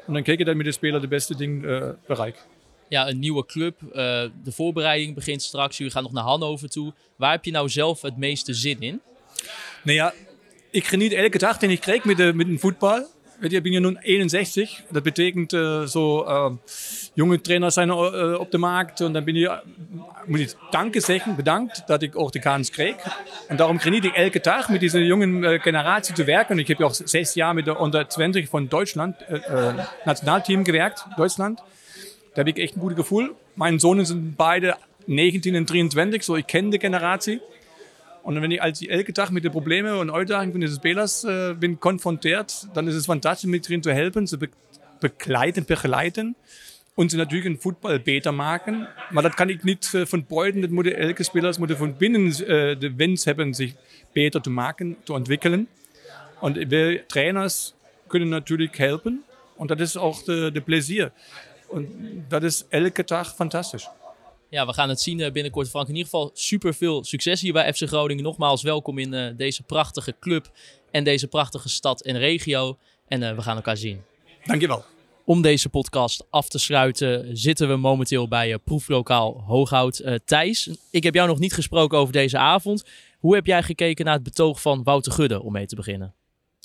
En 0.07 0.13
dan 0.13 0.23
kijk 0.23 0.37
je 0.37 0.45
dat 0.45 0.55
met 0.55 0.65
de 0.65 0.71
speler 0.71 1.01
de 1.01 1.07
beste 1.07 1.35
ding 1.35 1.63
uh, 1.63 1.89
bereikt. 2.07 2.47
Ja, 2.89 3.07
een 3.07 3.19
nieuwe 3.19 3.45
club. 3.45 3.81
Uh, 3.81 3.93
de 3.93 4.51
voorbereiding 4.51 5.15
begint 5.15 5.41
straks. 5.41 5.77
Jullie 5.77 5.93
gaan 5.93 6.03
nog 6.03 6.11
naar 6.11 6.23
Hannover 6.23 6.69
toe. 6.69 6.93
Waar 7.15 7.31
heb 7.31 7.45
je 7.45 7.51
nou 7.51 7.69
zelf 7.69 8.01
het 8.01 8.17
meeste 8.17 8.53
zin 8.53 8.81
in? 8.81 9.01
Nou 9.83 9.97
ja, 9.97 10.13
ik 10.71 10.85
geniet 10.85 11.13
elke 11.13 11.37
dag 11.37 11.57
die 11.57 11.69
ik 11.69 11.79
krijg 11.79 12.03
met, 12.03 12.17
de, 12.17 12.33
met 12.33 12.47
een 12.47 12.59
voetbal. 13.37 13.49
Weet 13.49 13.51
je, 13.51 13.57
ik 13.57 13.63
ben 13.63 13.71
hier 13.71 13.81
nu 13.81 13.97
61. 14.01 14.81
Dat 14.89 15.03
betekent 15.03 15.53
uh, 15.53 15.85
zo 15.85 16.23
uh, 16.23 16.51
jonge 17.13 17.41
trainers 17.41 17.73
zijn 17.73 17.89
uh, 17.89 18.39
op 18.39 18.51
de 18.51 18.57
markt. 18.57 18.99
En 18.99 19.13
dan 19.13 19.23
ben 19.23 19.35
je, 19.35 19.59
moet 20.25 20.39
ik 20.39 20.55
danken 20.69 21.01
zeggen, 21.01 21.35
bedankt 21.35 21.83
dat 21.85 22.01
ik 22.01 22.19
ook 22.19 22.31
de 22.31 22.39
kans 22.39 22.69
kreeg. 22.69 22.95
En 23.47 23.55
daarom 23.55 23.79
geniet 23.79 24.05
ik 24.05 24.13
elke 24.13 24.39
dag 24.39 24.69
met 24.69 24.79
deze 24.79 25.05
jonge 25.05 25.59
generatie 25.59 26.13
te 26.13 26.23
werken. 26.23 26.59
Ik 26.59 26.67
heb 26.67 26.81
ook 26.81 26.95
zes 27.03 27.33
jaar 27.33 27.53
met 27.53 27.65
de 27.65 27.77
onder 27.77 28.07
20 28.07 28.49
van 28.49 28.67
Duitsland, 28.67 29.15
nationaalteam 30.05 30.65
gewerkt, 30.65 31.05
Duitsland. 31.15 31.57
Daar 32.33 32.45
heb 32.45 32.55
ik 32.55 32.63
echt 32.63 32.75
een 32.75 32.81
goed 32.81 32.95
gevoel. 32.95 33.29
Mijn 33.53 33.79
zonen 33.79 34.05
zijn 34.05 34.33
beide 34.35 34.77
19 35.05 35.55
en 35.55 35.65
23, 35.65 36.23
zo 36.23 36.35
ik 36.35 36.45
ken 36.45 36.69
de 36.69 36.79
generatie. 36.79 37.41
Und 38.27 38.41
wenn 38.41 38.51
ich 38.51 38.61
als 38.61 38.81
ich 38.81 38.89
elke 38.89 39.13
Tag 39.13 39.31
mit 39.31 39.45
den 39.45 39.53
Problemen 39.53 39.93
und 39.93 40.09
Ausdagungen 40.09 40.51
von 40.51 40.59
diesen 40.59 40.75
Spielers 40.75 41.23
äh, 41.23 41.55
bin 41.57 41.79
konfrontiert, 41.79 42.67
dann 42.73 42.85
ist 42.89 42.95
es 42.95 43.05
fantastisch, 43.05 43.49
mit 43.49 43.65
drin 43.65 43.81
zu 43.81 43.93
helfen, 43.93 44.27
zu 44.27 44.37
be 44.37 44.49
begleiten, 44.99 45.63
begleiten 45.63 46.35
und 46.95 47.09
sie 47.09 47.17
natürlich 47.17 47.45
einen 47.45 47.57
Football 47.57 47.99
beter 47.99 48.33
maken. 48.33 48.87
Maar 49.11 49.23
dat 49.23 49.33
kan 49.33 49.49
ik 49.49 49.63
niet 49.63 49.91
uh, 49.95 50.05
van 50.05 50.25
buiten, 50.27 50.61
dat 50.61 50.69
moeten 50.69 50.97
elke 50.97 51.23
spelers 51.23 51.57
moeten 51.57 51.77
van 51.77 51.97
binnen 51.97 52.21
uh, 52.21 52.35
de 52.79 52.93
wens 52.97 53.25
hebben 53.25 53.53
zich 53.53 53.73
beter 54.11 54.41
te 54.41 54.49
maken, 54.49 54.97
te 55.03 55.13
ontwikkelen. 55.13 55.67
Und 56.41 56.69
wir 56.69 57.07
Trainers 57.07 57.75
können 58.07 58.29
natürlich 58.29 58.77
helfen 58.77 59.23
und 59.55 59.69
das 59.69 59.79
ist 59.79 59.97
auch 59.97 60.23
de, 60.23 60.51
de 60.51 60.61
plezier. 60.61 61.11
Und 61.67 61.87
das 62.29 62.43
ist 62.43 62.65
elke 62.71 63.05
Tag 63.05 63.27
fantastisch. 63.27 63.87
Ja, 64.49 64.65
we 64.65 64.73
gaan 64.73 64.89
het 64.89 65.01
zien 65.01 65.19
eh, 65.19 65.31
binnenkort, 65.31 65.69
Frank. 65.69 65.87
In 65.87 65.95
ieder 65.95 66.09
geval 66.09 66.31
super 66.33 66.73
veel 66.73 67.03
succes 67.03 67.41
hier 67.41 67.53
bij 67.53 67.73
FC 67.73 67.87
Groningen. 67.87 68.23
Nogmaals 68.23 68.61
welkom 68.61 68.97
in 68.97 69.13
uh, 69.13 69.27
deze 69.37 69.63
prachtige 69.63 70.15
club 70.19 70.51
en 70.91 71.03
deze 71.03 71.27
prachtige 71.27 71.69
stad 71.69 72.01
en 72.01 72.17
regio. 72.17 72.77
En 73.07 73.21
uh, 73.21 73.35
we 73.35 73.41
gaan 73.41 73.55
elkaar 73.55 73.77
zien. 73.77 74.01
Dankjewel. 74.43 74.85
Om 75.25 75.41
deze 75.41 75.69
podcast 75.69 76.25
af 76.29 76.49
te 76.49 76.59
sluiten 76.59 77.37
zitten 77.37 77.67
we 77.67 77.75
momenteel 77.75 78.27
bij 78.27 78.49
uh, 78.49 78.55
proeflokaal 78.63 79.43
Hooghout. 79.45 80.19
Thijs, 80.25 80.69
ik 80.91 81.03
heb 81.03 81.13
jou 81.13 81.27
nog 81.27 81.39
niet 81.39 81.53
gesproken 81.53 81.97
over 81.97 82.13
deze 82.13 82.37
avond. 82.37 82.83
Hoe 83.19 83.35
heb 83.35 83.45
jij 83.45 83.63
gekeken 83.63 84.05
naar 84.05 84.13
het 84.13 84.23
betoog 84.23 84.61
van 84.61 84.83
Wouter 84.83 85.11
Gudde 85.11 85.41
om 85.41 85.51
mee 85.51 85.65
te 85.65 85.75
beginnen? 85.75 86.13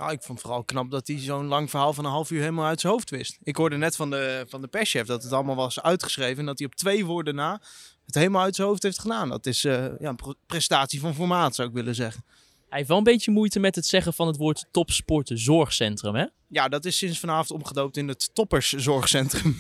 Nou, 0.02 0.14
ik 0.14 0.22
vond 0.22 0.38
het 0.38 0.46
vooral 0.46 0.64
knap 0.64 0.90
dat 0.90 1.06
hij 1.06 1.18
zo'n 1.18 1.46
lang 1.46 1.70
verhaal 1.70 1.92
van 1.92 2.04
een 2.04 2.10
half 2.10 2.30
uur 2.30 2.40
helemaal 2.40 2.66
uit 2.66 2.80
zijn 2.80 2.92
hoofd 2.92 3.10
wist. 3.10 3.38
Ik 3.42 3.56
hoorde 3.56 3.76
net 3.76 3.96
van 3.96 4.10
de, 4.10 4.44
van 4.48 4.60
de 4.60 4.66
perschef 4.68 5.06
dat 5.06 5.22
het 5.22 5.32
allemaal 5.32 5.54
was 5.54 5.82
uitgeschreven. 5.82 6.38
En 6.38 6.46
dat 6.46 6.58
hij 6.58 6.66
op 6.66 6.74
twee 6.74 7.04
woorden 7.04 7.34
na 7.34 7.60
het 8.06 8.14
helemaal 8.14 8.42
uit 8.42 8.54
zijn 8.54 8.68
hoofd 8.68 8.82
heeft 8.82 8.98
gedaan. 8.98 9.28
Dat 9.28 9.46
is 9.46 9.64
uh, 9.64 9.72
ja, 9.98 10.08
een 10.08 10.36
prestatie 10.46 11.00
van 11.00 11.14
formaat, 11.14 11.54
zou 11.54 11.68
ik 11.68 11.74
willen 11.74 11.94
zeggen. 11.94 12.24
Hij 12.68 12.78
heeft 12.78 12.88
wel 12.88 12.98
een 12.98 13.04
beetje 13.04 13.30
moeite 13.30 13.60
met 13.60 13.74
het 13.74 13.86
zeggen 13.86 14.14
van 14.14 14.26
het 14.26 14.36
woord 14.36 14.66
topsportzorgcentrum, 14.70 16.14
hè? 16.14 16.26
Ja, 16.48 16.68
dat 16.68 16.84
is 16.84 16.96
sinds 16.96 17.18
vanavond 17.18 17.50
omgedoopt 17.50 17.96
in 17.96 18.08
het 18.08 18.30
topperszorgcentrum. 18.34 19.56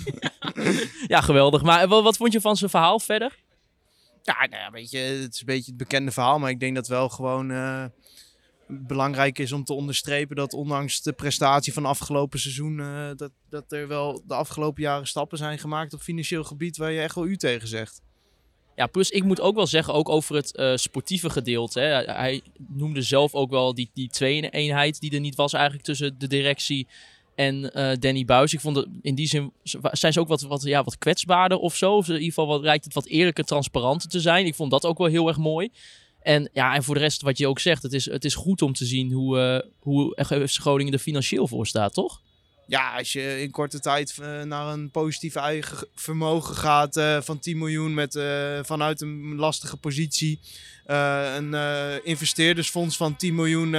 ja, 1.06 1.20
geweldig. 1.20 1.62
Maar 1.62 1.88
wat, 1.88 2.02
wat 2.02 2.16
vond 2.16 2.32
je 2.32 2.40
van 2.40 2.56
zijn 2.56 2.70
verhaal 2.70 3.00
verder? 3.00 3.38
Ja, 4.22 4.46
nou 4.50 4.62
ja, 4.62 4.70
weet 4.70 4.90
je, 4.90 4.98
het 4.98 5.34
is 5.34 5.40
een 5.40 5.46
beetje 5.46 5.70
het 5.70 5.76
bekende 5.76 6.10
verhaal. 6.10 6.38
Maar 6.38 6.50
ik 6.50 6.60
denk 6.60 6.74
dat 6.74 6.88
wel 6.88 7.08
gewoon... 7.08 7.50
Uh, 7.50 7.84
belangrijk 8.66 9.38
is 9.38 9.52
om 9.52 9.64
te 9.64 9.72
onderstrepen 9.72 10.36
dat 10.36 10.52
ondanks 10.52 11.02
de 11.02 11.12
prestatie 11.12 11.72
van 11.72 11.84
afgelopen 11.84 12.40
seizoen, 12.40 12.78
uh, 12.78 13.10
dat, 13.16 13.30
dat 13.48 13.72
er 13.72 13.88
wel 13.88 14.22
de 14.26 14.34
afgelopen 14.34 14.82
jaren 14.82 15.06
stappen 15.06 15.38
zijn 15.38 15.58
gemaakt 15.58 15.94
op 15.94 16.00
financieel 16.00 16.44
gebied 16.44 16.76
waar 16.76 16.92
je 16.92 17.00
echt 17.00 17.14
wel 17.14 17.26
u 17.26 17.36
tegen 17.36 17.68
zegt. 17.68 18.00
Ja, 18.76 18.86
plus 18.86 19.10
ik 19.10 19.24
moet 19.24 19.40
ook 19.40 19.54
wel 19.54 19.66
zeggen, 19.66 19.94
ook 19.94 20.08
over 20.08 20.34
het 20.34 20.58
uh, 20.58 20.76
sportieve 20.76 21.30
gedeelte. 21.30 21.80
Hè. 21.80 22.12
Hij 22.12 22.42
noemde 22.68 23.02
zelf 23.02 23.34
ook 23.34 23.50
wel 23.50 23.74
die, 23.74 23.90
die 23.94 24.08
twee-eenheid 24.08 25.00
die 25.00 25.14
er 25.14 25.20
niet 25.20 25.34
was 25.34 25.52
eigenlijk 25.52 25.84
tussen 25.84 26.18
de 26.18 26.26
directie 26.26 26.86
en 27.34 27.70
uh, 27.74 27.92
Danny 27.98 28.24
Buis. 28.24 28.52
Ik 28.52 28.60
vond 28.60 28.76
het 28.76 28.86
in 29.02 29.14
die 29.14 29.26
zin, 29.26 29.52
zijn 29.92 30.12
ze 30.12 30.20
ook 30.20 30.28
wat, 30.28 30.40
wat, 30.40 30.62
ja, 30.62 30.84
wat 30.84 30.98
kwetsbaarder 30.98 31.58
of 31.58 31.76
zo. 31.76 31.98
In 31.98 32.06
ieder 32.06 32.22
geval 32.22 32.46
wat, 32.46 32.60
lijkt 32.60 32.84
het 32.84 32.94
wat 32.94 33.06
eerlijker, 33.06 33.44
transparanter 33.44 34.08
te 34.08 34.20
zijn. 34.20 34.46
Ik 34.46 34.54
vond 34.54 34.70
dat 34.70 34.84
ook 34.84 34.98
wel 34.98 35.06
heel 35.06 35.28
erg 35.28 35.36
mooi. 35.38 35.70
En 36.22 36.50
ja, 36.52 36.74
en 36.74 36.82
voor 36.82 36.94
de 36.94 37.00
rest, 37.00 37.22
wat 37.22 37.38
je 37.38 37.48
ook 37.48 37.58
zegt, 37.58 37.82
het 37.82 37.92
is, 37.92 38.04
het 38.04 38.24
is 38.24 38.34
goed 38.34 38.62
om 38.62 38.72
te 38.72 38.84
zien 38.84 39.12
hoe, 39.12 39.62
uh, 39.62 39.70
hoe 39.78 40.46
Groningen 40.46 40.92
er 40.92 40.98
financieel 40.98 41.48
voor 41.48 41.66
staat, 41.66 41.94
toch? 41.94 42.20
Ja, 42.66 42.96
als 42.96 43.12
je 43.12 43.40
in 43.40 43.50
korte 43.50 43.80
tijd 43.80 44.16
uh, 44.20 44.42
naar 44.42 44.72
een 44.72 44.90
positief 44.90 45.34
eigen 45.34 45.86
vermogen 45.94 46.54
gaat 46.56 46.96
uh, 46.96 47.20
van 47.20 47.38
10 47.38 47.58
miljoen 47.58 47.94
met, 47.94 48.20
vanuit 48.62 49.00
een 49.00 49.34
lastige 49.36 49.76
positie. 49.76 50.40
een 50.86 51.54
investeerdersfonds 52.04 52.96
van 52.96 53.16
10 53.16 53.34
miljoen 53.34 53.74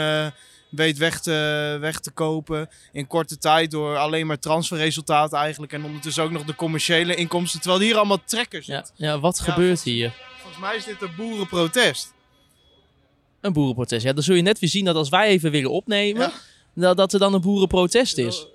weet 0.75 0.97
weg 0.97 1.19
te, 1.19 1.77
weg 1.79 1.99
te 1.99 2.11
kopen. 2.11 2.69
In 2.91 3.07
korte 3.07 3.37
tijd 3.37 3.71
door 3.71 3.97
alleen 3.97 4.27
maar 4.27 4.39
transferresultaten 4.39 5.37
eigenlijk. 5.37 5.73
En 5.73 5.83
ondertussen 5.83 6.23
ook 6.23 6.31
nog 6.31 6.43
de 6.43 6.55
commerciële 6.55 7.15
inkomsten. 7.15 7.61
Terwijl 7.61 7.81
hier 7.81 7.95
allemaal 7.95 8.23
trekkers 8.25 8.65
ja, 8.65 8.85
ja, 8.95 9.19
wat 9.19 9.37
ja, 9.37 9.43
gebeurt 9.43 9.81
hier? 9.81 10.13
Volgens 10.41 10.61
mij 10.61 10.75
is 10.75 10.85
dit 10.85 11.01
een 11.01 11.15
boerenprotest. 11.15 12.13
Een 13.43 13.53
boerenprotest. 13.53 14.03
Ja, 14.03 14.13
dan 14.13 14.23
zul 14.23 14.35
je 14.35 14.41
net 14.41 14.59
weer 14.59 14.69
zien 14.69 14.85
dat 14.85 14.95
als 14.95 15.09
wij 15.09 15.27
even 15.27 15.51
willen 15.51 15.71
opnemen, 15.71 16.21
ja. 16.21 16.31
dat, 16.73 16.97
dat 16.97 17.13
er 17.13 17.19
dan 17.19 17.33
een 17.33 17.41
boerenprotest 17.41 18.17
is. 18.17 18.47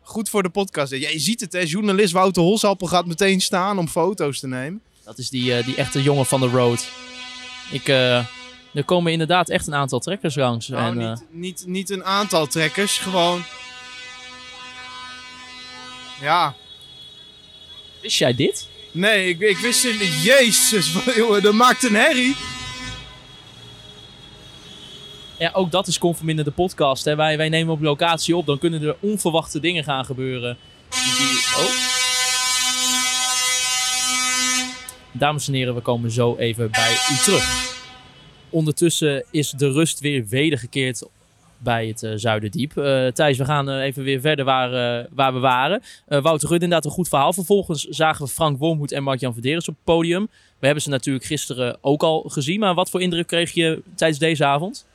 Goed 0.00 0.28
voor 0.28 0.42
de 0.42 0.48
podcast. 0.48 0.92
Ja, 0.92 1.08
je 1.08 1.18
ziet 1.18 1.40
het, 1.40 1.52
hè? 1.52 1.60
journalist 1.60 2.12
Wouter 2.12 2.42
Holsappel 2.42 2.86
gaat 2.86 3.06
meteen 3.06 3.40
staan 3.40 3.78
om 3.78 3.88
foto's 3.88 4.40
te 4.40 4.46
nemen. 4.46 4.80
Dat 5.04 5.18
is 5.18 5.30
die, 5.30 5.58
uh, 5.58 5.64
die 5.64 5.74
echte 5.74 6.02
jongen 6.02 6.26
van 6.26 6.40
de 6.40 6.46
road. 6.46 6.88
Ik, 7.70 7.88
uh, 7.88 8.16
er 8.74 8.84
komen 8.84 9.12
inderdaad 9.12 9.48
echt 9.48 9.66
een 9.66 9.74
aantal 9.74 9.98
trekkers 9.98 10.34
langs. 10.34 10.68
Nou, 10.68 10.96
en, 10.96 11.02
uh... 11.02 11.08
niet, 11.08 11.24
niet, 11.30 11.64
niet 11.66 11.90
een 11.90 12.04
aantal 12.04 12.46
trekkers, 12.46 12.98
gewoon... 12.98 13.42
Ja. 16.20 16.54
Wist 18.02 18.18
jij 18.18 18.34
dit? 18.34 18.68
Nee, 18.90 19.28
ik, 19.28 19.40
ik 19.40 19.56
wist 19.56 19.82
het 19.82 20.22
Jezus, 20.22 20.92
dat 21.42 21.54
maakt 21.54 21.84
een 21.84 21.94
herrie. 21.94 22.36
Ja, 25.38 25.50
ook 25.52 25.70
dat 25.70 25.86
is 25.86 25.98
conform 25.98 26.36
de 26.36 26.50
podcast. 26.50 27.04
Hè. 27.04 27.16
Wij, 27.16 27.36
wij 27.36 27.48
nemen 27.48 27.74
op 27.74 27.80
locatie 27.80 28.36
op, 28.36 28.46
dan 28.46 28.58
kunnen 28.58 28.82
er 28.82 28.96
onverwachte 29.00 29.60
dingen 29.60 29.84
gaan 29.84 30.04
gebeuren. 30.04 30.56
Die, 30.90 31.38
oh. 31.56 31.86
Dames 35.12 35.48
en 35.48 35.54
heren, 35.54 35.74
we 35.74 35.80
komen 35.80 36.10
zo 36.10 36.36
even 36.36 36.70
bij 36.70 36.92
u 36.92 37.16
terug. 37.24 37.76
ondertussen 38.50 39.24
is 39.30 39.50
de 39.50 39.72
rust 39.72 40.00
weer 40.00 40.26
wedergekeerd 40.26 41.08
bij 41.58 41.86
het 41.86 42.02
eh, 42.02 42.12
Zuiderdiep. 42.14 42.76
Eh, 42.76 43.06
Thijs, 43.06 43.38
we 43.38 43.44
gaan 43.44 43.70
eh, 43.70 43.82
even 43.82 44.02
weer 44.02 44.20
verder 44.20 44.44
waar, 44.44 44.70
waar 45.10 45.32
we 45.32 45.38
waren. 45.38 45.82
Wouter 46.06 46.48
Rudd, 46.48 46.62
inderdaad 46.62 46.84
een 46.84 46.90
goed 46.90 47.08
verhaal. 47.08 47.32
Vervolgens 47.32 47.84
zagen 47.84 48.24
we 48.24 48.30
Frank 48.30 48.58
Wormhoed 48.58 48.92
en 48.92 49.02
Mark-Jan 49.02 49.32
Verderes 49.32 49.68
op 49.68 49.74
het 49.74 49.84
podium. 49.84 50.28
We 50.58 50.66
hebben 50.66 50.82
ze 50.82 50.88
natuurlijk 50.88 51.24
gisteren 51.24 51.78
ook 51.80 52.02
al 52.02 52.24
gezien. 52.28 52.60
Maar 52.60 52.74
wat 52.74 52.90
voor 52.90 53.02
indruk 53.02 53.26
kreeg 53.26 53.52
je 53.52 53.82
tijdens 53.94 54.18
deze 54.18 54.44
avond? 54.44 54.86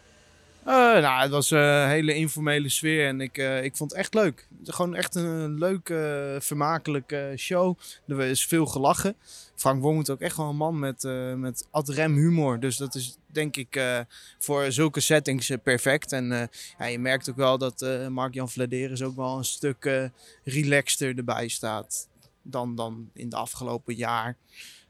Eh, 0.65 0.75
nou, 0.75 1.21
het 1.21 1.31
was 1.31 1.51
een 1.51 1.87
hele 1.87 2.13
informele 2.13 2.69
sfeer 2.69 3.07
en 3.07 3.21
ik, 3.21 3.37
eh, 3.37 3.63
ik 3.63 3.75
vond 3.75 3.89
het 3.89 3.99
echt 3.99 4.13
leuk. 4.13 4.47
Gewoon 4.63 4.95
echt 4.95 5.15
een 5.15 5.57
leuke, 5.57 6.37
vermakelijke 6.41 7.33
show. 7.37 7.77
Er 8.07 8.21
is 8.21 8.45
veel 8.45 8.65
gelachen. 8.65 9.15
Frank 9.55 9.81
Wormoed 9.81 10.09
ook 10.09 10.19
echt 10.19 10.37
wel 10.37 10.49
een 10.49 10.55
man 10.55 10.79
met, 10.79 11.03
eh, 11.03 11.33
met 11.33 11.67
ad 11.71 11.89
rem 11.89 12.15
humor. 12.15 12.59
Dus 12.59 12.77
dat 12.77 12.95
is 12.95 13.17
denk 13.25 13.55
ik 13.55 14.05
voor 14.39 14.71
zulke 14.71 14.99
settings 14.99 15.51
perfect. 15.63 16.11
En 16.11 16.49
ja, 16.77 16.85
je 16.85 16.99
merkt 16.99 17.29
ook 17.29 17.35
wel 17.35 17.57
dat 17.57 17.85
Mark-Jan 18.09 18.49
Vladeris 18.49 19.01
ook 19.01 19.15
wel 19.15 19.37
een 19.37 19.45
stuk 19.45 20.09
relaxter 20.43 21.17
erbij 21.17 21.47
staat 21.47 22.07
dan, 22.41 22.75
dan 22.75 23.09
in 23.13 23.29
de 23.29 23.35
afgelopen 23.35 23.95
jaar, 23.95 24.37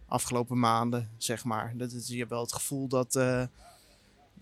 afgelopen 0.07 0.59
maanden, 0.59 1.09
zeg 1.17 1.43
maar. 1.43 1.74
Dat 1.78 1.91
is, 1.91 2.07
je 2.07 2.17
hebt 2.17 2.30
wel 2.30 2.41
het 2.41 2.53
gevoel 2.53 2.88
dat, 2.88 3.15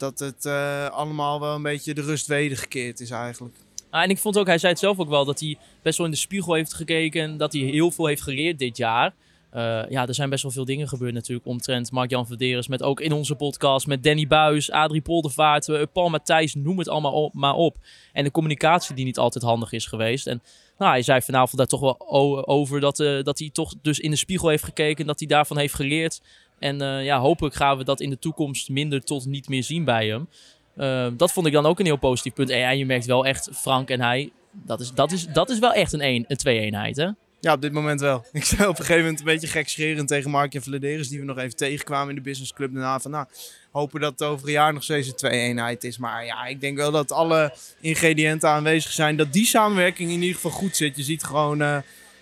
dat 0.02 0.20
het 0.20 0.46
eh, 0.46 0.90
allemaal 0.90 1.40
wel 1.40 1.56
een 1.56 1.62
beetje 1.62 1.94
de 1.94 2.02
rust 2.02 2.28
wedergekeerd 2.28 3.00
is 3.00 3.10
eigenlijk. 3.10 3.56
Ah, 3.90 4.04
en 4.04 4.10
ik 4.10 4.18
vond 4.18 4.38
ook, 4.38 4.48
hij 4.48 4.58
zei 4.58 4.72
het 4.72 4.82
zelf 4.82 5.00
ook 5.00 5.10
wel, 5.10 5.26
dat 5.26 5.40
hij 5.40 5.58
best 5.82 5.98
wel 5.98 6.06
in 6.06 6.12
de 6.12 6.18
spiegel 6.18 6.54
heeft 6.54 6.74
gekeken. 6.74 7.22
En 7.22 7.38
dat 7.38 7.54
hij 7.54 7.62
heel 7.62 7.92
veel 7.92 8.06
heeft 8.06 8.22
geleerd 8.22 8.60
dit 8.60 8.78
jaar. 8.78 9.14
Eh, 9.50 9.82
ja, 9.90 10.08
er 10.08 10.14
zijn 10.14 10.30
best 10.30 10.44
wel 10.44 10.52
veel 10.52 10.66
dingen 10.66 10.88
gebeurd 10.88 11.14
natuurlijk 11.14 11.48
omtrent 11.48 11.92
Mark-Jan 11.92 12.28
Verderes. 12.28 12.68
Met 12.68 12.84
ook 12.84 13.00
in 13.00 13.12
onze 13.12 13.36
podcast 13.36 13.88
met 13.88 14.04
Danny 14.04 14.28
Buis, 14.28 14.72
Adrie 14.72 15.02
Poldervaart, 15.02 15.70
eh, 15.70 15.82
Paul 15.94 16.10
Matthijs, 16.10 16.56
noem 16.56 16.78
het 16.78 16.90
allemaal 16.90 17.24
op, 17.24 17.34
maar 17.34 17.56
op. 17.56 17.78
En 18.14 18.24
de 18.24 18.32
communicatie 18.32 18.96
die 18.96 19.06
niet 19.06 19.18
altijd 19.18 19.44
handig 19.44 19.72
is 19.72 19.86
geweest. 19.86 20.28
En 20.28 20.42
nou, 20.78 20.92
hij 20.92 21.02
zei 21.02 21.22
vanavond 21.22 21.58
daar 21.58 21.68
toch 21.68 21.80
wel 21.80 22.48
over 22.48 22.80
dat, 22.80 22.98
dat 22.98 23.40
hij 23.40 23.50
toch 23.54 23.74
dus 23.82 24.00
in 24.00 24.12
de 24.12 24.18
spiegel 24.18 24.50
heeft 24.50 24.64
gekeken. 24.64 25.02
En 25.02 25.08
dat 25.08 25.20
hij 25.20 25.28
daarvan 25.28 25.58
heeft 25.58 25.74
geleerd. 25.74 26.22
En 26.62 26.82
eh, 26.82 27.04
ja, 27.04 27.20
hopelijk 27.20 27.56
gaan 27.56 27.78
we 27.78 27.84
dat 27.84 28.00
in 28.02 28.10
de 28.10 28.20
toekomst 28.20 28.70
minder 28.70 29.04
tot 29.04 29.26
niet 29.26 29.50
meer 29.50 29.64
zien 29.64 29.84
bij 29.84 30.08
hem. 30.08 30.28
Eh, 30.76 31.08
dat 31.18 31.32
vond 31.32 31.48
ik 31.48 31.54
dan 31.54 31.66
ook 31.66 31.80
een 31.80 31.86
heel 31.86 31.98
positief 31.98 32.34
punt. 32.34 32.50
En 32.50 32.78
je 32.78 32.86
merkt 32.86 33.06
wel 33.06 33.26
echt, 33.26 33.50
Frank 33.54 33.90
en 33.90 34.02
hij, 34.02 34.32
dat 34.52 34.80
is, 34.80 34.92
dat 34.92 35.12
is, 35.12 35.28
dat 35.28 35.50
is 35.50 35.60
wel 35.60 35.74
echt 35.74 35.94
een, 35.94 36.04
een, 36.04 36.26
een 36.28 36.38
twee-eenheid, 36.38 36.96
hè? 36.96 37.10
Ja, 37.40 37.54
op 37.54 37.62
dit 37.62 37.72
moment 37.72 38.00
wel. 38.00 38.26
Ik 38.32 38.44
zei 38.44 38.62
op 38.62 38.70
een 38.70 38.86
gegeven 38.86 39.02
moment 39.02 39.20
een 39.20 39.26
beetje 39.26 39.48
gekscherend 39.48 40.08
tegen 40.08 40.32
Mark 40.32 40.54
en 40.54 40.62
Vladeris, 40.62 41.10
die 41.10 41.20
we 41.20 41.26
nog 41.26 41.38
even 41.38 41.56
tegenkwamen 41.56 42.10
in 42.10 42.16
de 42.16 42.22
business 42.22 42.54
club 42.54 42.74
daarna. 42.74 43.00
Van 43.00 43.12
nou, 43.12 43.26
hopen 43.72 44.00
dat 44.00 44.12
het 44.12 44.24
over 44.24 44.48
een 44.48 44.54
jaar 44.54 44.74
nog 44.74 44.84
steeds 44.84 45.08
een 45.08 45.16
twee-eenheid 45.16 45.84
is. 45.84 45.98
Maar 45.98 46.26
ja, 46.26 46.46
ik 46.46 46.62
denk 46.62 46.78
wel 46.78 46.92
dat 46.92 47.12
alle 47.12 47.54
ingrediënten 47.80 48.50
aanwezig 48.50 48.92
zijn. 48.92 49.18
Dat 49.18 49.34
die 49.34 49.46
samenwerking 49.46 50.10
in 50.10 50.22
ieder 50.22 50.36
geval 50.36 50.52
goed 50.52 50.76
zit. 50.76 50.96
Je 50.96 51.04
ziet 51.04 51.24
gewoon 51.24 51.62
eh, 51.62 51.78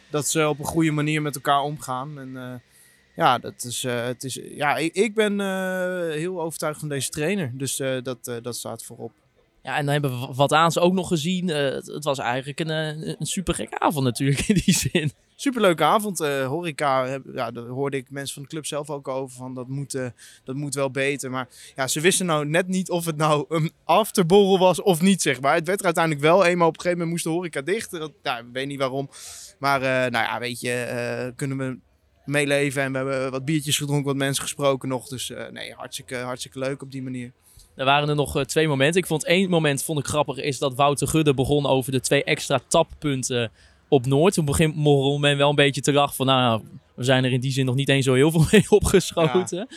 dat 0.10 0.28
ze 0.28 0.48
op 0.48 0.60
een 0.60 0.66
goede 0.66 0.92
manier 0.92 1.22
met 1.22 1.36
elkaar 1.36 1.62
omgaan. 1.62 2.20
En 2.20 2.38
eh, 2.38 2.54
ja, 3.20 3.38
dat 3.38 3.64
is, 3.64 3.84
eh, 3.84 4.06
het 4.06 4.24
is, 4.24 4.40
ja 4.44 4.78
ik, 4.78 4.94
ik 4.94 5.14
ben 5.14 5.40
eh, 5.40 6.12
heel 6.12 6.42
overtuigd 6.42 6.80
van 6.80 6.90
deze 6.90 7.10
trainer. 7.10 7.52
Dus 7.54 7.80
eh, 7.80 8.02
dat, 8.04 8.40
dat 8.42 8.56
staat 8.56 8.84
voorop. 8.84 9.12
Ja, 9.64 9.76
en 9.78 9.84
dan 9.84 9.94
hebben 9.94 10.12
we 10.20 10.34
wat 10.34 10.54
aan 10.54 10.72
ze 10.72 10.80
ook 10.80 10.94
nog 10.94 11.08
gezien. 11.08 11.48
Het, 11.48 11.88
het 11.88 12.04
was 12.04 12.20
eigenlijk 12.20 12.60
een, 12.60 12.70
een 12.70 13.26
super 13.26 13.54
gekke 13.54 13.80
avond 13.80 14.06
natuurlijk 14.06 14.40
in 14.48 14.62
die 14.66 14.74
zin. 14.74 15.12
Superleuke 15.36 15.84
avond. 15.84 16.20
horeca, 16.20 17.06
heb- 17.06 17.26
ja, 17.34 17.52
daar 17.52 17.66
hoorde 17.66 17.98
ik 17.98 18.10
mensen 18.10 18.34
van 18.34 18.44
de 18.44 18.50
club 18.50 18.66
zelf 18.66 18.90
ook 18.90 19.08
over. 19.08 19.38
Van 19.38 19.54
dat, 19.54 19.68
moet, 19.68 19.92
dat 20.44 20.56
moet 20.56 20.76
wel 20.76 20.92
beter. 20.92 21.30
Maar 21.30 21.48
ja, 21.76 21.88
ze 21.88 22.02
wisten 22.02 22.26
nou 22.26 22.46
net 22.46 22.68
niet 22.68 22.90
of 22.90 23.06
het 23.06 23.18
nou 23.18 23.46
een 23.50 23.72
afterborrel 23.84 24.60
was 24.60 24.82
of 24.82 25.02
niet, 25.02 25.22
zeg 25.22 25.42
maar. 25.42 25.54
Het 25.56 25.68
werd 25.68 25.80
er 25.80 25.86
uiteindelijk 25.86 26.26
wel. 26.26 26.46
Eenmaal 26.46 26.68
op 26.68 26.74
een 26.74 26.82
gegeven 26.82 27.06
moment 27.06 27.10
moest 27.10 27.24
de 27.24 27.40
horeca 27.40 27.62
dicht. 27.62 27.92
Dat, 27.92 28.12
ik 28.24 28.44
weet 28.54 28.68
niet 28.68 28.80
waarom. 28.80 29.10
Maar 29.60 29.80
nou 29.80 30.12
ja, 30.12 30.40
weet 30.40 30.60
je, 30.62 31.34
kunnen 31.36 31.58
we 31.58 31.78
meeleven. 32.30 32.82
En 32.82 32.92
we 32.92 32.98
hebben 32.98 33.32
wat 33.32 33.46
biertjes 33.46 33.78
gedronken, 33.78 34.06
wat 34.06 34.16
mensen 34.16 34.44
gesproken 34.44 34.90
nog. 34.90 35.08
Dus 35.08 35.32
eh, 35.32 35.50
nee, 35.52 35.74
hartstikke, 35.74 36.16
hartstikke 36.16 36.60
leuk 36.60 36.82
op 36.82 36.92
die 36.92 37.02
manier. 37.02 37.32
Er 37.76 37.86
waren 37.86 38.10
er 38.10 38.16
nog 38.16 38.38
eh, 38.38 38.44
twee 38.44 38.68
momenten. 38.68 39.02
Ik 39.02 39.08
vond 39.08 39.26
één 39.26 39.50
moment 39.50 39.84
vond 39.84 40.00
ik 40.00 40.06
grappig 40.06 40.38
is 40.38 40.60
dat 40.60 40.76
Wouter 40.76 41.08
Gudde 41.08 41.34
begon 41.34 41.66
over 41.66 41.92
de 41.92 42.00
twee 42.00 42.24
extra 42.24 42.60
tappunten 42.68 43.52
op 43.88 44.06
Noord. 44.06 44.34
Toen 44.34 44.46
begon 44.46 44.74
begon 44.76 45.22
men 45.22 45.38
wel 45.38 45.50
een 45.50 45.56
beetje 45.56 45.82
te 45.82 45.94
lachen 45.94 46.16
van 46.16 46.26
nou, 46.26 46.62
we 46.96 47.04
zijn 47.04 47.24
er 47.24 47.32
in 47.32 47.40
die 47.40 47.52
zin 47.52 47.66
nog 47.66 47.76
niet 47.76 47.90
eens 47.90 48.06
zo 48.06 48.14
heel 48.14 48.32
veel 48.32 48.46
mee 48.52 48.66
opgeschoten. 48.70 49.68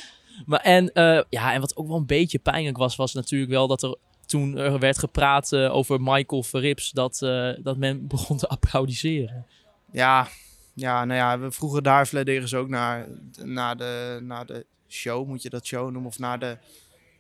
Maar 0.46 0.60
en, 0.60 0.92
eh, 0.92 1.22
ja, 1.28 1.52
en 1.52 1.60
wat 1.60 1.76
ook 1.76 1.86
wel 1.86 1.96
een 1.96 2.06
beetje 2.06 2.38
pijnlijk 2.38 2.76
was, 2.76 2.96
was 2.96 3.14
natuurlijk 3.14 3.50
wel 3.50 3.66
dat 3.66 3.82
er 3.82 3.96
toen 4.26 4.58
er 4.58 4.78
werd 4.78 4.98
gepraat 4.98 5.54
over 5.54 6.00
Michael 6.00 6.42
Verrips, 6.42 6.90
dat, 6.90 7.18
dat 7.62 7.76
men 7.76 8.06
begon 8.08 8.36
te 8.36 8.48
applaudisseren. 8.48 9.46
Ja, 9.92 10.28
ja, 10.74 11.04
nou 11.04 11.18
ja, 11.18 11.38
we 11.38 11.50
vroegen 11.50 11.82
daar 11.82 12.06
Vladeris 12.06 12.54
ook 12.54 12.68
naar, 12.68 13.06
naar, 13.42 13.76
de, 13.76 14.18
naar 14.22 14.46
de 14.46 14.66
show, 14.88 15.26
moet 15.28 15.42
je 15.42 15.50
dat 15.50 15.66
show 15.66 15.82
noemen? 15.90 16.04
Of 16.06 16.18
naar 16.18 16.38
de, 16.38 16.56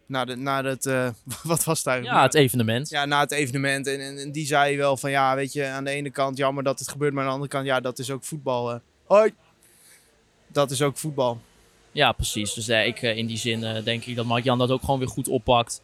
naar 0.06 0.26
de, 0.26 0.36
naar 0.36 0.64
het, 0.64 0.86
eh, 0.86 1.08
wat 1.42 1.64
was 1.64 1.78
het 1.78 1.86
eigenlijk? 1.86 2.16
Ja, 2.16 2.22
het 2.22 2.34
evenement. 2.34 2.88
Ja, 2.88 3.04
na 3.04 3.20
het 3.20 3.30
evenement. 3.32 3.86
En, 3.86 4.00
en, 4.00 4.18
en 4.18 4.32
die 4.32 4.46
zei 4.46 4.76
wel 4.76 4.96
van, 4.96 5.10
ja, 5.10 5.34
weet 5.34 5.52
je, 5.52 5.66
aan 5.66 5.84
de 5.84 5.90
ene 5.90 6.10
kant 6.10 6.36
jammer 6.36 6.64
dat 6.64 6.78
het 6.78 6.88
gebeurt, 6.88 7.12
maar 7.12 7.22
aan 7.22 7.28
de 7.28 7.34
andere 7.34 7.50
kant, 7.52 7.66
ja, 7.66 7.80
dat 7.80 7.98
is 7.98 8.10
ook 8.10 8.24
voetbal. 8.24 8.72
eh. 8.72 8.78
Hoi! 9.06 9.32
Dat 10.46 10.70
is 10.70 10.82
ook 10.82 10.96
voetbal. 10.96 11.40
Ja, 11.92 12.12
precies. 12.12 12.54
Dus 12.54 12.68
eh, 12.68 12.86
ik, 12.86 13.02
in 13.02 13.26
die 13.26 13.36
zin 13.38 13.82
denk 13.84 14.04
ik 14.04 14.16
dat 14.16 14.26
Mark-Jan 14.26 14.58
dat 14.58 14.70
ook 14.70 14.80
gewoon 14.80 14.98
weer 14.98 15.08
goed 15.08 15.28
oppakt. 15.28 15.80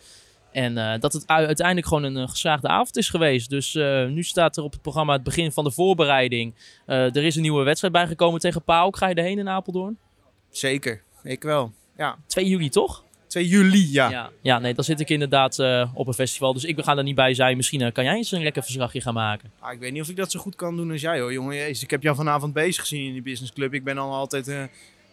En 0.53 0.79
eh, 0.79 1.01
dat 1.01 1.13
het 1.13 1.27
uiteindelijk 1.27 1.87
gewoon 1.87 2.03
een 2.03 2.17
eh, 2.17 2.29
geslaagde 2.29 2.69
avond 2.69 2.97
is 2.97 3.11
geweest. 3.11 3.51
Dus 3.51 3.75
eh, 3.75 4.07
nu 4.07 4.23
staat 4.23 4.57
er 4.57 4.63
op 4.63 4.73
het 4.73 4.83
programma 4.83 5.13
het 5.13 5.23
begin 5.23 5.53
van 5.53 5.65
de 5.65 5.71
voorbereiding. 5.71 6.55
Er 6.87 7.25
is 7.25 7.37
een 7.37 7.43
nieuwe 7.43 7.63
wedstrijd 7.63 7.93
bijgekomen 7.93 8.41
tegen 8.41 8.63
PAOK. 8.63 8.97
Ga 8.97 9.09
je 9.09 9.15
erheen 9.15 9.39
in 9.39 9.49
Apeldoorn? 9.49 9.99
Zeker, 10.51 11.03
ik 11.23 11.43
wel. 11.43 11.73
Ja. 11.97 12.17
2 12.27 12.49
juli 12.49 12.69
toch? 12.69 13.05
2 13.27 13.49
juli, 13.49 13.93
ja. 13.93 14.11
Ja, 14.11 14.31
ja 14.43 14.59
nee, 14.59 14.75
dan 14.75 14.85
zit 14.85 15.01
ik 15.01 15.11
inderdaad 15.11 15.59
op 15.95 16.07
een 16.07 16.15
festival. 16.15 16.53
Dus 16.53 16.65
ik 16.65 16.85
ga 16.85 16.97
er 16.97 17.03
niet 17.03 17.15
bij 17.15 17.35
zijn. 17.35 17.57
Misschien 17.57 17.93
kan 17.93 18.05
jij 18.05 18.17
eens 18.17 18.33
een 18.33 18.43
lekker 18.43 18.63
verslagje 18.63 19.01
gaan 19.01 19.15
maken. 19.15 19.53
Ah, 19.59 19.73
ik 19.73 19.79
weet 19.79 19.93
niet 19.93 20.03
of 20.03 20.09
ik 20.09 20.17
dat 20.17 20.31
zo 20.31 20.41
goed 20.41 20.57
kan 20.57 20.77
doen 20.77 20.91
als 20.91 21.01
jij 21.01 21.21
hoor, 21.21 21.33
jongen. 21.33 21.57
Jezus, 21.57 21.83
ik 21.83 21.91
heb 21.91 22.03
jou 22.03 22.17
vanavond 22.17 22.53
bezig 22.53 22.81
gezien 22.81 23.07
in 23.07 23.13
die 23.13 23.23
businessclub. 23.23 23.75
Ik 23.75 23.85
ben 23.85 23.99
al 23.99 24.13
altijd 24.13 24.69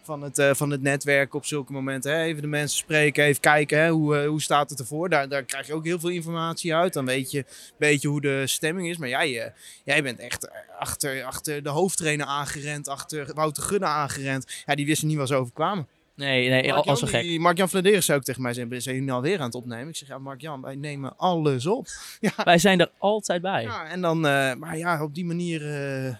van, 0.06 0.22
het, 0.22 0.38
eh, 0.38 0.54
van 0.54 0.70
het 0.70 0.82
netwerk 0.82 1.34
op 1.34 1.44
zulke 1.44 1.72
momenten. 1.72 2.12
Hè? 2.12 2.22
Even 2.22 2.42
de 2.42 2.48
mensen 2.48 2.78
spreken, 2.78 3.24
even 3.24 3.40
kijken 3.40 3.78
hè? 3.78 3.90
Hoe, 3.90 4.16
eh, 4.18 4.28
hoe 4.28 4.42
staat 4.42 4.70
het 4.70 4.78
ervoor. 4.78 5.08
Daar, 5.08 5.28
daar 5.28 5.42
krijg 5.42 5.66
je 5.66 5.74
ook 5.74 5.84
heel 5.84 5.98
veel 6.00 6.10
informatie 6.10 6.74
uit. 6.74 6.92
Dan 6.92 7.06
weet 7.06 7.30
je 7.30 7.38
een 7.38 7.44
beetje 7.78 8.08
hoe 8.08 8.20
de 8.20 8.46
stemming 8.46 8.88
is. 8.88 8.96
Maar 8.96 9.08
jij, 9.08 9.42
eh, 9.42 9.50
jij 9.84 10.02
bent 10.02 10.18
echt 10.18 10.50
achter, 10.78 11.24
achter 11.24 11.62
de 11.62 11.68
hoofdtrainer 11.68 12.26
aangerend, 12.26 12.88
achter 12.88 13.30
Wouter 13.34 13.62
Gunne 13.62 13.86
aangerend. 13.86 14.62
Ja, 14.66 14.74
die 14.74 14.86
wisten 14.86 15.08
niet 15.08 15.16
waar 15.16 15.26
ze 15.26 15.34
overkwamen. 15.34 15.86
Nee, 16.14 16.48
nee 16.48 16.72
al- 16.72 16.84
als 16.84 17.02
een 17.02 17.08
gek. 17.08 17.38
Mark-Jan 17.38 17.68
Vladeris 17.68 18.04
zou 18.06 18.18
ook 18.18 18.24
tegen 18.24 18.42
mij 18.42 18.52
zeggen, 18.54 18.82
zijn 18.82 18.94
jullie 18.94 19.10
nou 19.10 19.22
weer 19.22 19.38
aan 19.38 19.44
het 19.46 19.54
opnemen? 19.54 19.88
Ik 19.88 19.96
zeg, 19.96 20.08
ja 20.08 20.18
Mark-Jan, 20.18 20.60
wij 20.62 20.74
nemen 20.74 21.16
alles 21.16 21.66
op. 21.66 21.86
Ja. 22.20 22.30
Wij 22.44 22.58
zijn 22.58 22.80
er 22.80 22.90
altijd 22.98 23.42
bij. 23.42 23.62
Ja, 23.62 23.86
en 23.88 24.00
dan, 24.00 24.20
maar 24.58 24.76
ja, 24.76 25.02
op 25.02 25.14
die 25.14 25.24
manier, 25.24 25.62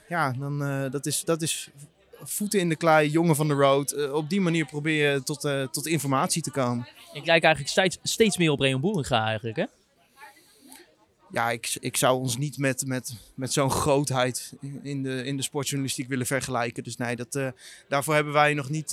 ja, 0.09 0.32
dan, 0.39 0.59
dat, 0.91 1.07
is, 1.07 1.24
dat 1.24 1.43
is 1.43 1.70
voeten 2.29 2.61
in 2.61 2.68
de 2.68 2.77
klei, 2.77 3.11
jongen 3.11 3.37
van 3.37 3.49
de 3.49 3.55
road. 3.55 3.91
Eh, 3.91 4.12
op 4.12 4.31
die 4.31 4.41
manier 4.41 4.66
probeer 4.66 5.12
je 5.12 5.22
tot, 5.22 5.45
eh, 5.45 5.62
tot 5.62 5.87
informatie 5.87 6.43
te 6.43 6.51
komen. 6.51 6.89
Ik 7.12 7.27
lijk 7.27 7.43
eigenlijk 7.43 7.72
steeds, 7.72 7.99
steeds 8.03 8.37
meer 8.37 8.51
op 8.51 8.61
Reon 8.61 8.81
Boeringa 8.81 9.27
eigenlijk, 9.27 9.57
hè? 9.57 9.64
Ja, 11.31 11.51
ik, 11.51 11.77
ik 11.81 11.97
zou 11.97 12.18
ons 12.18 12.37
niet 12.37 12.59
met, 12.59 12.87
met, 12.87 13.14
met 13.35 13.53
zo'n 13.53 13.70
grootheid 13.70 14.53
in 14.83 15.03
de, 15.03 15.24
in 15.24 15.37
de 15.37 15.43
sportjournalistiek 15.43 16.09
willen 16.09 16.27
vergelijken. 16.27 16.83
Dus 16.83 16.97
nee, 16.97 17.16
dat, 17.16 17.35
eh, 17.35 17.49
daarvoor 17.89 18.14
hebben 18.14 18.33
wij 18.33 18.55
nog 18.55 18.68
niet, 18.68 18.91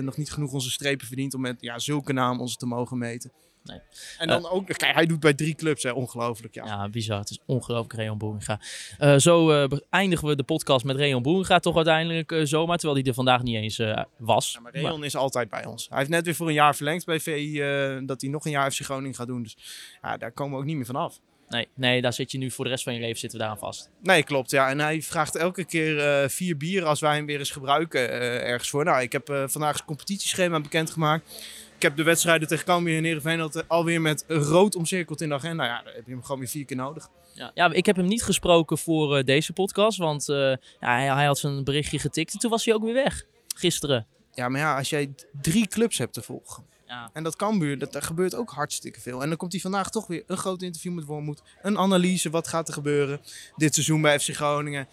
nog 0.00 0.16
niet 0.16 0.30
genoeg 0.30 0.52
onze 0.52 0.70
strepen 0.70 1.06
verdiend 1.06 1.34
om 1.34 1.40
met 1.40 1.56
ja, 1.60 1.78
zulke 1.78 2.12
naam 2.12 2.40
ons 2.40 2.56
te 2.56 2.66
mogen 2.66 2.98
meten. 2.98 3.32
Nee. 3.66 3.80
En 4.18 4.28
dan 4.28 4.48
ook, 4.48 4.66
kijk, 4.66 4.94
hij 4.94 5.06
doet 5.06 5.20
bij 5.20 5.34
drie 5.34 5.54
clubs, 5.54 5.82
hè, 5.82 5.90
ongelooflijk. 5.90 6.54
Ja. 6.54 6.64
Ja, 6.64 6.88
bizar. 6.88 7.18
Het 7.18 7.30
is 7.30 7.38
ongelooflijk, 7.46 7.92
Reon 7.92 8.18
Boeringa. 8.18 8.60
Eh, 8.98 9.16
zo 9.16 9.50
eh, 9.50 9.78
eindigen 9.90 10.28
we 10.28 10.36
de 10.36 10.42
podcast 10.42 10.84
met 10.84 10.96
Reon 10.96 11.22
Boeringa 11.22 11.58
toch 11.58 11.76
uiteindelijk 11.76 12.32
eh, 12.32 12.40
zomaar. 12.44 12.76
Terwijl 12.76 12.98
hij 13.00 13.08
er 13.08 13.14
vandaag 13.14 13.42
niet 13.42 13.56
eens 13.56 13.78
eh, 13.78 14.02
was. 14.18 14.58
Maar 14.62 14.72
Reon 14.72 15.04
is 15.04 15.16
altijd 15.16 15.50
bij 15.50 15.66
ons. 15.66 15.88
Hij 15.88 15.98
heeft 15.98 16.10
net 16.10 16.24
weer 16.24 16.34
voor 16.34 16.48
een 16.48 16.54
jaar 16.54 16.76
verlengd 16.76 17.04
bij 17.04 17.20
VI, 17.20 17.60
eh, 17.60 17.98
dat 18.02 18.20
hij 18.20 18.30
nog 18.30 18.44
een 18.44 18.50
jaar 18.50 18.70
FC 18.70 18.80
Groningen 18.80 19.14
gaat 19.14 19.26
doen. 19.26 19.42
Dus 19.42 19.56
ja, 20.02 20.16
daar 20.16 20.32
komen 20.32 20.52
we 20.52 20.58
ook 20.58 20.66
niet 20.66 20.76
meer 20.76 20.86
van 20.86 20.96
af. 20.96 21.20
Nee, 21.48 21.68
nee, 21.74 22.02
daar 22.02 22.12
zit 22.12 22.32
je 22.32 22.38
nu 22.38 22.50
voor 22.50 22.64
de 22.64 22.70
rest 22.70 22.84
van 22.84 22.94
je 22.94 23.00
leven 23.00 23.18
zitten 23.18 23.38
we 23.38 23.44
daar 23.44 23.54
aan 23.54 23.60
vast. 23.60 23.90
Nee, 24.02 24.22
klopt. 24.22 24.50
Ja. 24.50 24.68
En 24.68 24.80
hij 24.80 25.02
vraagt 25.02 25.36
elke 25.36 25.64
keer 25.64 25.98
eh, 25.98 26.28
vier 26.28 26.56
bier 26.56 26.84
als 26.84 27.00
wij 27.00 27.14
hem 27.14 27.26
weer 27.26 27.38
eens 27.38 27.50
gebruiken 27.50 28.10
eh, 28.10 28.48
ergens 28.48 28.70
voor. 28.70 28.84
Nou, 28.84 29.02
ik 29.02 29.12
heb 29.12 29.28
eh, 29.28 29.44
vandaag 29.46 29.78
een 29.78 29.84
competitieschema 29.84 30.60
bekendgemaakt. 30.60 31.44
Ik 31.76 31.82
heb 31.82 31.96
de 31.96 32.02
wedstrijden 32.02 32.48
tegen 32.48 32.64
Cambuur 32.64 32.96
en 32.96 33.04
Heerenveen 33.04 33.40
al- 33.40 33.62
alweer 33.66 34.00
met 34.00 34.24
rood 34.28 34.74
omcirkeld 34.74 35.20
in 35.20 35.28
de 35.28 35.34
agenda. 35.34 35.64
Ja, 35.64 35.82
dan 35.82 35.92
heb 35.94 36.06
je 36.06 36.12
hem 36.12 36.22
gewoon 36.22 36.38
weer 36.38 36.48
vier 36.48 36.64
keer 36.64 36.76
nodig. 36.76 37.08
Ja, 37.34 37.50
ja, 37.54 37.72
ik 37.72 37.86
heb 37.86 37.96
hem 37.96 38.06
niet 38.06 38.22
gesproken 38.22 38.78
voor 38.78 39.16
eh, 39.16 39.24
deze 39.24 39.52
podcast. 39.52 39.98
Want 39.98 40.28
eh, 40.28 40.36
ja, 40.36 40.56
hij, 40.80 41.06
hij 41.06 41.24
had 41.26 41.38
zijn 41.38 41.64
berichtje 41.64 41.98
getikt 41.98 42.32
en 42.32 42.38
toen 42.38 42.50
was 42.50 42.64
hij 42.64 42.74
ook 42.74 42.82
weer 42.82 42.94
weg. 42.94 43.24
Gisteren. 43.54 44.06
Ja, 44.32 44.48
maar 44.48 44.60
ja, 44.60 44.76
als 44.76 44.90
jij 44.90 45.14
drie 45.40 45.66
clubs 45.68 45.98
hebt 45.98 46.12
te 46.12 46.22
volgen. 46.22 46.64
Ja. 46.86 47.10
En 47.12 47.22
dat 47.22 47.36
Cambuur, 47.36 47.78
dat, 47.78 47.92
daar 47.92 48.02
gebeurt 48.02 48.34
ook 48.34 48.50
hartstikke 48.50 49.00
veel. 49.00 49.22
En 49.22 49.28
dan 49.28 49.36
komt 49.36 49.52
hij 49.52 49.60
vandaag 49.60 49.90
toch 49.90 50.06
weer 50.06 50.22
een 50.26 50.36
groot 50.36 50.62
interview 50.62 50.92
met 50.92 51.04
Wormoed. 51.04 51.42
Een 51.62 51.78
analyse, 51.78 52.30
wat 52.30 52.48
gaat 52.48 52.68
er 52.68 52.74
gebeuren 52.74 53.20
dit 53.56 53.74
seizoen 53.74 54.00
bij 54.00 54.20
FC 54.20 54.34
Groningen. 54.34 54.88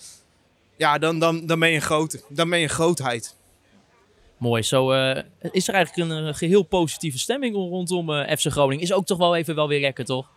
Ja, 0.78 0.98
dan, 0.98 1.20
dan, 1.20 1.46
dan 1.46 1.60
ben 1.60 1.70
je 1.70 1.76
een 1.76 1.82
grote. 1.82 2.22
Dan 2.30 2.50
ben 2.50 2.58
je 2.60 2.64
een 2.64 2.70
grootheid. 2.70 3.36
Mooi, 4.38 4.62
zo 4.62 4.92
eh, 4.92 5.24
is 5.52 5.68
er 5.68 5.74
eigenlijk 5.74 6.12
een 6.12 6.28
eh, 6.28 6.34
geheel 6.34 6.64
positieve 6.64 7.18
stemming 7.20 7.56
rondom 7.56 8.10
eh, 8.14 8.36
FC 8.38 8.52
Groningen. 8.52 8.84
Is 8.84 8.94
ook 8.94 9.06
toch 9.06 9.18
wel 9.18 9.36
even 9.36 9.56
wel 9.56 9.68
weer 9.68 9.80
lekker, 9.80 10.06
toch? 10.06 10.30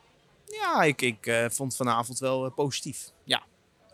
Ja, 0.47 0.83
ik, 0.83 1.03
ik 1.03 1.27
eh, 1.27 1.45
vond 1.49 1.77
vanavond 1.77 2.19
wel 2.19 2.51
positief. 2.51 3.11
Ja. 3.25 3.43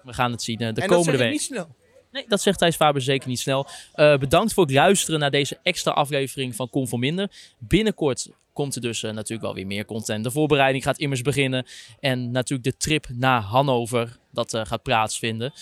We 0.03 0.13
gaan 0.13 0.31
het 0.31 0.43
zien 0.43 0.59
de 0.59 0.65
en 0.65 0.75
komende 0.75 0.95
dat 0.95 1.05
zeg 1.05 1.19
week. 1.19 1.31
niet 1.31 1.43
snel. 1.43 1.69
Nee, 2.13 2.25
dat 2.29 2.41
zegt 2.41 2.59
Thijs 2.59 2.77
Faber 2.77 3.03
zeker 3.03 3.29
niet 3.29 3.41
snel. 3.41 3.67
Bedankt 3.95 4.53
voor 4.53 4.65
het 4.65 4.73
luisteren 4.73 5.21
naar 5.21 5.31
deze 5.31 5.59
extra 5.63 5.93
aflevering 5.93 6.57
van 6.57 6.71
Kom 6.71 6.89
voor 6.89 6.99
Minder. 6.99 7.31
Binnenkort 7.59 8.29
komt 8.53 8.75
er 8.75 8.81
dus 8.81 9.03
natuurlijk 9.03 9.43
wel 9.43 9.55
weer 9.55 9.67
meer 9.67 9.85
content. 9.85 10.25
De 10.25 10.31
voorbereiding 10.31 10.85
gaat 10.85 10.99
immers 10.99 11.23
beginnen. 11.23 11.67
En 12.01 12.31
natuurlijk 12.31 12.71
de 12.71 12.77
trip 12.77 13.07
naar 13.09 13.41
Hannover, 13.41 14.17
dat 14.31 14.59
gaat 14.63 14.83
plaatsvinden. 14.83 15.53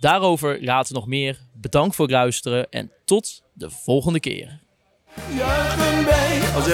Daarover 0.00 0.64
later 0.64 0.94
nog 0.94 1.06
meer. 1.06 1.38
Bedankt 1.54 1.96
voor 1.96 2.04
het 2.04 2.14
luisteren 2.14 2.68
en 2.70 2.92
tot 3.04 3.42
de 3.52 3.70
volgende 3.70 4.20
keer. 4.20 4.60
Als. 6.54 6.66